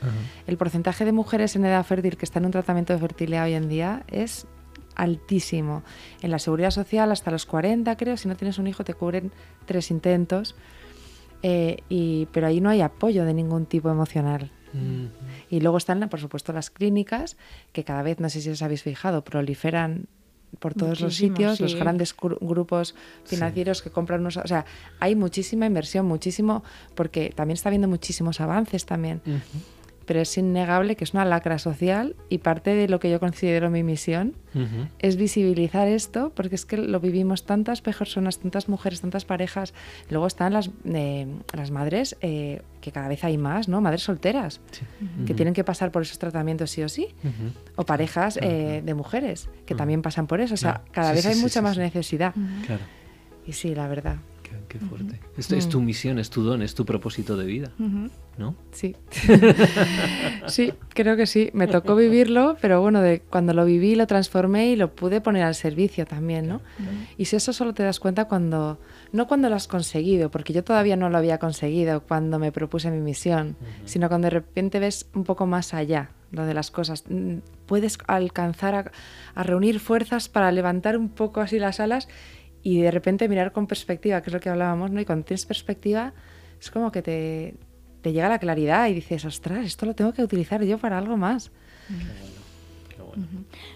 El 0.47 0.56
porcentaje 0.56 1.05
de 1.05 1.12
mujeres 1.12 1.56
en 1.56 1.64
edad 1.64 1.84
fértil 1.84 2.16
que 2.16 2.24
están 2.24 2.43
en 2.43 2.47
un 2.47 2.52
tratamiento 2.52 2.93
de 2.93 2.98
fertilidad 2.98 3.44
hoy 3.44 3.55
en 3.55 3.68
día 3.68 4.05
es 4.09 4.47
altísimo. 4.94 5.82
En 6.20 6.30
la 6.30 6.39
seguridad 6.39 6.70
social 6.70 7.10
hasta 7.12 7.30
los 7.30 7.47
40, 7.47 7.97
creo, 7.97 8.16
si 8.16 8.28
no 8.28 8.36
tienes 8.36 8.59
un 8.59 8.66
hijo 8.66 8.84
te 8.84 8.94
cubren 8.94 9.32
tres 9.66 9.90
intentos. 9.90 10.55
Eh, 11.43 11.78
y, 11.89 12.26
pero 12.26 12.47
ahí 12.47 12.60
no 12.60 12.70
hay 12.70 12.82
apoyo 12.82 13.24
de 13.24 13.34
ningún 13.34 13.66
tipo 13.66 13.90
emocional. 13.90 14.51
Y 15.51 15.60
luego 15.60 15.76
están, 15.76 16.09
por 16.09 16.18
supuesto, 16.18 16.55
las 16.55 16.70
clínicas, 16.70 17.36
que 17.72 17.84
cada 17.84 18.02
vez, 18.02 18.20
no 18.20 18.30
sé 18.30 18.40
si 18.40 18.48
os 18.48 18.62
habéis 18.62 18.82
fijado, 18.82 19.22
proliferan 19.22 20.06
por 20.59 20.74
todos 20.74 21.01
los 21.01 21.16
sitios, 21.16 21.61
los 21.61 21.74
grandes 21.74 22.15
grupos 22.41 22.95
financieros 23.24 23.83
que 23.83 23.91
compran 23.91 24.20
unos... 24.20 24.37
O 24.37 24.47
sea, 24.47 24.65
hay 25.01 25.15
muchísima 25.15 25.66
inversión, 25.66 26.07
muchísimo, 26.07 26.62
porque 26.95 27.33
también 27.35 27.55
está 27.55 27.69
habiendo 27.69 27.89
muchísimos 27.89 28.41
avances 28.41 28.87
también. 28.87 29.20
Pero 30.07 30.20
es 30.20 30.37
innegable 30.39 30.97
que 30.97 31.05
es 31.05 31.12
una 31.15 31.24
lacra 31.24 31.59
social 31.59 32.16
y 32.29 32.39
parte 32.39 32.74
de 32.74 32.89
lo 32.89 32.99
que 33.01 33.11
yo 33.11 33.20
considero 33.20 33.70
mi 33.70 33.83
misión 33.83 34.35
es 34.99 35.16
visibilizar 35.16 35.89
esto, 35.89 36.31
porque 36.35 36.57
es 36.57 36.66
que 36.66 36.77
lo 36.77 37.01
vivimos 37.01 37.47
tantas 37.47 37.81
personas, 37.81 38.39
tantas 38.39 38.69
mujeres, 38.69 39.01
tantas 39.01 39.24
parejas. 39.24 39.73
Luego 40.11 40.27
están 40.27 40.53
las, 40.53 40.70
eh, 40.85 41.27
las 41.55 41.70
madres, 41.70 42.16
eh, 42.20 42.61
que 42.83 42.93
cada 42.93 43.09
vez 43.09 43.24
hay 43.24 43.39
más, 43.39 43.69
¿no? 43.69 43.81
Madres 43.81 44.03
solteras, 44.03 44.61
que 45.27 45.33
tienen 45.35 45.55
que 45.55 45.65
pasar 45.65 45.91
por 45.91 46.03
esos 46.03 46.19
tratamientos 46.19 46.70
sí 46.70 46.83
o 46.83 46.89
sí. 46.89 47.09
O 47.77 47.85
parejas 47.85 48.39
eh, 48.43 48.83
de 48.85 48.95
mujeres, 48.95 49.49
que 49.65 49.74
también 49.74 50.03
pasan 50.03 50.27
por 50.27 50.41
eso. 50.41 50.55
O 50.55 50.57
sea, 50.59 50.73
Claro. 50.73 50.85
cada 50.93 51.09
Sí, 51.11 51.15
vez 51.15 51.23
sí, 51.23 51.29
hay 51.29 51.35
sí, 51.37 51.41
mucha 51.43 51.61
sí, 51.61 51.62
más 51.62 51.74
sí. 51.74 51.81
necesidad. 51.81 52.35
Claro. 52.66 52.83
Y 53.47 53.53
sí, 53.55 53.74
la 53.74 53.89
verdad. 53.89 54.16
Qué, 54.69 54.79
fuerte. 54.79 55.20
Esto 55.37 55.57
es 55.57 55.69
tu 55.69 55.81
misión, 55.81 56.19
es 56.19 56.31
tu 56.31 56.43
don, 56.43 56.62
es 56.62 56.74
tu 56.74 56.85
propósito 56.85 57.37
de 57.37 57.45
vida. 57.45 57.73
¿no? 58.39 58.55
Sí. 58.73 58.97
sí, 60.47 60.73
creo 60.91 61.16
que 61.16 61.27
sí. 61.27 61.51
Me 61.53 61.66
tocó 61.66 61.95
vivirlo, 61.95 62.57
pero 62.61 62.81
bueno, 62.81 63.03
de 63.03 63.20
cuando 63.20 63.53
lo 63.53 63.65
viví, 63.65 63.95
lo 63.95 64.07
transformé 64.07 64.70
y 64.70 64.77
lo 64.77 64.95
pude 64.95 65.20
poner 65.20 65.45
al 65.45 65.55
servicio 65.55 66.07
también, 66.07 66.49
¿no? 66.49 66.61
Y 67.19 67.27
si 67.27 67.37
eso 67.37 67.53
solo 67.53 67.74
te 67.74 67.83
das 67.83 68.01
cuenta 68.01 68.27
cuando, 68.27 68.79
no 69.12 69.27
cuando 69.27 69.49
lo 69.49 69.57
has 69.57 69.69
conseguido, 69.69 70.31
porque 70.31 70.53
yo 70.53 70.65
todavía 70.65 70.97
no 70.97 71.11
lo 71.11 71.19
había 71.19 71.39
conseguido 71.39 72.03
cuando 72.03 72.39
me 72.39 72.53
propuse 72.53 72.91
mi 72.91 73.01
misión, 73.01 73.57
sino 73.85 74.09
cuando 74.09 74.27
de 74.27 74.31
repente 74.31 74.79
ves 74.81 75.07
un 75.15 75.24
poco 75.24 75.47
más 75.47 75.74
allá 75.74 76.11
lo 76.31 76.47
de 76.47 76.55
las 76.55 76.70
cosas. 76.70 77.05
Mm, 77.09 77.39
Puedes 77.66 77.99
alcanzar 78.07 78.74
a, 78.74 78.93
a 79.35 79.43
reunir 79.45 79.81
fuerzas 79.81 80.29
para 80.29 80.51
levantar 80.53 80.99
un 80.99 81.09
poco 81.09 81.41
así 81.41 81.59
las 81.59 81.81
alas 81.81 82.09
y 82.62 82.80
de 82.80 82.90
repente 82.90 83.28
mirar 83.28 83.52
con 83.52 83.66
perspectiva, 83.66 84.20
que 84.22 84.30
es 84.30 84.34
lo 84.34 84.40
que 84.40 84.48
hablábamos, 84.48 84.90
¿no? 84.90 85.01
Y 85.01 85.05
cuando 85.05 85.24
tienes 85.24 85.47
perspectiva, 85.47 86.12
es 86.60 86.70
como 86.70 86.93
que 86.93 87.02
te, 87.02 87.55
te 88.02 88.12
llega 88.12 88.28
la 88.28 88.39
claridad 88.39 88.89
y 88.89 88.94
dices, 88.94 89.24
ostras, 89.24 89.66
esto 89.66 89.86
lo 89.86 89.94
tengo 89.94 90.12
que 90.12 90.22
utilizar 90.22 90.62
yo 90.62 90.78
para 90.78 90.98
algo 90.98 91.16
más. 91.16 91.51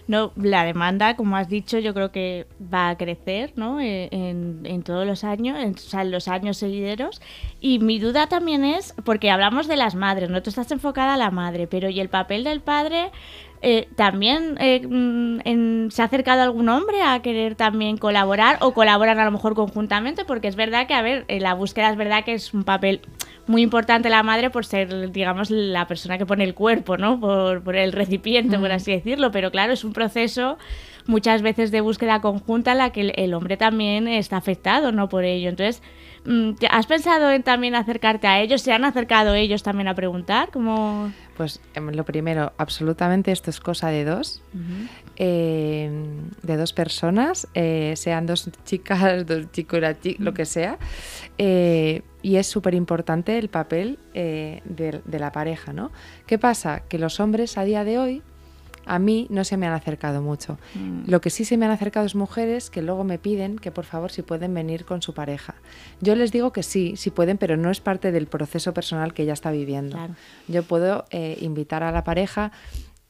No, 0.07 0.31
la 0.35 0.63
demanda, 0.63 1.15
como 1.15 1.37
has 1.37 1.47
dicho, 1.47 1.77
yo 1.77 1.93
creo 1.93 2.11
que 2.11 2.47
va 2.73 2.89
a 2.89 2.97
crecer, 2.97 3.53
¿no? 3.55 3.79
Eh, 3.79 4.09
En, 4.11 4.61
en 4.63 4.81
todos 4.81 5.05
los 5.05 5.23
años, 5.23 5.59
en, 5.59 5.75
o 5.75 5.77
sea, 5.77 6.01
en 6.01 6.11
los 6.11 6.27
años 6.27 6.57
seguideros. 6.57 7.21
Y 7.59 7.77
mi 7.79 7.99
duda 7.99 8.27
también 8.27 8.65
es, 8.65 8.95
porque 9.03 9.29
hablamos 9.29 9.67
de 9.67 9.77
las 9.77 9.93
madres, 9.93 10.29
¿no? 10.29 10.41
Tú 10.41 10.49
estás 10.49 10.71
enfocada 10.71 11.13
a 11.13 11.17
la 11.17 11.29
madre, 11.29 11.67
pero 11.67 11.89
¿y 11.89 11.99
el 11.99 12.09
papel 12.09 12.43
del 12.43 12.61
padre? 12.61 13.11
Eh, 13.61 13.87
¿También 13.95 14.55
eh, 14.59 14.85
mm, 14.87 15.39
en- 15.43 15.87
se 15.91 16.01
ha 16.01 16.05
acercado 16.05 16.43
algún 16.43 16.69
hombre 16.69 17.01
a 17.01 17.21
querer 17.21 17.55
también 17.55 17.97
colaborar 17.97 18.57
o 18.61 18.73
colaboran 18.73 19.19
a 19.19 19.25
lo 19.25 19.31
mejor 19.31 19.55
conjuntamente? 19.55 20.25
Porque 20.25 20.47
es 20.47 20.55
verdad 20.55 20.85
que, 20.87 20.93
a 20.93 21.01
ver, 21.01 21.25
en 21.27 21.41
la 21.41 21.53
búsqueda 21.55 21.89
es 21.89 21.97
verdad 21.97 22.23
que 22.23 22.33
es 22.33 22.53
un 22.53 22.63
papel 22.63 23.01
muy 23.47 23.61
importante 23.63 24.09
la 24.09 24.21
madre 24.23 24.49
por 24.51 24.65
ser, 24.65 25.11
digamos, 25.11 25.49
la 25.49 25.87
persona 25.87 26.17
que 26.17 26.25
pone 26.25 26.43
el 26.43 26.53
cuerpo, 26.53 26.97
¿no? 26.97 27.19
Por, 27.19 27.63
por 27.63 27.75
el 27.75 27.93
recipiente, 27.93 28.59
por 28.59 28.71
así 28.71 28.91
decirlo. 28.91 29.31
Pero 29.31 29.49
claro, 29.51 29.73
es 29.73 29.83
un 29.83 29.93
proceso 29.93 30.57
muchas 31.07 31.41
veces 31.41 31.71
de 31.71 31.81
búsqueda 31.81 32.21
conjunta 32.21 32.73
en 32.73 32.77
la 32.79 32.91
que 32.91 33.01
el, 33.01 33.13
el 33.15 33.33
hombre 33.33 33.57
también 33.57 34.07
está 34.07 34.37
afectado, 34.37 34.91
¿no? 34.91 35.09
Por 35.09 35.23
ello. 35.23 35.49
Entonces, 35.49 35.81
mm, 35.81 35.81
¿te- 35.81 35.96
¿has 36.69 36.87
pensado 36.87 37.31
en 37.31 37.43
también 37.43 37.75
acercarte 37.75 38.27
a 38.27 38.39
ellos? 38.41 38.61
¿Se 38.61 38.73
han 38.73 38.85
acercado 38.85 39.33
ellos 39.33 39.63
también 39.63 39.87
a 39.87 39.95
preguntar? 39.95 40.49
Como... 40.51 41.11
Pues 41.35 41.61
em, 41.75 41.89
lo 41.91 42.03
primero, 42.03 42.53
absolutamente 42.57 43.31
esto 43.31 43.49
es 43.49 43.59
cosa 43.59 43.89
de 43.89 44.03
dos, 44.03 44.41
eh, 45.17 45.89
de 46.41 46.57
dos 46.57 46.73
personas, 46.73 47.47
eh, 47.53 47.93
sean 47.95 48.25
dos 48.25 48.49
chicas, 48.65 49.25
dos 49.25 49.51
chicos, 49.51 49.77
una 49.77 49.95
lo 50.19 50.33
que 50.33 50.45
sea. 50.45 50.77
eh, 51.37 52.01
y 52.23 52.35
es 52.35 52.47
súper 52.47 52.73
importante 52.73 53.37
el 53.37 53.49
papel 53.49 53.99
eh, 54.13 54.61
de, 54.65 55.01
de 55.05 55.19
la 55.19 55.31
pareja, 55.31 55.71
¿no? 55.71 55.91
¿Qué 56.25 56.37
pasa? 56.37 56.81
Que 56.89 56.97
los 56.99 57.19
hombres 57.19 57.57
a 57.57 57.63
día 57.63 57.83
de 57.83 57.99
hoy 57.99 58.21
a 58.87 58.99
mí 58.99 59.27
no 59.29 59.43
se 59.43 59.57
me 59.57 59.67
han 59.67 59.73
acercado 59.73 60.21
mucho. 60.21 60.57
Lo 61.05 61.21
que 61.21 61.29
sí 61.29 61.45
se 61.45 61.57
me 61.57 61.65
han 61.65 61.71
acercado 61.71 62.05
es 62.05 62.15
mujeres 62.15 62.69
que 62.69 62.81
luego 62.81 63.03
me 63.03 63.19
piden 63.19 63.57
que 63.57 63.71
por 63.71 63.85
favor 63.85 64.11
si 64.11 64.21
pueden 64.21 64.53
venir 64.53 64.85
con 64.85 65.01
su 65.01 65.13
pareja. 65.13 65.55
Yo 66.01 66.15
les 66.15 66.31
digo 66.31 66.51
que 66.51 66.63
sí, 66.63 66.95
sí 66.95 67.11
pueden, 67.11 67.37
pero 67.37 67.57
no 67.57 67.69
es 67.69 67.79
parte 67.79 68.11
del 68.11 68.27
proceso 68.27 68.73
personal 68.73 69.13
que 69.13 69.23
ella 69.23 69.33
está 69.33 69.51
viviendo. 69.51 69.95
Claro. 69.95 70.15
Yo 70.47 70.63
puedo 70.63 71.05
eh, 71.11 71.37
invitar 71.41 71.83
a 71.83 71.91
la 71.91 72.03
pareja 72.03 72.51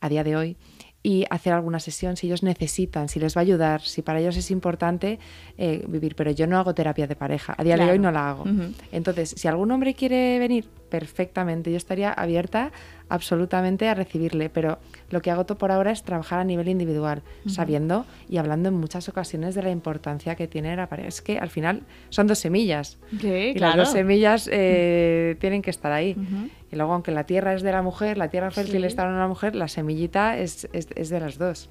a 0.01 0.09
día 0.09 0.23
de 0.23 0.35
hoy 0.35 0.57
y 1.03 1.25
hacer 1.29 1.53
alguna 1.53 1.79
sesión 1.79 2.17
si 2.17 2.27
ellos 2.27 2.43
necesitan, 2.43 3.07
si 3.07 3.19
les 3.19 3.37
va 3.37 3.41
a 3.41 3.43
ayudar, 3.43 3.81
si 3.81 4.01
para 4.01 4.19
ellos 4.19 4.35
es 4.35 4.51
importante 4.51 5.19
eh, 5.57 5.85
vivir, 5.87 6.15
pero 6.15 6.31
yo 6.31 6.47
no 6.47 6.57
hago 6.57 6.73
terapia 6.73 7.07
de 7.07 7.15
pareja, 7.15 7.55
a 7.57 7.63
día 7.63 7.77
de 7.77 7.89
hoy 7.89 7.99
no 7.99 8.11
la 8.11 8.29
hago. 8.29 8.43
Entonces, 8.91 9.33
si 9.37 9.47
algún 9.47 9.71
hombre 9.71 9.93
quiere 9.93 10.37
venir, 10.39 10.65
perfectamente, 10.89 11.72
yo 11.72 11.77
estaría 11.77 12.11
abierta 12.11 12.72
absolutamente 13.09 13.88
a 13.88 13.93
recibirle, 13.93 14.49
pero 14.49 14.80
lo 15.09 15.22
que 15.22 15.31
hago 15.31 15.45
to- 15.45 15.57
por 15.57 15.72
ahora 15.72 15.91
es 15.91 16.03
trabajar 16.03 16.39
a 16.39 16.43
nivel 16.43 16.68
individual, 16.68 17.22
sabiendo 17.47 18.05
y 18.30 18.38
hablando 18.38 18.68
en 18.69 18.76
muchas 18.76 19.07
ocasiones 19.07 19.55
de 19.55 19.64
la 19.64 19.72
importancia 19.72 20.35
que 20.35 20.47
tiene 20.47 20.76
la 20.76 20.88
pareja. 20.89 21.07
Es 21.07 21.22
que 21.22 21.38
al 21.39 21.49
final 21.49 21.84
son 22.09 22.27
dos 22.27 22.39
semillas. 22.39 22.97
Sí, 23.22 23.27
Y 23.27 23.53
claro. 23.55 23.77
las 23.77 23.88
dos 23.88 23.93
semillas 23.93 24.49
eh, 24.51 25.38
tienen 25.39 25.61
que 25.61 25.69
estar 25.69 25.91
ahí. 25.91 26.11
Ujú. 26.18 26.49
Y 26.72 26.76
luego, 26.76 26.93
aunque 26.93 27.11
la 27.11 27.23
tierra 27.26 27.53
es 27.53 27.61
de 27.61 27.72
la 27.72 27.81
mujer, 27.81 28.18
la 28.18 28.27
tierra 28.30 28.51
fértil 28.51 28.81
Sí. 28.81 28.88
está 28.88 29.03
en 29.05 29.14
una 29.14 29.27
mujer, 29.30 29.55
la 29.55 29.69
semillita 29.69 30.38
es, 30.38 30.68
es- 30.73 30.89
es 30.95 31.09
de 31.09 31.19
las 31.22 31.38
dos. 31.38 31.69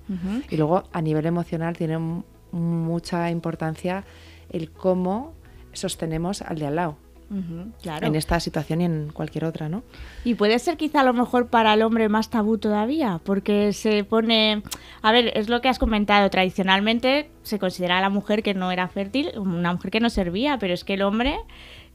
Y 0.49 0.57
luego, 0.57 0.85
a 0.93 1.03
nivel 1.03 1.27
emocional, 1.27 1.77
tiene 1.77 1.99
mu- 1.99 2.23
mucha 2.53 3.31
importancia 3.31 4.05
el 4.49 4.71
cómo 4.71 5.35
sostenemos 5.73 6.41
al 6.41 6.59
de 6.59 6.67
al 6.67 6.77
lado. 6.77 6.97
Claro. 7.83 8.07
En 8.07 8.15
esta 8.15 8.39
situación 8.39 8.81
y 8.81 8.85
en 8.85 9.11
cualquier 9.13 9.45
otra, 9.45 9.69
¿no? 9.69 9.83
Y 10.25 10.35
puede 10.35 10.59
ser 10.59 10.77
quizá 10.77 11.01
a 11.01 11.05
lo 11.05 11.13
mejor 11.13 11.49
para 11.49 11.75
el 11.75 11.83
hombre 11.83 12.09
más 12.09 12.31
tabú 12.31 12.59
todavía, 12.59 13.21
porque 13.25 13.73
se 13.73 14.05
pone, 14.05 14.63
a 15.03 15.13
ver, 15.13 15.33
es 15.37 15.49
lo 15.49 15.61
que 15.61 15.69
has 15.69 15.79
comentado, 15.79 16.31
tradicionalmente 16.31 17.31
se 17.43 17.59
considera 17.59 17.99
a 17.99 18.01
la 18.01 18.11
mujer 18.11 18.43
que 18.43 18.55
no 18.55 18.71
era 18.71 18.89
fértil, 18.89 19.33
una 19.37 19.73
mujer 19.73 19.91
que 19.91 20.01
no 20.01 20.11
servía, 20.11 20.59
pero 20.59 20.73
es 20.73 20.85
que 20.85 20.95
el 20.95 21.03
hombre, 21.03 21.37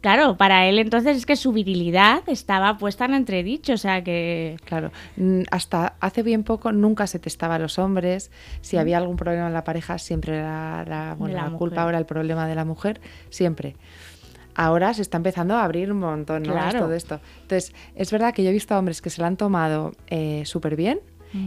claro, 0.02 0.36
para 0.36 0.66
él 0.68 0.80
entonces 0.80 1.16
es 1.16 1.26
que 1.26 1.38
su 1.38 1.54
virilidad 1.54 2.24
estaba 2.28 2.78
puesta 2.78 3.06
en 3.06 3.14
entredicho, 3.14 3.74
o 3.74 3.78
sea 3.78 4.04
que... 4.04 4.58
Claro, 4.66 4.92
mm, 5.16 5.44
hasta 5.50 5.96
hace 6.02 6.24
bien 6.24 6.44
poco 6.44 6.74
nunca 6.74 7.08
se 7.08 7.20
testaba 7.20 7.56
a 7.56 7.60
los 7.60 7.80
hombres. 7.80 8.32
Si 8.60 8.76
había 8.76 8.98
algún 8.98 9.16
problema 9.16 9.48
en 9.48 9.54
la 9.54 9.64
pareja, 9.64 9.98
siempre 9.98 10.40
era 10.40 10.84
la, 10.86 11.16
bueno, 11.18 11.36
la 11.36 11.50
culpa 11.52 11.84
ahora 11.84 11.98
el 11.98 12.06
problema 12.06 12.48
de 12.48 12.56
la 12.56 12.66
mujer, 12.66 13.00
siempre. 13.30 13.76
Ahora 14.56 14.94
se 14.94 15.02
está 15.02 15.18
empezando 15.18 15.56
a 15.56 15.64
abrir 15.64 15.92
un 15.92 16.00
montón, 16.00 16.44
¿no? 16.44 16.54
Claro. 16.54 16.80
Todo 16.80 16.94
esto. 16.94 17.20
Entonces, 17.42 17.74
es 17.96 18.12
verdad 18.12 18.34
que 18.34 18.44
yo 18.44 18.50
he 18.50 18.54
visto 18.54 18.76
a 18.76 18.80
hombres 18.80 19.02
que 19.02 19.10
se 19.10 19.22
lo 19.22 19.28
han 19.28 19.38
tomado 19.38 19.94
eh, 20.08 20.44
súper 20.46 20.76
bien. 20.76 21.00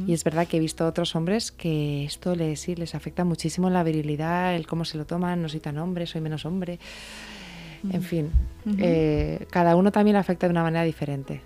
Y 0.07 0.15
es 0.15 0.25
verdad 0.25 0.49
que 0.49 0.57
he 0.57 0.61
visto 0.61 0.87
otros 0.87 1.15
hombres 1.15 1.53
que 1.53 2.07
esto 2.07 2.35
les, 2.35 2.59
sí, 2.59 2.75
les 2.75 2.95
afecta 2.95 3.23
muchísimo 3.23 3.69
la 3.69 3.83
virilidad, 3.83 4.57
el 4.57 4.67
cómo 4.67 4.87
se 4.87 4.97
lo 4.97 5.05
toman, 5.05 5.43
no 5.43 5.49
soy 5.51 5.61
tan 5.61 5.77
hombre, 5.77 6.07
soy 6.07 6.23
menos 6.23 6.47
hombre. 6.47 6.79
En 7.91 8.01
fin, 8.01 8.31
eh, 8.79 9.47
cada 9.51 9.77
uno 9.77 9.93
también 9.93 10.17
afecta 10.17 10.47
de 10.47 10.53
una 10.53 10.63
manera 10.63 10.85
diferente. 10.85 11.43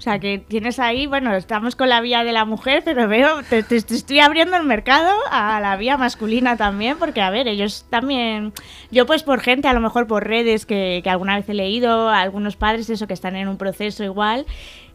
O 0.00 0.02
sea, 0.02 0.18
que 0.18 0.38
tienes 0.38 0.78
ahí, 0.78 1.06
bueno, 1.06 1.34
estamos 1.34 1.76
con 1.76 1.90
la 1.90 2.00
vía 2.00 2.24
de 2.24 2.32
la 2.32 2.46
mujer, 2.46 2.80
pero 2.86 3.06
veo, 3.06 3.42
te 3.42 3.58
estoy 3.76 4.20
abriendo 4.20 4.56
el 4.56 4.64
mercado 4.64 5.12
a 5.30 5.60
la 5.60 5.76
vía 5.76 5.98
masculina 5.98 6.56
también, 6.56 6.96
porque, 6.98 7.20
a 7.20 7.28
ver, 7.28 7.46
ellos 7.46 7.84
también, 7.90 8.54
yo 8.90 9.04
pues 9.04 9.22
por 9.22 9.40
gente, 9.40 9.68
a 9.68 9.74
lo 9.74 9.80
mejor 9.80 10.06
por 10.06 10.26
redes 10.26 10.64
que, 10.64 11.02
que 11.04 11.10
alguna 11.10 11.36
vez 11.36 11.46
he 11.50 11.52
leído, 11.52 12.08
algunos 12.08 12.56
padres, 12.56 12.88
eso, 12.88 13.06
que 13.06 13.12
están 13.12 13.36
en 13.36 13.46
un 13.46 13.58
proceso 13.58 14.02
igual, 14.02 14.46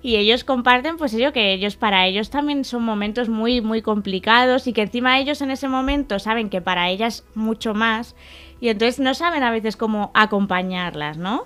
y 0.01 0.15
ellos 0.15 0.43
comparten, 0.43 0.97
pues 0.97 1.13
ello, 1.13 1.31
que 1.33 1.53
ellos, 1.53 1.75
para 1.75 2.07
ellos 2.07 2.31
también 2.31 2.65
son 2.65 2.81
momentos 2.81 3.29
muy, 3.29 3.61
muy 3.61 3.83
complicados, 3.83 4.65
y 4.65 4.73
que 4.73 4.81
encima 4.81 5.19
ellos 5.19 5.39
en 5.43 5.51
ese 5.51 5.67
momento 5.67 6.17
saben 6.17 6.49
que 6.49 6.61
para 6.61 6.89
ellas 6.89 7.25
mucho 7.35 7.75
más, 7.75 8.15
y 8.61 8.69
entonces 8.69 8.99
no 8.99 9.13
saben 9.13 9.43
a 9.43 9.51
veces 9.51 9.75
cómo 9.77 10.11
acompañarlas, 10.13 11.17
¿no? 11.17 11.43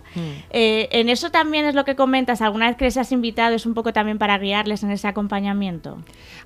Eh, 0.51 0.87
en 0.91 1.09
eso 1.09 1.31
también 1.31 1.65
es 1.65 1.75
lo 1.75 1.85
que 1.85 1.95
comentas, 1.95 2.41
alguna 2.41 2.67
vez 2.67 2.77
que 2.77 2.85
les 2.85 2.97
has 2.97 3.11
invitado 3.11 3.55
es 3.55 3.65
un 3.65 3.73
poco 3.73 3.93
también 3.93 4.17
para 4.17 4.37
guiarles 4.37 4.83
en 4.83 4.91
ese 4.91 5.07
acompañamiento. 5.07 5.97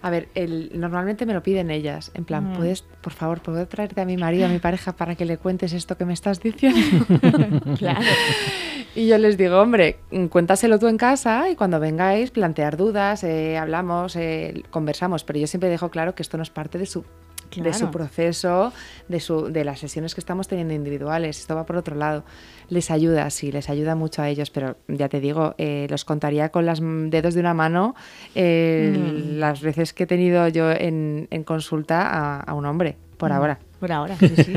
A 0.01 0.09
ver, 0.09 0.29
el- 0.35 0.71
normalmente 0.73 1.25
me 1.25 1.33
lo 1.33 1.43
piden 1.43 1.71
ellas. 1.71 2.11
En 2.13 2.25
plan, 2.25 2.51
Mm. 2.51 2.53
¿puedes, 2.55 2.81
por 3.01 3.13
favor, 3.13 3.41
puedo 3.41 3.65
traerte 3.67 4.01
a 4.01 4.05
mi 4.05 4.17
marido, 4.17 4.45
a 4.45 4.49
mi 4.49 4.59
pareja, 4.59 4.93
para 4.93 5.15
que 5.15 5.25
le 5.25 5.37
cuentes 5.37 5.73
esto 5.73 5.97
que 5.97 6.05
me 6.05 6.13
estás 6.13 6.41
diciendo? 6.41 6.79
Claro. 7.77 7.99
y 8.95 9.07
yo 9.07 9.17
les 9.17 9.37
digo, 9.37 9.59
hombre, 9.61 9.97
mm, 10.11 10.25
cuéntaselo 10.27 10.79
tú 10.79 10.87
en 10.87 10.97
casa 10.97 11.49
y 11.49 11.55
cuando 11.55 11.79
vengáis, 11.79 12.31
plantear 12.31 12.77
dudas, 12.77 13.23
eh, 13.23 13.57
hablamos, 13.57 14.15
eh, 14.15 14.63
conversamos. 14.69 15.23
Pero 15.23 15.39
yo 15.39 15.47
siempre 15.47 15.69
dejo 15.69 15.89
claro 15.89 16.15
que 16.15 16.21
esto 16.23 16.37
no 16.37 16.43
es 16.43 16.49
parte 16.49 16.77
de 16.77 16.85
su 16.85 17.03
de 17.61 17.73
su 17.73 17.91
proceso, 17.91 18.73
de, 19.07 19.19
su, 19.19 19.51
de 19.51 19.63
las 19.65 19.79
sesiones 19.79 20.13
que 20.15 20.21
estamos 20.21 20.47
teniendo 20.47 20.73
individuales. 20.73 21.39
Esto 21.39 21.55
va 21.55 21.65
por 21.65 21.75
otro 21.77 21.95
lado. 21.95 22.23
Les 22.69 22.89
ayuda, 22.91 23.29
sí, 23.29 23.51
les 23.51 23.69
ayuda 23.69 23.95
mucho 23.95 24.21
a 24.21 24.29
ellos, 24.29 24.49
pero 24.49 24.77
ya 24.87 25.09
te 25.09 25.19
digo, 25.19 25.53
eh, 25.57 25.87
los 25.89 26.05
contaría 26.05 26.49
con 26.49 26.65
los 26.65 26.79
dedos 26.81 27.33
de 27.33 27.39
una 27.39 27.53
mano 27.53 27.95
eh, 28.35 28.93
Mm. 28.95 29.39
las 29.39 29.61
veces 29.61 29.93
que 29.93 30.03
he 30.03 30.07
tenido 30.07 30.47
yo 30.47 30.71
en, 30.71 31.27
en 31.31 31.43
consulta 31.43 32.07
a, 32.07 32.39
a 32.39 32.53
un 32.53 32.65
hombre, 32.65 32.97
por 33.17 33.29
Mm. 33.31 33.33
ahora. 33.33 33.59
Por 33.83 33.91
ahora, 33.91 34.15
sí, 34.17 34.29
sí. 34.37 34.53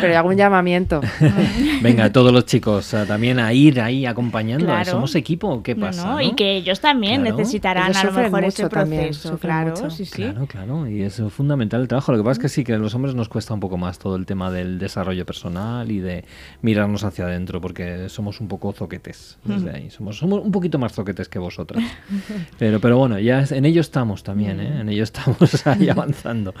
Pero 0.00 0.16
hago 0.16 0.28
un 0.28 0.36
llamamiento. 0.36 1.00
Venga, 1.82 2.12
todos 2.12 2.32
los 2.32 2.46
chicos 2.46 2.94
eh, 2.94 3.04
también 3.08 3.40
a 3.40 3.52
ir 3.52 3.80
ahí 3.80 4.06
acompañando. 4.06 4.66
Claro. 4.66 4.88
Somos 4.92 5.16
equipo, 5.16 5.64
¿qué 5.64 5.74
pasa? 5.74 6.04
no, 6.06 6.12
no? 6.12 6.20
Y 6.20 6.34
que 6.34 6.54
ellos 6.56 6.78
también 6.80 7.22
Claro. 7.22 7.36
necesitarán 7.38 7.86
Ellos 7.90 7.96
a 7.96 8.04
lo 8.06 8.12
mejor 8.12 8.30
mucho 8.42 8.46
ese 8.46 8.68
también, 8.68 9.02
proceso. 9.06 9.30
sufren 9.30 9.50
claro, 9.50 9.70
mucho. 9.74 9.90
sí, 9.90 10.04
sí. 10.04 10.12
Claro, 10.22 10.46
claro, 10.46 10.88
y 10.88 11.02
es 11.02 11.20
fundamental 11.30 11.80
el 11.80 11.88
trabajo. 11.88 12.12
Lo 12.12 12.18
que 12.18 12.22
pasa 12.24 12.32
es 12.34 12.38
que 12.38 12.48
sí, 12.48 12.62
que 12.62 12.74
a 12.74 12.78
los 12.78 12.94
hombres 12.94 13.16
nos 13.16 13.28
cuesta 13.28 13.52
un 13.52 13.58
poco 13.58 13.76
más 13.78 13.98
todo 13.98 14.14
el 14.14 14.26
tema 14.26 14.52
del 14.52 14.78
desarrollo 14.78 15.26
personal 15.26 15.90
y 15.90 15.98
de 15.98 16.24
mirarnos 16.62 17.02
hacia 17.02 17.24
adentro, 17.24 17.60
porque 17.60 18.08
somos 18.08 18.40
un 18.40 18.46
poco 18.46 18.72
zoquetes 18.72 19.38
desde 19.42 19.72
ahí. 19.72 19.90
Somos, 19.90 20.18
somos 20.18 20.40
un 20.44 20.52
poquito 20.52 20.78
más 20.78 20.92
zoquetes 20.92 21.28
que 21.28 21.40
vosotras. 21.40 21.82
Pero, 22.60 22.78
pero 22.80 22.96
bueno, 22.98 23.18
ya 23.18 23.40
es- 23.40 23.50
en 23.52 23.64
ello 23.64 23.80
estamos 23.80 24.22
también, 24.22 24.60
¿eh? 24.60 24.80
En 24.82 24.88
ello 24.88 25.02
estamos 25.02 25.66
ahí 25.66 25.88
avanzando. 25.88 26.54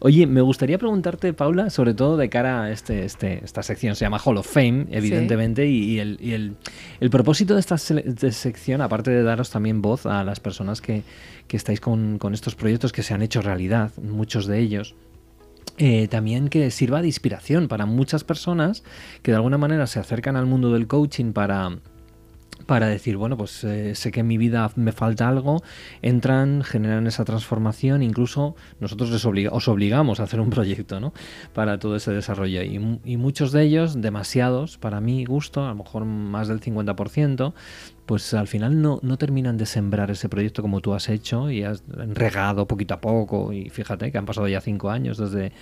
Oye, 0.00 0.26
me 0.26 0.40
gustaría 0.40 0.78
preguntarte, 0.78 1.32
Sobre 1.70 1.94
todo 1.94 2.16
de 2.16 2.28
cara 2.28 2.62
a 2.64 2.70
este, 2.70 3.04
este, 3.04 3.44
esta 3.44 3.62
sección, 3.62 3.94
se 3.96 4.04
llama 4.04 4.18
Hall 4.24 4.36
of 4.38 4.46
Fame, 4.50 4.86
evidentemente, 4.90 5.66
y, 5.66 5.84
y 5.94 5.98
el, 5.98 6.18
y 6.20 6.32
el- 6.32 6.56
el 7.00 7.10
propósito 7.10 7.54
de 7.54 7.60
esta 7.60 7.76
de 7.76 8.32
sección, 8.32 8.80
aparte 8.80 9.10
de 9.10 9.22
daros 9.22 9.50
también 9.50 9.82
voz 9.82 10.06
a 10.06 10.24
las 10.24 10.40
personas 10.40 10.80
que, 10.80 11.02
que 11.46 11.56
estáis 11.56 11.80
con, 11.80 12.18
con 12.18 12.34
estos 12.34 12.54
proyectos 12.54 12.92
que 12.92 13.02
se 13.02 13.14
han 13.14 13.22
hecho 13.22 13.42
realidad, 13.42 13.90
muchos 14.02 14.46
de 14.46 14.58
ellos, 14.60 14.94
eh, 15.78 16.08
también 16.08 16.48
que 16.48 16.70
sirva 16.70 17.02
de 17.02 17.06
inspiración 17.08 17.68
para 17.68 17.86
muchas 17.86 18.24
personas 18.24 18.82
que 19.22 19.30
de 19.30 19.36
alguna 19.36 19.58
manera 19.58 19.86
se 19.86 20.00
acercan 20.00 20.34
al 20.36 20.46
mundo 20.46 20.72
del 20.72 20.86
coaching 20.88 21.32
para 21.32 21.78
para 22.66 22.86
decir, 22.88 23.16
bueno, 23.16 23.36
pues 23.36 23.64
eh, 23.64 23.94
sé 23.94 24.10
que 24.10 24.20
en 24.20 24.26
mi 24.26 24.36
vida 24.38 24.70
me 24.76 24.92
falta 24.92 25.28
algo, 25.28 25.62
entran, 26.02 26.62
generan 26.62 27.06
esa 27.06 27.24
transformación, 27.24 28.02
incluso 28.02 28.56
nosotros 28.80 29.10
les 29.10 29.24
obliga- 29.24 29.50
os 29.52 29.68
obligamos 29.68 30.20
a 30.20 30.24
hacer 30.24 30.40
un 30.40 30.50
proyecto, 30.50 31.00
¿no? 31.00 31.12
Para 31.54 31.78
todo 31.78 31.96
ese 31.96 32.12
desarrollo. 32.12 32.62
Y, 32.62 32.78
mu- 32.78 32.98
y 33.04 33.16
muchos 33.16 33.52
de 33.52 33.62
ellos, 33.62 34.00
demasiados, 34.00 34.76
para 34.78 35.00
mi 35.00 35.24
gusto, 35.24 35.64
a 35.64 35.68
lo 35.70 35.76
mejor 35.76 36.04
más 36.04 36.48
del 36.48 36.60
50%, 36.60 37.54
pues 38.06 38.32
al 38.34 38.48
final 38.48 38.80
no, 38.80 39.00
no 39.02 39.18
terminan 39.18 39.56
de 39.58 39.66
sembrar 39.66 40.10
ese 40.10 40.28
proyecto 40.30 40.62
como 40.62 40.80
tú 40.80 40.94
has 40.94 41.08
hecho 41.10 41.50
y 41.50 41.62
has 41.62 41.82
regado 42.14 42.66
poquito 42.66 42.94
a 42.94 43.00
poco. 43.00 43.52
Y 43.52 43.68
fíjate 43.70 44.10
que 44.10 44.18
han 44.18 44.24
pasado 44.26 44.48
ya 44.48 44.60
cinco 44.62 44.90
años 44.90 45.18
desde, 45.18 45.52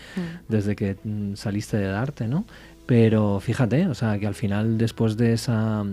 desde 0.48 0.76
que 0.76 0.96
mm, 1.02 1.34
saliste 1.34 1.76
de 1.76 1.86
Darte, 1.86 2.28
¿no? 2.28 2.46
Pero 2.86 3.40
fíjate, 3.40 3.88
o 3.88 3.94
sea, 3.94 4.16
que 4.20 4.28
al 4.28 4.36
final 4.36 4.78
después 4.78 5.16
de 5.16 5.32
esa, 5.32 5.84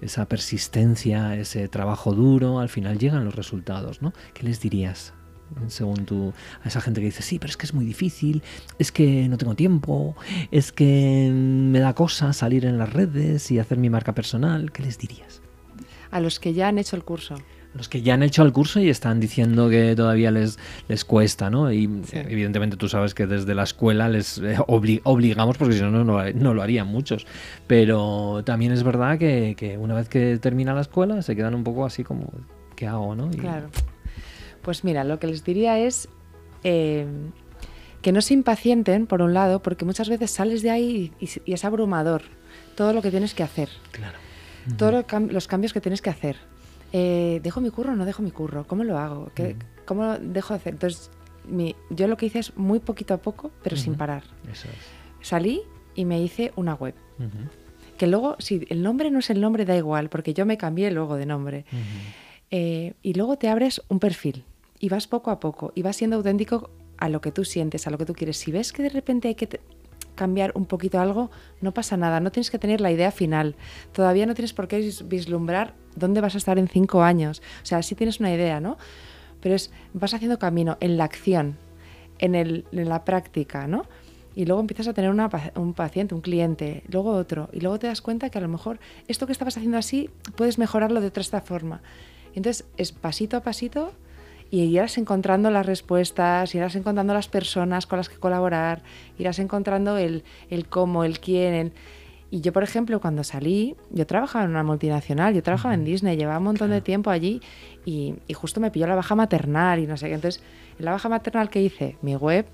esa 0.00 0.26
persistencia, 0.26 1.36
ese 1.36 1.68
trabajo 1.68 2.12
duro, 2.12 2.60
al 2.60 2.68
final 2.68 2.98
llegan 2.98 3.24
los 3.24 3.34
resultados, 3.34 4.02
¿no? 4.02 4.12
¿Qué 4.34 4.42
les 4.42 4.60
dirías? 4.60 5.12
Según 5.68 6.06
tú, 6.06 6.32
a 6.64 6.68
esa 6.68 6.80
gente 6.80 7.00
que 7.00 7.06
dice, 7.06 7.22
sí, 7.22 7.38
pero 7.38 7.50
es 7.50 7.56
que 7.56 7.66
es 7.66 7.74
muy 7.74 7.84
difícil, 7.84 8.42
es 8.78 8.90
que 8.90 9.28
no 9.28 9.38
tengo 9.38 9.54
tiempo, 9.54 10.16
es 10.50 10.72
que 10.72 11.30
me 11.32 11.78
da 11.78 11.94
cosa 11.94 12.32
salir 12.32 12.64
en 12.64 12.78
las 12.78 12.92
redes 12.92 13.50
y 13.50 13.58
hacer 13.58 13.78
mi 13.78 13.88
marca 13.88 14.12
personal, 14.12 14.72
¿qué 14.72 14.82
les 14.82 14.98
dirías? 14.98 15.40
A 16.10 16.20
los 16.20 16.40
que 16.40 16.52
ya 16.52 16.68
han 16.68 16.78
hecho 16.78 16.96
el 16.96 17.04
curso. 17.04 17.36
Los 17.76 17.88
que 17.88 18.00
ya 18.02 18.14
han 18.14 18.22
hecho 18.22 18.42
el 18.42 18.52
curso 18.52 18.80
y 18.80 18.88
están 18.88 19.20
diciendo 19.20 19.68
que 19.68 19.94
todavía 19.94 20.30
les, 20.30 20.58
les 20.88 21.04
cuesta, 21.04 21.50
¿no? 21.50 21.70
Y 21.72 21.86
Sí. 22.04 22.16
evidentemente 22.16 22.76
tú 22.76 22.88
sabes 22.88 23.12
que 23.14 23.26
desde 23.26 23.54
la 23.54 23.64
escuela 23.64 24.08
les 24.08 24.38
eh, 24.38 24.56
obli- 24.66 25.00
obligamos, 25.04 25.58
porque 25.58 25.74
si 25.74 25.82
no, 25.82 25.90
no, 25.90 26.04
lo- 26.04 26.32
no 26.32 26.54
lo 26.54 26.62
harían 26.62 26.86
muchos. 26.86 27.26
Pero 27.66 28.42
también 28.44 28.72
es 28.72 28.82
verdad 28.82 29.18
que, 29.18 29.54
que 29.58 29.76
una 29.78 29.94
vez 29.94 30.08
que 30.08 30.38
termina 30.38 30.72
la 30.74 30.80
escuela 30.80 31.20
se 31.22 31.36
quedan 31.36 31.54
un 31.54 31.64
poco 31.64 31.84
así 31.84 32.02
como, 32.04 32.32
¿qué 32.76 32.86
hago, 32.86 33.14
no? 33.14 33.30
Y- 33.32 33.36
Claro. 33.36 33.68
Pues 34.62 34.82
mira, 34.82 35.04
lo 35.04 35.18
que 35.18 35.26
les 35.28 35.44
diría 35.44 35.78
es 35.78 36.08
eh, 36.64 37.06
que 38.02 38.12
no 38.12 38.20
se 38.20 38.34
impacienten, 38.34 39.06
por 39.06 39.22
un 39.22 39.34
lado, 39.34 39.60
porque 39.62 39.84
muchas 39.84 40.08
veces 40.08 40.30
sales 40.30 40.62
de 40.62 40.70
ahí 40.70 41.12
y, 41.20 41.28
y 41.44 41.52
es 41.52 41.64
abrumador 41.64 42.22
todo 42.74 42.92
lo 42.92 43.02
que 43.02 43.10
tienes 43.10 43.34
que 43.34 43.42
hacer, 43.42 43.68
Claro. 43.92 44.18
todos 44.76 45.04
los 45.30 45.46
cambios 45.46 45.72
que 45.72 45.80
tienes 45.80 46.02
que 46.02 46.10
hacer. 46.10 46.36
Eh, 46.92 47.40
¿Dejo 47.42 47.60
mi 47.60 47.70
curro 47.70 47.92
o 47.92 47.96
no 47.96 48.04
dejo 48.04 48.22
mi 48.22 48.30
curro? 48.30 48.66
¿Cómo 48.66 48.84
lo 48.84 48.98
hago? 48.98 49.30
¿Qué- 49.34 49.56
¿Cómo 49.84 50.04
lo 50.04 50.18
dejo 50.18 50.54
de 50.54 50.60
hacer? 50.60 50.72
Entonces, 50.74 51.10
mi- 51.48 51.76
yo 51.90 52.08
lo 52.08 52.16
que 52.16 52.26
hice 52.26 52.38
es 52.40 52.56
muy 52.56 52.80
poquito 52.80 53.14
a 53.14 53.18
poco, 53.18 53.50
pero 53.62 53.76
sin 53.76 53.94
parar. 53.94 54.24
Eso 54.50 54.68
es. 54.68 55.26
Salí 55.26 55.62
y 55.94 56.04
me 56.04 56.20
hice 56.22 56.52
una 56.56 56.74
web. 56.74 56.94
Que 57.98 58.06
luego, 58.06 58.36
si 58.38 58.66
el 58.68 58.82
nombre 58.82 59.10
no 59.10 59.20
es 59.20 59.30
el 59.30 59.40
nombre, 59.40 59.64
da 59.64 59.76
igual, 59.76 60.08
porque 60.08 60.34
yo 60.34 60.44
me 60.46 60.56
cambié 60.58 60.90
luego 60.90 61.16
de 61.16 61.26
nombre. 61.26 61.64
Eh, 62.50 62.94
y 63.02 63.14
luego 63.14 63.36
te 63.38 63.48
abres 63.48 63.82
un 63.88 63.98
perfil 63.98 64.44
y 64.78 64.88
vas 64.88 65.06
poco 65.06 65.30
a 65.30 65.40
poco 65.40 65.72
y 65.74 65.82
vas 65.82 65.96
siendo 65.96 66.16
auténtico 66.16 66.70
a 66.98 67.08
lo 67.08 67.20
que 67.20 67.32
tú 67.32 67.44
sientes, 67.44 67.86
a 67.86 67.90
lo 67.90 67.98
que 67.98 68.04
tú 68.06 68.12
quieres. 68.14 68.36
Si 68.36 68.52
ves 68.52 68.72
que 68.72 68.82
de 68.82 68.88
repente 68.90 69.28
hay 69.28 69.34
que 69.34 69.60
cambiar 70.16 70.50
un 70.56 70.66
poquito 70.66 70.98
algo, 70.98 71.30
no 71.60 71.72
pasa 71.72 71.96
nada, 71.96 72.18
no 72.18 72.32
tienes 72.32 72.50
que 72.50 72.58
tener 72.58 72.80
la 72.80 72.90
idea 72.90 73.12
final. 73.12 73.54
Todavía 73.92 74.26
no 74.26 74.34
tienes 74.34 74.52
por 74.52 74.66
qué 74.66 74.78
vis- 74.78 75.06
vislumbrar 75.06 75.74
dónde 75.94 76.20
vas 76.20 76.34
a 76.34 76.38
estar 76.38 76.58
en 76.58 76.66
cinco 76.66 77.04
años. 77.04 77.40
O 77.62 77.66
sea, 77.66 77.82
sí 77.82 77.94
tienes 77.94 78.18
una 78.18 78.32
idea, 78.34 78.58
¿no? 78.58 78.76
Pero 79.40 79.54
es, 79.54 79.70
vas 79.92 80.12
haciendo 80.14 80.38
camino 80.40 80.76
en 80.80 80.96
la 80.96 81.04
acción, 81.04 81.56
en, 82.18 82.34
el, 82.34 82.64
en 82.72 82.88
la 82.88 83.04
práctica, 83.04 83.68
¿no? 83.68 83.84
Y 84.34 84.44
luego 84.44 84.60
empiezas 84.60 84.88
a 84.88 84.92
tener 84.92 85.10
un 85.54 85.72
paciente, 85.74 86.14
un 86.14 86.20
cliente, 86.20 86.82
luego 86.88 87.12
otro, 87.12 87.48
y 87.52 87.60
luego 87.60 87.78
te 87.78 87.86
das 87.86 88.02
cuenta 88.02 88.28
que 88.28 88.36
a 88.36 88.42
lo 88.42 88.48
mejor 88.48 88.78
esto 89.08 89.24
que 89.26 89.32
estabas 89.32 89.56
haciendo 89.56 89.78
así 89.78 90.10
puedes 90.34 90.58
mejorarlo 90.58 91.00
de 91.00 91.06
otra 91.06 91.40
forma. 91.40 91.80
Entonces 92.34 92.66
es 92.76 92.92
pasito 92.92 93.38
a 93.38 93.40
pasito 93.40 93.92
y 94.50 94.62
irás 94.62 94.96
encontrando 94.98 95.50
las 95.50 95.66
respuestas, 95.66 96.54
irás 96.54 96.74
encontrando 96.76 97.12
las 97.14 97.28
personas 97.28 97.86
con 97.86 97.98
las 97.98 98.08
que 98.08 98.16
colaborar, 98.16 98.82
irás 99.18 99.38
encontrando 99.38 99.98
el, 99.98 100.24
el 100.50 100.66
cómo, 100.68 101.04
el 101.04 101.18
quién. 101.20 101.54
el- 101.54 101.72
Y 102.30 102.40
yo, 102.40 102.52
por 102.52 102.62
ejemplo, 102.64 103.00
cuando 103.00 103.22
salí, 103.24 103.76
yo 103.90 104.06
trabajaba 104.06 104.44
en 104.44 104.50
una 104.50 104.62
multinacional, 104.64 105.32
yo 105.34 105.42
trabajaba 105.42 105.74
en 105.74 105.84
Disney, 105.84 106.16
llevaba 106.16 106.38
un 106.38 106.44
montón 106.44 106.70
de 106.70 106.80
tiempo 106.80 107.10
allí 107.10 107.40
y, 107.84 108.14
y 108.26 108.34
justo 108.34 108.60
me 108.60 108.70
pilló 108.70 108.86
la 108.88 108.96
baja 108.96 109.14
maternal 109.14 109.78
y 109.78 109.86
no 109.86 109.96
sé 109.96 110.08
qué. 110.08 110.14
Entonces, 110.14 110.42
en 110.78 110.84
la 110.84 110.92
baja 110.92 111.08
maternal 111.08 111.50
que 111.50 111.62
hice, 111.62 111.96
mi 112.02 112.16
web, 112.16 112.46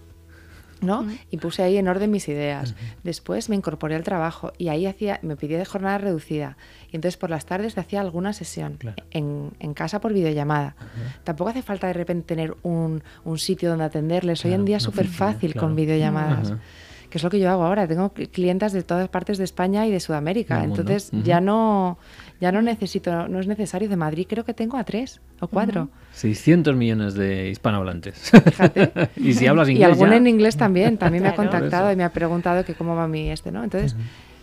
¿no? 0.82 1.06
Y 1.30 1.36
puse 1.38 1.62
ahí 1.62 1.78
en 1.78 1.88
orden 1.88 2.10
mis 2.10 2.28
ideas. 2.28 2.74
Después 3.02 3.48
me 3.48 3.56
incorporé 3.56 3.94
al 3.94 4.02
trabajo 4.02 4.52
y 4.58 4.68
ahí 4.68 4.86
hacía, 4.86 5.18
me 5.22 5.36
pedí 5.36 5.54
de 5.54 5.64
jornada 5.64 5.98
reducida. 5.98 6.56
Y 6.90 6.96
entonces 6.96 7.16
por 7.16 7.30
las 7.30 7.46
tardes 7.46 7.78
hacía 7.78 8.00
alguna 8.00 8.32
sesión 8.32 8.74
Claro. 8.78 9.02
en, 9.12 9.52
en 9.60 9.72
casa 9.74 10.00
por 10.00 10.12
videollamada. 10.12 10.76
Tampoco 11.24 11.50
hace 11.50 11.62
falta 11.62 11.86
de 11.86 11.92
repente 11.94 12.26
tener 12.26 12.54
un, 12.62 13.02
un 13.24 13.38
sitio 13.38 13.70
donde 13.70 13.84
atenderles. 13.84 14.44
Hoy 14.44 14.52
en 14.52 14.64
día 14.64 14.76
es 14.76 14.82
súper 14.82 15.06
fácil 15.06 15.52
claro. 15.52 15.68
con 15.68 15.76
videollamadas. 15.76 16.50
Ajá. 16.52 16.60
Que 17.08 17.18
es 17.18 17.24
lo 17.24 17.28
que 17.28 17.38
yo 17.38 17.50
hago 17.50 17.64
ahora. 17.64 17.86
Tengo 17.86 18.10
cl- 18.14 18.30
clientas 18.30 18.72
de 18.72 18.82
todas 18.82 19.06
partes 19.10 19.36
de 19.36 19.44
España 19.44 19.86
y 19.86 19.90
de 19.90 20.00
Sudamérica. 20.00 20.64
Entonces 20.64 21.10
ya 21.24 21.40
no 21.42 21.98
ya 22.42 22.50
no 22.50 22.60
necesito, 22.60 23.28
no 23.28 23.38
es 23.38 23.46
necesario. 23.46 23.88
De 23.88 23.94
Madrid 23.96 24.26
creo 24.28 24.44
que 24.44 24.52
tengo 24.52 24.76
a 24.76 24.82
tres 24.82 25.20
o 25.40 25.46
cuatro. 25.46 25.88
600 26.12 26.74
millones 26.74 27.14
de 27.14 27.48
hispanohablantes. 27.50 28.32
Fíjate. 28.32 29.10
y 29.16 29.32
si 29.34 29.46
hablas 29.46 29.68
Y 29.68 29.72
inglés 29.72 29.90
alguna 29.92 30.10
ya- 30.10 30.16
en 30.16 30.26
inglés 30.26 30.56
también, 30.56 30.98
también 30.98 31.22
me 31.22 31.28
ha 31.30 31.36
contactado 31.36 31.92
y 31.92 31.96
me 31.96 32.02
ha 32.02 32.12
preguntado 32.12 32.64
que 32.64 32.74
cómo 32.74 32.96
va 32.96 33.06
mi 33.06 33.30
este, 33.30 33.52
¿no? 33.52 33.62
Entonces, 33.62 33.94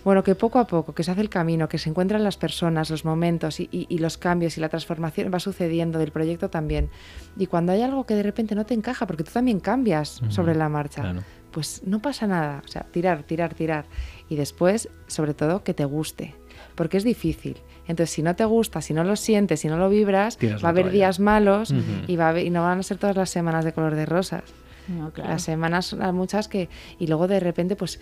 bueno, 0.05 0.23
que 0.23 0.33
poco 0.33 0.59
a 0.59 0.65
poco, 0.65 0.95
que 0.95 1.03
se 1.03 1.11
hace 1.11 1.19
el 1.19 1.27
camino, 1.29 1.67
que 1.67 1.77
se 1.77 1.89
encuentran 1.89 2.23
las 2.23 2.37
personas, 2.37 2.89
los 2.89 3.03
momentos 3.03 3.59
y, 3.59 3.67
y- 3.69 3.85
y 3.89 3.97
los 3.97 4.17
cambios 4.17 4.57
y 4.57 4.61
la 4.61 4.69
transformación 4.69 5.29
va 5.33 5.41
sucediendo 5.41 5.99
del 5.99 6.11
proyecto 6.13 6.49
también. 6.49 6.89
Y 7.37 7.47
cuando 7.47 7.73
hay 7.73 7.81
algo 7.81 8.05
que 8.05 8.15
de 8.15 8.23
repente 8.23 8.55
no 8.55 8.65
te 8.65 8.73
encaja, 8.75 9.05
porque 9.07 9.25
tú 9.25 9.31
también 9.33 9.59
cambias 9.59 10.21
sobre 10.29 10.55
la 10.55 10.69
marcha, 10.69 11.01
Claro. 11.01 11.21
pues 11.51 11.81
no 11.85 12.01
pasa 12.01 12.27
nada. 12.27 12.61
O 12.63 12.67
sea, 12.69 12.83
tirar, 12.83 13.23
tirar, 13.23 13.53
tirar. 13.53 13.87
Y 14.29 14.37
después, 14.37 14.87
sobre 15.07 15.33
todo, 15.33 15.65
que 15.65 15.73
te 15.73 15.83
guste, 15.83 16.33
porque 16.75 16.95
es 16.95 17.03
difícil. 17.03 17.57
Entonces, 17.89 18.11
si 18.15 18.23
no 18.23 18.35
te 18.35 18.45
gusta, 18.45 18.81
si 18.81 18.93
no 18.93 19.03
lo 19.03 19.15
sientes, 19.17 19.59
si 19.59 19.67
no 19.67 19.75
lo 19.77 19.89
vibras, 19.89 20.37
Tiras 20.37 20.63
va 20.63 20.67
a 20.67 20.71
haber 20.71 20.83
toalla. 20.85 20.95
días 20.95 21.19
malos 21.19 21.73
y, 22.07 22.15
va 22.15 22.27
a 22.27 22.29
haber- 22.29 22.45
y 22.45 22.49
no 22.51 22.61
van 22.61 22.79
a 22.79 22.83
ser 22.83 22.97
todas 22.97 23.17
las 23.17 23.29
semanas 23.29 23.65
de 23.65 23.73
color 23.73 23.95
de 23.95 24.05
rosas. 24.05 24.43
No, 24.87 25.11
claro. 25.11 25.31
Las 25.31 25.41
semanas, 25.43 25.93
muchas 26.13 26.47
que. 26.47 26.69
Y 26.99 27.07
luego 27.07 27.27
de 27.27 27.39
repente, 27.39 27.75
pues 27.75 27.99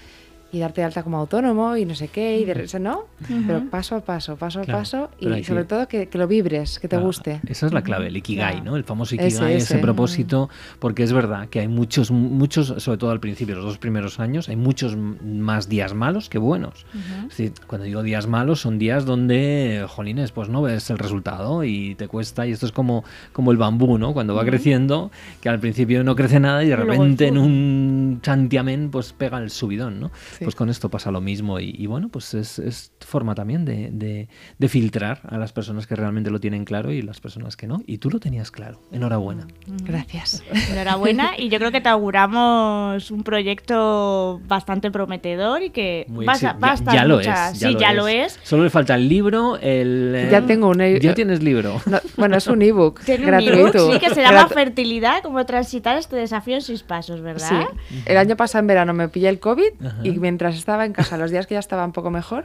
y 0.51 0.59
darte 0.59 0.81
de 0.81 0.85
alta 0.85 1.03
como 1.03 1.17
autónomo 1.17 1.75
y 1.75 1.83
no 1.85 1.93
sé 1.93 2.07
qué, 2.07 2.39
y 2.39 2.45
de, 2.45 2.63
eso, 2.63 2.79
¿no? 2.79 3.05
Pero 3.45 3.59
Ujú. 3.59 3.69
paso 3.69 3.95
a 3.95 4.01
paso, 4.01 4.37
paso 4.37 4.59
a 4.61 4.63
Claro, 4.63 4.79
paso 4.79 5.09
pero 5.19 5.35
hay 5.35 5.41
y 5.41 5.43
sobre 5.43 5.61
que- 5.63 5.67
todo 5.67 5.87
que, 5.87 6.07
que 6.07 6.17
lo 6.17 6.27
vibres, 6.27 6.79
que 6.79 6.87
te 6.87 6.95
Claro, 6.95 7.05
guste. 7.05 7.41
Esa 7.47 7.65
es 7.67 7.73
la 7.73 7.81
clave, 7.81 8.07
el 8.07 8.15
ikigai, 8.17 8.55
Claro. 8.55 8.71
¿no? 8.71 8.77
El 8.77 8.83
famoso 8.85 9.15
Ese, 9.15 9.27
ikigai, 9.27 9.55
ese, 9.55 9.73
ese. 9.73 9.77
propósito, 9.79 10.49
porque 10.79 11.03
es 11.03 11.11
verdad 11.11 11.49
que 11.49 11.59
hay 11.59 11.67
muchos, 11.67 12.11
muchos, 12.11 12.67
sobre 12.81 12.97
todo 12.97 13.11
al 13.11 13.19
principio, 13.19 13.55
los 13.55 13.65
dos 13.65 13.77
primeros 13.77 14.19
años, 14.21 14.47
hay 14.47 14.55
muchos 14.55 14.95
más 14.95 15.67
días 15.67 15.93
malos 15.93 16.29
que 16.29 16.37
buenos. 16.37 16.85
Es 17.23 17.37
decir, 17.37 17.53
cuando 17.67 17.85
digo 17.85 18.01
días 18.01 18.27
malos, 18.27 18.61
son 18.61 18.79
días 18.79 19.05
donde, 19.05 19.85
jolines, 19.89 20.31
pues 20.31 20.47
no 20.49 20.61
ves 20.61 20.89
el 20.89 20.97
resultado 20.97 21.63
y 21.65 21.95
te 21.95 22.07
cuesta, 22.07 22.47
y 22.47 22.51
esto 22.51 22.65
es 22.65 22.71
como, 22.71 23.03
como 23.33 23.51
el 23.51 23.57
bambú, 23.57 23.97
¿no? 23.97 24.13
Cuando 24.13 24.33
va 24.33 24.45
creciendo, 24.45 25.11
que 25.41 25.49
al 25.49 25.59
principio 25.59 26.03
no 26.05 26.15
crece 26.15 26.39
nada 26.39 26.63
y 26.63 26.69
de 26.69 26.75
repente 26.77 27.27
en 27.27 27.37
un 27.37 28.19
santiamén, 28.23 28.89
pues 28.91 29.11
pega 29.13 29.37
el 29.39 29.49
subidón, 29.49 29.99
¿no? 29.99 30.11
Sí. 30.37 30.43
Pues 30.45 30.55
con 30.55 30.69
esto 30.69 30.89
pasa 30.89 31.11
lo 31.11 31.21
mismo 31.21 31.59
y, 31.59 31.73
y 31.77 31.85
bueno, 31.87 32.09
pues 32.09 32.33
es, 32.33 32.59
es 32.59 32.91
forma 33.01 33.33
también 33.35 33.65
de, 33.65 33.89
de- 33.91 34.27
de 34.57 34.69
filtrar 34.69 35.21
a 35.27 35.37
las 35.37 35.51
personas 35.53 35.87
que 35.87 35.95
realmente 35.95 36.29
lo 36.29 36.39
tienen 36.39 36.63
claro 36.65 36.91
y 36.91 37.01
las 37.01 37.19
personas 37.19 37.55
que 37.55 37.67
no. 37.67 37.81
Y 37.87 37.97
tú 37.97 38.09
lo 38.09 38.19
tenías 38.19 38.51
claro. 38.51 38.81
Enhorabuena. 38.91 39.47
Gracias. 39.83 40.43
Enhorabuena 40.71 41.31
y 41.37 41.49
yo 41.49 41.57
creo 41.59 41.71
que 41.71 41.81
te 41.81 41.89
auguramos 41.89 43.11
un 43.11 43.23
proyecto 43.23 44.41
bastante 44.47 44.91
prometedor 44.91 45.61
y 45.63 45.69
que 45.71 46.05
Muy 46.07 46.25
vas 46.25 46.43
a, 46.43 46.57
a 46.61 46.75
ya, 46.93 47.05
lo 47.05 47.19
es. 47.19 47.25
Ya 47.25 47.53
sí, 47.53 47.71
lo 47.73 47.79
ya 47.79 47.89
es. 47.91 47.95
lo 47.95 48.07
es. 48.07 48.39
Solo 48.43 48.63
le 48.63 48.69
falta 48.69 48.95
el 48.95 49.07
libro, 49.09 49.57
el... 49.57 50.13
eh, 50.15 50.29
Ya 50.31 50.45
tengo 50.45 50.69
un 50.69 50.81
e- 50.81 50.99
Ya 50.99 51.13
tienes 51.13 51.41
libro. 51.43 51.81
No, 51.87 51.99
bueno, 52.17 52.35
es 52.37 52.47
un 52.47 52.61
ebook 52.61 53.01
Tiene 53.05 53.23
un 53.25 53.27
gratuito. 53.31 53.77
ebook, 53.77 53.93
sí, 53.93 53.99
que 53.99 54.13
se 54.13 54.21
llama 54.21 54.47
Gratu- 54.47 54.53
Fertilidad, 54.53 55.21
cómo 55.23 55.45
transitar 55.45 55.97
este 55.97 56.15
desafío 56.15 56.55
en 56.55 56.61
seis 56.61 56.83
pasos, 56.83 57.21
¿verdad? 57.21 57.65
Sí. 57.89 58.01
El 58.05 58.17
año 58.17 58.35
pasado 58.35 58.59
en 58.61 58.67
verano 58.67 58.93
me 58.93 59.07
pillé 59.09 59.29
el 59.29 59.39
COVID 59.39 59.85
Ajá. 59.85 59.97
y 60.03 60.11
mientras 60.27 60.55
estaba 60.55 60.85
en 60.85 60.91
casa, 60.91 61.17
los 61.17 61.31
días 61.31 61.47
que 61.47 61.53
ya 61.55 61.59
estaba 61.59 61.85
un 61.85 61.93
poco 61.93 62.11
mejor, 62.11 62.43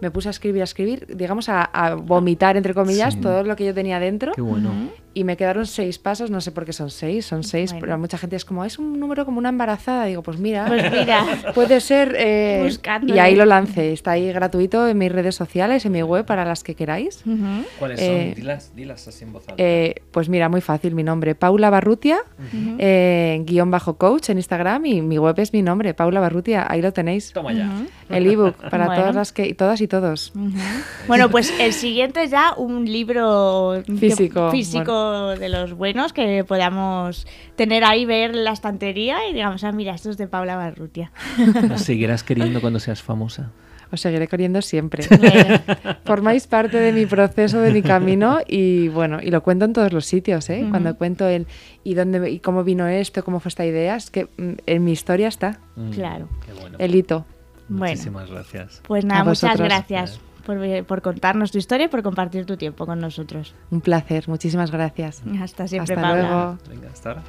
me 0.00 0.10
puse 0.10 0.28
a 0.28 0.30
escribir, 0.30 0.62
a 0.62 0.64
escribir, 0.64 1.06
digamos, 1.14 1.48
a, 1.50 1.62
a 1.62 1.94
vomitar, 1.94 2.56
entre 2.56 2.72
comillas, 2.72 3.14
Sí. 3.14 3.20
todo 3.20 3.42
lo 3.44 3.54
que 3.54 3.66
yo 3.66 3.74
tenía 3.74 4.00
dentro. 4.00 4.32
Qué 4.32 4.40
bueno. 4.40 4.70
Y 5.18 5.24
me 5.24 5.36
quedaron 5.36 5.66
seis 5.66 5.98
pasos, 5.98 6.30
no 6.30 6.40
sé 6.40 6.52
por 6.52 6.64
qué 6.64 6.72
son 6.72 6.90
seis, 6.90 7.26
son 7.26 7.42
seis, 7.42 7.72
Bueno. 7.72 7.80
pero 7.86 7.98
mucha 7.98 8.18
gente 8.18 8.36
es 8.36 8.44
como, 8.44 8.64
es 8.64 8.78
un 8.78 9.00
número 9.00 9.24
como 9.24 9.38
una 9.38 9.48
embarazada. 9.48 10.04
Digo, 10.04 10.22
pues 10.22 10.38
mira, 10.38 10.66
Pues 10.68 10.92
mira. 10.92 11.24
puede 11.56 11.80
ser. 11.80 12.14
eh, 12.16 12.70
y 13.04 13.18
ahí 13.18 13.34
lo 13.34 13.44
lancé. 13.44 13.92
Está 13.92 14.12
ahí 14.12 14.30
gratuito 14.32 14.86
en 14.86 14.96
mis 14.96 15.10
redes 15.10 15.34
sociales, 15.34 15.84
en 15.86 15.90
mi 15.92 16.02
web, 16.02 16.24
para 16.24 16.44
las 16.44 16.62
que 16.62 16.76
queráis. 16.76 17.24
¿Cuáles 17.80 17.98
son? 17.98 18.08
Eh, 18.08 18.32
Dilas, 18.36 18.72
dilas 18.76 19.08
así 19.08 19.24
en 19.24 19.32
voz 19.32 19.42
alta. 19.48 19.54
Eh, 19.60 19.96
pues 20.12 20.28
mira, 20.28 20.48
muy 20.48 20.60
fácil, 20.60 20.94
mi 20.94 21.02
nombre, 21.02 21.34
Paula 21.34 21.68
Barrutia, 21.68 22.18
eh, 22.78 23.42
guion 23.44 23.70
bajo 23.72 23.96
coach 23.96 24.30
en 24.30 24.38
Instagram 24.38 24.86
y 24.86 25.02
mi 25.02 25.18
web 25.18 25.34
es 25.40 25.52
mi 25.52 25.62
nombre, 25.62 25.94
Paula 25.94 26.20
Barrutia, 26.20 26.64
ahí 26.70 26.80
lo 26.80 26.92
tenéis. 26.92 27.32
Toma 27.32 27.52
ya. 27.52 27.68
El 28.08 28.26
ebook 28.26 28.54
para 28.70 28.86
Bueno. 28.86 29.00
todas 29.02 29.14
las 29.16 29.32
que, 29.32 29.52
todas 29.54 29.80
y 29.80 29.88
todos. 29.88 30.32
Bueno, 31.06 31.28
pues 31.28 31.52
el 31.58 31.72
siguiente 31.72 32.22
es 32.22 32.30
ya 32.30 32.54
un 32.56 32.84
libro 32.84 33.82
que- 33.84 33.92
Físico, 33.98 34.50
de 35.38 35.48
los 35.48 35.72
buenos 35.74 36.12
que 36.12 36.44
podamos 36.44 37.26
tener 37.56 37.84
ahí, 37.84 38.04
ver 38.04 38.34
la 38.34 38.52
estantería 38.52 39.28
y 39.28 39.34
digamos, 39.34 39.64
ah, 39.64 39.72
mira, 39.72 39.94
esto 39.94 40.10
es 40.10 40.16
de 40.18 40.26
Paula 40.28 40.56
Barrutia. 40.56 41.12
Nos 41.68 41.82
seguirás 41.82 42.22
queriendo 42.22 42.60
cuando 42.60 42.80
seas 42.80 43.02
famosa. 43.02 43.50
Os 43.90 44.02
seguiré 44.02 44.28
queriendo 44.28 44.60
siempre. 44.60 45.02
Formáis 46.04 46.46
parte 46.46 46.76
de 46.78 46.92
mi 46.92 47.06
proceso, 47.06 47.60
de 47.60 47.72
mi 47.72 47.80
camino 47.80 48.38
y 48.46 48.88
bueno, 48.88 49.18
y 49.22 49.30
lo 49.30 49.42
cuento 49.42 49.64
en 49.64 49.72
todos 49.72 49.92
los 49.94 50.04
sitios, 50.04 50.50
¿eh? 50.50 50.66
Cuando 50.68 50.94
cuento 50.96 51.26
el 51.26 51.46
y 51.84 51.94
dónde 51.94 52.30
y 52.30 52.38
cómo 52.40 52.64
vino 52.64 52.86
esto, 52.86 53.24
cómo 53.24 53.40
fue 53.40 53.48
esta 53.48 53.64
idea, 53.64 53.96
es 53.96 54.10
que 54.10 54.24
mm, 54.36 54.52
en 54.66 54.84
mi 54.84 54.92
historia 54.92 55.28
está 55.28 55.60
Mm, 55.76 55.90
Claro. 55.92 56.28
Qué 56.44 56.52
bueno. 56.60 56.76
el 56.78 56.94
hito. 56.94 57.24
Bueno. 57.68 57.92
Muchísimas 57.92 58.30
gracias. 58.30 58.82
Pues 58.86 59.04
nada, 59.06 59.20
A 59.20 59.24
muchas 59.24 59.42
vosotros. 59.42 59.68
gracias 59.68 60.20
por, 60.48 60.86
por 60.86 61.02
contarnos 61.02 61.52
tu 61.52 61.58
historia 61.58 61.84
y 61.84 61.88
por 61.88 62.02
compartir 62.02 62.46
tu 62.46 62.56
tiempo 62.56 62.86
con 62.86 62.98
nosotros. 62.98 63.54
Un 63.70 63.82
placer, 63.82 64.26
muchísimas 64.28 64.70
gracias. 64.70 65.22
Hasta 65.42 65.68
siempre, 65.68 65.94
Hasta 65.94 66.08
Paula. 66.08 66.22
luego. 66.22 66.58
Venga, 66.70 66.88
hasta 66.90 67.10
ahora. 67.10 67.22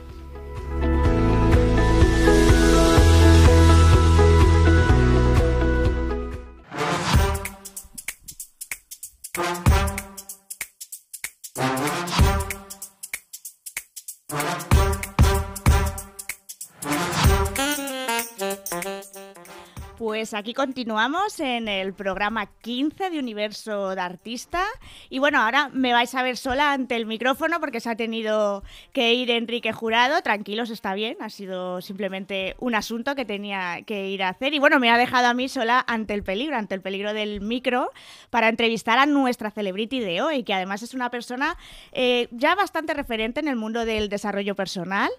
Pues 20.20 20.34
aquí 20.34 20.54
continuamos 20.54 21.40
en 21.40 21.70
el 21.70 21.94
programa 21.94 22.48
15 22.60 23.10
de 23.10 23.20
Universo 23.20 23.96
de 23.96 24.02
Artista. 24.02 24.66
Y 25.10 25.20
bueno, 25.20 25.42
ahora 25.42 25.70
me 25.72 25.94
vais 25.94 26.14
a 26.14 26.22
ver 26.24 26.36
sola 26.36 26.74
ante 26.74 26.98
el 26.98 27.06
micrófono 27.06 27.62
porque 27.62 27.80
se 27.80 27.90
ha 27.90 27.96
tenido 27.96 28.62
que 28.92 29.14
ir 29.14 29.32
Enrique 29.32 29.72
Jurado. 29.72 30.22
Tranquilos, 30.22 30.72
está 30.72 30.94
bien. 30.94 31.16
Ha 31.22 31.30
sido 31.30 31.80
simplemente 31.80 32.58
un 32.60 32.76
asunto 32.76 33.16
que 33.16 33.24
tenía 33.24 33.84
que 33.84 34.10
ir 34.10 34.22
a 34.22 34.28
hacer. 34.28 34.54
Y 34.54 34.60
bueno, 34.60 34.78
me 34.78 34.92
ha 34.92 34.98
dejado 34.98 35.28
a 35.28 35.34
mí 35.34 35.48
sola 35.48 35.86
ante 35.88 36.16
el 36.16 36.24
peligro, 36.24 36.58
ante 36.58 36.76
el 36.76 36.82
peligro 36.82 37.14
del 37.14 37.40
micro, 37.40 37.90
para 38.30 38.50
entrevistar 38.50 39.00
a 39.00 39.06
nuestra 39.06 39.52
celebrity 39.52 40.02
de 40.02 40.22
hoy, 40.22 40.44
que 40.44 40.54
además 40.54 40.84
es 40.84 40.94
una 40.94 41.10
persona 41.10 41.56
eh, 41.94 42.28
ya 42.32 42.56
bastante 42.56 42.94
referente 42.94 43.40
en 43.40 43.48
el 43.48 43.56
mundo 43.56 43.86
del 43.86 44.10
desarrollo 44.10 44.54
personal. 44.54 45.10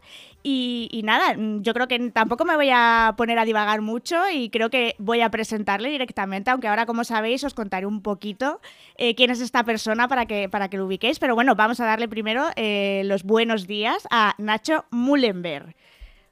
Y, 0.43 0.89
y 0.93 1.03
nada, 1.05 1.37
yo 1.37 1.73
creo 1.73 1.89
que 1.89 1.99
tampoco 2.11 2.45
me 2.45 2.57
voy 2.57 2.69
a 2.71 3.15
poner 3.17 3.39
a 3.39 3.47
divagar 3.47 3.81
mucho 3.81 4.29
y 4.31 4.51
creo 4.51 4.69
que 4.69 4.90
voy 4.99 5.21
a 5.21 5.31
presentarle 5.31 5.91
directamente, 5.91 6.51
aunque 6.51 6.69
ahora, 6.69 6.87
como 6.87 7.05
sabéis, 7.05 7.45
os 7.45 7.55
contaré 7.55 7.87
un 7.87 8.03
poquito 8.03 8.61
eh, 8.97 9.15
quién 9.15 9.31
es 9.31 9.41
esta 9.41 9.65
persona 9.65 10.09
para 10.09 10.27
que, 10.27 10.49
para 10.49 10.69
que 10.69 10.77
lo 10.77 10.87
ubiquéis. 10.87 11.19
Pero 11.19 11.35
bueno, 11.35 11.55
vamos 11.55 11.81
a 11.81 11.87
darle 11.87 12.09
primero 12.09 12.47
eh, 12.57 13.03
los 13.05 13.25
buenos 13.25 13.67
días 13.67 14.07
a 14.11 14.35
Nacho 14.39 14.85
Mullenberg. 14.91 15.75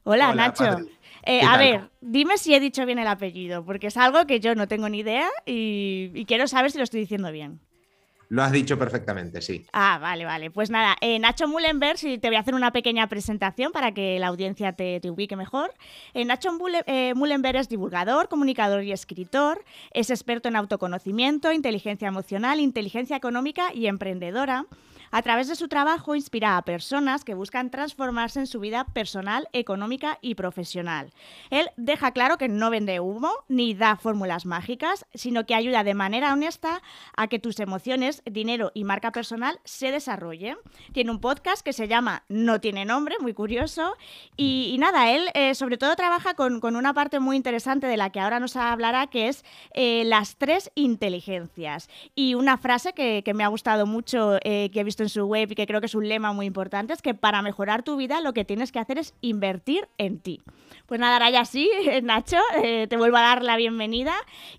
Hola, 0.04 0.30
Hola, 0.30 0.34
Nacho. 0.34 0.78
Eh, 1.24 1.40
¿Qué 1.40 1.46
a 1.46 1.56
ver, 1.58 1.90
dime 2.00 2.38
si 2.38 2.54
he 2.54 2.60
dicho 2.60 2.86
bien 2.86 2.98
el 2.98 3.08
apellido, 3.08 3.64
porque 3.64 3.88
es 3.88 3.96
algo 3.96 4.26
que 4.26 4.40
yo 4.40 4.54
no 4.54 4.68
tengo 4.68 4.88
ni 4.88 5.00
idea 5.00 5.28
y, 5.44 6.10
y 6.14 6.24
quiero 6.24 6.46
saber 6.46 6.70
si 6.70 6.78
lo 6.78 6.84
estoy 6.84 7.00
diciendo 7.00 7.30
bien. 7.30 7.60
Lo 8.30 8.42
has 8.42 8.52
dicho 8.52 8.78
perfectamente, 8.78 9.40
sí. 9.40 9.64
Ah, 9.72 9.98
vale, 10.00 10.26
vale. 10.26 10.50
Pues 10.50 10.70
nada, 10.70 10.96
eh, 11.00 11.18
Nacho 11.18 11.48
Mullenberg, 11.48 11.96
si 11.96 12.18
te 12.18 12.28
voy 12.28 12.36
a 12.36 12.40
hacer 12.40 12.54
una 12.54 12.72
pequeña 12.72 13.08
presentación 13.08 13.72
para 13.72 13.92
que 13.92 14.18
la 14.18 14.26
audiencia 14.26 14.72
te, 14.72 15.00
te 15.00 15.10
ubique 15.10 15.34
mejor. 15.34 15.72
Eh, 16.12 16.24
Nacho 16.26 16.50
eh, 16.86 17.14
Mullenberg 17.14 17.56
es 17.56 17.68
divulgador, 17.70 18.28
comunicador 18.28 18.84
y 18.84 18.92
escritor. 18.92 19.64
Es 19.92 20.10
experto 20.10 20.48
en 20.48 20.56
autoconocimiento, 20.56 21.52
inteligencia 21.52 22.08
emocional, 22.08 22.60
inteligencia 22.60 23.16
económica 23.16 23.72
y 23.72 23.86
emprendedora. 23.86 24.66
A 25.10 25.22
través 25.22 25.48
de 25.48 25.56
su 25.56 25.68
trabajo 25.68 26.14
inspira 26.14 26.56
a 26.56 26.62
personas 26.62 27.24
que 27.24 27.34
buscan 27.34 27.70
transformarse 27.70 28.40
en 28.40 28.46
su 28.46 28.60
vida 28.60 28.84
personal, 28.84 29.48
económica 29.52 30.18
y 30.20 30.34
profesional. 30.34 31.10
Él 31.50 31.70
deja 31.76 32.12
claro 32.12 32.36
que 32.36 32.48
no 32.48 32.70
vende 32.70 33.00
humo 33.00 33.32
ni 33.48 33.74
da 33.74 33.96
fórmulas 33.96 34.44
mágicas, 34.44 35.06
sino 35.14 35.46
que 35.46 35.54
ayuda 35.54 35.84
de 35.84 35.94
manera 35.94 36.32
honesta 36.32 36.82
a 37.16 37.28
que 37.28 37.38
tus 37.38 37.58
emociones, 37.60 38.22
dinero 38.26 38.70
y 38.74 38.84
marca 38.84 39.12
personal 39.12 39.60
se 39.64 39.90
desarrollen. 39.90 40.58
Tiene 40.92 41.10
un 41.10 41.20
podcast 41.20 41.62
que 41.62 41.72
se 41.72 41.88
llama 41.88 42.24
No 42.28 42.60
tiene 42.60 42.84
nombre, 42.84 43.16
muy 43.20 43.32
curioso. 43.32 43.96
Y, 44.36 44.76
nada, 44.78 45.10
él 45.10 45.28
eh, 45.34 45.54
sobre 45.54 45.78
todo 45.78 45.96
trabaja 45.96 46.34
con, 46.34 46.58
una 46.76 46.92
parte 46.92 47.18
muy 47.18 47.36
interesante 47.36 47.86
de 47.86 47.96
la 47.96 48.10
que 48.10 48.20
ahora 48.20 48.40
nos 48.40 48.56
hablará, 48.56 49.06
que 49.06 49.28
es 49.28 49.44
eh, 49.72 50.04
las 50.04 50.36
tres 50.36 50.70
inteligencias. 50.74 51.88
Y 52.14 52.34
una 52.34 52.58
frase 52.58 52.92
que, 52.92 53.22
que 53.24 53.34
me 53.34 53.44
ha 53.44 53.48
gustado 53.48 53.86
mucho, 53.86 54.38
eh, 54.42 54.70
que 54.70 54.80
he 54.80 54.84
visto 54.84 54.97
en 55.02 55.08
su 55.08 55.24
web 55.24 55.50
y 55.50 55.54
que 55.54 55.66
creo 55.66 55.80
que 55.80 55.86
es 55.86 55.94
un 55.94 56.08
lema 56.08 56.32
muy 56.32 56.46
importante, 56.46 56.92
es 56.92 57.02
que 57.02 57.14
para 57.14 57.42
mejorar 57.42 57.82
tu 57.82 57.96
vida 57.96 58.20
lo 58.20 58.32
que 58.32 58.44
tienes 58.44 58.72
que 58.72 58.78
hacer 58.78 58.98
es 58.98 59.14
invertir 59.20 59.88
en 59.98 60.20
ti. 60.20 60.40
Pues 60.86 61.00
nada, 61.00 61.14
ahora 61.14 61.30
ya 61.30 61.44
sí, 61.44 61.70
Nacho, 62.02 62.38
eh, 62.62 62.86
te 62.88 62.96
vuelvo 62.96 63.18
a 63.18 63.20
dar 63.22 63.42
la 63.42 63.56
bienvenida. 63.56 64.14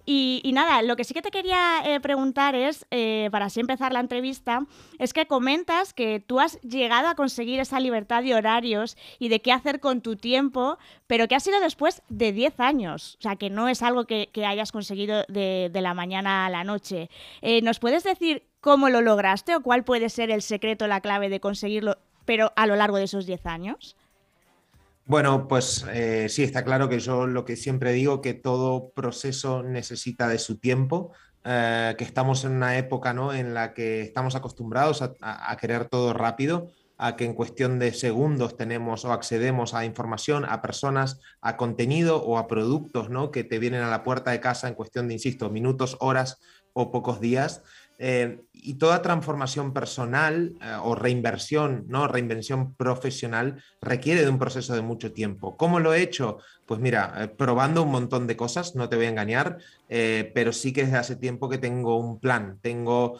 Y, 0.06 0.42
nada, 0.54 0.82
lo 0.82 0.96
que 0.96 1.04
sí 1.04 1.14
que 1.14 1.22
te 1.22 1.32
quería 1.32 1.82
eh, 1.86 2.00
preguntar 2.00 2.56
es, 2.56 2.86
eh, 2.92 3.30
para 3.32 3.46
así 3.46 3.60
empezar 3.60 3.94
la 3.94 4.00
entrevista, 4.00 4.66
es 5.00 5.14
que 5.14 5.26
comentas 5.26 5.94
que 5.94 6.20
tú 6.20 6.40
has 6.40 6.62
llegado 6.62 7.08
a 7.08 7.16
conseguir 7.16 7.60
esa 7.60 7.80
libertad 7.80 8.24
de 8.24 8.36
horarios 8.36 8.98
y 9.18 9.30
de 9.30 9.42
qué 9.42 9.52
hacer 9.52 9.80
con 9.80 10.02
tu 10.02 10.18
tiempo, 10.18 10.78
pero 11.08 11.28
que 11.28 11.36
ha 11.36 11.40
sido 11.40 11.60
después 11.60 12.04
de 12.10 12.32
10 12.32 12.60
años. 12.60 13.16
O 13.20 13.22
sea, 13.24 13.36
que 13.36 13.50
no 13.50 13.68
es 13.68 13.82
algo 13.82 14.06
que, 14.06 14.30
hayas 14.46 14.72
conseguido 14.72 15.24
de, 15.28 15.72
la 15.74 15.94
mañana 15.94 16.46
a 16.46 16.50
la 16.50 16.64
noche. 16.64 17.10
¿Nos 17.62 17.80
puedes 17.80 18.04
decir 18.04 18.49
cómo 18.62 18.90
lo 18.90 19.02
lograste 19.02 19.56
o 19.56 19.62
cuál 19.62 19.84
puede 19.84 20.10
ser 20.10 20.32
el 20.32 20.42
secreto, 20.42 20.88
la 20.88 21.02
clave 21.02 21.30
de 21.30 21.40
conseguirlo, 21.40 21.98
pero 22.26 22.52
a 22.56 22.68
lo 22.68 22.76
largo 22.76 22.98
de 22.98 23.06
esos 23.06 23.26
10 23.26 23.46
años? 23.46 23.96
Bueno, 25.06 25.48
pues 25.48 25.86
eh, 25.92 26.28
sí, 26.30 26.44
está 26.44 26.64
claro 26.64 26.88
que 26.88 27.00
yo 27.00 27.26
lo 27.26 27.44
que 27.44 27.56
siempre 27.56 27.94
digo, 27.94 28.22
que 28.22 28.36
todo 28.36 28.90
proceso 28.90 29.64
necesita 29.64 30.28
de 30.28 30.38
su 30.38 30.60
tiempo, 30.60 31.14
eh, 31.44 31.96
que 31.98 32.04
estamos 32.04 32.46
en 32.46 32.52
una 32.52 32.78
época 32.78 33.12
¿no? 33.12 33.34
en 33.34 33.56
la 33.56 33.74
que 33.74 34.02
estamos 34.02 34.36
acostumbrados 34.36 35.02
a, 35.02 35.58
querer 35.58 35.86
todo 35.86 36.14
rápido, 36.14 36.68
a 37.00 37.16
que 37.16 37.26
en 37.26 37.34
cuestión 37.34 37.80
de 37.80 37.92
segundos 37.92 38.56
tenemos 38.56 39.04
o 39.04 39.12
accedemos 39.12 39.74
a 39.74 39.84
información, 39.84 40.46
a 40.46 40.62
personas, 40.62 41.20
a 41.42 41.58
contenido 41.58 42.22
o 42.22 42.38
a 42.38 42.48
productos 42.48 43.10
¿no? 43.10 43.32
que 43.32 43.44
te 43.44 43.58
vienen 43.58 43.82
a 43.82 43.90
la 43.90 44.04
puerta 44.04 44.30
de 44.30 44.42
casa 44.42 44.68
en 44.68 44.76
cuestión 44.76 45.08
de, 45.08 45.16
insisto, 45.16 45.50
minutos, 45.50 45.98
horas 46.02 46.40
o 46.74 46.92
pocos 46.92 47.20
días. 47.20 47.64
Eh, 48.02 48.40
y 48.54 48.76
toda 48.76 49.02
transformación 49.02 49.74
personal 49.74 50.54
eh, 50.62 50.78
o 50.82 50.96
reinversión, 50.96 51.84
¿no? 51.90 52.08
reinvención 52.08 52.74
profesional 52.76 53.62
requiere 53.82 54.22
de 54.22 54.30
un 54.30 54.40
proceso 54.40 54.74
de 54.74 54.82
mucho 54.82 55.12
tiempo. 55.12 55.58
¿Cómo 55.58 55.82
lo 55.82 55.94
he 55.94 56.02
hecho? 56.02 56.38
Pues 56.66 56.80
mira, 56.80 57.14
eh, 57.18 57.28
probando 57.28 57.84
un 57.84 57.92
montón 57.92 58.26
de 58.26 58.38
cosas, 58.38 58.74
no 58.74 58.88
te 58.88 58.96
voy 58.96 59.08
a 59.08 59.10
engañar, 59.10 59.58
pero 59.90 60.54
sí 60.54 60.72
que 60.72 60.86
desde 60.86 60.98
hace 60.98 61.16
tiempo 61.18 61.50
que 61.50 61.58
tengo 61.58 61.98
un 61.98 62.22
plan, 62.22 62.60
tengo 62.62 63.20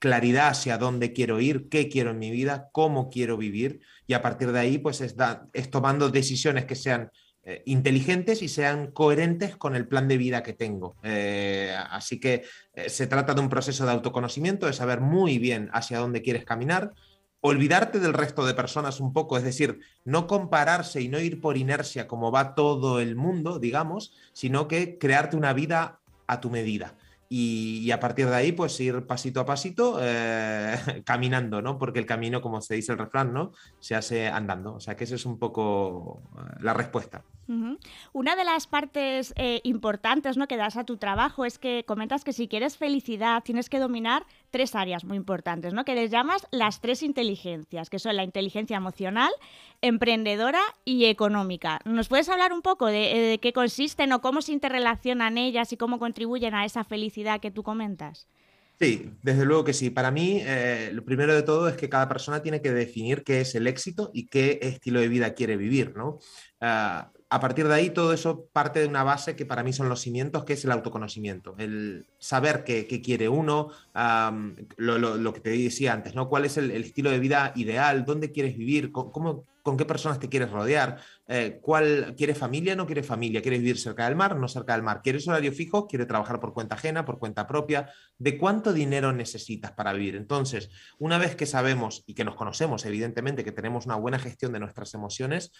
claridad 0.00 0.48
hacia 0.48 0.78
dónde 0.78 1.12
quiero 1.12 1.40
ir, 1.40 1.68
qué 1.68 1.88
quiero 1.90 2.12
en 2.12 2.18
mi 2.18 2.30
vida, 2.30 2.70
cómo 2.72 3.10
quiero 3.10 3.36
vivir 3.36 3.80
y 4.06 4.14
a 4.14 4.22
partir 4.22 4.50
de 4.50 4.58
ahí 4.58 4.78
pues 4.78 5.02
es, 5.02 5.14
es 5.52 5.70
tomando 5.70 6.08
decisiones 6.08 6.64
que 6.64 6.74
sean 6.74 7.10
eh, 7.46 7.62
inteligentes 7.66 8.40
y 8.40 8.48
sean 8.48 8.90
coherentes 8.90 9.54
con 9.54 9.76
el 9.76 9.86
plan 9.86 10.08
de 10.08 10.16
vida 10.16 10.42
que 10.42 10.54
tengo. 10.54 10.96
Eh, 11.02 11.76
así 11.90 12.18
que 12.18 12.44
eh, 12.72 12.88
se 12.88 13.06
trata 13.06 13.34
de 13.34 13.42
un 13.42 13.50
proceso 13.50 13.84
de 13.84 13.92
autoconocimiento, 13.92 14.66
de 14.66 14.72
saber 14.72 15.00
muy 15.02 15.38
bien 15.38 15.68
hacia 15.74 15.98
dónde 15.98 16.22
quieres 16.22 16.46
caminar, 16.46 16.94
olvidarte 17.42 18.00
del 18.00 18.14
resto 18.14 18.46
de 18.46 18.54
personas 18.54 18.98
un 18.98 19.12
poco, 19.12 19.36
es 19.36 19.44
decir, 19.44 19.80
no 20.06 20.26
compararse 20.26 21.02
y 21.02 21.08
no 21.08 21.20
ir 21.20 21.42
por 21.42 21.58
inercia 21.58 22.08
como 22.08 22.32
va 22.32 22.54
todo 22.54 22.98
el 22.98 23.14
mundo, 23.14 23.58
digamos, 23.58 24.14
sino 24.32 24.66
que 24.66 24.96
crearte 24.96 25.36
una 25.36 25.52
vida 25.52 26.00
a 26.26 26.40
tu 26.40 26.48
medida. 26.48 26.96
Y, 27.28 27.90
a 27.90 28.00
partir 28.00 28.28
de 28.28 28.34
ahí, 28.34 28.52
pues 28.52 28.78
ir 28.80 29.06
pasito 29.06 29.40
a 29.40 29.46
pasito 29.46 29.98
caminando, 31.04 31.62
¿no? 31.62 31.78
Porque 31.78 31.98
el 31.98 32.06
camino, 32.06 32.40
como 32.40 32.60
se 32.60 32.74
dice 32.74 32.92
el 32.92 32.98
refrán, 32.98 33.32
¿no? 33.32 33.52
Se 33.80 33.94
hace 33.94 34.28
andando. 34.28 34.74
O 34.74 34.80
sea 34.80 34.96
que 34.96 35.04
esa 35.04 35.14
es 35.14 35.26
un 35.26 35.38
poco 35.38 36.22
la 36.60 36.74
respuesta. 36.74 37.24
Una 38.12 38.36
de 38.36 38.44
las 38.44 38.66
partes 38.66 39.34
eh, 39.36 39.60
importantes 39.64 40.36
¿no? 40.36 40.48
que 40.48 40.56
das 40.56 40.76
a 40.76 40.84
tu 40.84 40.96
trabajo 40.96 41.44
es 41.44 41.58
que 41.58 41.84
comentas 41.86 42.24
que 42.24 42.32
si 42.32 42.48
quieres 42.48 42.76
felicidad 42.76 43.42
tienes 43.42 43.68
que 43.68 43.78
dominar 43.78 44.24
tres 44.50 44.74
áreas 44.74 45.04
muy 45.04 45.16
importantes, 45.16 45.74
¿no? 45.74 45.84
que 45.84 45.94
les 45.94 46.10
llamas 46.10 46.46
las 46.50 46.80
tres 46.80 47.02
inteligencias, 47.02 47.90
que 47.90 47.98
son 47.98 48.16
la 48.16 48.24
inteligencia 48.24 48.76
emocional, 48.76 49.30
emprendedora 49.82 50.60
y 50.84 51.06
económica. 51.06 51.80
¿Nos 51.84 52.08
puedes 52.08 52.28
hablar 52.28 52.52
un 52.52 52.62
poco 52.62 52.86
de, 52.86 53.38
qué 53.42 53.52
consisten 53.52 54.12
o 54.12 54.20
cómo 54.20 54.42
se 54.42 54.52
interrelacionan 54.52 55.38
ellas 55.38 55.72
y 55.72 55.76
cómo 55.76 55.98
contribuyen 55.98 56.54
a 56.54 56.64
esa 56.64 56.84
felicidad 56.84 57.40
que 57.40 57.50
tú 57.50 57.62
comentas? 57.62 58.26
Sí, 58.80 59.12
desde 59.22 59.44
luego 59.44 59.62
que 59.62 59.72
sí. 59.72 59.90
Para 59.90 60.10
mí, 60.10 60.40
eh, 60.42 60.90
lo 60.92 61.04
primero 61.04 61.32
de 61.34 61.42
todo 61.42 61.68
es 61.68 61.76
que 61.76 61.88
cada 61.88 62.08
persona 62.08 62.42
tiene 62.42 62.60
que 62.60 62.72
definir 62.72 63.22
qué 63.22 63.40
es 63.40 63.54
el 63.54 63.68
éxito 63.68 64.10
y 64.12 64.26
qué 64.26 64.58
estilo 64.62 65.00
de 65.00 65.08
vida 65.08 65.34
quiere 65.34 65.56
vivir, 65.56 65.96
¿no? 65.96 66.18
Ah, 66.60 67.12
a 67.30 67.40
partir 67.40 67.66
de 67.66 67.74
ahí 67.74 67.90
todo 67.90 68.12
eso 68.12 68.48
parte 68.52 68.80
de 68.80 68.86
una 68.86 69.02
base 69.02 69.34
que 69.34 69.46
para 69.46 69.62
mí 69.62 69.72
son 69.72 69.88
los 69.88 70.00
cimientos, 70.00 70.44
que 70.44 70.52
es 70.52 70.64
el 70.64 70.72
autoconocimiento, 70.72 71.54
el 71.58 72.06
saber 72.18 72.64
qué, 72.64 72.86
quiere 73.02 73.28
uno, 73.28 73.70
lo, 74.76 75.32
que 75.32 75.40
te 75.40 75.50
decía 75.50 75.92
antes, 75.92 76.14
¿no? 76.14 76.28
¿Cuál 76.28 76.44
es 76.44 76.56
el, 76.58 76.70
estilo 76.70 77.10
de 77.10 77.18
vida 77.18 77.52
ideal? 77.56 78.04
¿Dónde 78.04 78.30
quieres 78.30 78.56
vivir? 78.56 78.92
¿Cómo, 78.92 79.46
con 79.64 79.78
qué 79.78 79.86
personas 79.86 80.20
te 80.20 80.28
quieres 80.28 80.50
rodear? 80.50 80.98
Eh, 81.26 81.58
¿Cuál 81.62 82.14
quieres 82.16 82.36
familia? 82.36 82.76
¿No 82.76 82.86
quieres 82.86 83.06
familia? 83.06 83.40
¿Quieres 83.40 83.60
vivir 83.60 83.78
cerca 83.78 84.04
del 84.04 84.14
mar? 84.14 84.36
¿No 84.36 84.46
cerca 84.46 84.74
del 84.74 84.82
mar? 84.82 85.00
¿Quieres 85.02 85.26
horario 85.26 85.52
fijo? 85.52 85.88
¿Quieres 85.88 86.06
trabajar 86.06 86.38
por 86.38 86.52
cuenta 86.52 86.74
ajena, 86.74 87.04
por 87.06 87.18
cuenta 87.18 87.46
propia? 87.46 87.90
¿De 88.18 88.36
cuánto 88.36 88.74
dinero 88.74 89.12
necesitas 89.12 89.72
para 89.72 89.94
vivir? 89.94 90.16
Entonces, 90.16 90.70
una 90.98 91.16
vez 91.18 91.34
que 91.34 91.46
sabemos 91.46 92.04
y 92.06 92.14
que 92.14 92.24
nos 92.24 92.36
conocemos, 92.36 92.84
evidentemente, 92.84 93.42
que 93.42 93.52
tenemos 93.52 93.86
una 93.86 93.96
buena 93.96 94.18
gestión 94.18 94.52
de 94.52 94.60
nuestras 94.60 94.92
emociones, 94.92 95.50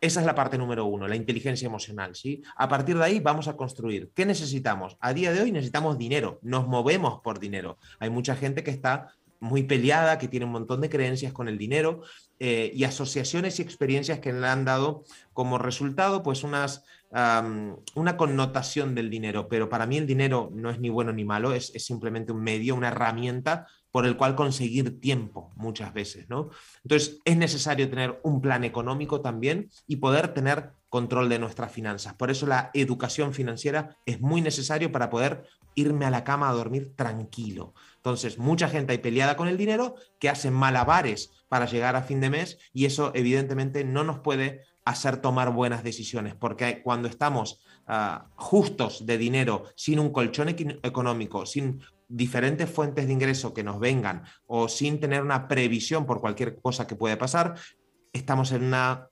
esa 0.00 0.20
es 0.20 0.26
la 0.26 0.34
parte 0.34 0.58
número 0.58 0.86
uno, 0.86 1.08
la 1.08 1.16
inteligencia 1.16 1.66
emocional. 1.66 2.14
¿sí? 2.14 2.42
A 2.56 2.68
partir 2.68 2.96
de 2.96 3.04
ahí 3.04 3.20
vamos 3.20 3.48
a 3.48 3.56
construir. 3.56 4.10
¿Qué 4.14 4.24
necesitamos? 4.24 4.96
A 5.00 5.12
día 5.12 5.32
de 5.32 5.40
hoy 5.40 5.52
necesitamos 5.52 5.98
dinero, 5.98 6.38
nos 6.42 6.68
movemos 6.68 7.20
por 7.20 7.40
dinero. 7.40 7.78
Hay 7.98 8.10
mucha 8.10 8.36
gente 8.36 8.62
que 8.62 8.70
está 8.70 9.08
muy 9.40 9.64
peleada, 9.64 10.18
que 10.18 10.28
tiene 10.28 10.46
un 10.46 10.52
montón 10.52 10.80
de 10.80 10.90
creencias 10.90 11.32
con 11.32 11.48
el 11.48 11.58
dinero 11.58 12.02
eh, 12.40 12.70
y 12.74 12.84
asociaciones 12.84 13.58
y 13.58 13.62
experiencias 13.62 14.18
que 14.20 14.32
le 14.32 14.46
han 14.46 14.64
dado 14.64 15.04
como 15.32 15.58
resultado 15.58 16.22
pues 16.22 16.42
unas, 16.42 16.84
una 17.10 18.16
connotación 18.16 18.94
del 18.94 19.10
dinero. 19.10 19.48
Pero 19.48 19.68
para 19.68 19.86
mí 19.86 19.96
el 19.96 20.06
dinero 20.06 20.50
no 20.54 20.70
es 20.70 20.80
ni 20.80 20.90
bueno 20.90 21.12
ni 21.12 21.24
malo, 21.24 21.52
es, 21.52 21.74
es 21.74 21.84
simplemente 21.84 22.32
un 22.32 22.42
medio, 22.42 22.74
una 22.74 22.88
herramienta 22.88 23.66
por 23.90 24.06
el 24.06 24.16
cual 24.16 24.34
conseguir 24.34 25.00
tiempo 25.00 25.52
muchas 25.56 25.92
veces, 25.94 26.28
¿no? 26.28 26.50
Entonces 26.84 27.18
es 27.24 27.36
necesario 27.36 27.88
tener 27.88 28.20
un 28.22 28.40
plan 28.40 28.64
económico 28.64 29.20
también 29.20 29.70
y 29.86 29.96
poder 29.96 30.34
tener 30.34 30.72
control 30.88 31.28
de 31.28 31.38
nuestras 31.38 31.72
finanzas. 31.72 32.14
Por 32.14 32.30
eso 32.30 32.46
la 32.46 32.70
educación 32.74 33.34
financiera 33.34 33.96
es 34.06 34.20
muy 34.20 34.40
necesario 34.40 34.90
para 34.90 35.10
poder 35.10 35.44
irme 35.74 36.06
a 36.06 36.10
la 36.10 36.24
cama 36.24 36.48
a 36.48 36.52
dormir 36.52 36.94
tranquilo. 36.96 37.74
Entonces, 37.96 38.38
mucha 38.38 38.68
gente 38.68 38.92
hay 38.92 38.98
peleada 38.98 39.36
con 39.36 39.48
el 39.48 39.56
dinero 39.56 39.94
que 40.18 40.28
hacen 40.28 40.52
malabares 40.52 41.30
para 41.48 41.66
llegar 41.66 41.94
a 41.94 42.02
fin 42.02 42.20
de 42.20 42.30
mes 42.30 42.58
y 42.72 42.86
eso 42.86 43.12
evidentemente 43.14 43.84
no 43.84 44.02
nos 44.02 44.20
puede 44.20 44.62
hacer 44.84 45.18
tomar 45.18 45.52
buenas 45.52 45.84
decisiones, 45.84 46.34
porque 46.34 46.82
cuando 46.82 47.08
estamos 47.08 47.60
ah, 47.86 48.30
justos 48.36 49.04
de 49.04 49.18
dinero, 49.18 49.64
sin 49.76 49.98
un 49.98 50.10
colchón 50.10 50.48
económico, 50.48 51.44
sin 51.44 51.82
diferentes 52.08 52.70
fuentes 52.70 53.06
de 53.06 53.12
ingreso 53.12 53.54
que 53.54 53.62
nos 53.62 53.78
vengan 53.78 54.24
o 54.46 54.68
sin 54.68 54.98
tener 54.98 55.22
una 55.22 55.46
previsión 55.46 56.06
por 56.06 56.20
cualquier 56.20 56.60
cosa 56.60 56.86
que 56.86 56.96
puede 56.96 57.16
pasar, 57.16 57.54
estamos 58.12 58.52
en 58.52 58.64
una 58.64 59.10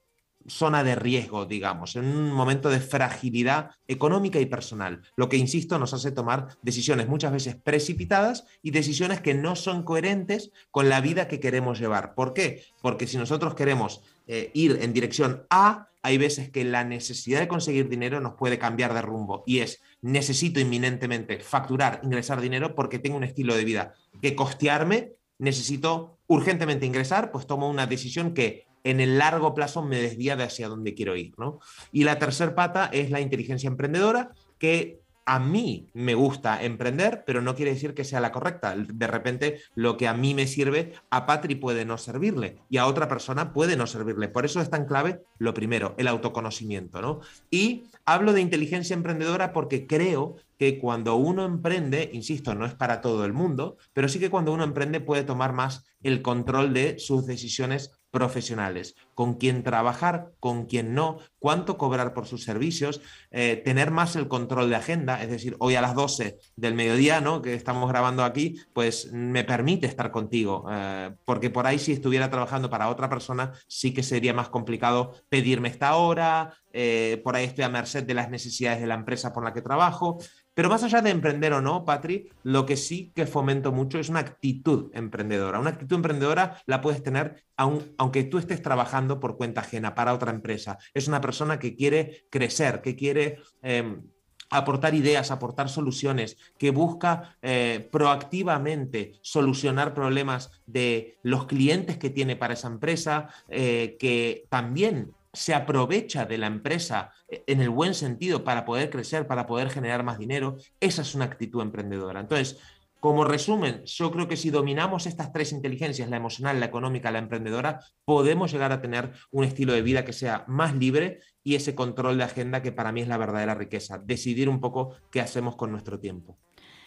zona 0.48 0.84
de 0.84 0.94
riesgo, 0.94 1.46
digamos, 1.46 1.96
en 1.96 2.04
un 2.04 2.32
momento 2.32 2.70
de 2.70 2.80
fragilidad 2.80 3.70
económica 3.88 4.38
y 4.40 4.46
personal, 4.46 5.02
lo 5.16 5.28
que, 5.28 5.36
insisto, 5.36 5.78
nos 5.78 5.94
hace 5.94 6.12
tomar 6.12 6.48
decisiones 6.62 7.08
muchas 7.08 7.32
veces 7.32 7.56
precipitadas 7.56 8.44
y 8.62 8.70
decisiones 8.70 9.20
que 9.20 9.34
no 9.34 9.56
son 9.56 9.82
coherentes 9.82 10.50
con 10.70 10.88
la 10.88 11.00
vida 11.00 11.28
que 11.28 11.40
queremos 11.40 11.78
llevar. 11.78 12.14
¿Por 12.14 12.32
qué? 12.32 12.64
Porque 12.80 13.06
si 13.06 13.16
nosotros 13.16 13.54
queremos 13.54 14.02
eh, 14.26 14.50
ir 14.54 14.78
en 14.80 14.92
dirección 14.92 15.46
A, 15.50 15.88
hay 16.02 16.18
veces 16.18 16.50
que 16.50 16.64
la 16.64 16.84
necesidad 16.84 17.40
de 17.40 17.48
conseguir 17.48 17.88
dinero 17.88 18.20
nos 18.20 18.34
puede 18.34 18.58
cambiar 18.58 18.94
de 18.94 19.02
rumbo 19.02 19.42
y 19.46 19.58
es 19.58 19.80
necesito 20.02 20.60
inminentemente 20.60 21.40
facturar, 21.40 22.00
ingresar 22.02 22.40
dinero 22.40 22.74
porque 22.74 22.98
tengo 22.98 23.16
un 23.16 23.24
estilo 23.24 23.54
de 23.56 23.64
vida 23.64 23.94
que 24.20 24.34
costearme, 24.34 25.12
necesito 25.38 26.18
urgentemente 26.26 26.86
ingresar, 26.86 27.30
pues 27.30 27.46
tomo 27.46 27.68
una 27.68 27.86
decisión 27.86 28.34
que 28.34 28.66
en 28.84 29.00
el 29.00 29.18
largo 29.18 29.54
plazo 29.54 29.82
me 29.82 30.00
desvía 30.00 30.36
de 30.36 30.44
hacia 30.44 30.68
dónde 30.68 30.94
quiero 30.94 31.16
ir. 31.16 31.34
¿no? 31.38 31.58
Y 31.92 32.04
la 32.04 32.18
tercer 32.18 32.54
pata 32.54 32.88
es 32.92 33.10
la 33.10 33.20
inteligencia 33.20 33.68
emprendedora, 33.68 34.30
que 34.58 35.00
a 35.28 35.40
mí 35.40 35.90
me 35.92 36.14
gusta 36.14 36.62
emprender, 36.62 37.24
pero 37.26 37.42
no 37.42 37.56
quiere 37.56 37.74
decir 37.74 37.94
que 37.94 38.04
sea 38.04 38.20
la 38.20 38.30
correcta. 38.30 38.76
De 38.76 39.08
repente, 39.08 39.60
lo 39.74 39.96
que 39.96 40.06
a 40.06 40.14
mí 40.14 40.34
me 40.34 40.46
sirve, 40.46 40.92
a 41.10 41.26
Patri 41.26 41.56
puede 41.56 41.84
no 41.84 41.98
servirle 41.98 42.58
y 42.70 42.76
a 42.76 42.86
otra 42.86 43.08
persona 43.08 43.52
puede 43.52 43.76
no 43.76 43.88
servirle. 43.88 44.28
Por 44.28 44.44
eso 44.44 44.60
es 44.60 44.70
tan 44.70 44.86
clave 44.86 45.22
lo 45.38 45.52
primero, 45.52 45.96
el 45.98 46.06
autoconocimiento. 46.06 47.02
¿no? 47.02 47.20
Y 47.50 47.86
hablo 48.06 48.32
de 48.32 48.40
inteligencia 48.40 48.94
emprendedora 48.94 49.52
porque 49.52 49.86
creo 49.86 50.36
que 50.58 50.78
cuando 50.78 51.16
uno 51.16 51.44
emprende, 51.44 52.08
insisto, 52.12 52.54
no 52.54 52.64
es 52.64 52.74
para 52.74 53.00
todo 53.00 53.24
el 53.24 53.32
mundo, 53.32 53.76
pero 53.92 54.08
sí 54.08 54.18
que 54.18 54.30
cuando 54.30 54.52
uno 54.52 54.64
emprende 54.64 55.00
puede 55.00 55.24
tomar 55.24 55.52
más 55.52 55.84
el 56.02 56.22
control 56.22 56.72
de 56.72 56.98
sus 56.98 57.26
decisiones 57.26 57.95
profesionales, 58.16 58.94
con 59.14 59.34
quién 59.34 59.62
trabajar, 59.62 60.32
con 60.40 60.64
quién 60.64 60.94
no, 60.94 61.18
cuánto 61.38 61.76
cobrar 61.76 62.14
por 62.14 62.26
sus 62.26 62.44
servicios, 62.44 63.02
eh, 63.30 63.60
tener 63.62 63.90
más 63.90 64.16
el 64.16 64.26
control 64.26 64.70
de 64.70 64.76
agenda, 64.76 65.22
es 65.22 65.28
decir, 65.28 65.54
hoy 65.58 65.74
a 65.74 65.82
las 65.82 65.94
12 65.94 66.38
del 66.56 66.72
mediodía, 66.72 67.20
¿no? 67.20 67.42
que 67.42 67.52
estamos 67.52 67.90
grabando 67.90 68.24
aquí, 68.24 68.58
pues 68.72 69.12
me 69.12 69.44
permite 69.44 69.86
estar 69.86 70.10
contigo, 70.10 70.64
eh, 70.72 71.10
porque 71.26 71.50
por 71.50 71.66
ahí 71.66 71.78
si 71.78 71.92
estuviera 71.92 72.30
trabajando 72.30 72.70
para 72.70 72.88
otra 72.88 73.10
persona, 73.10 73.52
sí 73.68 73.92
que 73.92 74.02
sería 74.02 74.32
más 74.32 74.48
complicado 74.48 75.12
pedirme 75.28 75.68
esta 75.68 75.94
hora, 75.96 76.54
eh, 76.72 77.20
por 77.22 77.36
ahí 77.36 77.44
estoy 77.44 77.64
a 77.64 77.68
merced 77.68 78.04
de 78.04 78.14
las 78.14 78.30
necesidades 78.30 78.80
de 78.80 78.86
la 78.86 78.94
empresa 78.94 79.34
por 79.34 79.44
la 79.44 79.52
que 79.52 79.60
trabajo. 79.60 80.18
Pero 80.56 80.70
más 80.70 80.82
allá 80.82 81.02
de 81.02 81.10
emprender 81.10 81.52
o 81.52 81.60
no, 81.60 81.84
Patri, 81.84 82.30
lo 82.42 82.64
que 82.64 82.78
sí 82.78 83.12
que 83.14 83.26
fomento 83.26 83.72
mucho 83.72 83.98
es 83.98 84.08
una 84.08 84.20
actitud 84.20 84.90
emprendedora. 84.94 85.60
Una 85.60 85.68
actitud 85.68 85.96
emprendedora 85.96 86.62
la 86.64 86.80
puedes 86.80 87.02
tener 87.02 87.44
aunque 87.58 88.24
tú 88.24 88.38
estés 88.38 88.62
trabajando 88.62 89.20
por 89.20 89.36
cuenta 89.36 89.60
ajena 89.60 89.94
para 89.94 90.14
otra 90.14 90.30
empresa. 90.30 90.78
Es 90.94 91.08
una 91.08 91.20
persona 91.20 91.58
que 91.58 91.76
quiere 91.76 92.26
crecer, 92.30 92.80
que 92.80 92.96
quiere... 92.96 93.38
Em, 93.62 94.02
aportar 94.48 94.94
ideas, 94.94 95.32
aportar 95.32 95.68
soluciones, 95.68 96.36
que 96.56 96.70
busca 96.70 97.36
eh, 97.42 97.88
proactivamente 97.90 99.14
solucionar 99.20 99.92
problemas 99.92 100.62
de 100.66 101.18
los 101.24 101.46
clientes 101.46 101.98
que 101.98 102.10
tiene 102.10 102.36
para 102.36 102.54
esa 102.54 102.68
empresa, 102.68 103.28
eh, 103.48 103.96
que 103.98 104.46
también 104.48 105.10
se 105.36 105.54
aprovecha 105.54 106.24
de 106.24 106.38
la 106.38 106.46
empresa 106.46 107.12
eh, 107.28 107.44
en 107.46 107.60
el 107.60 107.70
buen 107.70 107.94
sentido 107.94 108.42
para 108.42 108.64
poder 108.64 108.90
crecer, 108.90 109.26
para 109.26 109.46
poder 109.46 109.70
generar 109.70 110.02
más 110.02 110.18
dinero. 110.18 110.56
Esa 110.80 111.02
es 111.02 111.14
una 111.14 111.26
actitud 111.26 111.60
emprendedora. 111.62 112.20
Entonces, 112.20 112.58
Como 112.98 113.24
resumen, 113.24 113.84
yo 113.84 114.10
creo 114.10 114.26
que 114.26 114.36
si 114.36 114.50
dominamos 114.50 115.06
estas 115.06 115.30
tres 115.30 115.52
inteligencias, 115.52 116.08
la 116.08 116.16
emocional, 116.16 116.58
la 116.58 116.66
económica, 116.66 117.10
la 117.10 117.18
emprendedora, 117.18 117.80
podemos 118.04 118.50
llegar 118.50 118.72
a 118.72 118.80
tener 118.80 119.12
un 119.30 119.44
estilo 119.44 119.74
de 119.74 119.82
vida 119.82 120.04
que 120.04 120.14
sea 120.14 120.44
más 120.48 120.74
libre 120.74 121.20
y 121.44 121.54
ese 121.54 121.74
control 121.74 122.16
de 122.16 122.24
agenda 122.24 122.62
que 122.62 122.72
para 122.72 122.92
mí 122.92 123.02
es 123.02 123.08
la 123.08 123.18
verdadera 123.18 123.54
riqueza, 123.54 123.98
decidir 123.98 124.48
un 124.48 124.60
poco 124.60 124.96
qué 125.12 125.20
hacemos 125.20 125.56
con 125.56 125.70
nuestro 125.70 126.00
tiempo. 126.00 126.38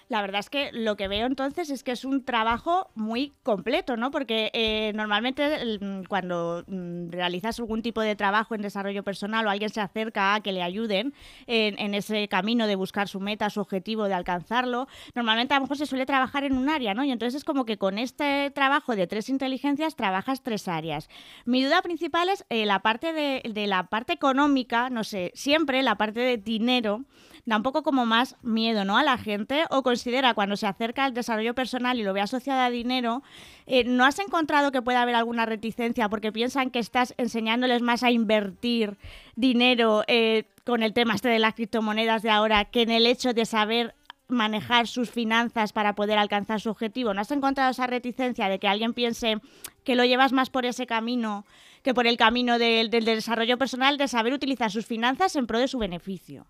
La 0.10 0.22
verdad 0.22 0.40
es 0.40 0.50
que 0.50 0.72
lo 0.74 0.98
que 0.98 1.08
veo 1.08 1.28
entonces 1.28 1.70
es 1.70 1.84
que 1.84 1.92
es 1.92 2.04
un 2.04 2.26
trabajo 2.26 2.90
muy 2.96 3.34
completo, 3.44 3.96
¿no? 3.96 4.10
Porque 4.10 4.50
eh, 4.54 4.92
normalmente 4.96 5.78
mm, 5.80 6.06
cuando 6.06 6.64
mm, 6.68 7.12
realizas 7.12 7.60
algún 7.60 7.84
tipo 7.84 8.02
de 8.02 8.16
trabajo 8.16 8.56
en 8.56 8.64
desarrollo 8.64 9.04
personal 9.04 9.46
o 9.46 9.52
alguien 9.52 9.70
se 9.70 9.82
acerca 9.82 10.34
a 10.34 10.42
que 10.42 10.52
le 10.52 10.64
ayuden 10.64 11.14
en, 11.46 11.94
ese 11.94 12.28
camino 12.28 12.66
de 12.66 12.76
buscar 12.76 13.08
su 13.08 13.20
meta, 13.20 13.52
su 13.52 13.62
objetivo, 13.62 14.06
de 14.06 14.16
alcanzarlo, 14.16 14.88
normalmente 15.14 15.54
a 15.54 15.58
lo 15.58 15.66
mejor 15.66 15.78
se 15.78 15.86
suele 15.86 16.08
trabajar 16.08 16.44
en 16.44 16.58
un 16.58 16.70
área, 16.70 16.96
¿no? 16.96 17.04
Y 17.04 17.12
entonces 17.12 17.36
es 17.36 17.44
como 17.44 17.66
que 17.66 17.78
con 17.78 18.00
este 18.00 18.50
trabajo 18.50 18.96
de 18.96 19.06
tres 19.06 19.30
inteligencias 19.30 19.96
trabajas 19.96 20.42
tres 20.42 20.68
áreas. 20.68 21.08
Mi 21.46 21.64
duda 21.64 21.84
principal 21.84 22.30
es 22.30 22.46
eh, 22.50 22.66
la 22.66 22.80
parte 22.80 23.14
de, 23.14 23.44
de 23.48 23.68
la 23.68 23.84
parte 23.88 24.14
económica, 24.14 24.90
no 24.90 25.04
sé, 25.04 25.32
siempre 25.36 25.84
la 25.84 25.96
parte 25.96 26.20
de 26.20 26.38
dinero 26.38 27.06
da 27.50 27.58
un 27.58 27.64
poco 27.64 27.84
como 27.84 28.06
más 28.06 28.36
miedo 28.42 28.86
¿no? 28.86 28.98
a 28.98 29.04
la 29.04 29.18
gente 29.18 29.66
o 29.72 29.84
considera 29.84 30.34
cuando 30.34 30.56
se 30.56 30.68
acerca 30.68 31.04
al 31.04 31.14
desarrollo 31.14 31.56
personal 31.56 32.00
y 32.00 32.04
lo 32.04 32.14
ve 32.14 32.22
asociado 32.22 32.62
a 32.62 32.70
dinero, 32.70 33.24
eh, 33.66 33.84
¿no 33.84 34.06
has 34.06 34.20
encontrado 34.20 34.72
que 34.72 34.82
puede 34.82 34.98
haber 34.98 35.16
alguna 35.16 35.46
reticencia 35.46 36.08
porque 36.10 36.32
piensan 36.32 36.70
que 36.70 36.80
estás 36.80 37.14
enseñándoles 37.18 37.82
más 37.82 38.04
a 38.04 38.12
invertir 38.12 38.98
dinero 39.36 40.04
eh, 40.08 40.46
con 40.64 40.84
el 40.84 40.94
tema 40.94 41.16
este 41.16 41.30
de 41.30 41.40
las 41.40 41.56
criptomonedas 41.56 42.22
de 42.22 42.30
ahora 42.30 42.66
que 42.66 42.84
en 42.84 42.92
el 42.92 43.08
hecho 43.08 43.34
de 43.34 43.46
saber 43.46 43.96
manejar 44.28 44.88
sus 44.88 45.10
finanzas 45.10 45.74
para 45.74 45.96
poder 45.96 46.20
alcanzar 46.20 46.62
su 46.62 46.70
objetivo. 46.70 47.16
¿No 47.16 47.22
has 47.22 47.32
encontrado 47.32 47.72
esa 47.72 47.88
reticencia 47.88 48.48
de 48.48 48.60
que 48.60 48.68
alguien 48.68 48.94
piense 48.94 49.38
que 49.84 49.96
lo 49.96 50.06
llevas 50.06 50.34
más 50.34 50.52
por 50.52 50.66
ese 50.66 50.86
camino 50.86 51.46
que 51.82 51.94
por 51.94 52.06
el 52.06 52.18
camino 52.18 52.60
del 52.60 52.90
desarrollo 52.92 53.58
personal 53.58 53.98
de 53.98 54.08
saber 54.08 54.34
utilizar 54.34 54.70
sus 54.70 54.86
finanzas 54.86 55.36
en 55.36 55.48
pro 55.48 55.58
de 55.58 55.68
su 55.68 55.80
beneficio? 55.80 56.46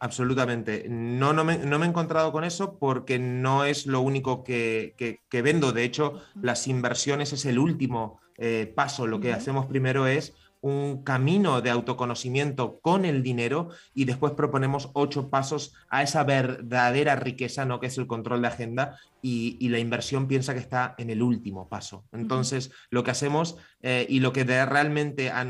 Absolutamente. 0.00 0.86
No, 0.88 1.32
no 1.32 1.44
me, 1.44 1.54
he 1.54 1.88
encontrado 1.88 2.30
con 2.30 2.44
eso 2.44 2.78
porque 2.78 3.18
no 3.18 3.64
es 3.64 3.86
lo 3.86 4.00
único 4.00 4.44
que, 4.44 4.94
vendo. 5.30 5.72
De 5.72 5.84
hecho, 5.84 6.22
las 6.40 6.68
inversiones 6.68 7.32
es 7.32 7.44
el 7.46 7.58
último 7.58 8.20
eh, 8.36 8.72
paso. 8.74 9.06
Lo 9.08 9.18
que 9.18 9.32
hacemos 9.32 9.66
primero 9.66 10.06
es 10.06 10.34
un 10.60 11.02
camino 11.04 11.60
de 11.60 11.70
autoconocimiento 11.70 12.80
con 12.80 13.04
el 13.04 13.22
dinero 13.22 13.68
y 13.94 14.04
después 14.04 14.32
proponemos 14.32 14.90
ocho 14.94 15.30
pasos 15.30 15.74
a 15.88 16.02
esa 16.02 16.24
verdadera 16.24 17.16
riqueza, 17.16 17.64
¿no? 17.64 17.80
que 17.80 17.86
es 17.86 17.98
el 17.98 18.06
control 18.06 18.42
de 18.42 18.48
agenda 18.48 18.98
y, 19.22 19.68
la 19.68 19.78
inversión 19.78 20.26
piensa 20.26 20.54
que 20.54 20.60
está 20.60 20.94
en 20.96 21.10
el 21.10 21.22
último 21.22 21.68
paso. 21.68 22.04
Entonces, 22.12 22.70
lo 22.90 23.04
que 23.04 23.10
hacemos 23.10 23.56
eh, 23.82 24.06
y 24.08 24.20
lo 24.20 24.32
que 24.32 24.44
realmente 24.44 25.30
ah, 25.30 25.46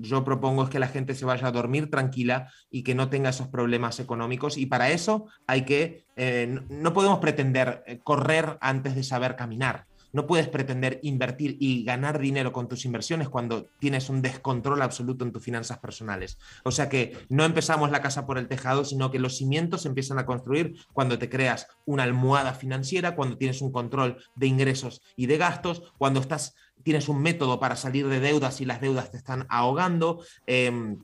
yo 0.00 0.24
propongo 0.24 0.64
es 0.64 0.70
que 0.70 0.78
la 0.78 0.88
gente 0.88 1.14
se 1.14 1.24
vaya 1.24 1.46
a 1.46 1.52
dormir 1.52 1.90
tranquila 1.90 2.50
y 2.70 2.82
que 2.82 2.94
no 2.94 3.08
tenga 3.08 3.30
esos 3.30 3.48
problemas 3.48 4.00
económicos 4.00 4.58
y 4.58 4.66
para 4.66 4.90
eso 4.90 5.26
hay 5.46 5.62
que, 5.62 6.04
eh, 6.16 6.60
no 6.68 6.92
podemos 6.92 7.20
pretender 7.20 7.84
eh, 7.86 8.00
correr 8.02 8.58
antes 8.60 8.96
de 8.96 9.04
saber 9.04 9.36
caminar. 9.36 9.86
No 10.12 10.26
puedes 10.26 10.48
pretender 10.48 11.00
invertir 11.02 11.56
y 11.60 11.84
ganar 11.84 12.18
dinero 12.18 12.52
con 12.52 12.68
tus 12.68 12.84
inversiones 12.84 13.28
cuando 13.28 13.66
tienes 13.78 14.08
un 14.08 14.22
descontrol 14.22 14.82
absoluto 14.82 15.24
en 15.24 15.32
tus 15.32 15.42
finanzas 15.42 15.78
personales. 15.78 16.38
O 16.64 16.70
sea 16.70 16.88
que 16.88 17.16
no 17.28 17.44
empezamos 17.44 17.90
la 17.90 18.02
casa 18.02 18.26
por 18.26 18.38
el 18.38 18.48
tejado, 18.48 18.84
sino 18.84 19.10
que 19.10 19.18
los 19.18 19.36
cimientos 19.36 19.82
se 19.82 19.88
empiezan 19.88 20.18
a 20.18 20.26
construir 20.26 20.74
cuando 20.92 21.18
te 21.18 21.28
creas 21.28 21.66
una 21.84 22.02
almohada 22.02 22.54
financiera, 22.54 23.14
cuando 23.14 23.36
tienes 23.36 23.62
un 23.62 23.72
control 23.72 24.16
de 24.34 24.46
ingresos 24.46 25.02
y 25.16 25.26
de 25.26 25.38
gastos, 25.38 25.92
cuando 25.98 26.20
estás, 26.20 26.54
tienes 26.82 27.08
un 27.08 27.20
método 27.22 27.60
para 27.60 27.76
salir 27.76 28.08
de 28.08 28.20
deudas 28.20 28.60
y 28.60 28.64
las 28.64 28.80
deudas 28.80 29.10
te 29.10 29.16
están 29.16 29.46
ahogando. 29.48 30.22
Em, 30.46 30.98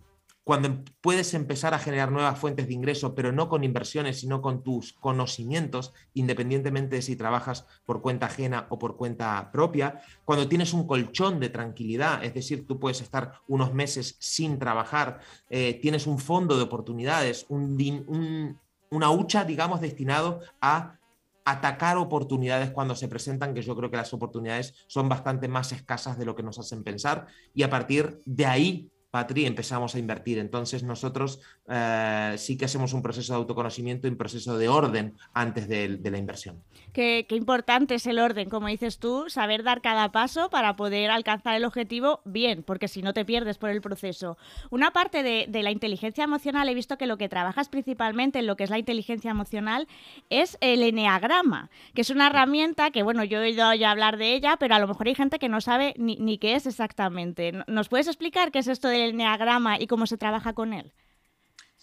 cuando 0.46 0.84
puedes 1.00 1.34
empezar 1.34 1.74
a 1.74 1.78
generar 1.80 2.12
nuevas 2.12 2.38
fuentes 2.38 2.68
de 2.68 2.74
ingreso, 2.74 3.16
pero 3.16 3.32
no 3.32 3.48
con 3.48 3.64
inversiones, 3.64 4.20
sino 4.20 4.40
con 4.40 4.62
tus 4.62 4.92
conocimientos, 4.92 5.92
independientemente 6.14 6.94
de 6.94 7.02
si 7.02 7.16
trabajas 7.16 7.66
por 7.84 8.00
cuenta 8.00 8.26
ajena 8.26 8.68
o 8.70 8.78
por 8.78 8.96
cuenta 8.96 9.50
propia, 9.50 10.02
cuando 10.24 10.48
tienes 10.48 10.72
un 10.72 10.86
colchón 10.86 11.40
de 11.40 11.48
tranquilidad, 11.48 12.22
es 12.22 12.32
decir, 12.32 12.64
tú 12.64 12.78
puedes 12.78 13.00
estar 13.00 13.32
unos 13.48 13.74
meses 13.74 14.14
sin 14.20 14.60
trabajar, 14.60 15.18
eh, 15.50 15.80
tienes 15.82 16.06
un 16.06 16.20
fondo 16.20 16.56
de 16.56 16.62
oportunidades, 16.62 17.44
una 17.48 19.10
hucha, 19.10 19.44
digamos, 19.44 19.80
destinado 19.80 20.42
a 20.60 20.96
atacar 21.44 21.96
oportunidades 21.96 22.70
cuando 22.70 22.94
se 22.94 23.08
presentan, 23.08 23.52
que 23.52 23.62
yo 23.62 23.74
creo 23.74 23.90
que 23.90 23.96
las 23.96 24.12
oportunidades 24.12 24.74
son 24.86 25.08
bastante 25.08 25.48
más 25.48 25.72
escasas 25.72 26.16
de 26.16 26.24
lo 26.24 26.36
que 26.36 26.44
nos 26.44 26.60
hacen 26.60 26.84
pensar, 26.84 27.26
y 27.52 27.64
a 27.64 27.70
partir 27.70 28.20
de 28.26 28.46
ahí 28.46 28.92
Patri, 29.16 29.46
empezamos 29.46 29.94
a 29.94 29.98
invertir. 29.98 30.36
Entonces 30.38 30.82
nosotros 30.82 31.40
eh, 31.70 32.34
sí 32.36 32.58
que 32.58 32.66
hacemos 32.66 32.92
un 32.92 33.00
proceso 33.00 33.32
de 33.32 33.38
autoconocimiento 33.38 34.06
y 34.06 34.10
un 34.10 34.18
proceso 34.18 34.58
de 34.58 34.68
orden 34.68 35.14
antes 35.32 35.66
de, 35.68 35.98
la 36.10 36.18
inversión. 36.18 36.62
Qué, 36.96 37.26
importante 37.28 37.96
es 37.96 38.06
el 38.06 38.18
orden, 38.18 38.48
como 38.48 38.68
dices 38.68 38.98
tú, 38.98 39.28
saber 39.28 39.62
dar 39.62 39.82
cada 39.82 40.12
paso 40.12 40.48
para 40.48 40.76
poder 40.76 41.10
alcanzar 41.10 41.54
el 41.54 41.66
objetivo 41.66 42.22
bien, 42.24 42.62
porque 42.62 42.88
si 42.88 43.02
no 43.02 43.12
te 43.12 43.26
pierdes 43.26 43.58
por 43.58 43.68
el 43.68 43.82
proceso. 43.82 44.38
Una 44.70 44.92
parte 44.92 45.22
de, 45.22 45.62
la 45.62 45.70
inteligencia 45.70 46.24
emocional, 46.24 46.70
he 46.70 46.74
visto 46.74 46.96
que 46.96 47.06
lo 47.06 47.18
que 47.18 47.28
trabajas 47.28 47.68
principalmente 47.68 48.38
en 48.38 48.46
lo 48.46 48.56
que 48.56 48.64
es 48.64 48.70
la 48.70 48.78
inteligencia 48.78 49.30
emocional 49.30 49.88
es 50.30 50.56
el 50.62 50.82
eneagrama, 50.82 51.68
que 51.92 52.00
es 52.00 52.08
una 52.08 52.28
herramienta 52.28 52.90
que, 52.90 53.02
bueno, 53.02 53.24
yo 53.24 53.42
he 53.42 53.48
oído 53.48 53.66
hablar 53.66 54.16
de 54.16 54.32
ella, 54.32 54.56
pero 54.58 54.74
a 54.74 54.78
lo 54.78 54.88
mejor 54.88 55.08
hay 55.08 55.14
gente 55.14 55.38
que 55.38 55.50
no 55.50 55.60
sabe 55.60 55.92
ni, 55.98 56.16
ni 56.16 56.38
qué 56.38 56.54
es 56.54 56.64
exactamente. 56.64 57.52
¿Nos 57.66 57.90
puedes 57.90 58.06
explicar 58.06 58.50
qué 58.50 58.60
es 58.60 58.68
esto 58.68 58.88
del 58.88 59.10
eneagrama 59.10 59.78
y 59.78 59.86
cómo 59.86 60.06
se 60.06 60.16
trabaja 60.16 60.54
con 60.54 60.72
él? 60.72 60.94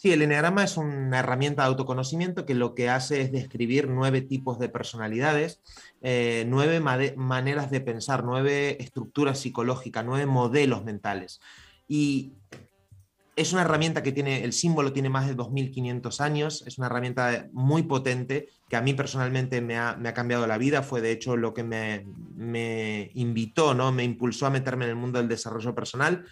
Sí, 0.03 0.11
el 0.11 0.21
eneagrama 0.21 0.65
es 0.65 0.75
una 0.75 1.19
herramienta 1.19 1.61
de 1.61 1.69
autoconocimiento 1.69 2.45
que 2.45 2.55
lo 2.55 2.75
que 2.75 2.89
hace 2.89 3.21
es 3.21 3.31
describir 3.31 3.87
nueve 3.87 4.19
tipos 4.19 4.59
de 4.59 4.67
personalidades, 4.67 5.61
eh, 6.01 6.43
nueve 6.45 6.81
maneras 6.81 7.71
de 7.71 7.79
pensar, 7.79 8.25
nueve 8.25 8.75
estructuras 8.83 9.39
psicológicas, 9.39 10.03
nueve 10.03 10.25
modelos 10.25 10.83
mentales. 10.83 11.39
Y 11.87 12.33
es 13.37 13.53
una 13.53 13.61
herramienta 13.61 14.03
que 14.03 14.11
tiene, 14.11 14.43
el 14.43 14.51
símbolo 14.51 14.91
tiene 14.91 15.07
más 15.07 15.25
de 15.25 15.37
2.500 15.37 16.19
años, 16.19 16.65
es 16.67 16.77
una 16.77 16.87
herramienta 16.87 17.47
muy 17.53 17.83
potente 17.83 18.49
que 18.67 18.75
a 18.75 18.81
mí 18.81 18.93
personalmente 18.93 19.61
me 19.61 19.77
ha, 19.77 20.13
cambiado 20.13 20.45
la 20.47 20.57
vida, 20.57 20.83
fue 20.83 20.99
de 20.99 21.11
hecho 21.13 21.37
lo 21.37 21.53
que 21.53 21.63
me, 21.63 22.05
me 22.35 23.09
invitó, 23.13 23.73
¿no? 23.73 23.93
me 23.93 24.03
impulsó 24.03 24.47
a 24.47 24.49
meterme 24.49 24.83
en 24.83 24.89
el 24.89 24.97
mundo 24.97 25.19
del 25.19 25.29
desarrollo 25.29 25.73
personal. 25.73 26.25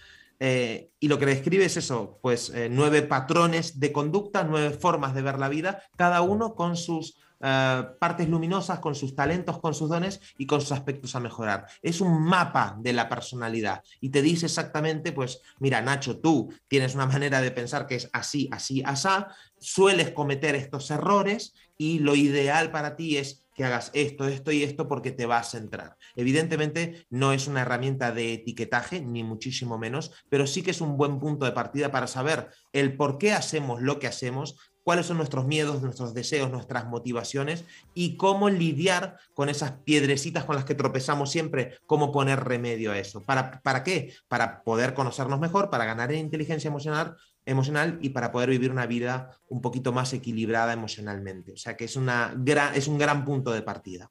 Eh, 0.43 0.89
y 0.99 1.07
lo 1.07 1.19
que 1.19 1.27
describe 1.27 1.65
es 1.65 1.77
eso, 1.77 2.17
pues 2.19 2.49
eh, 2.49 2.67
nueve 2.67 3.03
patrones 3.03 3.79
de 3.79 3.91
conducta, 3.91 4.43
nueve 4.43 4.71
formas 4.71 5.13
de 5.13 5.21
ver 5.21 5.37
la 5.37 5.49
vida, 5.49 5.83
cada 5.95 6.23
uno 6.23 6.55
con 6.55 6.75
sus 6.75 7.15
eh, 7.41 7.83
partes 7.99 8.27
luminosas, 8.27 8.79
con 8.79 8.95
sus 8.95 9.15
talentos, 9.15 9.59
con 9.59 9.75
sus 9.75 9.87
dones 9.87 10.19
y 10.39 10.47
con 10.47 10.59
sus 10.59 10.71
aspectos 10.71 11.15
a 11.15 11.19
mejorar. 11.19 11.67
Es 11.83 12.01
un 12.01 12.23
mapa 12.23 12.75
de 12.79 12.91
la 12.91 13.07
personalidad 13.07 13.83
y 13.99 14.09
te 14.09 14.23
dice 14.23 14.47
exactamente, 14.47 15.11
pues 15.11 15.43
mira, 15.59 15.79
Nacho, 15.79 16.19
tú 16.19 16.51
tienes 16.67 16.95
una 16.95 17.05
manera 17.05 17.39
de 17.39 17.51
pensar 17.51 17.85
que 17.85 17.97
es 17.97 18.09
así, 18.11 18.49
así, 18.51 18.81
asá, 18.83 19.27
sueles 19.59 20.09
cometer 20.09 20.55
estos 20.55 20.89
errores 20.89 21.53
y 21.77 21.99
lo 21.99 22.15
ideal 22.15 22.71
para 22.71 22.95
ti 22.95 23.17
es 23.17 23.45
que 23.53 23.63
hagas 23.63 23.91
esto, 23.93 24.27
esto 24.27 24.51
y 24.51 24.63
esto 24.63 24.87
porque 24.87 25.11
te 25.11 25.27
va 25.27 25.37
a 25.37 25.43
centrar. 25.43 25.97
Evidentemente 26.15 27.05
no 27.09 27.33
es 27.33 27.47
una 27.47 27.61
herramienta 27.61 28.11
de 28.11 28.33
etiquetaje, 28.33 29.01
ni 29.01 29.23
muchísimo 29.23 29.77
menos, 29.77 30.11
pero 30.29 30.47
sí 30.47 30.61
que 30.63 30.71
es 30.71 30.81
un 30.81 30.97
buen 30.97 31.19
punto 31.19 31.45
de 31.45 31.51
partida 31.51 31.91
para 31.91 32.07
saber 32.07 32.49
el 32.73 32.95
por 32.95 33.17
qué 33.17 33.33
hacemos 33.33 33.81
lo 33.81 33.99
que 33.99 34.07
hacemos, 34.07 34.57
cuáles 34.83 35.05
son 35.05 35.17
nuestros 35.17 35.45
miedos, 35.45 35.81
nuestros 35.81 36.13
deseos, 36.13 36.49
nuestras 36.51 36.87
motivaciones 36.87 37.65
y 37.93 38.17
cómo 38.17 38.49
lidiar 38.49 39.17
con 39.33 39.49
esas 39.49 39.71
piedrecitas 39.83 40.45
con 40.45 40.55
las 40.55 40.65
que 40.65 40.75
tropezamos 40.75 41.31
siempre, 41.31 41.77
cómo 41.85 42.11
poner 42.11 42.43
remedio 42.43 42.91
a 42.91 42.97
eso. 42.97 43.21
¿Para, 43.21 43.61
para 43.61 43.83
qué? 43.83 44.13
Para 44.27 44.63
poder 44.63 44.93
conocernos 44.93 45.39
mejor, 45.39 45.69
para 45.69 45.85
ganar 45.85 46.11
en 46.11 46.19
inteligencia 46.19 46.67
emocional, 46.67 47.15
emocional 47.51 47.99
y 48.01 48.09
para 48.09 48.31
poder 48.31 48.49
vivir 48.49 48.71
una 48.71 48.85
vida 48.85 49.37
un 49.47 49.61
poquito 49.61 49.91
más 49.91 50.13
equilibrada 50.13 50.73
emocionalmente. 50.73 51.51
O 51.53 51.57
sea 51.57 51.77
que 51.77 51.85
es, 51.85 51.95
una 51.95 52.33
es 52.73 52.87
un 52.87 52.97
gran 52.97 53.25
punto 53.25 53.51
de 53.51 53.61
partida. 53.61 54.09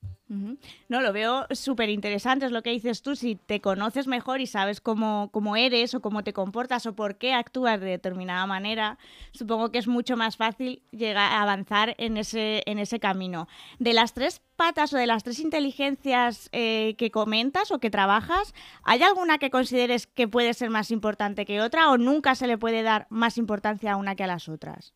No, 0.89 1.01
lo 1.01 1.12
veo 1.12 1.47
súper 1.51 1.89
interesante, 1.89 2.47
es 2.47 2.53
lo 2.53 2.62
que 2.62 2.71
dices 2.71 3.03
tú, 3.03 3.17
si 3.17 3.35
te 3.35 3.61
conoces 3.61 4.07
mejor 4.07 4.41
y 4.41 4.47
sabes 4.47 4.81
cómo, 4.81 5.29
cómo, 5.33 5.57
eres 5.57 5.93
o 5.95 6.01
cómo 6.01 6.23
te 6.23 6.33
comportas 6.33 6.87
o 6.87 6.95
por 6.95 7.17
qué 7.17 7.33
actúas 7.33 7.81
de 7.81 7.87
determinada 7.87 8.47
manera, 8.47 8.97
supongo 9.33 9.73
que 9.73 9.79
es 9.79 9.89
mucho 9.89 10.17
más 10.17 10.37
fácil 10.37 10.83
llegar 10.93 11.33
a 11.33 11.43
avanzar 11.43 11.97
en 11.99 12.17
ese, 12.17 12.62
en 12.67 12.79
ese 12.79 13.01
camino. 13.01 13.49
De 13.81 13.93
las 13.93 14.15
tres 14.15 14.41
patas 14.61 14.93
o 14.93 14.99
de 14.99 15.07
las 15.07 15.23
tres 15.23 15.39
inteligencias 15.39 16.51
eh, 16.53 16.95
que 16.99 17.11
comentas 17.11 17.70
o 17.70 17.78
que 17.78 17.89
trabajas, 17.89 18.53
¿hay 18.82 19.03
alguna 19.03 19.39
que 19.39 19.49
consideres 19.49 20.07
que 20.07 20.28
puede 20.28 20.53
ser 20.53 20.69
más 20.69 20.91
importante 20.91 21.47
que 21.47 21.62
otra 21.62 21.91
o 21.91 21.97
nunca 21.97 22.35
se 22.35 22.47
le 22.47 22.59
puede 22.59 22.82
dar 22.82 23.07
más 23.09 23.39
importancia 23.39 23.93
a 23.93 23.97
una 23.97 24.16
que 24.16 24.24
a 24.24 24.27
las 24.27 24.51
otras? 24.51 24.93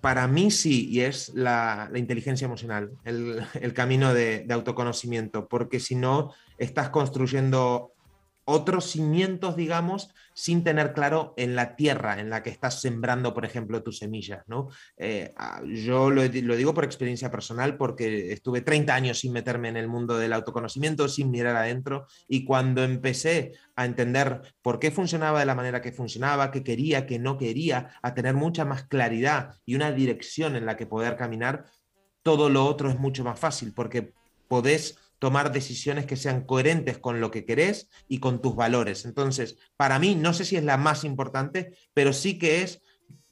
Para 0.00 0.28
mí 0.28 0.52
sí, 0.52 0.88
y 0.88 1.00
es 1.00 1.34
la, 1.34 1.90
inteligencia 1.96 2.44
emocional, 2.44 2.92
el, 3.04 3.74
camino 3.74 4.14
de 4.14 4.46
autoconocimiento, 4.48 5.48
porque 5.48 5.80
si 5.80 5.96
no, 5.96 6.32
estás 6.56 6.90
construyendo 6.90 7.94
otros 8.50 8.90
cimientos, 8.90 9.56
digamos, 9.56 10.10
sin 10.34 10.64
tener 10.64 10.92
claro 10.92 11.34
en 11.36 11.54
la 11.54 11.76
tierra 11.76 12.18
en 12.18 12.30
la 12.30 12.42
que 12.42 12.50
estás 12.50 12.80
sembrando, 12.80 13.32
por 13.32 13.44
ejemplo, 13.44 13.82
tus 13.82 13.98
semillas. 13.98 14.42
¿no? 14.48 14.68
Eh, 14.96 15.32
ah, 15.36 15.62
yo 15.64 16.10
lo, 16.10 16.22
lo, 16.22 16.56
digo 16.56 16.74
por 16.74 16.84
experiencia 16.84 17.30
personal 17.30 17.76
porque 17.76 18.32
estuve 18.32 18.60
30 18.62 18.94
años 18.94 19.20
sin 19.20 19.32
meterme 19.32 19.68
en 19.68 19.76
el 19.76 19.88
mundo 19.88 20.18
del 20.18 20.32
autoconocimiento, 20.32 21.08
sin 21.08 21.30
mirar 21.30 21.56
adentro, 21.56 22.06
y 22.26 22.44
cuando 22.44 22.82
empecé 22.82 23.52
a 23.76 23.84
entender 23.84 24.42
por 24.62 24.78
qué 24.78 24.90
funcionaba 24.90 25.40
de 25.40 25.46
la 25.46 25.54
manera 25.54 25.80
que 25.80 25.92
funcionaba, 25.92 26.50
qué 26.50 26.64
quería, 26.64 27.06
qué 27.06 27.18
no 27.18 27.38
quería, 27.38 27.90
a 28.02 28.14
tener 28.14 28.34
mucha 28.34 28.64
más 28.64 28.84
claridad 28.84 29.54
y 29.64 29.76
una 29.76 29.92
dirección 29.92 30.56
en 30.56 30.66
la 30.66 30.76
que 30.76 30.86
poder 30.86 31.16
caminar, 31.16 31.66
todo 32.22 32.50
lo 32.50 32.66
otro 32.66 32.90
es 32.90 32.98
mucho 32.98 33.24
más 33.24 33.38
fácil 33.38 33.72
porque 33.74 34.12
podés 34.48 34.98
tomar 35.20 35.52
decisiones 35.52 36.06
que 36.06 36.16
sean 36.16 36.44
coherentes 36.44 36.98
con 36.98 37.20
lo 37.20 37.30
que 37.30 37.44
querés 37.44 37.88
y 38.08 38.18
con 38.18 38.40
tus 38.40 38.56
valores. 38.56 39.04
Entonces, 39.04 39.58
para 39.76 40.00
mí, 40.00 40.16
no 40.16 40.32
sé 40.32 40.44
si 40.44 40.56
es 40.56 40.64
la 40.64 40.78
más 40.78 41.04
importante, 41.04 41.74
pero 41.94 42.12
sí 42.12 42.38
que 42.38 42.62
es 42.62 42.82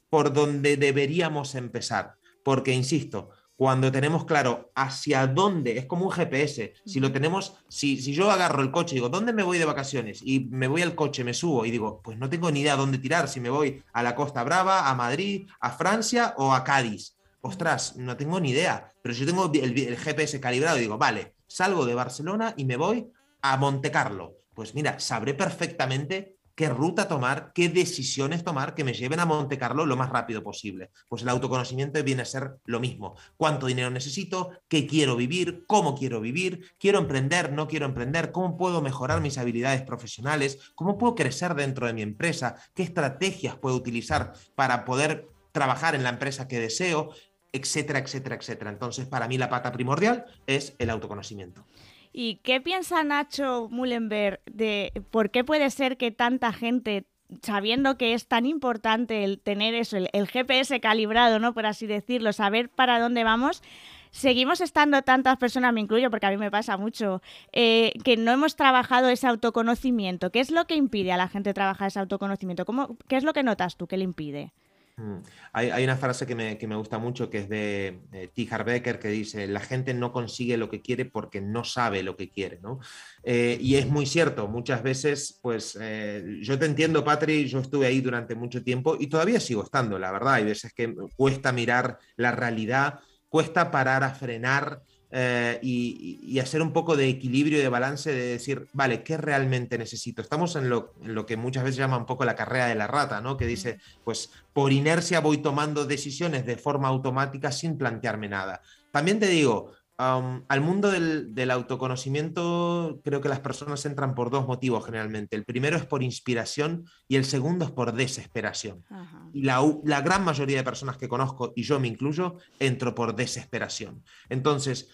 por 0.09 0.31
donde 0.31 0.77
deberíamos 0.77 1.55
empezar. 1.55 2.13
Porque, 2.43 2.73
insisto, 2.73 3.31
cuando 3.55 3.91
tenemos 3.91 4.23
claro 4.25 4.71
hacia 4.75 5.25
dónde, 5.25 5.79
es 5.79 5.85
como 5.85 6.05
un 6.05 6.11
GPS, 6.11 6.75
si 6.85 6.99
lo 6.99 7.11
tenemos, 7.11 7.55
si, 7.67 7.99
si 7.99 8.13
yo 8.13 8.29
agarro 8.29 8.61
el 8.61 8.71
coche 8.71 8.93
y 8.93 8.99
digo, 8.99 9.09
¿dónde 9.09 9.33
me 9.33 9.43
voy 9.43 9.57
de 9.57 9.65
vacaciones? 9.65 10.21
Y 10.23 10.41
me 10.51 10.67
voy 10.67 10.83
al 10.83 10.95
coche, 10.95 11.23
me 11.23 11.33
subo 11.33 11.65
y 11.65 11.71
digo, 11.71 12.01
pues 12.03 12.19
no 12.19 12.29
tengo 12.29 12.51
ni 12.51 12.61
idea 12.61 12.75
dónde 12.75 12.99
tirar, 12.99 13.27
si 13.27 13.39
me 13.39 13.49
voy 13.49 13.83
a 13.93 14.03
la 14.03 14.15
Costa 14.15 14.43
Brava, 14.43 14.89
a 14.89 14.95
Madrid, 14.95 15.49
a 15.59 15.71
Francia 15.71 16.35
o 16.37 16.53
a 16.53 16.63
Cádiz. 16.63 17.17
Ostras, 17.41 17.97
no 17.97 18.15
tengo 18.15 18.39
ni 18.39 18.51
idea, 18.51 18.93
pero 19.01 19.15
si 19.15 19.21
yo 19.21 19.25
tengo 19.25 19.51
el, 19.53 19.77
el 19.77 19.97
GPS 19.97 20.39
calibrado 20.39 20.77
y 20.77 20.81
digo, 20.81 20.97
vale, 20.97 21.33
salgo 21.49 21.85
de 21.85 21.95
Barcelona 21.95 22.53
y 22.55 22.63
me 22.63 22.77
voy 22.77 23.11
a 23.41 23.57
Monte 23.57 23.91
Carlo. 23.91 24.37
Pues 24.53 24.75
mira, 24.75 24.99
sabré 24.99 25.33
perfectamente 25.33 26.37
qué 26.59 26.67
ruta 26.67 27.07
tomar, 27.07 27.53
qué 27.55 27.69
decisiones 27.69 28.43
tomar 28.43 28.75
que 28.75 28.83
me 28.83 28.91
lleven 28.91 29.21
a 29.21 29.25
Monte 29.25 29.57
Carlo 29.57 29.85
lo 29.85 29.95
más 29.95 30.09
rápido 30.09 30.43
posible. 30.43 30.91
Pues 31.07 31.21
el 31.21 31.29
autoconocimiento 31.29 32.03
viene 32.03 32.23
a 32.23 32.25
ser 32.25 32.57
lo 32.65 32.81
mismo. 32.81 33.15
¿Cuánto 33.37 33.67
dinero 33.67 33.89
necesito? 33.89 34.51
¿Qué 34.67 34.85
quiero 34.85 35.15
vivir? 35.15 35.63
¿Cómo 35.67 35.95
quiero 35.95 36.19
vivir? 36.19 36.73
¿Quiero 36.77 36.99
emprender? 36.99 37.53
¿No 37.53 37.69
quiero 37.69 37.85
emprender? 37.85 38.33
¿Cómo 38.33 38.57
puedo 38.57 38.81
mejorar 38.81 39.21
mis 39.21 39.37
habilidades 39.37 39.83
profesionales? 39.83 40.59
¿Cómo 40.75 40.97
puedo 40.97 41.15
crecer 41.15 41.55
dentro 41.55 41.87
de 41.87 41.93
mi 41.93 42.01
empresa? 42.01 42.57
¿Qué 42.75 42.83
estrategias 42.83 43.55
puedo 43.55 43.77
utilizar 43.77 44.33
para 44.55 44.83
poder 44.83 45.29
trabajar 45.53 45.95
en 45.95 46.03
la 46.03 46.09
empresa 46.09 46.49
que 46.49 46.59
deseo? 46.59 47.11
Etcétera, 47.51 47.99
etcétera, 47.99 48.35
etcétera. 48.35 48.71
Entonces, 48.71 49.07
para 49.07 49.27
mí 49.27 49.37
la 49.37 49.49
pata 49.49 49.71
primordial 49.71 50.25
es 50.47 50.75
el 50.79 50.89
autoconocimiento. 50.89 51.65
¿Y 52.11 52.35
qué 52.37 52.59
piensa 52.59 53.03
Nacho 53.03 53.67
Mullenberg 53.69 54.41
de 54.45 54.91
por 55.11 55.29
qué 55.29 55.43
puede 55.43 55.69
ser 55.69 55.97
que 55.97 56.11
tanta 56.11 56.51
gente, 56.51 57.05
sabiendo 57.43 57.97
que 57.97 58.13
es 58.13 58.27
tan 58.27 58.45
importante 58.45 59.23
el 59.23 59.39
tener 59.39 59.75
eso, 59.75 59.97
el, 59.97 60.27
GPS 60.27 60.79
calibrado, 60.79 61.39
¿no? 61.39 61.53
Por 61.53 61.65
así 61.65 61.85
decirlo, 61.85 62.33
saber 62.33 62.69
para 62.69 62.99
dónde 62.99 63.23
vamos, 63.23 63.61
seguimos 64.09 64.59
estando 64.59 65.03
tantas 65.03 65.37
personas, 65.37 65.71
me 65.71 65.81
incluyo 65.81 66.09
porque 66.09 66.25
a 66.25 66.31
mí 66.31 66.37
me 66.37 66.49
pasa 66.49 66.77
mucho, 66.77 67.21
eh, 67.51 67.93
que 68.03 68.17
no 68.17 68.31
hemos 68.31 68.55
trabajado 68.55 69.09
ese 69.09 69.27
autoconocimiento. 69.27 70.31
¿Qué 70.31 70.39
es 70.39 70.49
lo 70.49 70.65
que 70.65 70.75
impide 70.75 71.11
a 71.11 71.17
la 71.17 71.27
gente 71.27 71.53
trabajar 71.53 71.89
ese 71.89 71.99
autoconocimiento? 71.99 72.65
¿Cómo, 72.65 72.97
¿Qué 73.07 73.17
es 73.17 73.23
lo 73.23 73.33
que 73.33 73.43
notas 73.43 73.77
tú 73.77 73.85
que 73.85 73.97
le 73.97 74.03
impide? 74.03 74.51
Mm. 74.99 75.21
Hay, 75.53 75.83
una 75.83 75.95
frase 75.95 76.27
que 76.27 76.35
me, 76.35 76.57
que 76.57 76.67
me, 76.67 76.75
gusta 76.75 76.97
mucho 76.97 77.29
que 77.29 77.39
es 77.39 77.49
de 77.49 78.01
eh, 78.11 78.29
T. 78.35 78.47
Harbecker 78.51 78.99
que 78.99 79.07
dice, 79.07 79.47
la 79.47 79.61
gente 79.61 79.93
no 79.93 80.11
consigue 80.11 80.57
lo 80.57 80.69
que 80.69 80.81
quiere 80.81 81.05
porque 81.05 81.39
no 81.39 81.63
sabe 81.63 82.03
lo 82.03 82.17
que 82.17 82.29
quiere, 82.29 82.59
¿no? 82.61 82.79
Eh, 83.23 83.57
y 83.61 83.75
es 83.75 83.87
muy 83.87 84.05
cierto, 84.05 84.47
muchas 84.49 84.83
veces, 84.83 85.39
pues 85.41 85.77
eh, 85.79 86.39
yo 86.41 86.59
te 86.59 86.65
entiendo, 86.65 87.03
Patri, 87.03 87.47
yo 87.47 87.59
estuve 87.59 87.87
ahí 87.87 88.01
durante 88.01 88.35
mucho 88.35 88.61
tiempo 88.61 88.97
y 88.99 89.07
todavía 89.07 89.39
sigo 89.39 89.63
estando, 89.63 89.97
la 89.97 90.11
verdad, 90.11 90.33
hay 90.33 90.45
veces 90.45 90.73
que 90.73 90.93
cuesta 91.15 91.53
mirar 91.53 91.97
la 92.17 92.31
realidad, 92.31 92.99
cuesta 93.29 93.71
parar 93.71 94.03
a 94.03 94.13
frenar 94.13 94.81
eh, 95.11 95.59
y, 95.63 96.19
y, 96.21 96.37
hacer 96.39 96.61
un 96.61 96.71
poco 96.71 96.95
de 96.95 97.07
equilibrio 97.07 97.57
y 97.57 97.61
de 97.61 97.69
balance 97.69 98.11
de 98.11 98.27
decir, 98.27 98.67
vale, 98.73 99.01
¿qué 99.01 99.17
realmente 99.17 99.75
necesito? 99.77 100.21
Estamos 100.21 100.55
en 100.55 100.69
lo, 100.69 100.93
en 101.01 101.15
lo, 101.15 101.25
que 101.25 101.35
muchas 101.35 101.63
veces 101.63 101.77
llama 101.77 101.97
un 101.97 102.05
poco 102.05 102.25
la 102.25 102.35
carrera 102.35 102.67
de 102.67 102.75
la 102.75 102.85
rata, 102.85 103.19
¿no? 103.19 103.35
Que 103.35 103.47
dice, 103.47 103.79
pues 104.03 104.31
por 104.53 104.71
inercia 104.71 105.19
voy 105.19 105.39
tomando 105.39 105.85
decisiones 105.85 106.45
de 106.45 106.57
forma 106.57 106.89
automática 106.89 107.51
sin 107.51 107.75
plantearme 107.75 108.29
nada. 108.29 108.61
También 108.91 109.19
te 109.19 109.27
digo, 109.27 109.71
Um, 109.99 110.45
al 110.47 110.61
mundo 110.61 110.89
del, 110.89 111.35
del, 111.35 111.51
autoconocimiento 111.51 113.01
creo 113.03 113.19
que 113.19 113.27
las 113.27 113.41
personas 113.41 113.85
entran 113.85 114.15
por 114.15 114.29
dos 114.29 114.47
motivos 114.47 114.85
generalmente. 114.85 115.35
El 115.35 115.43
primero 115.43 115.75
es 115.75 115.85
por 115.85 116.03
inspiración 116.03 116.85
y 117.09 117.17
el 117.17 117.25
segundo 117.25 117.65
es 117.65 117.71
por 117.71 117.91
desesperación. 117.91 118.85
Ajá. 118.89 119.27
Y 119.33 119.41
la, 119.41 119.61
la, 119.83 119.99
gran 119.99 120.23
mayoría 120.23 120.55
de 120.55 120.63
personas 120.63 120.95
que 120.95 121.09
conozco, 121.09 121.51
y 121.53 121.63
yo 121.63 121.81
me 121.81 121.89
incluyo, 121.89 122.37
entro 122.61 122.95
por 122.95 123.13
desesperación. 123.13 124.01
Entonces, 124.29 124.87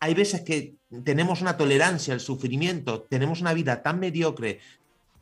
hay 0.00 0.14
veces 0.14 0.40
que 0.40 0.74
tenemos 1.04 1.40
una 1.40 1.56
tolerancia 1.56 2.12
al 2.12 2.18
sufrimiento, 2.18 3.02
tenemos 3.02 3.40
una 3.40 3.54
vida 3.54 3.84
tan 3.84 4.00
mediocre, 4.00 4.58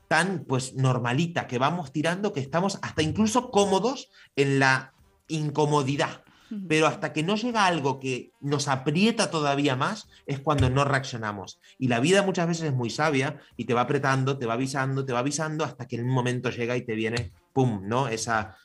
tan 0.08 0.46
pues 0.46 0.76
normalita, 0.76 1.46
que 1.46 1.58
vamos 1.58 1.92
tirando 1.92 2.32
que 2.32 2.40
estamos 2.40 2.78
hasta 2.80 3.02
incluso 3.02 3.50
cómodos 3.50 4.08
en 4.34 4.58
la 4.60 4.94
incomodidad 5.28 6.23
pero 6.68 6.86
hasta 6.86 7.12
que 7.12 7.22
no 7.22 7.36
llega 7.36 7.66
algo 7.66 8.00
que 8.00 8.32
nos 8.40 8.68
aprieta 8.68 9.30
todavía 9.30 9.76
más, 9.76 10.08
es 10.26 10.40
cuando 10.40 10.70
no 10.70 10.84
reaccionamos. 10.84 11.60
Y 11.78 11.88
la 11.88 12.00
vida 12.00 12.22
muchas 12.22 12.46
veces 12.46 12.64
es 12.64 12.74
muy 12.74 12.90
sabia 12.90 13.40
y 13.56 13.64
te 13.64 13.74
va 13.74 13.82
apretando, 13.82 14.38
te 14.38 14.46
va 14.46 14.54
avisando, 14.54 15.04
te 15.04 15.12
va 15.12 15.20
avisando, 15.20 15.64
hasta 15.64 15.86
que 15.86 15.96
en 15.96 16.04
un 16.04 16.10
momento 16.10 16.50
llega 16.50 16.76
y 16.76 16.82
te 16.82 16.94
viene, 16.94 17.32
¡pum!, 17.52 17.86
¿no? 17.86 18.08
Esa, 18.08 18.56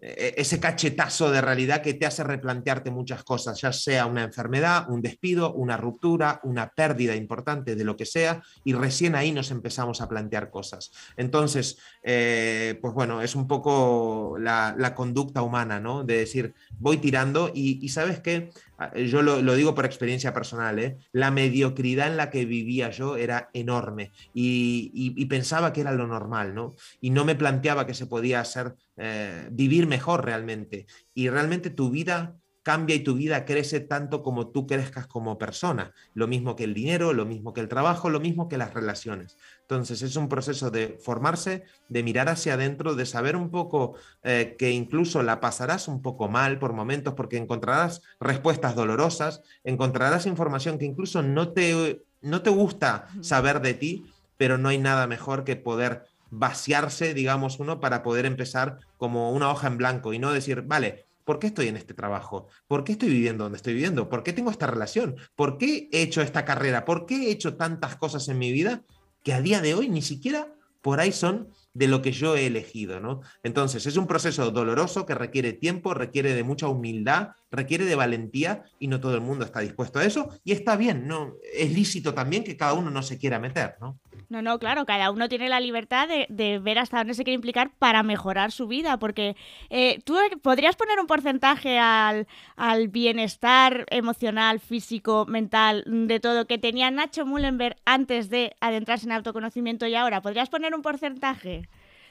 ese 0.00 0.60
cachetazo 0.60 1.30
de 1.30 1.40
realidad 1.40 1.82
que 1.82 1.94
te 1.94 2.06
hace 2.06 2.22
replantearte 2.22 2.90
muchas 2.90 3.24
cosas, 3.24 3.60
ya 3.60 3.72
sea 3.72 4.06
una 4.06 4.22
enfermedad, 4.22 4.88
un 4.88 5.02
despido, 5.02 5.52
una 5.54 5.76
ruptura, 5.76 6.40
una 6.44 6.68
pérdida 6.70 7.16
importante 7.16 7.74
de 7.74 7.84
lo 7.84 7.96
que 7.96 8.06
sea, 8.06 8.42
y 8.64 8.74
recién 8.74 9.16
ahí 9.16 9.32
nos 9.32 9.50
empezamos 9.50 10.00
a 10.00 10.08
plantear 10.08 10.50
cosas. 10.50 10.92
Entonces, 11.16 11.78
eh, 12.04 12.78
pues 12.80 12.94
bueno, 12.94 13.22
es 13.22 13.34
un 13.34 13.48
poco 13.48 14.36
la, 14.38 14.74
la, 14.78 14.94
conducta 14.94 15.42
humana, 15.42 15.80
¿no? 15.80 16.04
De 16.04 16.18
decir, 16.18 16.54
voy 16.78 16.98
tirando 16.98 17.50
y, 17.52 17.84
y 17.84 17.88
sabes 17.88 18.20
qué, 18.20 18.50
yo 18.94 19.22
lo, 19.22 19.54
digo 19.54 19.74
por 19.74 19.84
experiencia 19.84 20.32
personal, 20.32 20.78
¿eh? 20.78 20.98
la 21.12 21.30
mediocridad 21.30 22.06
en 22.06 22.16
la 22.16 22.30
que 22.30 22.44
vivía 22.44 22.90
yo 22.90 23.16
era 23.16 23.50
enorme 23.52 24.12
y 24.32 25.24
pensaba 25.26 25.72
que 25.72 25.80
era 25.80 25.92
lo 25.92 26.06
normal, 26.06 26.54
¿no? 26.54 26.74
Y 27.00 27.10
no 27.10 27.24
me 27.24 27.34
planteaba 27.34 27.86
que 27.86 27.94
se 27.94 28.06
podía 28.06 28.40
hacer 28.40 28.74
eh, 28.96 29.48
vivir 29.50 29.86
mejor 29.86 30.24
realmente. 30.24 30.86
Y 31.14 31.28
realmente 31.28 31.70
tu 31.70 31.90
vida 31.90 32.36
cambia 32.62 32.96
y 32.96 33.00
tu 33.00 33.14
vida 33.14 33.44
crece 33.44 33.80
tanto 33.80 34.22
como 34.22 34.48
tú 34.48 34.66
crezcas 34.66 35.06
como 35.06 35.38
persona. 35.38 35.94
Lo 36.12 36.26
mismo 36.26 36.54
que 36.54 36.64
el 36.64 36.74
dinero, 36.74 37.14
lo 37.14 37.24
mismo 37.24 37.54
que 37.54 37.62
el 37.62 37.68
trabajo, 37.68 38.10
lo 38.10 38.20
mismo 38.20 38.48
que 38.48 38.58
las 38.58 38.74
relaciones. 38.74 39.38
Entonces 39.70 40.00
es 40.00 40.16
un 40.16 40.30
proceso 40.30 40.70
de 40.70 40.98
formarse, 40.98 41.62
de 41.90 42.02
mirar 42.02 42.30
hacia 42.30 42.54
adentro, 42.54 42.94
de 42.94 43.04
saber 43.04 43.36
un 43.36 43.50
poco 43.50 43.96
eh, 44.22 44.56
que 44.58 44.70
incluso 44.70 45.22
la 45.22 45.40
pasarás 45.40 45.88
un 45.88 46.00
poco 46.00 46.26
mal 46.26 46.58
por 46.58 46.72
momentos 46.72 47.12
porque 47.12 47.36
encontrarás 47.36 48.00
respuestas 48.18 48.74
dolorosas, 48.74 49.42
encontrarás 49.64 50.24
información 50.24 50.78
que 50.78 50.86
incluso 50.86 51.22
no 51.22 51.52
te, 51.52 52.02
no 52.22 52.40
te 52.40 52.48
gusta 52.48 53.08
saber 53.20 53.60
de 53.60 53.74
ti, 53.74 54.06
pero 54.38 54.56
no 54.56 54.70
hay 54.70 54.78
nada 54.78 55.06
mejor 55.06 55.44
que 55.44 55.56
poder 55.56 56.04
vaciarse, 56.30 57.12
digamos, 57.12 57.60
uno 57.60 57.78
para 57.78 58.02
poder 58.02 58.24
empezar 58.24 58.78
como 58.96 59.32
una 59.32 59.50
hoja 59.50 59.66
en 59.66 59.76
blanco 59.76 60.14
y 60.14 60.18
no 60.18 60.32
decir, 60.32 60.62
vale, 60.62 61.04
¿por 61.26 61.38
qué 61.38 61.48
estoy 61.48 61.68
en 61.68 61.76
este 61.76 61.92
trabajo? 61.92 62.48
¿Por 62.68 62.84
qué 62.84 62.92
estoy 62.92 63.10
viviendo 63.10 63.44
donde 63.44 63.56
estoy 63.56 63.74
viviendo? 63.74 64.08
¿Por 64.08 64.22
qué 64.22 64.32
tengo 64.32 64.50
esta 64.50 64.66
relación? 64.66 65.16
¿Por 65.36 65.58
qué 65.58 65.90
he 65.92 66.00
hecho 66.00 66.22
esta 66.22 66.46
carrera? 66.46 66.86
¿Por 66.86 67.04
qué 67.04 67.28
he 67.28 67.30
hecho 67.30 67.58
tantas 67.58 67.96
cosas 67.96 68.26
en 68.28 68.38
mi 68.38 68.50
vida 68.50 68.82
que 69.28 69.34
a 69.34 69.42
día 69.42 69.60
de 69.60 69.74
hoy 69.74 69.90
ni 69.90 70.00
siquiera 70.00 70.54
por 70.80 71.00
ahí 71.00 71.12
son 71.12 71.50
de 71.74 71.86
lo 71.86 72.00
que 72.00 72.12
yo 72.12 72.34
he 72.34 72.46
elegido, 72.46 72.98
¿no? 72.98 73.20
Entonces, 73.42 73.84
es 73.84 73.98
un 73.98 74.06
proceso 74.06 74.50
doloroso 74.50 75.04
que 75.04 75.14
requiere 75.14 75.52
tiempo, 75.52 75.92
requiere 75.92 76.32
de 76.32 76.44
mucha 76.44 76.66
humildad, 76.66 77.32
requiere 77.50 77.84
de 77.84 77.94
valentía 77.94 78.64
y 78.78 78.88
no 78.88 79.00
todo 79.00 79.14
el 79.14 79.20
mundo 79.20 79.44
está 79.44 79.60
dispuesto 79.60 79.98
a 79.98 80.04
eso 80.04 80.30
y 80.44 80.52
está 80.52 80.76
bien, 80.76 81.06
¿no? 81.06 81.34
Es 81.54 81.72
lícito 81.72 82.14
también 82.14 82.44
que 82.44 82.56
cada 82.56 82.74
uno 82.74 82.90
no 82.90 83.02
se 83.02 83.18
quiera 83.18 83.38
meter, 83.38 83.76
¿no? 83.80 83.98
No, 84.28 84.42
no, 84.42 84.58
claro, 84.58 84.84
cada 84.84 85.10
uno 85.10 85.28
tiene 85.28 85.48
la 85.48 85.58
libertad 85.58 86.06
de, 86.06 86.58
ver 86.58 86.78
hasta 86.78 86.98
dónde 86.98 87.14
se 87.14 87.24
quiere 87.24 87.36
implicar 87.36 87.70
para 87.78 88.02
mejorar 88.02 88.52
su 88.52 88.66
vida, 88.66 88.98
porque 88.98 89.36
eh, 89.70 90.00
tú 90.04 90.16
podrías 90.42 90.76
poner 90.76 91.00
un 91.00 91.06
porcentaje 91.06 91.78
al, 91.78 92.26
al, 92.56 92.88
bienestar 92.88 93.86
emocional, 93.90 94.60
físico, 94.60 95.24
mental, 95.26 95.84
de 95.86 96.20
todo 96.20 96.46
que 96.46 96.58
tenía 96.58 96.90
Nacho 96.90 97.24
Mullenberg 97.24 97.76
antes 97.86 98.28
de 98.28 98.54
adentrarse 98.60 99.06
en 99.06 99.12
autoconocimiento 99.12 99.86
y 99.86 99.94
ahora. 99.94 100.20
¿Podrías 100.20 100.50
poner 100.50 100.74
un 100.74 100.82
porcentaje? 100.82 101.68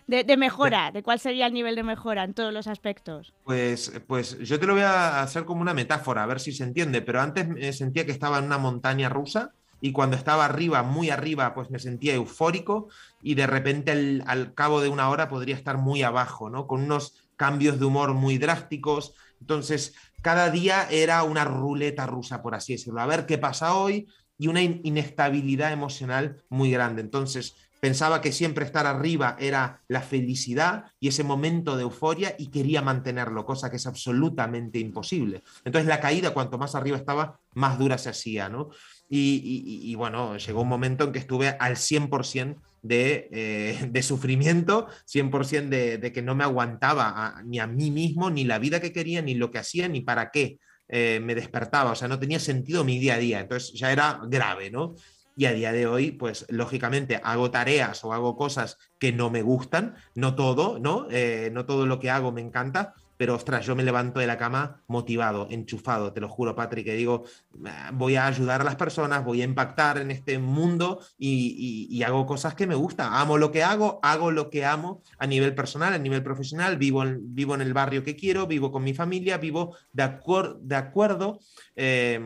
De, 0.07 0.23
de 0.23 0.37
mejora, 0.37 0.91
de 0.91 1.03
cuál 1.03 1.19
sería 1.19 1.47
el 1.47 1.53
nivel 1.53 1.75
de 1.75 1.83
mejora 1.83 2.23
en 2.23 2.33
todos 2.33 2.53
los 2.53 2.67
aspectos. 2.67 3.33
Pues, 3.43 3.91
pues 4.07 4.37
yo 4.39 4.59
te 4.59 4.65
lo 4.67 4.73
voy 4.73 4.81
a 4.83 5.21
hacer 5.21 5.45
como 5.45 5.61
una 5.61 5.73
metáfora, 5.73 6.23
a 6.23 6.25
ver 6.25 6.39
si 6.39 6.51
se 6.51 6.63
entiende, 6.65 7.01
pero 7.01 7.21
antes 7.21 7.47
me 7.47 7.71
sentía 7.71 8.05
que 8.05 8.11
estaba 8.11 8.39
en 8.39 8.45
una 8.45 8.57
montaña 8.57 9.07
rusa 9.09 9.51
y 9.79 9.93
cuando 9.93 10.17
estaba 10.17 10.45
arriba, 10.45 10.83
muy 10.83 11.09
arriba, 11.11 11.53
pues 11.53 11.69
me 11.69 11.79
sentía 11.79 12.13
eufórico 12.15 12.89
y 13.21 13.35
de 13.35 13.47
repente 13.47 13.91
al, 13.91 14.23
al 14.27 14.53
cabo 14.53 14.81
de 14.81 14.89
una 14.89 15.09
hora 15.09 15.29
podría 15.29 15.55
estar 15.55 15.77
muy 15.77 16.03
abajo, 16.03 16.49
¿no? 16.49 16.67
Con 16.67 16.83
unos 16.83 17.29
cambios 17.37 17.79
de 17.79 17.85
humor 17.85 18.13
muy 18.13 18.37
drásticos. 18.37 19.13
Entonces, 19.39 19.95
cada 20.21 20.49
día 20.49 20.87
era 20.89 21.23
una 21.23 21.45
ruleta 21.45 22.05
rusa, 22.05 22.41
por 22.41 22.55
así 22.55 22.73
decirlo. 22.73 22.99
A 22.99 23.05
ver 23.05 23.25
qué 23.25 23.37
pasa 23.37 23.75
hoy 23.75 24.07
y 24.37 24.47
una 24.47 24.61
in- 24.61 24.81
inestabilidad 24.83 25.71
emocional 25.71 26.43
muy 26.49 26.71
grande. 26.71 27.01
Entonces, 27.01 27.55
pensaba 27.79 28.21
que 28.21 28.31
siempre 28.31 28.65
estar 28.65 28.85
arriba 28.85 29.35
era 29.39 29.81
la 29.87 30.01
felicidad 30.01 30.85
y 30.99 31.07
ese 31.09 31.23
momento 31.23 31.75
de 31.77 31.83
euforia 31.83 32.35
y 32.37 32.47
quería 32.47 32.81
mantenerlo, 32.81 33.45
cosa 33.45 33.69
que 33.69 33.77
es 33.77 33.87
absolutamente 33.87 34.79
imposible. 34.79 35.43
Entonces, 35.65 35.87
la 35.87 35.99
caída, 35.99 36.33
cuanto 36.33 36.57
más 36.57 36.75
arriba 36.75 36.97
estaba, 36.97 37.39
más 37.53 37.77
dura 37.79 37.97
se 37.97 38.09
hacía, 38.09 38.49
¿no? 38.49 38.69
Y, 39.09 39.41
y- 39.43 39.91
y, 39.91 39.95
bueno, 39.95 40.37
llegó 40.37 40.61
un 40.61 40.67
momento 40.67 41.03
en 41.05 41.11
que 41.11 41.19
estuve 41.19 41.49
al 41.59 41.77
100% 41.77 42.61
de, 42.81 43.29
eh, 43.31 43.87
de 43.89 44.03
sufrimiento, 44.03 44.87
100% 45.05 45.69
de, 45.69 45.97
de 45.97 46.11
que 46.11 46.21
no 46.21 46.35
me 46.35 46.43
aguantaba 46.43 47.41
ni 47.45 47.59
a 47.59 47.67
mí 47.67 47.91
mismo, 47.91 48.29
ni 48.29 48.43
la 48.43 48.59
vida 48.59 48.79
que 48.79 48.91
quería, 48.93 49.21
ni 49.21 49.33
lo 49.35 49.49
que 49.51 49.59
hacía, 49.59 49.87
ni 49.87 50.01
para 50.01 50.29
qué 50.31 50.59
eh, 50.89 51.19
me 51.23 51.35
despertaba. 51.35 51.91
O 51.91 51.95
sea, 51.95 52.07
no 52.07 52.19
tenía 52.19 52.39
sentido 52.39 52.83
mi 52.83 52.99
día 52.99 53.15
a 53.15 53.17
día. 53.19 53.39
Entonces 53.39 53.73
ya 53.77 53.91
era 53.91 54.19
grave, 54.27 54.71
¿no? 54.71 54.95
Y 55.37 55.45
a 55.45 55.53
día 55.53 55.71
de 55.71 55.85
hoy, 55.85 56.11
pues 56.11 56.47
lógicamente 56.49 57.21
hago 57.23 57.51
tareas 57.51 58.03
o 58.03 58.11
hago 58.11 58.35
cosas 58.35 58.79
que 58.97 59.13
no 59.13 59.29
me 59.29 59.43
gustan, 59.43 59.93
no 60.15 60.33
todo, 60.33 60.79
¿no? 60.79 61.07
Eh, 61.11 61.51
no 61.53 61.67
todo 61.67 61.85
lo 61.85 61.99
que 61.99 62.09
hago 62.09 62.31
me 62.31 62.41
encanta, 62.41 62.95
pero 63.17 63.35
ostras, 63.35 63.63
yo 63.63 63.75
me 63.75 63.83
levanto 63.83 64.19
de 64.19 64.25
la 64.25 64.37
cama 64.37 64.83
motivado, 64.87 65.47
enchufado, 65.51 66.11
te 66.11 66.21
lo 66.21 66.27
juro, 66.27 66.55
Patrick, 66.55 66.85
que 66.85 66.93
digo, 66.95 67.23
"Ah, 67.65 67.91
voy 67.93 68.15
a 68.15 68.25
ayudar 68.25 68.61
a 68.61 68.63
las 68.63 68.75
personas, 68.77 69.23
voy 69.23 69.41
a 69.41 69.45
impactar 69.45 69.99
en 69.99 70.09
este 70.09 70.39
mundo 70.39 71.01
y, 71.19 72.01
hago 72.03 72.25
cosas 72.25 72.55
que 72.55 72.65
me 72.67 72.75
gustan. 72.75 73.13
Amo 73.13 73.37
lo 73.37 73.51
que 73.51 73.63
hago, 73.63 73.99
hago 74.01 74.31
lo 74.31 74.49
que 74.49 74.65
amo 74.65 75.01
a 75.19 75.27
nivel 75.27 75.53
personal, 75.53 75.93
a 75.93 75.97
nivel 75.99 76.23
profesional, 76.23 76.77
vivo 76.77 77.03
en, 77.03 77.35
vivo 77.35 77.53
en 77.53 77.61
el 77.61 77.73
barrio 77.73 78.03
que 78.03 78.15
quiero, 78.15 78.47
vivo 78.47 78.71
con 78.71 78.83
mi 78.83 78.93
familia, 78.93 79.37
vivo 79.37 79.75
de, 79.93 80.03
acuer- 80.03 80.57
de 80.61 80.75
acuerdo. 80.75 81.39
eh, 81.75 82.19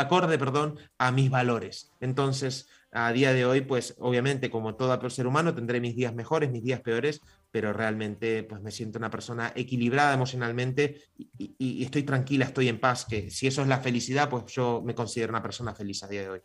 acorde, 0.00 0.38
perdón, 0.38 0.78
a 0.98 1.10
mis 1.12 1.30
valores. 1.30 1.92
Entonces, 2.00 2.68
a 2.92 3.10
día 3.12 3.32
de 3.32 3.46
hoy, 3.46 3.62
pues 3.62 3.94
obviamente, 3.98 4.50
como 4.50 4.74
todo 4.74 5.08
ser 5.10 5.26
humano, 5.26 5.54
tendré 5.54 5.80
mis 5.80 5.96
días 5.96 6.14
mejores, 6.14 6.50
mis 6.50 6.62
días 6.62 6.80
peores, 6.80 7.20
pero 7.50 7.72
realmente 7.72 8.42
pues 8.44 8.60
me 8.60 8.70
siento 8.70 8.98
una 8.98 9.10
persona 9.10 9.52
equilibrada 9.54 10.14
emocionalmente 10.14 11.02
y, 11.38 11.82
estoy 11.82 12.02
tranquila, 12.02 12.44
estoy 12.44 12.68
en 12.68 12.78
paz, 12.78 13.06
que 13.06 13.30
si 13.30 13.46
eso 13.46 13.62
es 13.62 13.68
la 13.68 13.78
felicidad, 13.78 14.28
pues 14.28 14.44
yo 14.46 14.82
me 14.84 14.94
considero 14.94 15.30
una 15.30 15.42
persona 15.42 15.74
feliz 15.74 16.02
a 16.02 16.08
día 16.08 16.22
de 16.22 16.30
hoy. 16.30 16.40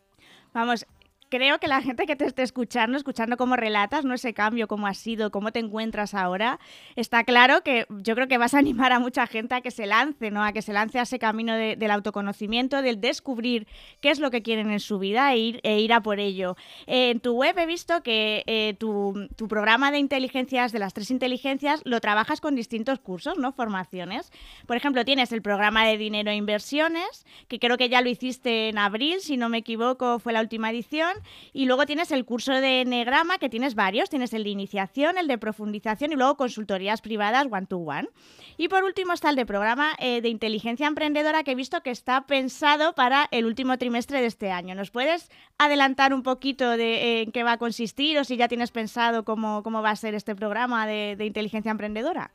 Vamos, 0.54 0.86
creo 1.28 1.58
que 1.58 1.68
la 1.68 1.82
gente 1.82 2.06
que 2.06 2.16
te 2.16 2.24
esté 2.24 2.42
escuchando, 2.42 2.96
escuchando 2.96 3.36
cómo 3.36 3.56
relatas, 3.56 4.04
no 4.04 4.14
ese 4.14 4.34
cambio, 4.34 4.68
cómo 4.68 4.86
ha 4.86 4.94
sido, 4.94 5.30
cómo 5.30 5.52
te 5.52 5.58
encuentras 5.60 6.14
ahora, 6.14 6.58
está 6.96 7.24
claro 7.24 7.62
que 7.62 7.86
yo 7.90 8.14
creo 8.14 8.28
que 8.28 8.38
vas 8.38 8.54
a 8.54 8.58
animar 8.58 8.92
a 8.92 8.98
mucha 8.98 9.26
gente 9.26 9.54
a 9.54 9.60
que 9.60 9.70
se 9.70 9.86
lance, 9.86 10.30
¿no? 10.30 10.42
A 10.44 10.52
que 10.52 10.62
se 10.62 10.72
lance 10.72 10.98
a 10.98 11.02
ese 11.02 11.18
camino 11.18 11.54
de- 11.54 11.76
del 11.76 11.90
autoconocimiento, 11.90 12.82
del 12.82 13.00
descubrir 13.00 13.66
qué 14.00 14.10
es 14.10 14.18
lo 14.20 14.30
que 14.30 14.42
quieren 14.42 14.70
en 14.70 14.80
su 14.80 14.98
vida 14.98 15.32
e 15.32 15.38
ir, 15.38 15.60
e 15.62 15.88
a 15.92 16.00
por 16.00 16.20
ello. 16.20 16.56
En 16.86 17.20
tu 17.20 17.32
web 17.34 17.58
he 17.58 17.66
visto 17.66 18.02
que 18.02 18.42
eh, 18.46 18.74
tu, 18.78 19.28
tu 19.36 19.48
programa 19.48 19.90
de 19.90 19.98
inteligencias, 19.98 20.72
de 20.72 20.78
las 20.78 20.92
tres 20.94 21.10
inteligencias, 21.10 21.80
lo 21.84 22.00
trabajas 22.00 22.40
con 22.40 22.54
distintos 22.54 22.98
cursos, 22.98 23.38
¿no? 23.38 23.52
Formaciones. 23.52 24.30
Por 24.66 24.76
ejemplo, 24.76 25.04
tienes 25.04 25.32
el 25.32 25.42
programa 25.42 25.86
de 25.86 25.96
dinero 25.98 26.30
e 26.30 26.36
inversiones, 26.36 27.24
que 27.48 27.58
creo 27.58 27.76
que 27.76 27.88
ya 27.88 28.00
lo 28.00 28.08
hiciste 28.08 28.68
en 28.68 28.78
abril, 28.78 29.20
si 29.20 29.36
no 29.36 29.48
me 29.48 29.58
equivoco, 29.58 30.18
fue 30.18 30.32
la 30.32 30.40
última 30.40 30.70
edición. 30.70 31.10
Y 31.52 31.66
luego 31.66 31.86
tienes 31.86 32.10
el 32.10 32.24
curso 32.24 32.52
de 32.52 32.82
Enneagrama, 32.82 33.38
que 33.38 33.48
tienes 33.48 33.74
varios. 33.74 34.10
Tienes 34.10 34.32
el 34.32 34.44
de 34.44 34.50
iniciación, 34.50 35.18
el 35.18 35.26
de 35.26 35.38
profundización 35.38 36.12
y 36.12 36.16
luego 36.16 36.36
consultorías 36.36 37.00
privadas 37.00 37.46
one-to-one. 37.50 38.08
Y 38.56 38.68
por 38.68 38.84
último 38.84 39.12
está 39.12 39.30
el 39.30 39.36
de 39.36 39.46
programa 39.46 39.92
eh, 39.98 40.20
de 40.20 40.28
inteligencia 40.28 40.86
emprendedora, 40.86 41.44
que 41.44 41.52
he 41.52 41.54
visto 41.54 41.82
que 41.82 41.90
está 41.90 42.26
pensado 42.26 42.94
para 42.94 43.28
el 43.30 43.46
último 43.46 43.78
trimestre 43.78 44.20
de 44.20 44.26
este 44.26 44.50
año. 44.50 44.74
¿Nos 44.74 44.90
puedes 44.90 45.30
adelantar 45.58 46.12
un 46.12 46.22
poquito 46.22 46.70
de 46.76 46.94
eh, 46.94 47.22
en 47.22 47.32
qué 47.32 47.42
va 47.42 47.52
a 47.52 47.58
consistir 47.58 48.18
o 48.18 48.24
si 48.24 48.36
ya 48.36 48.48
tienes 48.48 48.70
pensado 48.70 49.24
cómo, 49.24 49.62
cómo 49.62 49.82
va 49.82 49.90
a 49.90 49.96
ser 49.96 50.14
este 50.14 50.34
programa 50.34 50.86
de, 50.86 51.16
de 51.16 51.24
inteligencia 51.26 51.70
emprendedora? 51.70 52.32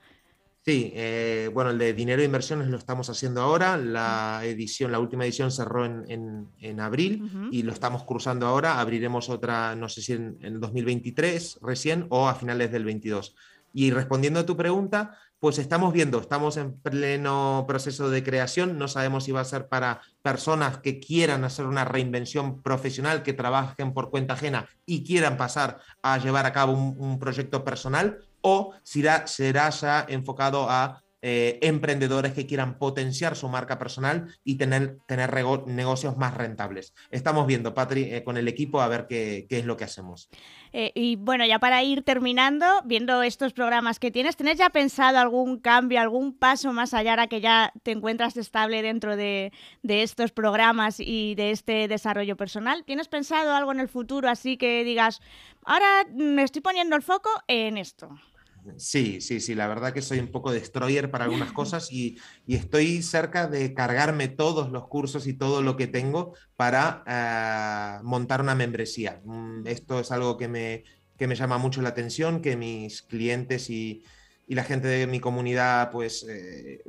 Sí, 0.66 0.94
eh, 0.96 1.50
bueno, 1.54 1.72
el 1.72 1.78
de 1.78 1.94
dinero 1.94 2.22
e 2.22 2.26
inversiones 2.26 2.70
lo 2.70 2.78
estamos 2.78 3.10
haciendo 3.10 3.42
ahora. 3.42 3.76
La 3.76 4.40
edición, 4.46 4.94
la 4.94 5.00
última 5.00 5.26
edición 5.26 5.52
cerró 5.52 5.84
en, 5.86 6.06
en- 6.08 6.48
en 6.60 6.80
abril 6.80 7.30
y 7.52 7.64
lo 7.64 7.74
estamos 7.74 8.04
cruzando 8.06 8.48
ahora. 8.48 8.80
Abriremos 8.80 9.28
otra, 9.30 9.76
no 9.76 9.90
sé 9.90 10.02
si 10.02 10.14
en, 10.14 10.38
en 10.42 10.62
2023 10.62 11.60
recién 11.62 12.06
o 12.10 12.30
a 12.30 12.36
finales 12.36 12.72
del 12.72 12.86
22. 12.86 13.36
Y 13.74 13.92
respondiendo 13.92 14.40
a 14.40 14.46
tu 14.46 14.56
pregunta, 14.56 15.18
pues 15.40 15.58
estamos 15.60 15.92
viendo, 15.92 16.20
estamos 16.22 16.56
en 16.56 16.78
pleno 16.80 17.66
proceso 17.68 18.10
de 18.10 18.24
creación. 18.24 18.78
No 18.78 18.88
sabemos 18.88 19.26
si 19.26 19.34
va 19.34 19.42
a 19.42 19.46
ser 19.46 19.68
para 19.68 20.00
personas 20.22 20.78
que 20.78 21.00
quieran 21.02 21.44
hacer 21.44 21.66
una 21.66 21.84
reinvención 21.84 22.62
profesional, 22.62 23.24
que 23.24 23.34
trabajen 23.34 23.94
por 23.94 24.10
cuenta 24.12 24.36
ajena 24.36 24.70
y 24.86 25.04
quieran 25.04 25.36
pasar 25.36 25.80
a 26.04 26.20
llevar 26.20 26.46
a 26.46 26.54
cabo 26.54 26.72
un, 26.72 26.96
un 26.98 27.20
proyecto 27.20 27.66
personal, 27.66 28.20
o 28.44 28.74
será, 28.84 29.26
será 29.26 30.06
enfocado 30.08 30.70
a 30.70 31.04
eh, 31.26 31.58
emprendedores 31.62 32.34
que 32.34 32.46
quieran 32.46 32.78
potenciar 32.78 33.38
su 33.38 33.48
marca 33.48 33.80
personal 33.80 34.28
y 34.44 34.58
tener, 34.58 34.98
negocios 35.68 36.18
más 36.18 36.34
rentables. 36.34 36.94
Estamos 37.12 37.48
viendo, 37.48 37.74
Patri, 37.74 38.14
eh, 38.14 38.26
con 38.26 38.36
el 38.36 38.50
equipo 38.50 38.82
a 38.82 38.90
ver 38.90 39.08
qué, 39.08 39.48
es 39.50 39.64
lo 39.64 39.78
que 39.78 39.86
hacemos. 39.86 40.28
Eh, 40.74 40.92
y 40.96 41.16
bueno, 41.16 41.46
ya 41.46 41.60
para 41.60 41.82
ir 41.82 42.04
terminando, 42.04 42.66
viendo 42.84 43.24
estos 43.24 43.54
programas 43.54 44.00
que 44.00 44.12
tienes, 44.12 44.36
¿tienes 44.36 44.58
ya 44.58 44.70
pensado 44.70 45.18
algún 45.18 45.62
cambio, 45.62 46.02
algún 46.02 46.38
paso 46.38 46.74
más 46.74 46.94
allá 46.94 47.12
ahora 47.12 47.28
que 47.28 47.40
ya 47.40 47.72
te 47.84 47.92
encuentras 47.92 48.36
estable 48.36 48.82
dentro 48.82 49.16
de, 49.16 49.54
de 49.82 50.04
estos 50.04 50.34
programas 50.34 51.00
y 51.00 51.36
de 51.36 51.52
este 51.52 51.88
desarrollo 51.88 52.36
personal? 52.36 52.84
¿Tienes 52.84 53.08
pensado 53.08 53.56
algo 53.56 53.72
en 53.72 53.80
el 53.80 53.88
futuro 53.88 54.28
así 54.28 54.58
que 54.58 54.84
digas, 54.84 55.22
ahora 55.64 56.06
me 56.14 56.44
estoy 56.44 56.62
poniendo 56.62 56.98
el 56.98 57.02
foco 57.02 57.30
en 57.48 57.78
esto? 57.78 58.10
Sí, 58.78 59.20
sí, 59.20 59.40
sí, 59.42 59.56
la 59.56 59.68
verdad 59.68 59.94
que 59.94 60.02
soy 60.02 60.20
un 60.20 60.32
poco 60.32 60.52
destroyer 60.52 61.12
para 61.12 61.26
algunas 61.26 61.52
cosas 61.54 61.92
y, 61.92 62.18
y 62.46 62.56
estoy 62.56 63.02
cerca 63.02 63.48
de 63.48 63.74
cargarme 63.74 64.30
todos 64.30 64.72
los 64.72 64.88
cursos 64.88 65.28
y 65.28 65.34
todo 65.34 65.62
lo 65.62 65.76
que 65.76 65.88
tengo 65.88 66.34
para 66.56 67.04
eh, 67.06 68.04
montar 68.04 68.42
una 68.42 68.56
membresía. 68.56 69.22
Mm, 69.26 69.68
Esto 69.68 70.00
es 70.00 70.12
algo 70.12 70.38
que 70.38 70.48
me, 70.48 70.84
que 71.18 71.28
me 71.28 71.36
llama 71.36 71.58
mucho 71.58 71.82
la 71.82 71.90
atención, 71.90 72.42
que 72.42 72.56
mis 72.56 73.02
clientes 73.02 73.70
y, 73.70 74.04
y 74.48 74.56
la 74.56 74.64
gente 74.64 74.88
de 74.88 75.08
mi 75.08 75.20
comunidad 75.20 75.92
pues 75.92 76.26
eh, 76.30 76.82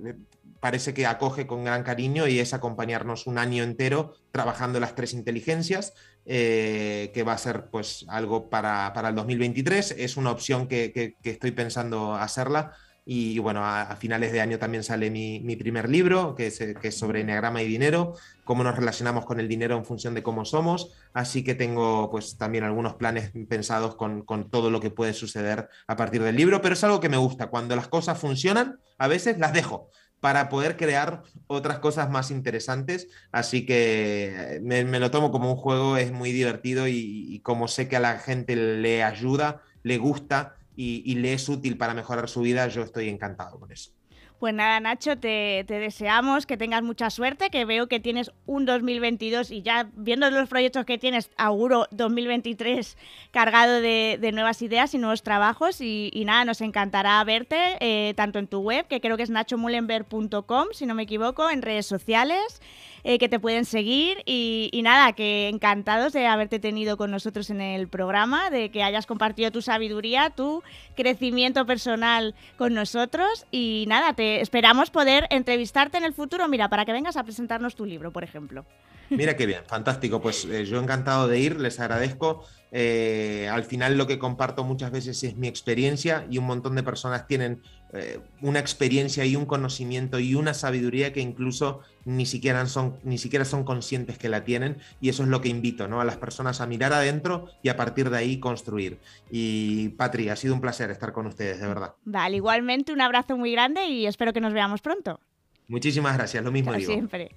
parece 0.60 0.94
que 0.94 1.06
acoge 1.06 1.46
con 1.46 1.64
gran 1.64 1.82
cariño 1.82 2.26
y 2.26 2.38
es 2.38 2.54
acompañarnos 2.54 3.26
un 3.26 3.38
año 3.38 3.62
entero 3.62 4.14
trabajando 4.30 4.80
las 4.80 4.94
tres 4.94 5.12
inteligencias, 5.12 5.94
eh, 6.26 7.10
que 7.14 7.22
va 7.22 7.32
a 7.34 7.38
ser 7.38 7.66
pues 7.70 8.04
algo 8.08 8.48
para, 8.50 8.92
para 8.94 9.08
el 9.10 9.14
2023. 9.14 9.92
Es 9.98 10.16
una 10.16 10.30
opción 10.30 10.66
que, 10.68 10.92
que- 10.92 11.16
que 11.22 11.30
estoy 11.30 11.50
pensando 11.52 12.14
hacerla. 12.14 12.72
Y, 13.06 13.38
bueno, 13.38 13.62
a, 13.62 13.82
a 13.82 13.96
finales 13.96 14.32
de 14.32 14.40
año 14.40 14.58
también 14.58 14.82
sale 14.82 15.10
mi, 15.10 15.38
mi 15.40 15.56
primer 15.56 15.90
libro, 15.90 16.34
que 16.34 16.46
es, 16.46 16.58
que 16.58 16.88
es 16.88 16.96
sobre 16.98 17.20
enneagrama 17.20 17.60
y 17.60 17.66
dinero, 17.68 18.14
cómo 18.44 18.64
nos 18.64 18.76
relacionamos 18.76 19.26
con 19.26 19.38
el 19.40 19.46
dinero 19.46 19.76
en 19.76 19.84
función 19.84 20.14
de 20.14 20.22
cómo 20.22 20.46
somos. 20.46 20.90
Así 21.12 21.44
que 21.44 21.54
tengo 21.54 22.10
pues 22.10 22.38
también 22.38 22.64
algunos 22.64 22.94
planes 22.94 23.30
pensados 23.46 23.96
con, 23.96 24.22
con 24.24 24.48
todo 24.50 24.70
lo 24.70 24.80
que 24.80 24.88
puede 24.90 25.12
suceder 25.12 25.68
a 25.86 25.96
partir 25.96 26.22
del 26.22 26.36
libro, 26.36 26.62
pero 26.62 26.72
es 26.72 26.82
algo 26.84 27.00
que 27.00 27.10
me 27.10 27.18
gusta. 27.18 27.48
Cuando 27.48 27.76
las 27.76 27.88
cosas 27.88 28.18
funcionan, 28.18 28.78
a 28.96 29.06
veces 29.06 29.36
las 29.38 29.52
dejo 29.52 29.90
para 30.24 30.48
poder 30.48 30.78
crear 30.78 31.22
otras 31.48 31.80
cosas 31.80 32.08
más 32.08 32.30
interesantes. 32.30 33.08
Así 33.30 33.66
que 33.66 34.58
me, 34.62 34.82
lo 34.98 35.10
tomo 35.10 35.30
como 35.30 35.50
un 35.50 35.58
juego, 35.58 35.98
es 35.98 36.12
muy 36.12 36.32
divertido 36.32 36.88
y, 36.88 37.40
como 37.40 37.68
sé 37.68 37.88
que 37.88 37.96
a 37.96 38.00
la 38.00 38.18
gente 38.18 38.56
le 38.56 39.02
ayuda, 39.02 39.60
le 39.82 39.98
gusta 39.98 40.56
y 40.76 41.14
le 41.16 41.34
es 41.34 41.46
útil 41.50 41.76
para 41.76 41.92
mejorar 41.92 42.30
su 42.30 42.40
vida, 42.40 42.66
yo 42.68 42.84
estoy 42.84 43.10
encantado 43.10 43.60
con 43.60 43.70
eso. 43.70 43.90
Pues 44.38 44.52
nada, 44.52 44.78
Nacho, 44.80 45.16
te, 45.16 45.64
deseamos 45.66 46.44
que 46.44 46.56
tengas 46.56 46.82
mucha 46.82 47.08
suerte, 47.08 47.50
que 47.50 47.64
veo 47.64 47.86
que 47.86 48.00
tienes 48.00 48.30
un 48.46 48.66
2022 48.66 49.50
y 49.50 49.62
ya 49.62 49.88
viendo 49.94 50.28
los 50.30 50.48
proyectos 50.48 50.84
que 50.84 50.98
tienes, 50.98 51.30
auguro 51.36 51.86
2023 51.92 52.98
cargado 53.30 53.80
de, 53.80 54.30
nuevas 54.34 54.60
ideas 54.60 54.92
y 54.92 54.98
nuevos 54.98 55.22
trabajos 55.22 55.80
y, 55.80 56.10
y 56.12 56.24
nada, 56.24 56.44
nos 56.44 56.60
encantará 56.60 57.22
verte 57.24 57.76
eh, 57.80 58.12
tanto 58.16 58.38
en 58.38 58.48
tu 58.48 58.60
web, 58.60 58.86
que 58.86 59.00
creo 59.00 59.16
que 59.16 59.22
es 59.22 59.30
nachomulenberg.com, 59.30 60.66
si 60.72 60.84
no 60.84 60.94
me 60.94 61.04
equivoco, 61.04 61.48
en 61.48 61.62
redes 61.62 61.86
sociales. 61.86 62.60
Eh, 63.04 63.18
que 63.18 63.28
te 63.28 63.38
pueden 63.38 63.64
seguir 63.64 64.22
y, 64.24 64.80
nada, 64.82 65.12
que 65.12 65.48
encantados 65.48 66.12
de 66.12 66.26
haberte 66.26 66.58
tenido 66.58 66.96
con 66.96 67.10
nosotros 67.10 67.50
en 67.50 67.60
el 67.60 67.86
programa, 67.88 68.50
de 68.50 68.70
que 68.70 68.82
hayas 68.82 69.06
compartido 69.06 69.50
tu 69.50 69.62
sabiduría, 69.62 70.30
tu 70.30 70.62
crecimiento 70.96 71.66
personal 71.66 72.34
con 72.56 72.74
nosotros 72.74 73.46
y 73.50 73.84
nada, 73.88 74.14
te 74.14 74.40
esperamos 74.40 74.90
poder 74.90 75.26
entrevistarte 75.30 75.98
en 75.98 76.04
el 76.04 76.14
futuro, 76.14 76.48
mira, 76.48 76.68
para 76.68 76.84
que 76.84 76.92
vengas 76.92 77.16
a 77.16 77.24
presentarnos 77.24 77.74
tu 77.74 77.84
libro, 77.84 78.10
por 78.10 78.24
ejemplo. 78.24 78.64
Mira 79.10 79.36
qué 79.36 79.46
bien, 79.46 79.62
fantástico. 79.66 80.20
Pues 80.20 80.44
eh, 80.46 80.64
yo 80.64 80.80
encantado 80.80 81.28
de 81.28 81.38
ir, 81.38 81.60
les 81.60 81.78
agradezco. 81.80 82.44
Eh, 82.72 83.48
al 83.52 83.64
final 83.64 83.96
lo 83.96 84.06
que 84.06 84.18
comparto 84.18 84.64
muchas 84.64 84.90
veces 84.90 85.22
es 85.22 85.36
mi 85.36 85.46
experiencia 85.46 86.26
y 86.28 86.38
un 86.38 86.46
montón 86.46 86.74
de 86.74 86.82
personas 86.82 87.26
tienen 87.26 87.62
eh, 87.94 88.18
una 88.42 88.58
experiencia 88.58 89.24
y 89.24 89.36
un 89.36 89.46
conocimiento 89.46 90.18
y 90.18 90.34
una 90.34 90.52
sabiduría 90.52 91.12
que 91.12 91.20
incluso 91.20 91.80
ni 92.04 92.26
siquiera, 92.26 92.66
son, 92.66 92.96
ni 93.04 93.18
siquiera 93.18 93.44
son 93.44 93.62
conscientes 93.62 94.18
que 94.18 94.28
la 94.28 94.44
tienen 94.44 94.78
y 95.00 95.10
eso 95.10 95.22
es 95.22 95.28
lo 95.28 95.40
que 95.40 95.48
invito 95.48 95.86
¿no? 95.86 96.00
a 96.00 96.04
las 96.04 96.16
personas 96.16 96.60
a 96.60 96.66
mirar 96.66 96.92
adentro 96.92 97.48
y 97.62 97.68
a 97.68 97.76
partir 97.76 98.10
de 98.10 98.18
ahí 98.18 98.40
construir. 98.40 98.98
Y 99.30 99.90
Patri, 99.90 100.28
ha 100.28 100.36
sido 100.36 100.54
un 100.54 100.60
placer 100.60 100.90
estar 100.90 101.12
con 101.12 101.26
ustedes, 101.26 101.60
de 101.60 101.68
verdad. 101.68 101.94
Vale, 102.04 102.36
igualmente 102.36 102.92
un 102.92 103.00
abrazo 103.00 103.36
muy 103.36 103.52
grande 103.52 103.86
y 103.86 104.06
espero 104.06 104.32
que 104.32 104.40
nos 104.40 104.52
veamos 104.52 104.82
pronto. 104.82 105.20
Muchísimas 105.68 106.16
gracias, 106.16 106.42
lo 106.44 106.50
mismo 106.50 106.72
Como 106.72 106.80
digo. 106.80 106.92
siempre. 106.92 107.30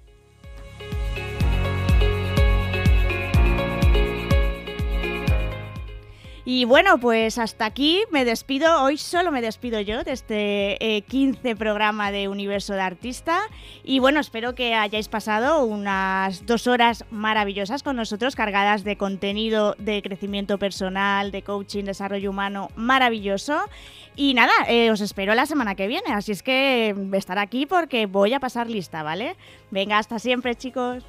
Y 6.50 6.64
bueno, 6.64 6.96
pues 6.96 7.36
hasta 7.36 7.66
aquí 7.66 8.04
me 8.10 8.24
despido. 8.24 8.82
Hoy 8.82 8.96
solo 8.96 9.30
me 9.30 9.42
despido 9.42 9.82
yo 9.82 10.02
de 10.02 10.12
este 10.12 10.96
eh, 10.96 11.02
15 11.02 11.54
programa 11.56 12.10
de 12.10 12.26
Universo 12.26 12.72
de 12.72 12.80
Artista. 12.80 13.40
Y 13.84 13.98
bueno, 13.98 14.18
espero 14.18 14.54
que 14.54 14.74
hayáis 14.74 15.08
pasado 15.08 15.66
unas 15.66 16.46
dos 16.46 16.66
horas 16.66 17.04
maravillosas 17.10 17.82
con 17.82 17.96
nosotros, 17.96 18.34
cargadas 18.34 18.82
de 18.82 18.96
contenido 18.96 19.74
de 19.78 20.00
crecimiento 20.00 20.56
personal, 20.56 21.32
de 21.32 21.42
coaching, 21.42 21.84
desarrollo 21.84 22.30
humano 22.30 22.70
maravilloso. 22.76 23.60
Y 24.16 24.32
nada, 24.32 24.54
eh, 24.68 24.90
os 24.90 25.02
espero 25.02 25.34
la 25.34 25.44
semana 25.44 25.74
que 25.74 25.86
viene. 25.86 26.14
Así 26.14 26.32
es 26.32 26.42
que 26.42 26.96
estar 27.12 27.38
aquí 27.38 27.66
porque 27.66 28.06
voy 28.06 28.32
a 28.32 28.40
pasar 28.40 28.70
lista, 28.70 29.02
¿vale? 29.02 29.36
Venga, 29.70 29.98
hasta 29.98 30.18
siempre, 30.18 30.54
chicos. 30.54 31.04